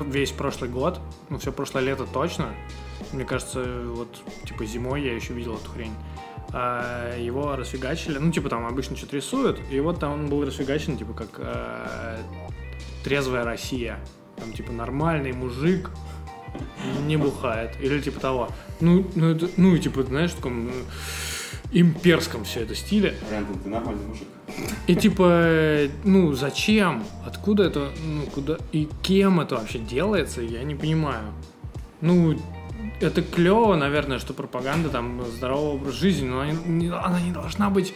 весь 0.00 0.30
прошлый 0.30 0.70
год, 0.70 1.00
ну 1.30 1.38
все 1.38 1.52
прошлое 1.52 1.82
лето 1.82 2.06
точно, 2.12 2.50
мне 3.12 3.24
кажется, 3.24 3.64
вот 3.86 4.08
типа 4.44 4.64
зимой 4.64 5.02
я 5.02 5.14
еще 5.14 5.32
видел 5.32 5.54
эту 5.54 5.70
хрень, 5.70 5.94
а, 6.52 7.16
его 7.16 7.56
расфигачили, 7.56 8.18
ну 8.18 8.30
типа 8.30 8.48
там 8.48 8.66
обычно 8.66 8.96
что-то 8.96 9.16
рисуют, 9.16 9.60
и 9.70 9.80
вот 9.80 10.00
там 10.00 10.12
он 10.12 10.28
был 10.28 10.44
расфигачен 10.44 10.96
типа 10.96 11.14
как 11.14 11.28
а, 11.38 12.18
трезвая 13.04 13.44
Россия, 13.44 13.98
там 14.38 14.52
типа 14.52 14.72
нормальный 14.72 15.32
мужик, 15.32 15.90
не 17.06 17.16
бухает. 17.16 17.76
Или 17.80 18.00
типа 18.00 18.20
того. 18.20 18.48
Ну, 18.80 19.06
ну, 19.14 19.30
это, 19.30 19.48
ну 19.56 19.76
типа, 19.78 20.02
знаешь, 20.02 20.32
в 20.32 20.36
таком 20.36 20.68
э, 20.68 20.72
имперском 21.72 22.44
все 22.44 22.60
это 22.60 22.74
стиле. 22.74 23.14
Рэндон, 23.30 23.58
ты 23.58 23.68
нормальный 23.68 24.06
мужик. 24.06 24.28
И 24.86 24.94
типа, 24.94 25.88
ну, 26.04 26.32
зачем? 26.32 27.04
Откуда 27.24 27.64
это, 27.64 27.90
ну, 28.04 28.22
куда 28.26 28.58
и 28.72 28.88
кем 29.02 29.40
это 29.40 29.56
вообще 29.56 29.78
делается, 29.78 30.40
я 30.40 30.62
не 30.62 30.74
понимаю. 30.74 31.32
Ну, 32.00 32.38
это 33.00 33.22
клево, 33.22 33.74
наверное, 33.76 34.18
что 34.18 34.32
пропаганда 34.32 34.88
там 34.88 35.22
здорового 35.26 35.74
образа 35.74 35.96
жизни, 35.96 36.26
но 36.28 36.40
они- 36.40 36.56
не- 36.66 36.88
она 36.88 37.20
не 37.20 37.30
должна 37.32 37.68
быть 37.70 37.94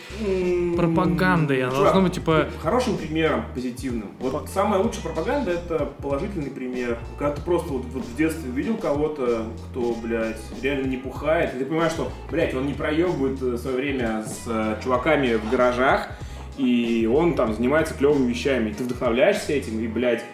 пропагандой, 0.76 1.62
она 1.62 1.70
Чувак, 1.70 1.84
должна 1.84 2.00
быть 2.02 2.12
типа 2.14 2.48
хорошим 2.62 2.96
примером, 2.96 3.44
позитивным. 3.54 4.10
Вот 4.20 4.48
самая 4.52 4.80
лучшая 4.80 5.02
пропаганда 5.02 5.52
это 5.52 5.86
положительный 6.02 6.50
пример. 6.50 6.98
Когда 7.18 7.34
ты 7.34 7.42
просто 7.42 7.72
вот, 7.72 7.84
вот 7.86 8.04
в 8.04 8.16
детстве 8.16 8.50
видел 8.50 8.76
кого-то, 8.76 9.46
кто, 9.70 9.94
блядь, 9.94 10.40
реально 10.62 10.86
не 10.86 10.96
пухает, 10.96 11.54
и 11.54 11.58
ты 11.58 11.64
понимаешь, 11.64 11.92
что, 11.92 12.10
блядь, 12.30 12.54
он 12.54 12.66
не 12.66 12.74
проебывает 12.74 13.42
э, 13.42 13.56
свое 13.56 13.76
время 13.76 14.24
с 14.24 14.42
э, 14.46 14.76
чуваками 14.82 15.34
в 15.34 15.50
гаражах, 15.50 16.08
и 16.58 17.08
он 17.12 17.34
там 17.34 17.54
занимается 17.54 17.94
клевыми 17.94 18.28
вещами. 18.28 18.70
И 18.70 18.74
ты 18.74 18.84
вдохновляешься 18.84 19.52
этим, 19.52 19.80
и, 19.80 19.86
блядь, 19.86 20.24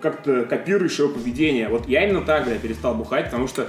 как-то 0.00 0.44
копируешь 0.44 0.98
его 0.98 1.08
поведение. 1.08 1.68
Вот 1.68 1.88
я 1.88 2.04
именно 2.04 2.22
так, 2.22 2.44
блядь, 2.46 2.60
перестал 2.60 2.94
бухать, 2.94 3.26
потому 3.26 3.46
что 3.48 3.66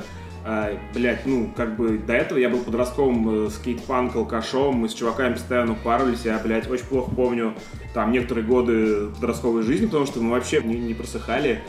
а, 0.50 0.80
блядь, 0.94 1.26
ну, 1.26 1.52
как 1.54 1.76
бы 1.76 1.98
до 1.98 2.14
этого 2.14 2.38
я 2.38 2.48
был 2.48 2.60
подростковым 2.60 3.48
э, 3.48 3.50
скейт-панк 3.50 4.16
алкашом, 4.16 4.76
мы 4.76 4.88
с 4.88 4.94
чуваками 4.94 5.34
постоянно 5.34 5.74
парились, 5.74 6.22
я, 6.24 6.40
блядь, 6.40 6.70
очень 6.70 6.86
плохо 6.86 7.12
помню 7.14 7.54
там 7.94 8.14
некоторые 8.14 8.46
годы 8.46 9.08
подростковой 9.08 9.64
жизни, 9.64 9.88
потому 9.88 10.06
что 10.06 10.22
мы 10.22 10.32
вообще 10.32 10.62
не, 10.62 10.80
не 10.80 10.94
просыхали. 10.94 11.64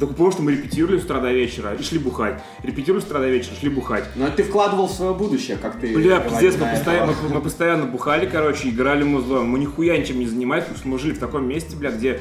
Только 0.00 0.14
потому, 0.14 0.32
что 0.32 0.42
мы 0.42 0.50
репетировали 0.50 0.98
с 0.98 1.04
утра 1.04 1.20
до 1.20 1.30
вечера 1.30 1.74
и 1.74 1.82
шли 1.84 2.00
бухать. 2.00 2.42
Репетировали 2.64 3.00
с 3.00 3.06
утра 3.06 3.20
до 3.20 3.28
вечера, 3.28 3.54
шли 3.54 3.68
бухать. 3.68 4.02
Но 4.16 4.26
это 4.26 4.38
ты 4.38 4.42
вкладывал 4.42 4.88
в 4.88 4.90
свое 4.90 5.14
будущее, 5.14 5.56
как 5.56 5.78
ты 5.78 5.94
Бля, 5.94 6.18
пиздец, 6.18 6.56
мы 6.58 6.66
постоянно, 6.66 7.12
мы, 7.22 7.34
мы 7.34 7.40
постоянно 7.40 7.86
бухали, 7.86 8.26
короче, 8.26 8.70
играли 8.70 9.04
музлом. 9.04 9.48
Мы 9.48 9.60
нихуя 9.60 9.96
ничем 9.96 10.18
не 10.18 10.26
занимались, 10.26 10.64
потому 10.64 10.78
что 10.78 10.88
мы 10.88 10.98
жили 10.98 11.12
в 11.12 11.20
таком 11.20 11.46
месте, 11.46 11.76
бля, 11.76 11.92
где, 11.92 12.20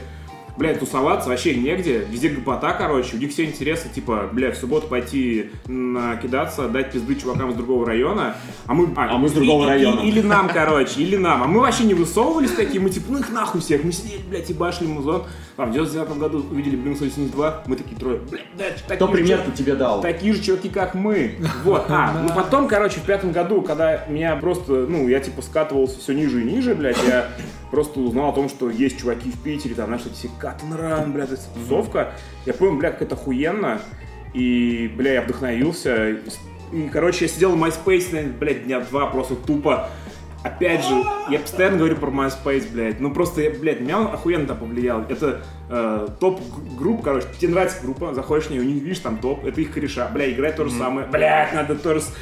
блядь, 0.58 0.80
тусоваться 0.80 1.30
вообще 1.30 1.56
негде. 1.56 2.06
Везде 2.10 2.30
гопота, 2.30 2.74
короче. 2.74 3.16
У 3.16 3.20
них 3.20 3.32
все 3.32 3.46
интересы, 3.46 3.90
типа, 3.90 4.30
бля, 4.32 4.52
в 4.52 4.56
субботу 4.58 4.88
пойти 4.88 5.50
накидаться, 5.68 6.68
дать 6.68 6.92
пизды 6.92 7.16
чувакам 7.16 7.52
из 7.52 7.56
другого 7.56 7.86
района. 7.86 8.36
А 8.68 8.74
мы, 8.74 8.90
А 8.96 9.18
мы 9.18 9.30
с 9.30 9.32
другого 9.34 9.64
и- 9.64 9.66
и- 9.66 9.70
района. 9.70 10.00
Или 10.02 10.22
нам, 10.22 10.50
короче, 10.50 11.02
или 11.02 11.16
нам. 11.16 11.44
А 11.44 11.48
мы 11.48 11.60
вообще 11.62 11.84
не 11.86 11.94
высовывались 11.94 12.52
такие, 12.52 12.80
мы 12.82 12.90
типа, 12.90 13.08
ну 13.10 13.20
их 13.20 13.32
нахуй 13.32 13.62
всех. 13.62 13.84
Мы 13.84 13.92
сидели, 13.92 14.22
блядь, 14.30 14.50
и 14.50 14.54
башли 14.54 14.88
музон. 14.88 15.24
Там, 15.56 15.70
в 15.70 15.74
99 15.74 16.18
году 16.18 16.46
увидели 16.50 16.78
Blink 16.78 16.96
182, 16.96 17.64
мы 17.68 17.76
такие 17.76 17.96
трое, 17.96 18.20
блядь, 18.30 18.46
да, 18.58 18.66
такие 18.88 18.96
Кто 18.96 19.08
пример-то 19.08 19.44
чуваки». 19.46 19.64
тебе 19.64 19.76
дал? 19.76 20.02
Такие 20.02 20.34
же 20.34 20.42
чуваки, 20.42 20.70
как 20.70 20.96
мы. 20.96 21.36
Вот. 21.64 21.86
А, 21.90 22.24
ну 22.28 22.34
потом, 22.34 22.68
короче, 22.68 23.00
в 23.00 23.04
пятом 23.04 23.32
году, 23.32 23.62
когда 23.62 24.06
меня 24.08 24.36
просто, 24.36 24.88
ну, 24.90 25.08
я 25.08 25.20
типа 25.20 25.42
скатывался 25.44 26.00
все 26.00 26.14
ниже 26.14 26.42
и 26.42 26.44
ниже, 26.44 26.74
блядь, 26.74 26.98
я 27.08 27.28
просто 27.74 28.02
узнал 28.02 28.30
о 28.30 28.34
том, 28.34 28.50
что 28.50 28.70
есть 28.70 29.00
чуваки 29.00 29.32
в 29.32 29.40
Питере, 29.40 29.74
там, 29.74 29.88
знаешь, 29.88 30.04
эти 30.06 30.30
Cotton 30.40 30.78
Run, 30.80 31.12
блядь, 31.12 31.32
эта 31.32 31.42
тусовка. 31.56 32.14
Я 32.46 32.54
понял, 32.54 32.78
бля, 32.78 32.92
как 32.92 33.02
это 33.02 33.16
охуенно. 33.16 33.82
И, 34.36 34.92
бля, 34.96 35.14
я 35.14 35.22
вдохновился. 35.24 36.10
И, 36.12 36.18
и, 36.72 36.90
короче, 36.90 37.26
я 37.26 37.30
сидел 37.30 37.56
в 37.56 37.64
MySpace, 37.64 38.12
наверное, 38.12 38.38
блядь, 38.38 38.66
дня 38.66 38.80
два 38.82 39.08
просто 39.08 39.36
тупо. 39.36 39.90
Опять 40.44 40.84
же, 40.86 41.04
я 41.30 41.40
постоянно 41.40 41.78
говорю 41.78 41.96
про 41.96 42.12
MySpace, 42.12 42.72
блядь. 42.72 43.00
Ну 43.00 43.14
просто, 43.14 43.42
блядь, 43.62 43.80
меня 43.80 44.00
он 44.02 44.08
охуенно 44.08 44.46
там 44.46 44.58
повлиял. 44.58 45.02
Это 45.08 45.42
э, 45.70 46.08
топ 46.20 46.42
групп, 46.78 47.02
короче. 47.02 47.28
Тебе 47.40 47.54
нравится 47.54 47.78
группа, 47.82 48.14
заходишь 48.14 48.48
в 48.48 48.50
нее, 48.52 48.66
них 48.66 48.84
видишь 48.84 49.00
там 49.00 49.18
топ, 49.20 49.46
это 49.46 49.62
их 49.62 49.72
кореша. 49.72 50.08
Бля, 50.14 50.30
играть 50.32 50.58
то 50.58 50.66
же 50.66 50.72
самое. 50.72 51.08
Блядь, 51.08 51.54
надо 51.54 51.76
тоже... 51.76 52.02
с- 52.02 52.14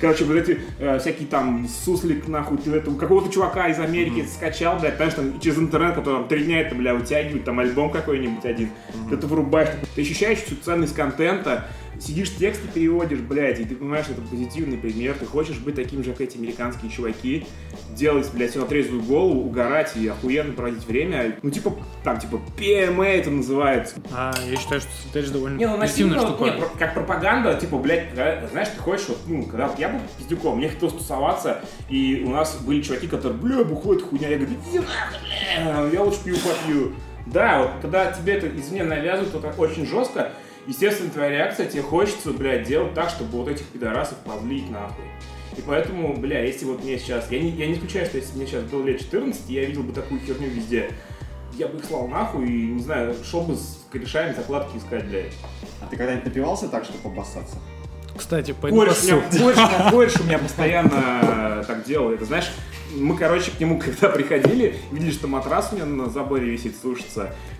Короче, 0.00 0.24
вот 0.24 0.36
эти 0.36 0.60
э, 0.78 0.98
всякие 0.98 1.26
там 1.28 1.68
суслик, 1.68 2.26
нахуй, 2.28 2.58
ты 2.58 2.70
это, 2.72 2.90
у 2.90 2.94
какого-то 2.96 3.32
чувака 3.32 3.68
из 3.68 3.78
Америки 3.80 4.24
скачал, 4.26 4.78
блядь, 4.78 4.96
знаешь, 4.96 5.14
там 5.14 5.40
через 5.40 5.58
интернет, 5.58 5.94
который 5.94 6.20
там 6.20 6.28
три 6.28 6.44
дня 6.44 6.60
это, 6.60 6.74
бля, 6.74 6.94
вытягивает, 6.94 7.44
там 7.44 7.58
альбом 7.60 7.90
какой-нибудь 7.90 8.44
один. 8.44 8.70
Ты 9.08 9.14
это 9.16 9.26
врубаешь, 9.26 9.70
ты 9.94 10.02
ощущаешь 10.02 10.38
всю 10.38 10.54
ценность 10.56 10.94
контента, 10.94 11.66
сидишь, 12.00 12.30
тексты 12.30 12.68
переводишь, 12.68 13.18
блядь, 13.20 13.60
и 13.60 13.64
ты 13.64 13.74
понимаешь, 13.74 14.04
что 14.06 14.14
это 14.14 14.22
позитивный 14.22 14.78
пример, 14.78 15.14
ты 15.18 15.26
хочешь 15.26 15.58
быть 15.58 15.74
таким 15.74 16.02
же, 16.04 16.12
как 16.12 16.22
эти 16.22 16.36
американские 16.38 16.90
чуваки, 16.90 17.46
делать, 17.90 18.30
блядь, 18.32 18.50
все 18.50 18.60
на 18.60 18.66
трезвую 18.66 19.02
голову, 19.02 19.40
угорать 19.40 19.96
и 19.96 20.06
охуенно 20.08 20.52
проводить 20.52 20.86
время. 20.86 21.36
Ну, 21.42 21.50
типа, 21.50 21.74
там, 22.04 22.18
типа, 22.18 22.40
PMA 22.56 23.04
это 23.06 23.30
называется. 23.30 23.96
А, 24.12 24.32
я 24.48 24.56
считаю, 24.56 24.80
что 24.80 24.90
стритейдж 24.92 25.30
довольно 25.30 25.58
Не, 25.58 25.66
ну 25.66 25.78
позитивная 25.78 26.20
штука. 26.20 26.44
не, 26.44 26.50
про- 26.52 26.68
как 26.78 26.94
пропаганда, 26.94 27.54
типа, 27.54 27.78
блядь, 27.78 28.08
когда, 28.08 28.46
знаешь, 28.48 28.68
ты 28.68 28.80
хочешь, 28.80 29.08
вот, 29.08 29.18
ну, 29.26 29.42
когда 29.44 29.66
вот 29.68 29.78
я 29.78 29.88
был 29.88 30.00
пиздюком, 30.18 30.58
мне 30.58 30.68
хотелось 30.68 30.94
тусоваться, 30.94 31.60
и 31.88 32.22
у 32.26 32.30
нас 32.30 32.56
были 32.60 32.80
чуваки, 32.82 33.06
которые, 33.08 33.38
бля, 33.38 33.64
бухой, 33.64 33.96
это 33.96 34.06
хуйня, 34.06 34.28
я 34.28 34.36
говорю, 34.38 34.54
иди 34.68 34.78
нахуй, 34.78 35.18
бля, 35.64 35.90
я 35.92 36.02
лучше 36.02 36.18
пью 36.24 36.36
попью. 36.36 36.94
Да, 37.26 37.62
вот, 37.62 37.70
когда 37.82 38.10
тебе 38.10 38.34
это 38.34 38.48
извне 38.48 38.84
навязывают, 38.84 39.32
то 39.32 39.40
так 39.40 39.58
очень 39.58 39.84
жестко, 39.86 40.32
естественно, 40.68 41.10
твоя 41.10 41.30
реакция, 41.30 41.66
тебе 41.66 41.82
хочется, 41.82 42.30
блядь, 42.32 42.68
делать 42.68 42.94
так, 42.94 43.10
чтобы 43.10 43.38
вот 43.38 43.48
этих 43.48 43.66
пидорасов 43.66 44.18
позлить 44.18 44.70
нахуй. 44.70 45.04
И 45.56 45.62
поэтому, 45.66 46.14
бля, 46.16 46.44
если 46.44 46.66
вот 46.66 46.84
мне 46.84 46.98
сейчас, 46.98 47.28
я 47.32 47.40
не, 47.40 47.50
я 47.50 47.66
не 47.66 47.72
исключаю, 47.74 48.06
что 48.06 48.18
если 48.18 48.36
мне 48.36 48.46
сейчас 48.46 48.62
было 48.64 48.84
лет 48.86 49.00
14, 49.00 49.48
я 49.48 49.64
видел 49.64 49.82
бы 49.82 49.92
такую 49.92 50.20
херню 50.20 50.48
везде, 50.48 50.90
я 51.54 51.66
бы 51.66 51.78
их 51.78 51.84
слал 51.84 52.06
нахуй 52.06 52.46
и, 52.46 52.66
не 52.68 52.80
знаю, 52.82 53.16
шел 53.28 53.40
бы 53.40 53.56
с 53.56 53.84
корешами 53.90 54.32
закладки 54.34 54.76
искать, 54.76 55.04
блядь. 55.08 55.32
А 55.82 55.86
ты 55.86 55.96
когда-нибудь 55.96 56.26
напивался 56.26 56.68
так, 56.68 56.84
чтобы 56.84 57.00
обоссаться? 57.12 57.56
Кстати, 58.16 58.52
пойду 58.52 58.78
Кореш 58.78 59.02
у 59.02 59.06
меня, 59.06 59.16
поссу. 59.16 59.38
кореш, 59.40 59.56
у 59.56 59.60
меня- 59.60 59.90
кореш 59.90 60.16
у 60.20 60.24
меня 60.24 60.38
постоянно 60.38 61.64
так 61.66 61.84
делал. 61.84 62.12
Это 62.12 62.24
знаешь, 62.24 62.50
мы, 62.96 63.16
короче, 63.16 63.50
к 63.50 63.60
нему 63.60 63.78
когда 63.84 64.08
приходили, 64.08 64.76
видели, 64.90 65.10
что 65.10 65.28
матрас 65.28 65.70
у 65.72 65.76
меня 65.76 65.86
на 65.86 66.08
заборе 66.08 66.50
висит. 66.50 66.76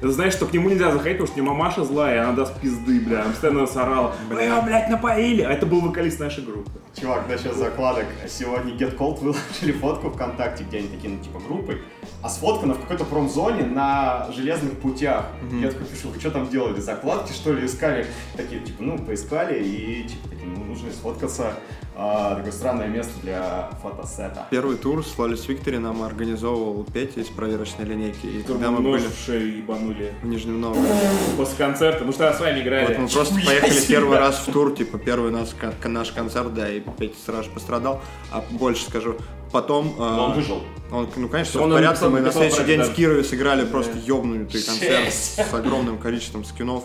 Это 0.01 0.13
знаешь, 0.13 0.33
что 0.33 0.47
к 0.47 0.53
нему 0.53 0.69
нельзя 0.69 0.91
заходить, 0.91 1.19
потому 1.19 1.27
что 1.27 1.41
у 1.41 1.45
него 1.45 1.55
мамаша 1.55 1.85
злая, 1.85 2.17
и 2.17 2.19
она 2.19 2.33
даст 2.33 2.61
пизды, 2.61 3.01
бля. 3.01 3.25
Он 3.25 3.33
постоянно 3.33 3.61
нас 3.61 3.77
орал. 3.77 4.15
Бля, 4.29 4.43
его, 4.43 4.63
блядь, 4.63 4.89
напоили. 4.89 5.43
А 5.43 5.53
это 5.53 5.67
был 5.67 5.81
вокалист 5.81 6.21
нашей 6.21 6.45
группы. 6.45 6.71
Чувак, 6.99 7.29
насчет 7.29 7.55
закладок. 7.55 8.07
Сегодня 8.29 8.75
Get 8.75 8.97
Cold 8.97 9.21
выложили 9.21 9.73
фотку 9.73 10.11
ВКонтакте, 10.11 10.65
где 10.65 10.79
они 10.79 10.89
такие, 10.89 11.15
ну, 11.15 11.23
типа, 11.23 11.41
группой, 11.41 11.83
а 12.23 12.29
сфоткано 12.29 12.75
в 12.75 12.81
какой-то 12.81 13.05
промзоне 13.05 13.65
на 13.65 14.29
железных 14.33 14.79
путях. 14.79 15.27
Я 15.53 15.71
такой 15.71 15.87
пишу, 15.87 16.09
вы 16.09 16.19
что 16.19 16.31
там 16.31 16.49
делали, 16.49 16.81
закладки, 16.81 17.33
что 17.33 17.53
ли, 17.53 17.67
искали? 17.67 18.07
Такие, 18.37 18.61
типа, 18.61 18.83
ну, 18.83 18.99
поискали, 18.99 19.63
и, 19.63 20.09
типа, 20.09 20.29
такие, 20.29 20.47
ну, 20.47 20.65
нужно 20.65 20.91
сфоткаться. 20.91 21.53
А, 22.01 22.37
такое 22.37 22.53
странное 22.53 22.87
место 22.87 23.13
для 23.23 23.71
фотосета. 23.83 24.47
Первый 24.53 24.77
тур 24.77 25.05
с 25.05 25.17
Flawless 25.17 25.49
Victory 25.49 25.81
нам 25.81 26.03
организовывал 26.05 26.85
Петя 26.85 27.21
из 27.21 27.27
проверочной 27.27 27.87
линейки. 27.87 28.25
И 28.25 28.43
когда 28.45 28.71
мы 28.71 28.83
были 28.89 29.03
в 29.03 29.27
шею 29.27 29.59
ебанули 29.59 30.15
в 30.23 30.27
Нижнем 30.27 30.61
Новгороде, 30.61 30.95
после 31.37 31.57
концерта. 31.57 32.05
Мы 32.05 32.13
что 32.13 32.33
с 32.33 32.39
вами 32.39 32.61
играли. 32.61 32.87
вот 32.87 32.99
мы 32.99 33.09
просто 33.09 33.35
поехали 33.35 33.81
первый 33.89 34.17
раз 34.17 34.47
в 34.47 34.53
тур, 34.53 34.77
типа 34.77 34.97
первый 34.99 35.33
наш, 35.33 35.49
кон- 35.49 35.93
наш 35.93 36.13
концерт, 36.13 36.55
да, 36.55 36.71
и 36.71 36.79
Петя 36.79 37.17
сразу 37.27 37.45
же 37.45 37.51
пострадал. 37.51 38.01
А 38.31 38.45
больше 38.53 38.85
скажу, 38.85 39.17
потом... 39.51 39.89
э, 39.89 39.99
Но 39.99 40.27
он 40.27 40.33
выжил. 40.35 40.63
Он, 40.93 41.09
ну, 41.17 41.29
конечно, 41.29 41.61
Он 41.61 41.71
в 41.71 41.75
порядке. 41.75 42.09
Мы 42.09 42.21
на 42.21 42.31
следующий 42.31 42.63
день 42.63 42.81
это, 42.81 42.93
с 42.93 42.95
Кировой 42.95 43.25
сыграли 43.25 43.65
просто 43.65 43.99
ёбнутый 43.99 44.63
концерт 44.63 45.13
с 45.13 45.53
огромным 45.53 45.99
количеством 45.99 46.45
скинов. 46.45 46.85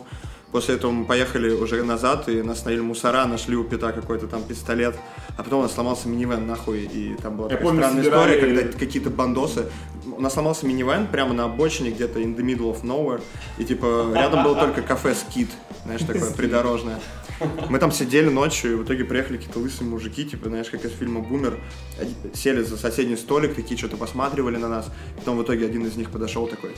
После 0.53 0.75
этого 0.75 0.91
мы 0.91 1.05
поехали 1.05 1.49
уже 1.49 1.83
назад, 1.83 2.29
и 2.29 2.43
нас 2.43 2.63
налили 2.63 2.81
мусора, 2.81 3.25
нашли 3.25 3.55
у 3.55 3.63
Пита 3.63 3.91
какой-то 3.91 4.27
там 4.27 4.43
пистолет, 4.43 4.95
а 5.35 5.41
потом 5.41 5.59
у 5.59 5.63
нас 5.63 5.73
сломался 5.73 6.07
минивэн 6.07 6.45
нахуй, 6.45 6.81
и 6.83 7.15
там 7.15 7.37
была 7.37 7.47
Я 7.49 7.57
такая 7.57 7.63
помню, 7.65 7.81
странная 7.81 8.03
собирали- 8.03 8.35
история, 8.37 8.55
когда 8.63 8.77
какие-то 8.77 9.09
бандосы, 9.09 9.65
у 10.15 10.21
нас 10.21 10.33
сломался 10.33 10.67
минивэн 10.67 11.07
прямо 11.07 11.33
на 11.33 11.45
обочине, 11.45 11.89
где-то 11.89 12.19
in 12.19 12.35
the 12.37 12.43
middle 12.45 12.71
of 12.71 12.83
nowhere, 12.83 13.21
и 13.57 13.65
типа 13.65 14.11
рядом 14.13 14.43
было 14.43 14.55
только 14.55 14.83
кафе 14.83 15.15
Скит, 15.15 15.49
знаешь, 15.85 16.01
такое 16.01 16.31
придорожное. 16.31 16.99
Мы 17.69 17.79
там 17.79 17.91
сидели 17.91 18.29
ночью, 18.29 18.73
и 18.73 18.75
в 18.75 18.83
итоге 18.83 19.05
приехали 19.05 19.37
какие-то 19.37 19.57
лысые 19.57 19.89
мужики, 19.89 20.23
типа, 20.23 20.49
знаешь, 20.49 20.69
как 20.69 20.85
из 20.85 20.91
фильма 20.91 21.21
«Бумер», 21.21 21.57
Один- 21.99 22.15
сели 22.35 22.61
за 22.61 22.77
соседний 22.77 23.15
столик, 23.17 23.55
такие 23.55 23.75
что-то 23.75 23.97
посматривали 23.97 24.57
на 24.57 24.69
нас, 24.69 24.85
потом 25.17 25.37
в 25.39 25.43
итоге 25.43 25.65
один 25.65 25.83
из 25.87 25.95
них 25.95 26.11
подошел 26.11 26.45
такой, 26.47 26.75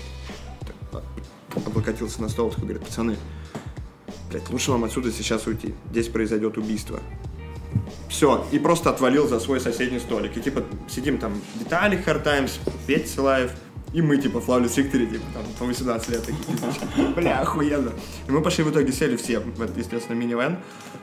так, 0.61 1.03
облокотился 1.67 2.21
на 2.21 2.29
стол, 2.29 2.51
такой 2.51 2.63
говорит, 2.69 2.85
пацаны, 2.85 3.17
блядь, 4.35 4.49
лучше 4.49 4.71
вам 4.71 4.83
отсюда 4.83 5.11
сейчас 5.11 5.47
уйти, 5.47 5.73
здесь 5.91 6.09
произойдет 6.09 6.57
убийство. 6.57 6.99
Все, 8.09 8.45
и 8.51 8.59
просто 8.59 8.89
отвалил 8.89 9.27
за 9.27 9.39
свой 9.39 9.59
соседний 9.59 9.99
столик. 9.99 10.35
И 10.37 10.41
типа 10.41 10.63
сидим 10.87 11.17
там 11.17 11.33
Виталик 11.59 12.05
Хартаймс, 12.05 12.59
Петя 12.87 13.07
Силаев, 13.07 13.51
и 13.93 14.01
мы 14.01 14.17
типа 14.17 14.39
в 14.41 14.49
Flawless 14.49 14.75
Victory, 14.75 15.09
типа 15.09 15.25
там 15.33 15.43
по 15.57 15.65
18 15.65 16.09
лет 16.09 16.23
такие, 16.23 16.43
типа, 16.43 17.13
бля, 17.15 17.39
охуенно. 17.41 17.91
И 18.27 18.31
мы 18.31 18.41
пошли 18.41 18.63
в 18.63 18.71
итоге 18.71 18.91
сели 18.91 19.15
все 19.15 19.39
в 19.39 19.77
естественно, 19.77 20.17
минивэн, 20.17 20.57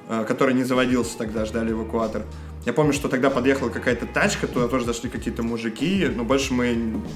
э, 0.09 0.25
который 0.27 0.55
не 0.55 0.65
заводился 0.65 1.17
тогда, 1.17 1.45
ждали 1.45 1.73
эвакуатор. 1.73 2.23
Я 2.65 2.73
помню, 2.73 2.93
что 2.93 3.09
тогда 3.09 3.29
подъехала 3.29 3.71
какая-то 3.71 4.07
тачка, 4.07 4.47
туда 4.47 4.69
тоже 4.69 4.85
зашли 4.85 5.11
какие-то 5.11 5.43
мужики, 5.43 6.09
но 6.15 6.23
больше 6.23 6.55
мы 6.55 6.73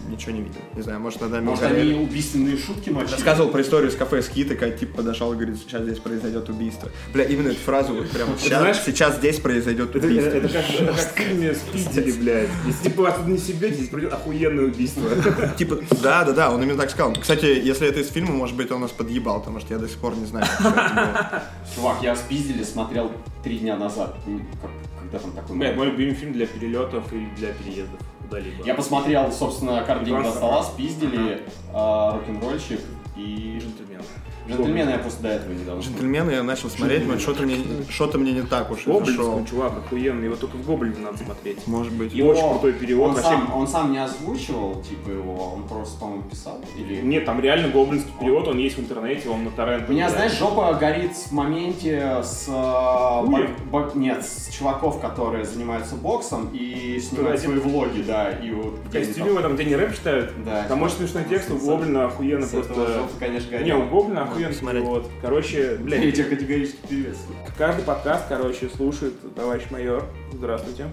ничего 0.09 0.33
не 0.33 0.41
видели. 0.41 0.61
Не 0.75 0.83
знаю, 0.83 0.99
может, 0.99 1.21
нами 1.21 1.45
Может, 1.45 1.65
они 1.65 1.95
убийственные 1.95 2.57
шутки 2.57 2.91
мочили? 2.91 3.13
Рассказывал 3.13 3.51
про 3.51 3.63
историю 3.63 3.93
с 3.93 3.95
кафе 3.95 4.23
Скит, 4.23 4.49
такая 4.49 4.73
тип 4.73 4.95
подошел 4.97 5.33
и 5.33 5.37
говорит, 5.37 5.57
сейчас 5.59 5.83
здесь 5.83 5.99
произойдет 5.99 6.49
убийство. 6.49 6.91
Бля, 7.13 7.25
именно 7.25 7.49
эту 7.49 7.61
фразу 7.61 7.95
вот 7.95 8.11
прямо 8.11 8.33
сейчас, 8.39 8.59
знаешь, 8.59 8.77
сейчас 8.85 9.17
здесь 9.19 9.39
произойдет 9.39 9.95
Это, 9.95 10.05
убийство. 10.07 10.29
это 10.31 10.49
как, 10.49 10.69
это 10.69 10.87
как 10.87 10.97
в 10.97 11.17
фильме 11.17 11.55
«Спиздили», 11.55 12.13
блядь. 12.13 12.49
Если 12.67 12.89
типа 12.89 13.09
оттуда 13.09 13.31
не 13.31 13.39
себе, 13.39 13.73
здесь 13.73 13.89
придет 13.89 14.13
охуенное 14.13 14.65
убийство. 14.65 15.03
Типа, 15.57 15.79
да, 16.03 16.25
да, 16.25 16.33
да, 16.33 16.51
он 16.51 16.63
именно 16.63 16.79
так 16.79 16.91
сказал. 16.91 17.15
Кстати, 17.15 17.47
если 17.47 17.89
это 17.89 18.01
из 18.01 18.11
фильма, 18.11 18.33
может 18.33 18.57
быть, 18.57 18.71
он 18.73 18.81
нас 18.81 18.91
подъебал, 18.91 19.41
потому 19.41 19.61
что 19.61 19.75
я 19.75 19.79
до 19.79 19.89
сих 19.89 19.99
пор 19.99 20.17
не 20.17 20.27
знаю, 20.27 20.47
это. 20.59 21.45
Чувак, 21.75 22.03
я 22.03 22.17
спиздили, 22.17 22.65
смотрел 22.65 23.13
три 23.45 23.59
дня 23.59 23.77
назад. 23.77 24.17
Ну, 24.27 24.41
как- 24.61 24.71
когда 25.07 25.19
там 25.19 25.33
такой... 25.33 25.57
Блядь, 25.57 25.77
мой 25.77 25.87
любимый 25.87 26.15
фильм 26.15 26.33
для 26.33 26.47
перелетов 26.47 27.13
и 27.13 27.27
для 27.37 27.53
переездов 27.53 28.01
куда-либо. 28.23 28.65
Я 28.65 28.75
посмотрел, 28.75 29.31
собственно, 29.33 29.83
«Картинг 29.85 30.23
до 30.23 30.31
стола», 30.31 30.63
спиздили, 30.63 31.43
а, 31.73 32.15
«Рок-н-ролльщик» 32.15 32.81
и... 33.17 33.59
Джентльмен. 33.61 34.03
«Джентльмены» 34.49 34.91
я 34.91 34.99
просто 34.99 35.23
до 35.23 35.29
этого 35.29 35.53
недавно 35.53 35.83
смотрел. 35.83 35.93
Джентльмены 36.03 36.31
я 36.33 36.43
начал 36.43 36.69
смотреть, 36.71 37.07
но 37.07 37.19
что-то 37.19 37.43
мне, 37.43 37.57
что-то 37.89 38.19
мне 38.19 38.33
не 38.33 38.43
так 38.43 38.71
уж 38.71 38.87
и 38.87 38.91
Гоблинский 38.91 39.17
зашел. 39.17 39.45
чувак 39.45 39.73
охуенный, 39.79 40.25
его 40.27 40.37
только 40.37 40.57
в 40.57 40.65
Гоблине 40.67 40.97
надо 41.01 41.19
смотреть. 41.19 41.67
Может 41.67 41.93
быть. 41.93 42.15
И 42.15 42.23
очень 42.23 42.49
крутой 42.51 42.73
перевод, 42.75 43.09
Он 43.11 43.15
вообще- 43.15 43.31
сам, 43.31 43.55
он 43.55 43.67
сам 43.69 43.93
не 43.93 43.99
озвучивал, 43.99 44.83
типа, 44.83 45.11
его, 45.11 45.53
он 45.57 45.63
просто, 45.69 45.99
по-моему, 46.01 46.23
писал. 46.25 46.61
Или... 46.77 47.01
Нет, 47.03 47.25
там 47.25 47.41
реально 47.41 47.69
гоблинский 47.69 48.13
перевод, 48.21 48.49
он 48.49 48.59
есть 48.59 48.77
в 48.77 48.81
интернете, 48.81 49.29
он 49.29 49.45
на 49.45 49.51
торрент. 49.51 49.89
У 49.89 49.93
меня, 49.93 50.11
знаешь, 50.11 50.39
жопа 50.39 50.73
горит 50.75 51.13
в 51.15 51.33
моменте 51.33 52.21
с... 52.23 52.47
э, 52.49 53.27
Хуя? 53.27 53.49
бок- 53.71 53.87
бок- 53.89 53.95
нет, 53.95 54.25
с 54.25 54.49
чуваков, 54.57 55.01
которые 55.01 55.45
занимаются 55.45 55.95
боксом 55.97 56.51
и 56.53 56.99
снимают 57.01 57.41
свои 57.41 57.57
влоги, 57.59 58.03
да, 58.03 58.31
и 58.31 58.51
вот... 58.51 58.75
в 58.85 58.89
где 58.89 58.99
они 58.99 59.07
костюме 59.07 59.31
в 59.33 59.39
этом, 59.39 59.55
где 59.55 59.65
не 59.65 59.77
рэп 59.77 59.95
читают. 59.95 60.33
Да. 60.45 60.65
Там 60.69 60.83
очень 60.83 60.97
смешной 60.97 61.25
текст, 61.29 61.51
у 61.51 61.57
Гоблина 61.59 62.07
охуенно 62.07 62.47
просто... 62.47 62.75
жопа, 62.75 63.11
конечно, 63.19 63.51
горит. 63.51 63.67
Не, 63.67 63.75
у 63.75 63.87
Гоблина 63.87 64.23
посмотреть. 64.45 64.83
перевод. 64.83 65.11
Короче, 65.23 65.63
Я 65.73 65.77
блядь, 65.79 66.15
тебя 66.15 66.25
категорически 66.25 66.79
приветствую. 66.87 67.39
каждый 67.57 67.83
подкаст, 67.85 68.25
короче, 68.29 68.69
слушает 68.69 69.15
товарищ 69.35 69.65
майор. 69.71 70.05
Здравствуйте. 70.33 70.87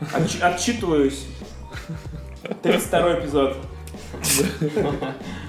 Отч- 0.00 0.40
отчитываюсь. 0.42 1.26
32 2.62 3.20
эпизод. 3.20 3.56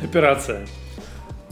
Операция. 0.03 0.67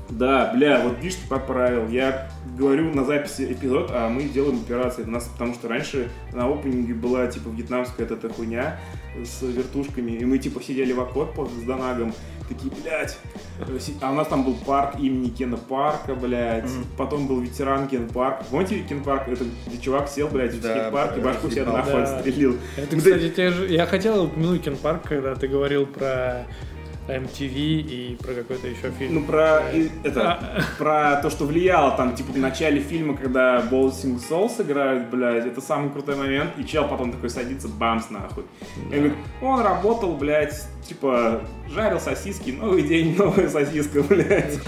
Да, 0.10 0.52
бля, 0.54 0.82
вот 0.82 0.98
видишь, 0.98 1.16
ты 1.16 1.28
поправил. 1.30 1.88
Я 1.88 2.30
говорю 2.58 2.94
на 2.94 3.06
записи 3.06 3.52
эпизод, 3.54 3.92
а 3.94 4.10
мы 4.10 4.24
делаем 4.26 4.60
операции. 4.62 5.04
У 5.04 5.10
нас, 5.10 5.24
потому 5.26 5.54
что 5.54 5.70
раньше 5.70 6.12
на 6.34 6.48
опенинге 6.52 6.94
была, 6.94 7.28
типа, 7.28 7.48
вьетнамская 7.50 8.06
эта 8.06 8.28
хуйня 8.30 8.78
с 9.26 9.42
вертушками, 9.42 10.12
и 10.12 10.26
мы, 10.26 10.38
типа, 10.38 10.62
сидели 10.64 10.94
в 10.94 11.00
окопах 11.02 11.50
с 11.50 11.64
Донагом, 11.64 12.14
такие, 12.48 12.72
блядь. 12.84 13.18
э, 13.60 13.78
А 14.02 14.12
у 14.12 14.16
нас 14.16 14.28
там 14.28 14.44
был 14.44 14.56
парк 14.66 14.96
имени 15.00 15.30
Кена 15.30 15.58
Парка, 15.58 16.16
блядь. 16.16 16.70
Потом 16.98 17.28
был 17.28 17.40
ветеран 17.42 17.88
Кен 17.88 18.08
Парк. 18.10 18.44
Помните 18.50 18.80
Кен 18.88 19.04
Парк? 19.04 19.28
Это 19.28 19.44
где 19.68 19.78
чувак 19.78 20.08
сел, 20.10 20.28
блядь, 20.28 20.54
в 20.54 20.62
Да, 20.62 20.70
скейт-парк 20.72 21.18
и 21.18 21.22
башку 21.22 21.50
себе 21.50 21.66
нахуй 21.66 21.94
Да. 21.94 22.16
отстрелил. 22.18 22.58
Это, 22.78 22.98
кстати, 22.98 23.30
те 23.30 23.52
же- 23.52 23.68
я 23.68 23.86
хотел 23.86 24.26
упомянуть 24.26 24.64
Кен 24.64 24.78
Парк, 24.78 25.04
когда 25.08 25.36
ты 25.36 25.48
говорил 25.48 25.86
про 25.86 26.46
MTV 27.08 27.48
и 27.56 28.18
про 28.22 28.34
какой-то 28.34 28.68
еще 28.68 28.92
фильм. 28.98 29.16
Ну, 29.16 29.24
про 29.24 29.64
и- 29.74 29.90
это, 30.04 30.66
про 30.78 31.18
то, 31.22 31.30
что 31.30 31.46
влияло 31.46 31.92
там, 31.98 32.16
типа, 32.16 32.32
в 32.32 32.38
начале 32.38 32.80
фильма, 32.80 33.18
когда 33.18 33.62
Bouncing 33.62 34.22
Souls 34.30 34.62
играют, 34.62 35.10
блядь, 35.10 35.46
это 35.46 35.62
самый 35.62 35.90
крутой 35.92 36.16
момент, 36.16 36.52
и 36.58 36.66
чел 36.66 36.88
потом 36.88 37.12
такой 37.12 37.30
садится, 37.30 37.68
бамс, 37.68 38.10
нахуй. 38.10 38.44
И 38.92 38.96
говорит, 38.96 39.14
он 39.42 39.62
работал, 39.62 40.16
блядь, 40.16 40.56
типа, 40.88 41.42
жарил 41.74 42.00
сосиски, 42.00 42.52
новый 42.52 42.84
день, 42.84 43.16
новая 43.18 43.50
сосиска, 43.50 44.04
блядь. 44.04 44.60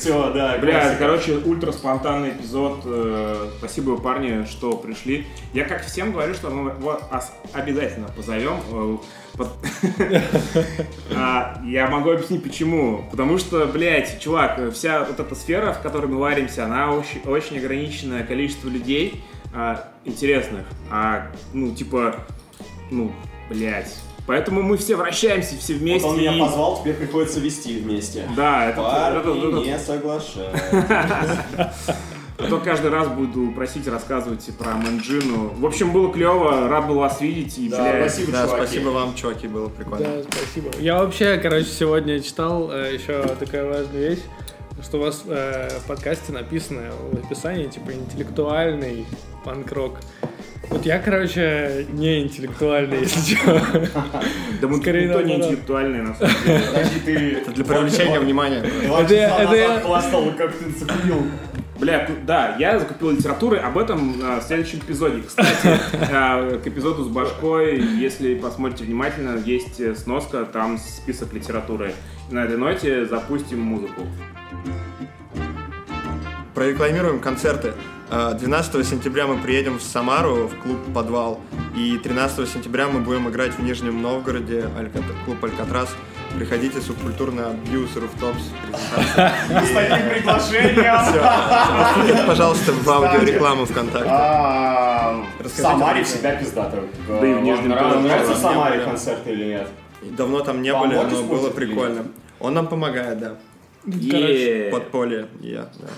Все, 0.00 0.32
да, 0.32 0.58
Блядь, 0.58 0.98
короче, 0.98 1.36
ультра 1.38 1.72
спонтанный 1.72 2.30
эпизод. 2.30 2.82
э, 2.84 3.48
Спасибо, 3.58 3.96
парни, 3.96 4.44
что 4.44 4.76
пришли. 4.76 5.26
Я 5.52 5.64
как 5.64 5.84
всем 5.84 6.12
говорю, 6.12 6.34
что 6.34 6.50
мы 6.50 6.70
вас 6.72 7.32
обязательно 7.52 8.08
позовем. 8.08 9.00
А, 11.14 11.60
Я 11.64 11.88
могу 11.88 12.10
объяснить 12.10 12.42
почему. 12.42 13.04
Потому 13.10 13.38
что, 13.38 13.66
блядь, 13.66 14.20
чувак, 14.20 14.60
вся 14.72 15.04
вот 15.04 15.18
эта 15.20 15.34
сфера, 15.34 15.72
в 15.72 15.80
которой 15.80 16.06
мы 16.06 16.18
варимся, 16.18 16.64
она 16.64 16.92
очень, 16.92 17.58
ограниченное 17.58 18.24
количество 18.24 18.68
людей 18.68 19.22
а, 19.54 19.88
интересных. 20.04 20.66
А, 20.90 21.28
ну, 21.52 21.74
типа, 21.74 22.16
ну, 22.90 23.12
блядь. 23.48 23.94
Поэтому 24.26 24.62
мы 24.62 24.76
все 24.76 24.94
вращаемся, 24.94 25.56
все 25.58 25.72
Вот 25.72 25.80
вместе. 25.82 26.06
он 26.06 26.18
меня 26.18 26.32
позвал, 26.38 26.78
теперь 26.78 26.94
приходится 26.94 27.40
вести 27.40 27.78
вместе. 27.80 28.28
Да, 28.36 28.66
это, 28.66 28.82
Парни, 28.82 29.64
не 29.64 29.78
соглашаюсь. 29.78 30.60
А 32.38 32.46
то 32.48 32.58
каждый 32.60 32.90
раз 32.90 33.08
буду 33.08 33.50
просить 33.50 33.88
рассказывать 33.88 34.48
про 34.56 34.74
Манджину. 34.74 35.48
В 35.56 35.66
общем, 35.66 35.90
было 35.92 36.12
клево, 36.12 36.68
рад 36.68 36.86
был 36.86 36.94
вас 36.96 37.20
видеть. 37.20 37.58
И, 37.58 37.68
Да, 37.68 37.82
блядь, 37.82 38.12
спасибо, 38.12 38.32
Да, 38.32 38.44
чуваки. 38.46 38.62
спасибо 38.66 38.88
вам, 38.90 39.14
чуваки, 39.16 39.48
было 39.48 39.68
прикольно. 39.68 40.04
Да, 40.06 40.22
спасибо. 40.30 40.70
Я 40.78 40.98
вообще, 41.02 41.36
короче, 41.38 41.66
сегодня 41.66 42.20
читал 42.20 42.70
э, 42.70 42.94
еще 42.94 43.22
такая 43.40 43.64
важная 43.66 44.10
вещь, 44.10 44.20
что 44.84 44.98
у 44.98 45.00
вас 45.00 45.24
э, 45.26 45.68
в 45.80 45.88
подкасте 45.88 46.32
написано 46.32 46.82
в 47.12 47.16
описании, 47.26 47.66
типа, 47.66 47.92
интеллектуальный 47.92 49.04
панк-рок. 49.44 49.96
Вот 50.70 50.84
я, 50.86 50.98
короче, 51.00 51.86
не 51.92 52.20
интеллектуальный, 52.22 53.00
если 53.02 53.34
что. 53.34 53.60
Да 54.60 54.68
мы 54.68 54.80
Скорее 54.80 55.06
никто 55.08 55.22
не 55.22 55.36
интеллектуальный, 55.36 56.02
на 56.02 56.14
самом 56.14 56.34
деле. 56.44 56.60
Подожди, 56.68 57.00
ты... 57.04 57.30
Это 57.38 57.50
для 57.50 57.64
привлечения 57.64 58.20
внимания. 58.20 58.62
Это 58.62 59.14
я- 59.56 59.80
хвастал, 59.80 60.30
как 60.36 60.54
ты 60.54 60.70
закупил. 60.70 61.22
Бля, 61.78 62.08
да, 62.26 62.56
я 62.58 62.76
закупил 62.78 63.10
литературы, 63.10 63.58
об 63.58 63.78
этом 63.78 64.16
а, 64.20 64.40
в 64.40 64.42
следующем 64.42 64.80
эпизоде. 64.80 65.22
Кстати, 65.22 65.78
а, 66.12 66.58
к 66.64 66.66
эпизоду 66.66 67.04
с 67.04 67.08
башкой, 67.08 67.80
если 67.80 68.34
посмотрите 68.34 68.82
внимательно, 68.84 69.38
есть 69.38 69.78
э, 69.78 69.94
сноска, 69.94 70.44
там 70.44 70.78
список 70.78 71.32
литературы. 71.32 71.94
На 72.32 72.44
этой 72.44 72.56
ноте 72.56 73.06
запустим 73.06 73.60
музыку. 73.60 74.02
Прорекламируем 76.54 77.20
концерты. 77.20 77.74
Э, 78.10 78.34
12 78.36 78.84
сентября 78.84 79.28
мы 79.28 79.38
приедем 79.38 79.78
в 79.78 79.82
Самару 79.82 80.48
в 80.48 80.56
клуб 80.60 80.78
«Подвал». 80.92 81.40
И 81.76 81.96
13 81.96 82.48
сентября 82.48 82.88
мы 82.88 83.00
будем 83.00 83.28
играть 83.28 83.52
в 83.52 83.62
Нижнем 83.62 84.02
Новгороде, 84.02 84.68
клуб 85.24 85.44
«Алькатрас». 85.44 85.94
Приходите, 86.36 86.80
субкультурный 86.80 87.46
абьюз, 87.46 87.96
руфтопс, 87.96 88.42
презентация. 88.62 89.32
С 89.64 89.70
таким 89.72 90.08
приглашением. 90.10 92.26
Пожалуйста, 92.26 92.72
в 92.72 92.88
аудиорекламу 92.88 93.64
ВКонтакте. 93.66 94.08
А, 94.10 95.24
В 95.40 95.48
Самаре 95.48 96.04
всегда 96.04 96.36
пиздато. 96.36 96.84
Да 97.08 97.26
и 97.26 97.34
в 97.34 97.40
Нижнем 97.40 97.70
нравится 97.70 98.34
в 98.34 98.36
Самаре 98.36 98.76
были. 98.76 98.84
концерты 98.88 99.30
или 99.30 99.44
нет? 99.44 99.68
Давно 100.02 100.40
там 100.40 100.62
не 100.62 100.72
были, 100.72 100.94
но 100.94 101.22
было 101.24 101.50
прикольно. 101.50 102.04
Он 102.40 102.54
нам 102.54 102.68
помогает, 102.68 103.18
да. 103.18 103.32
Е. 103.86 104.70
Подполье, 104.70 105.26
я, 105.40 105.68
да. 105.80 105.88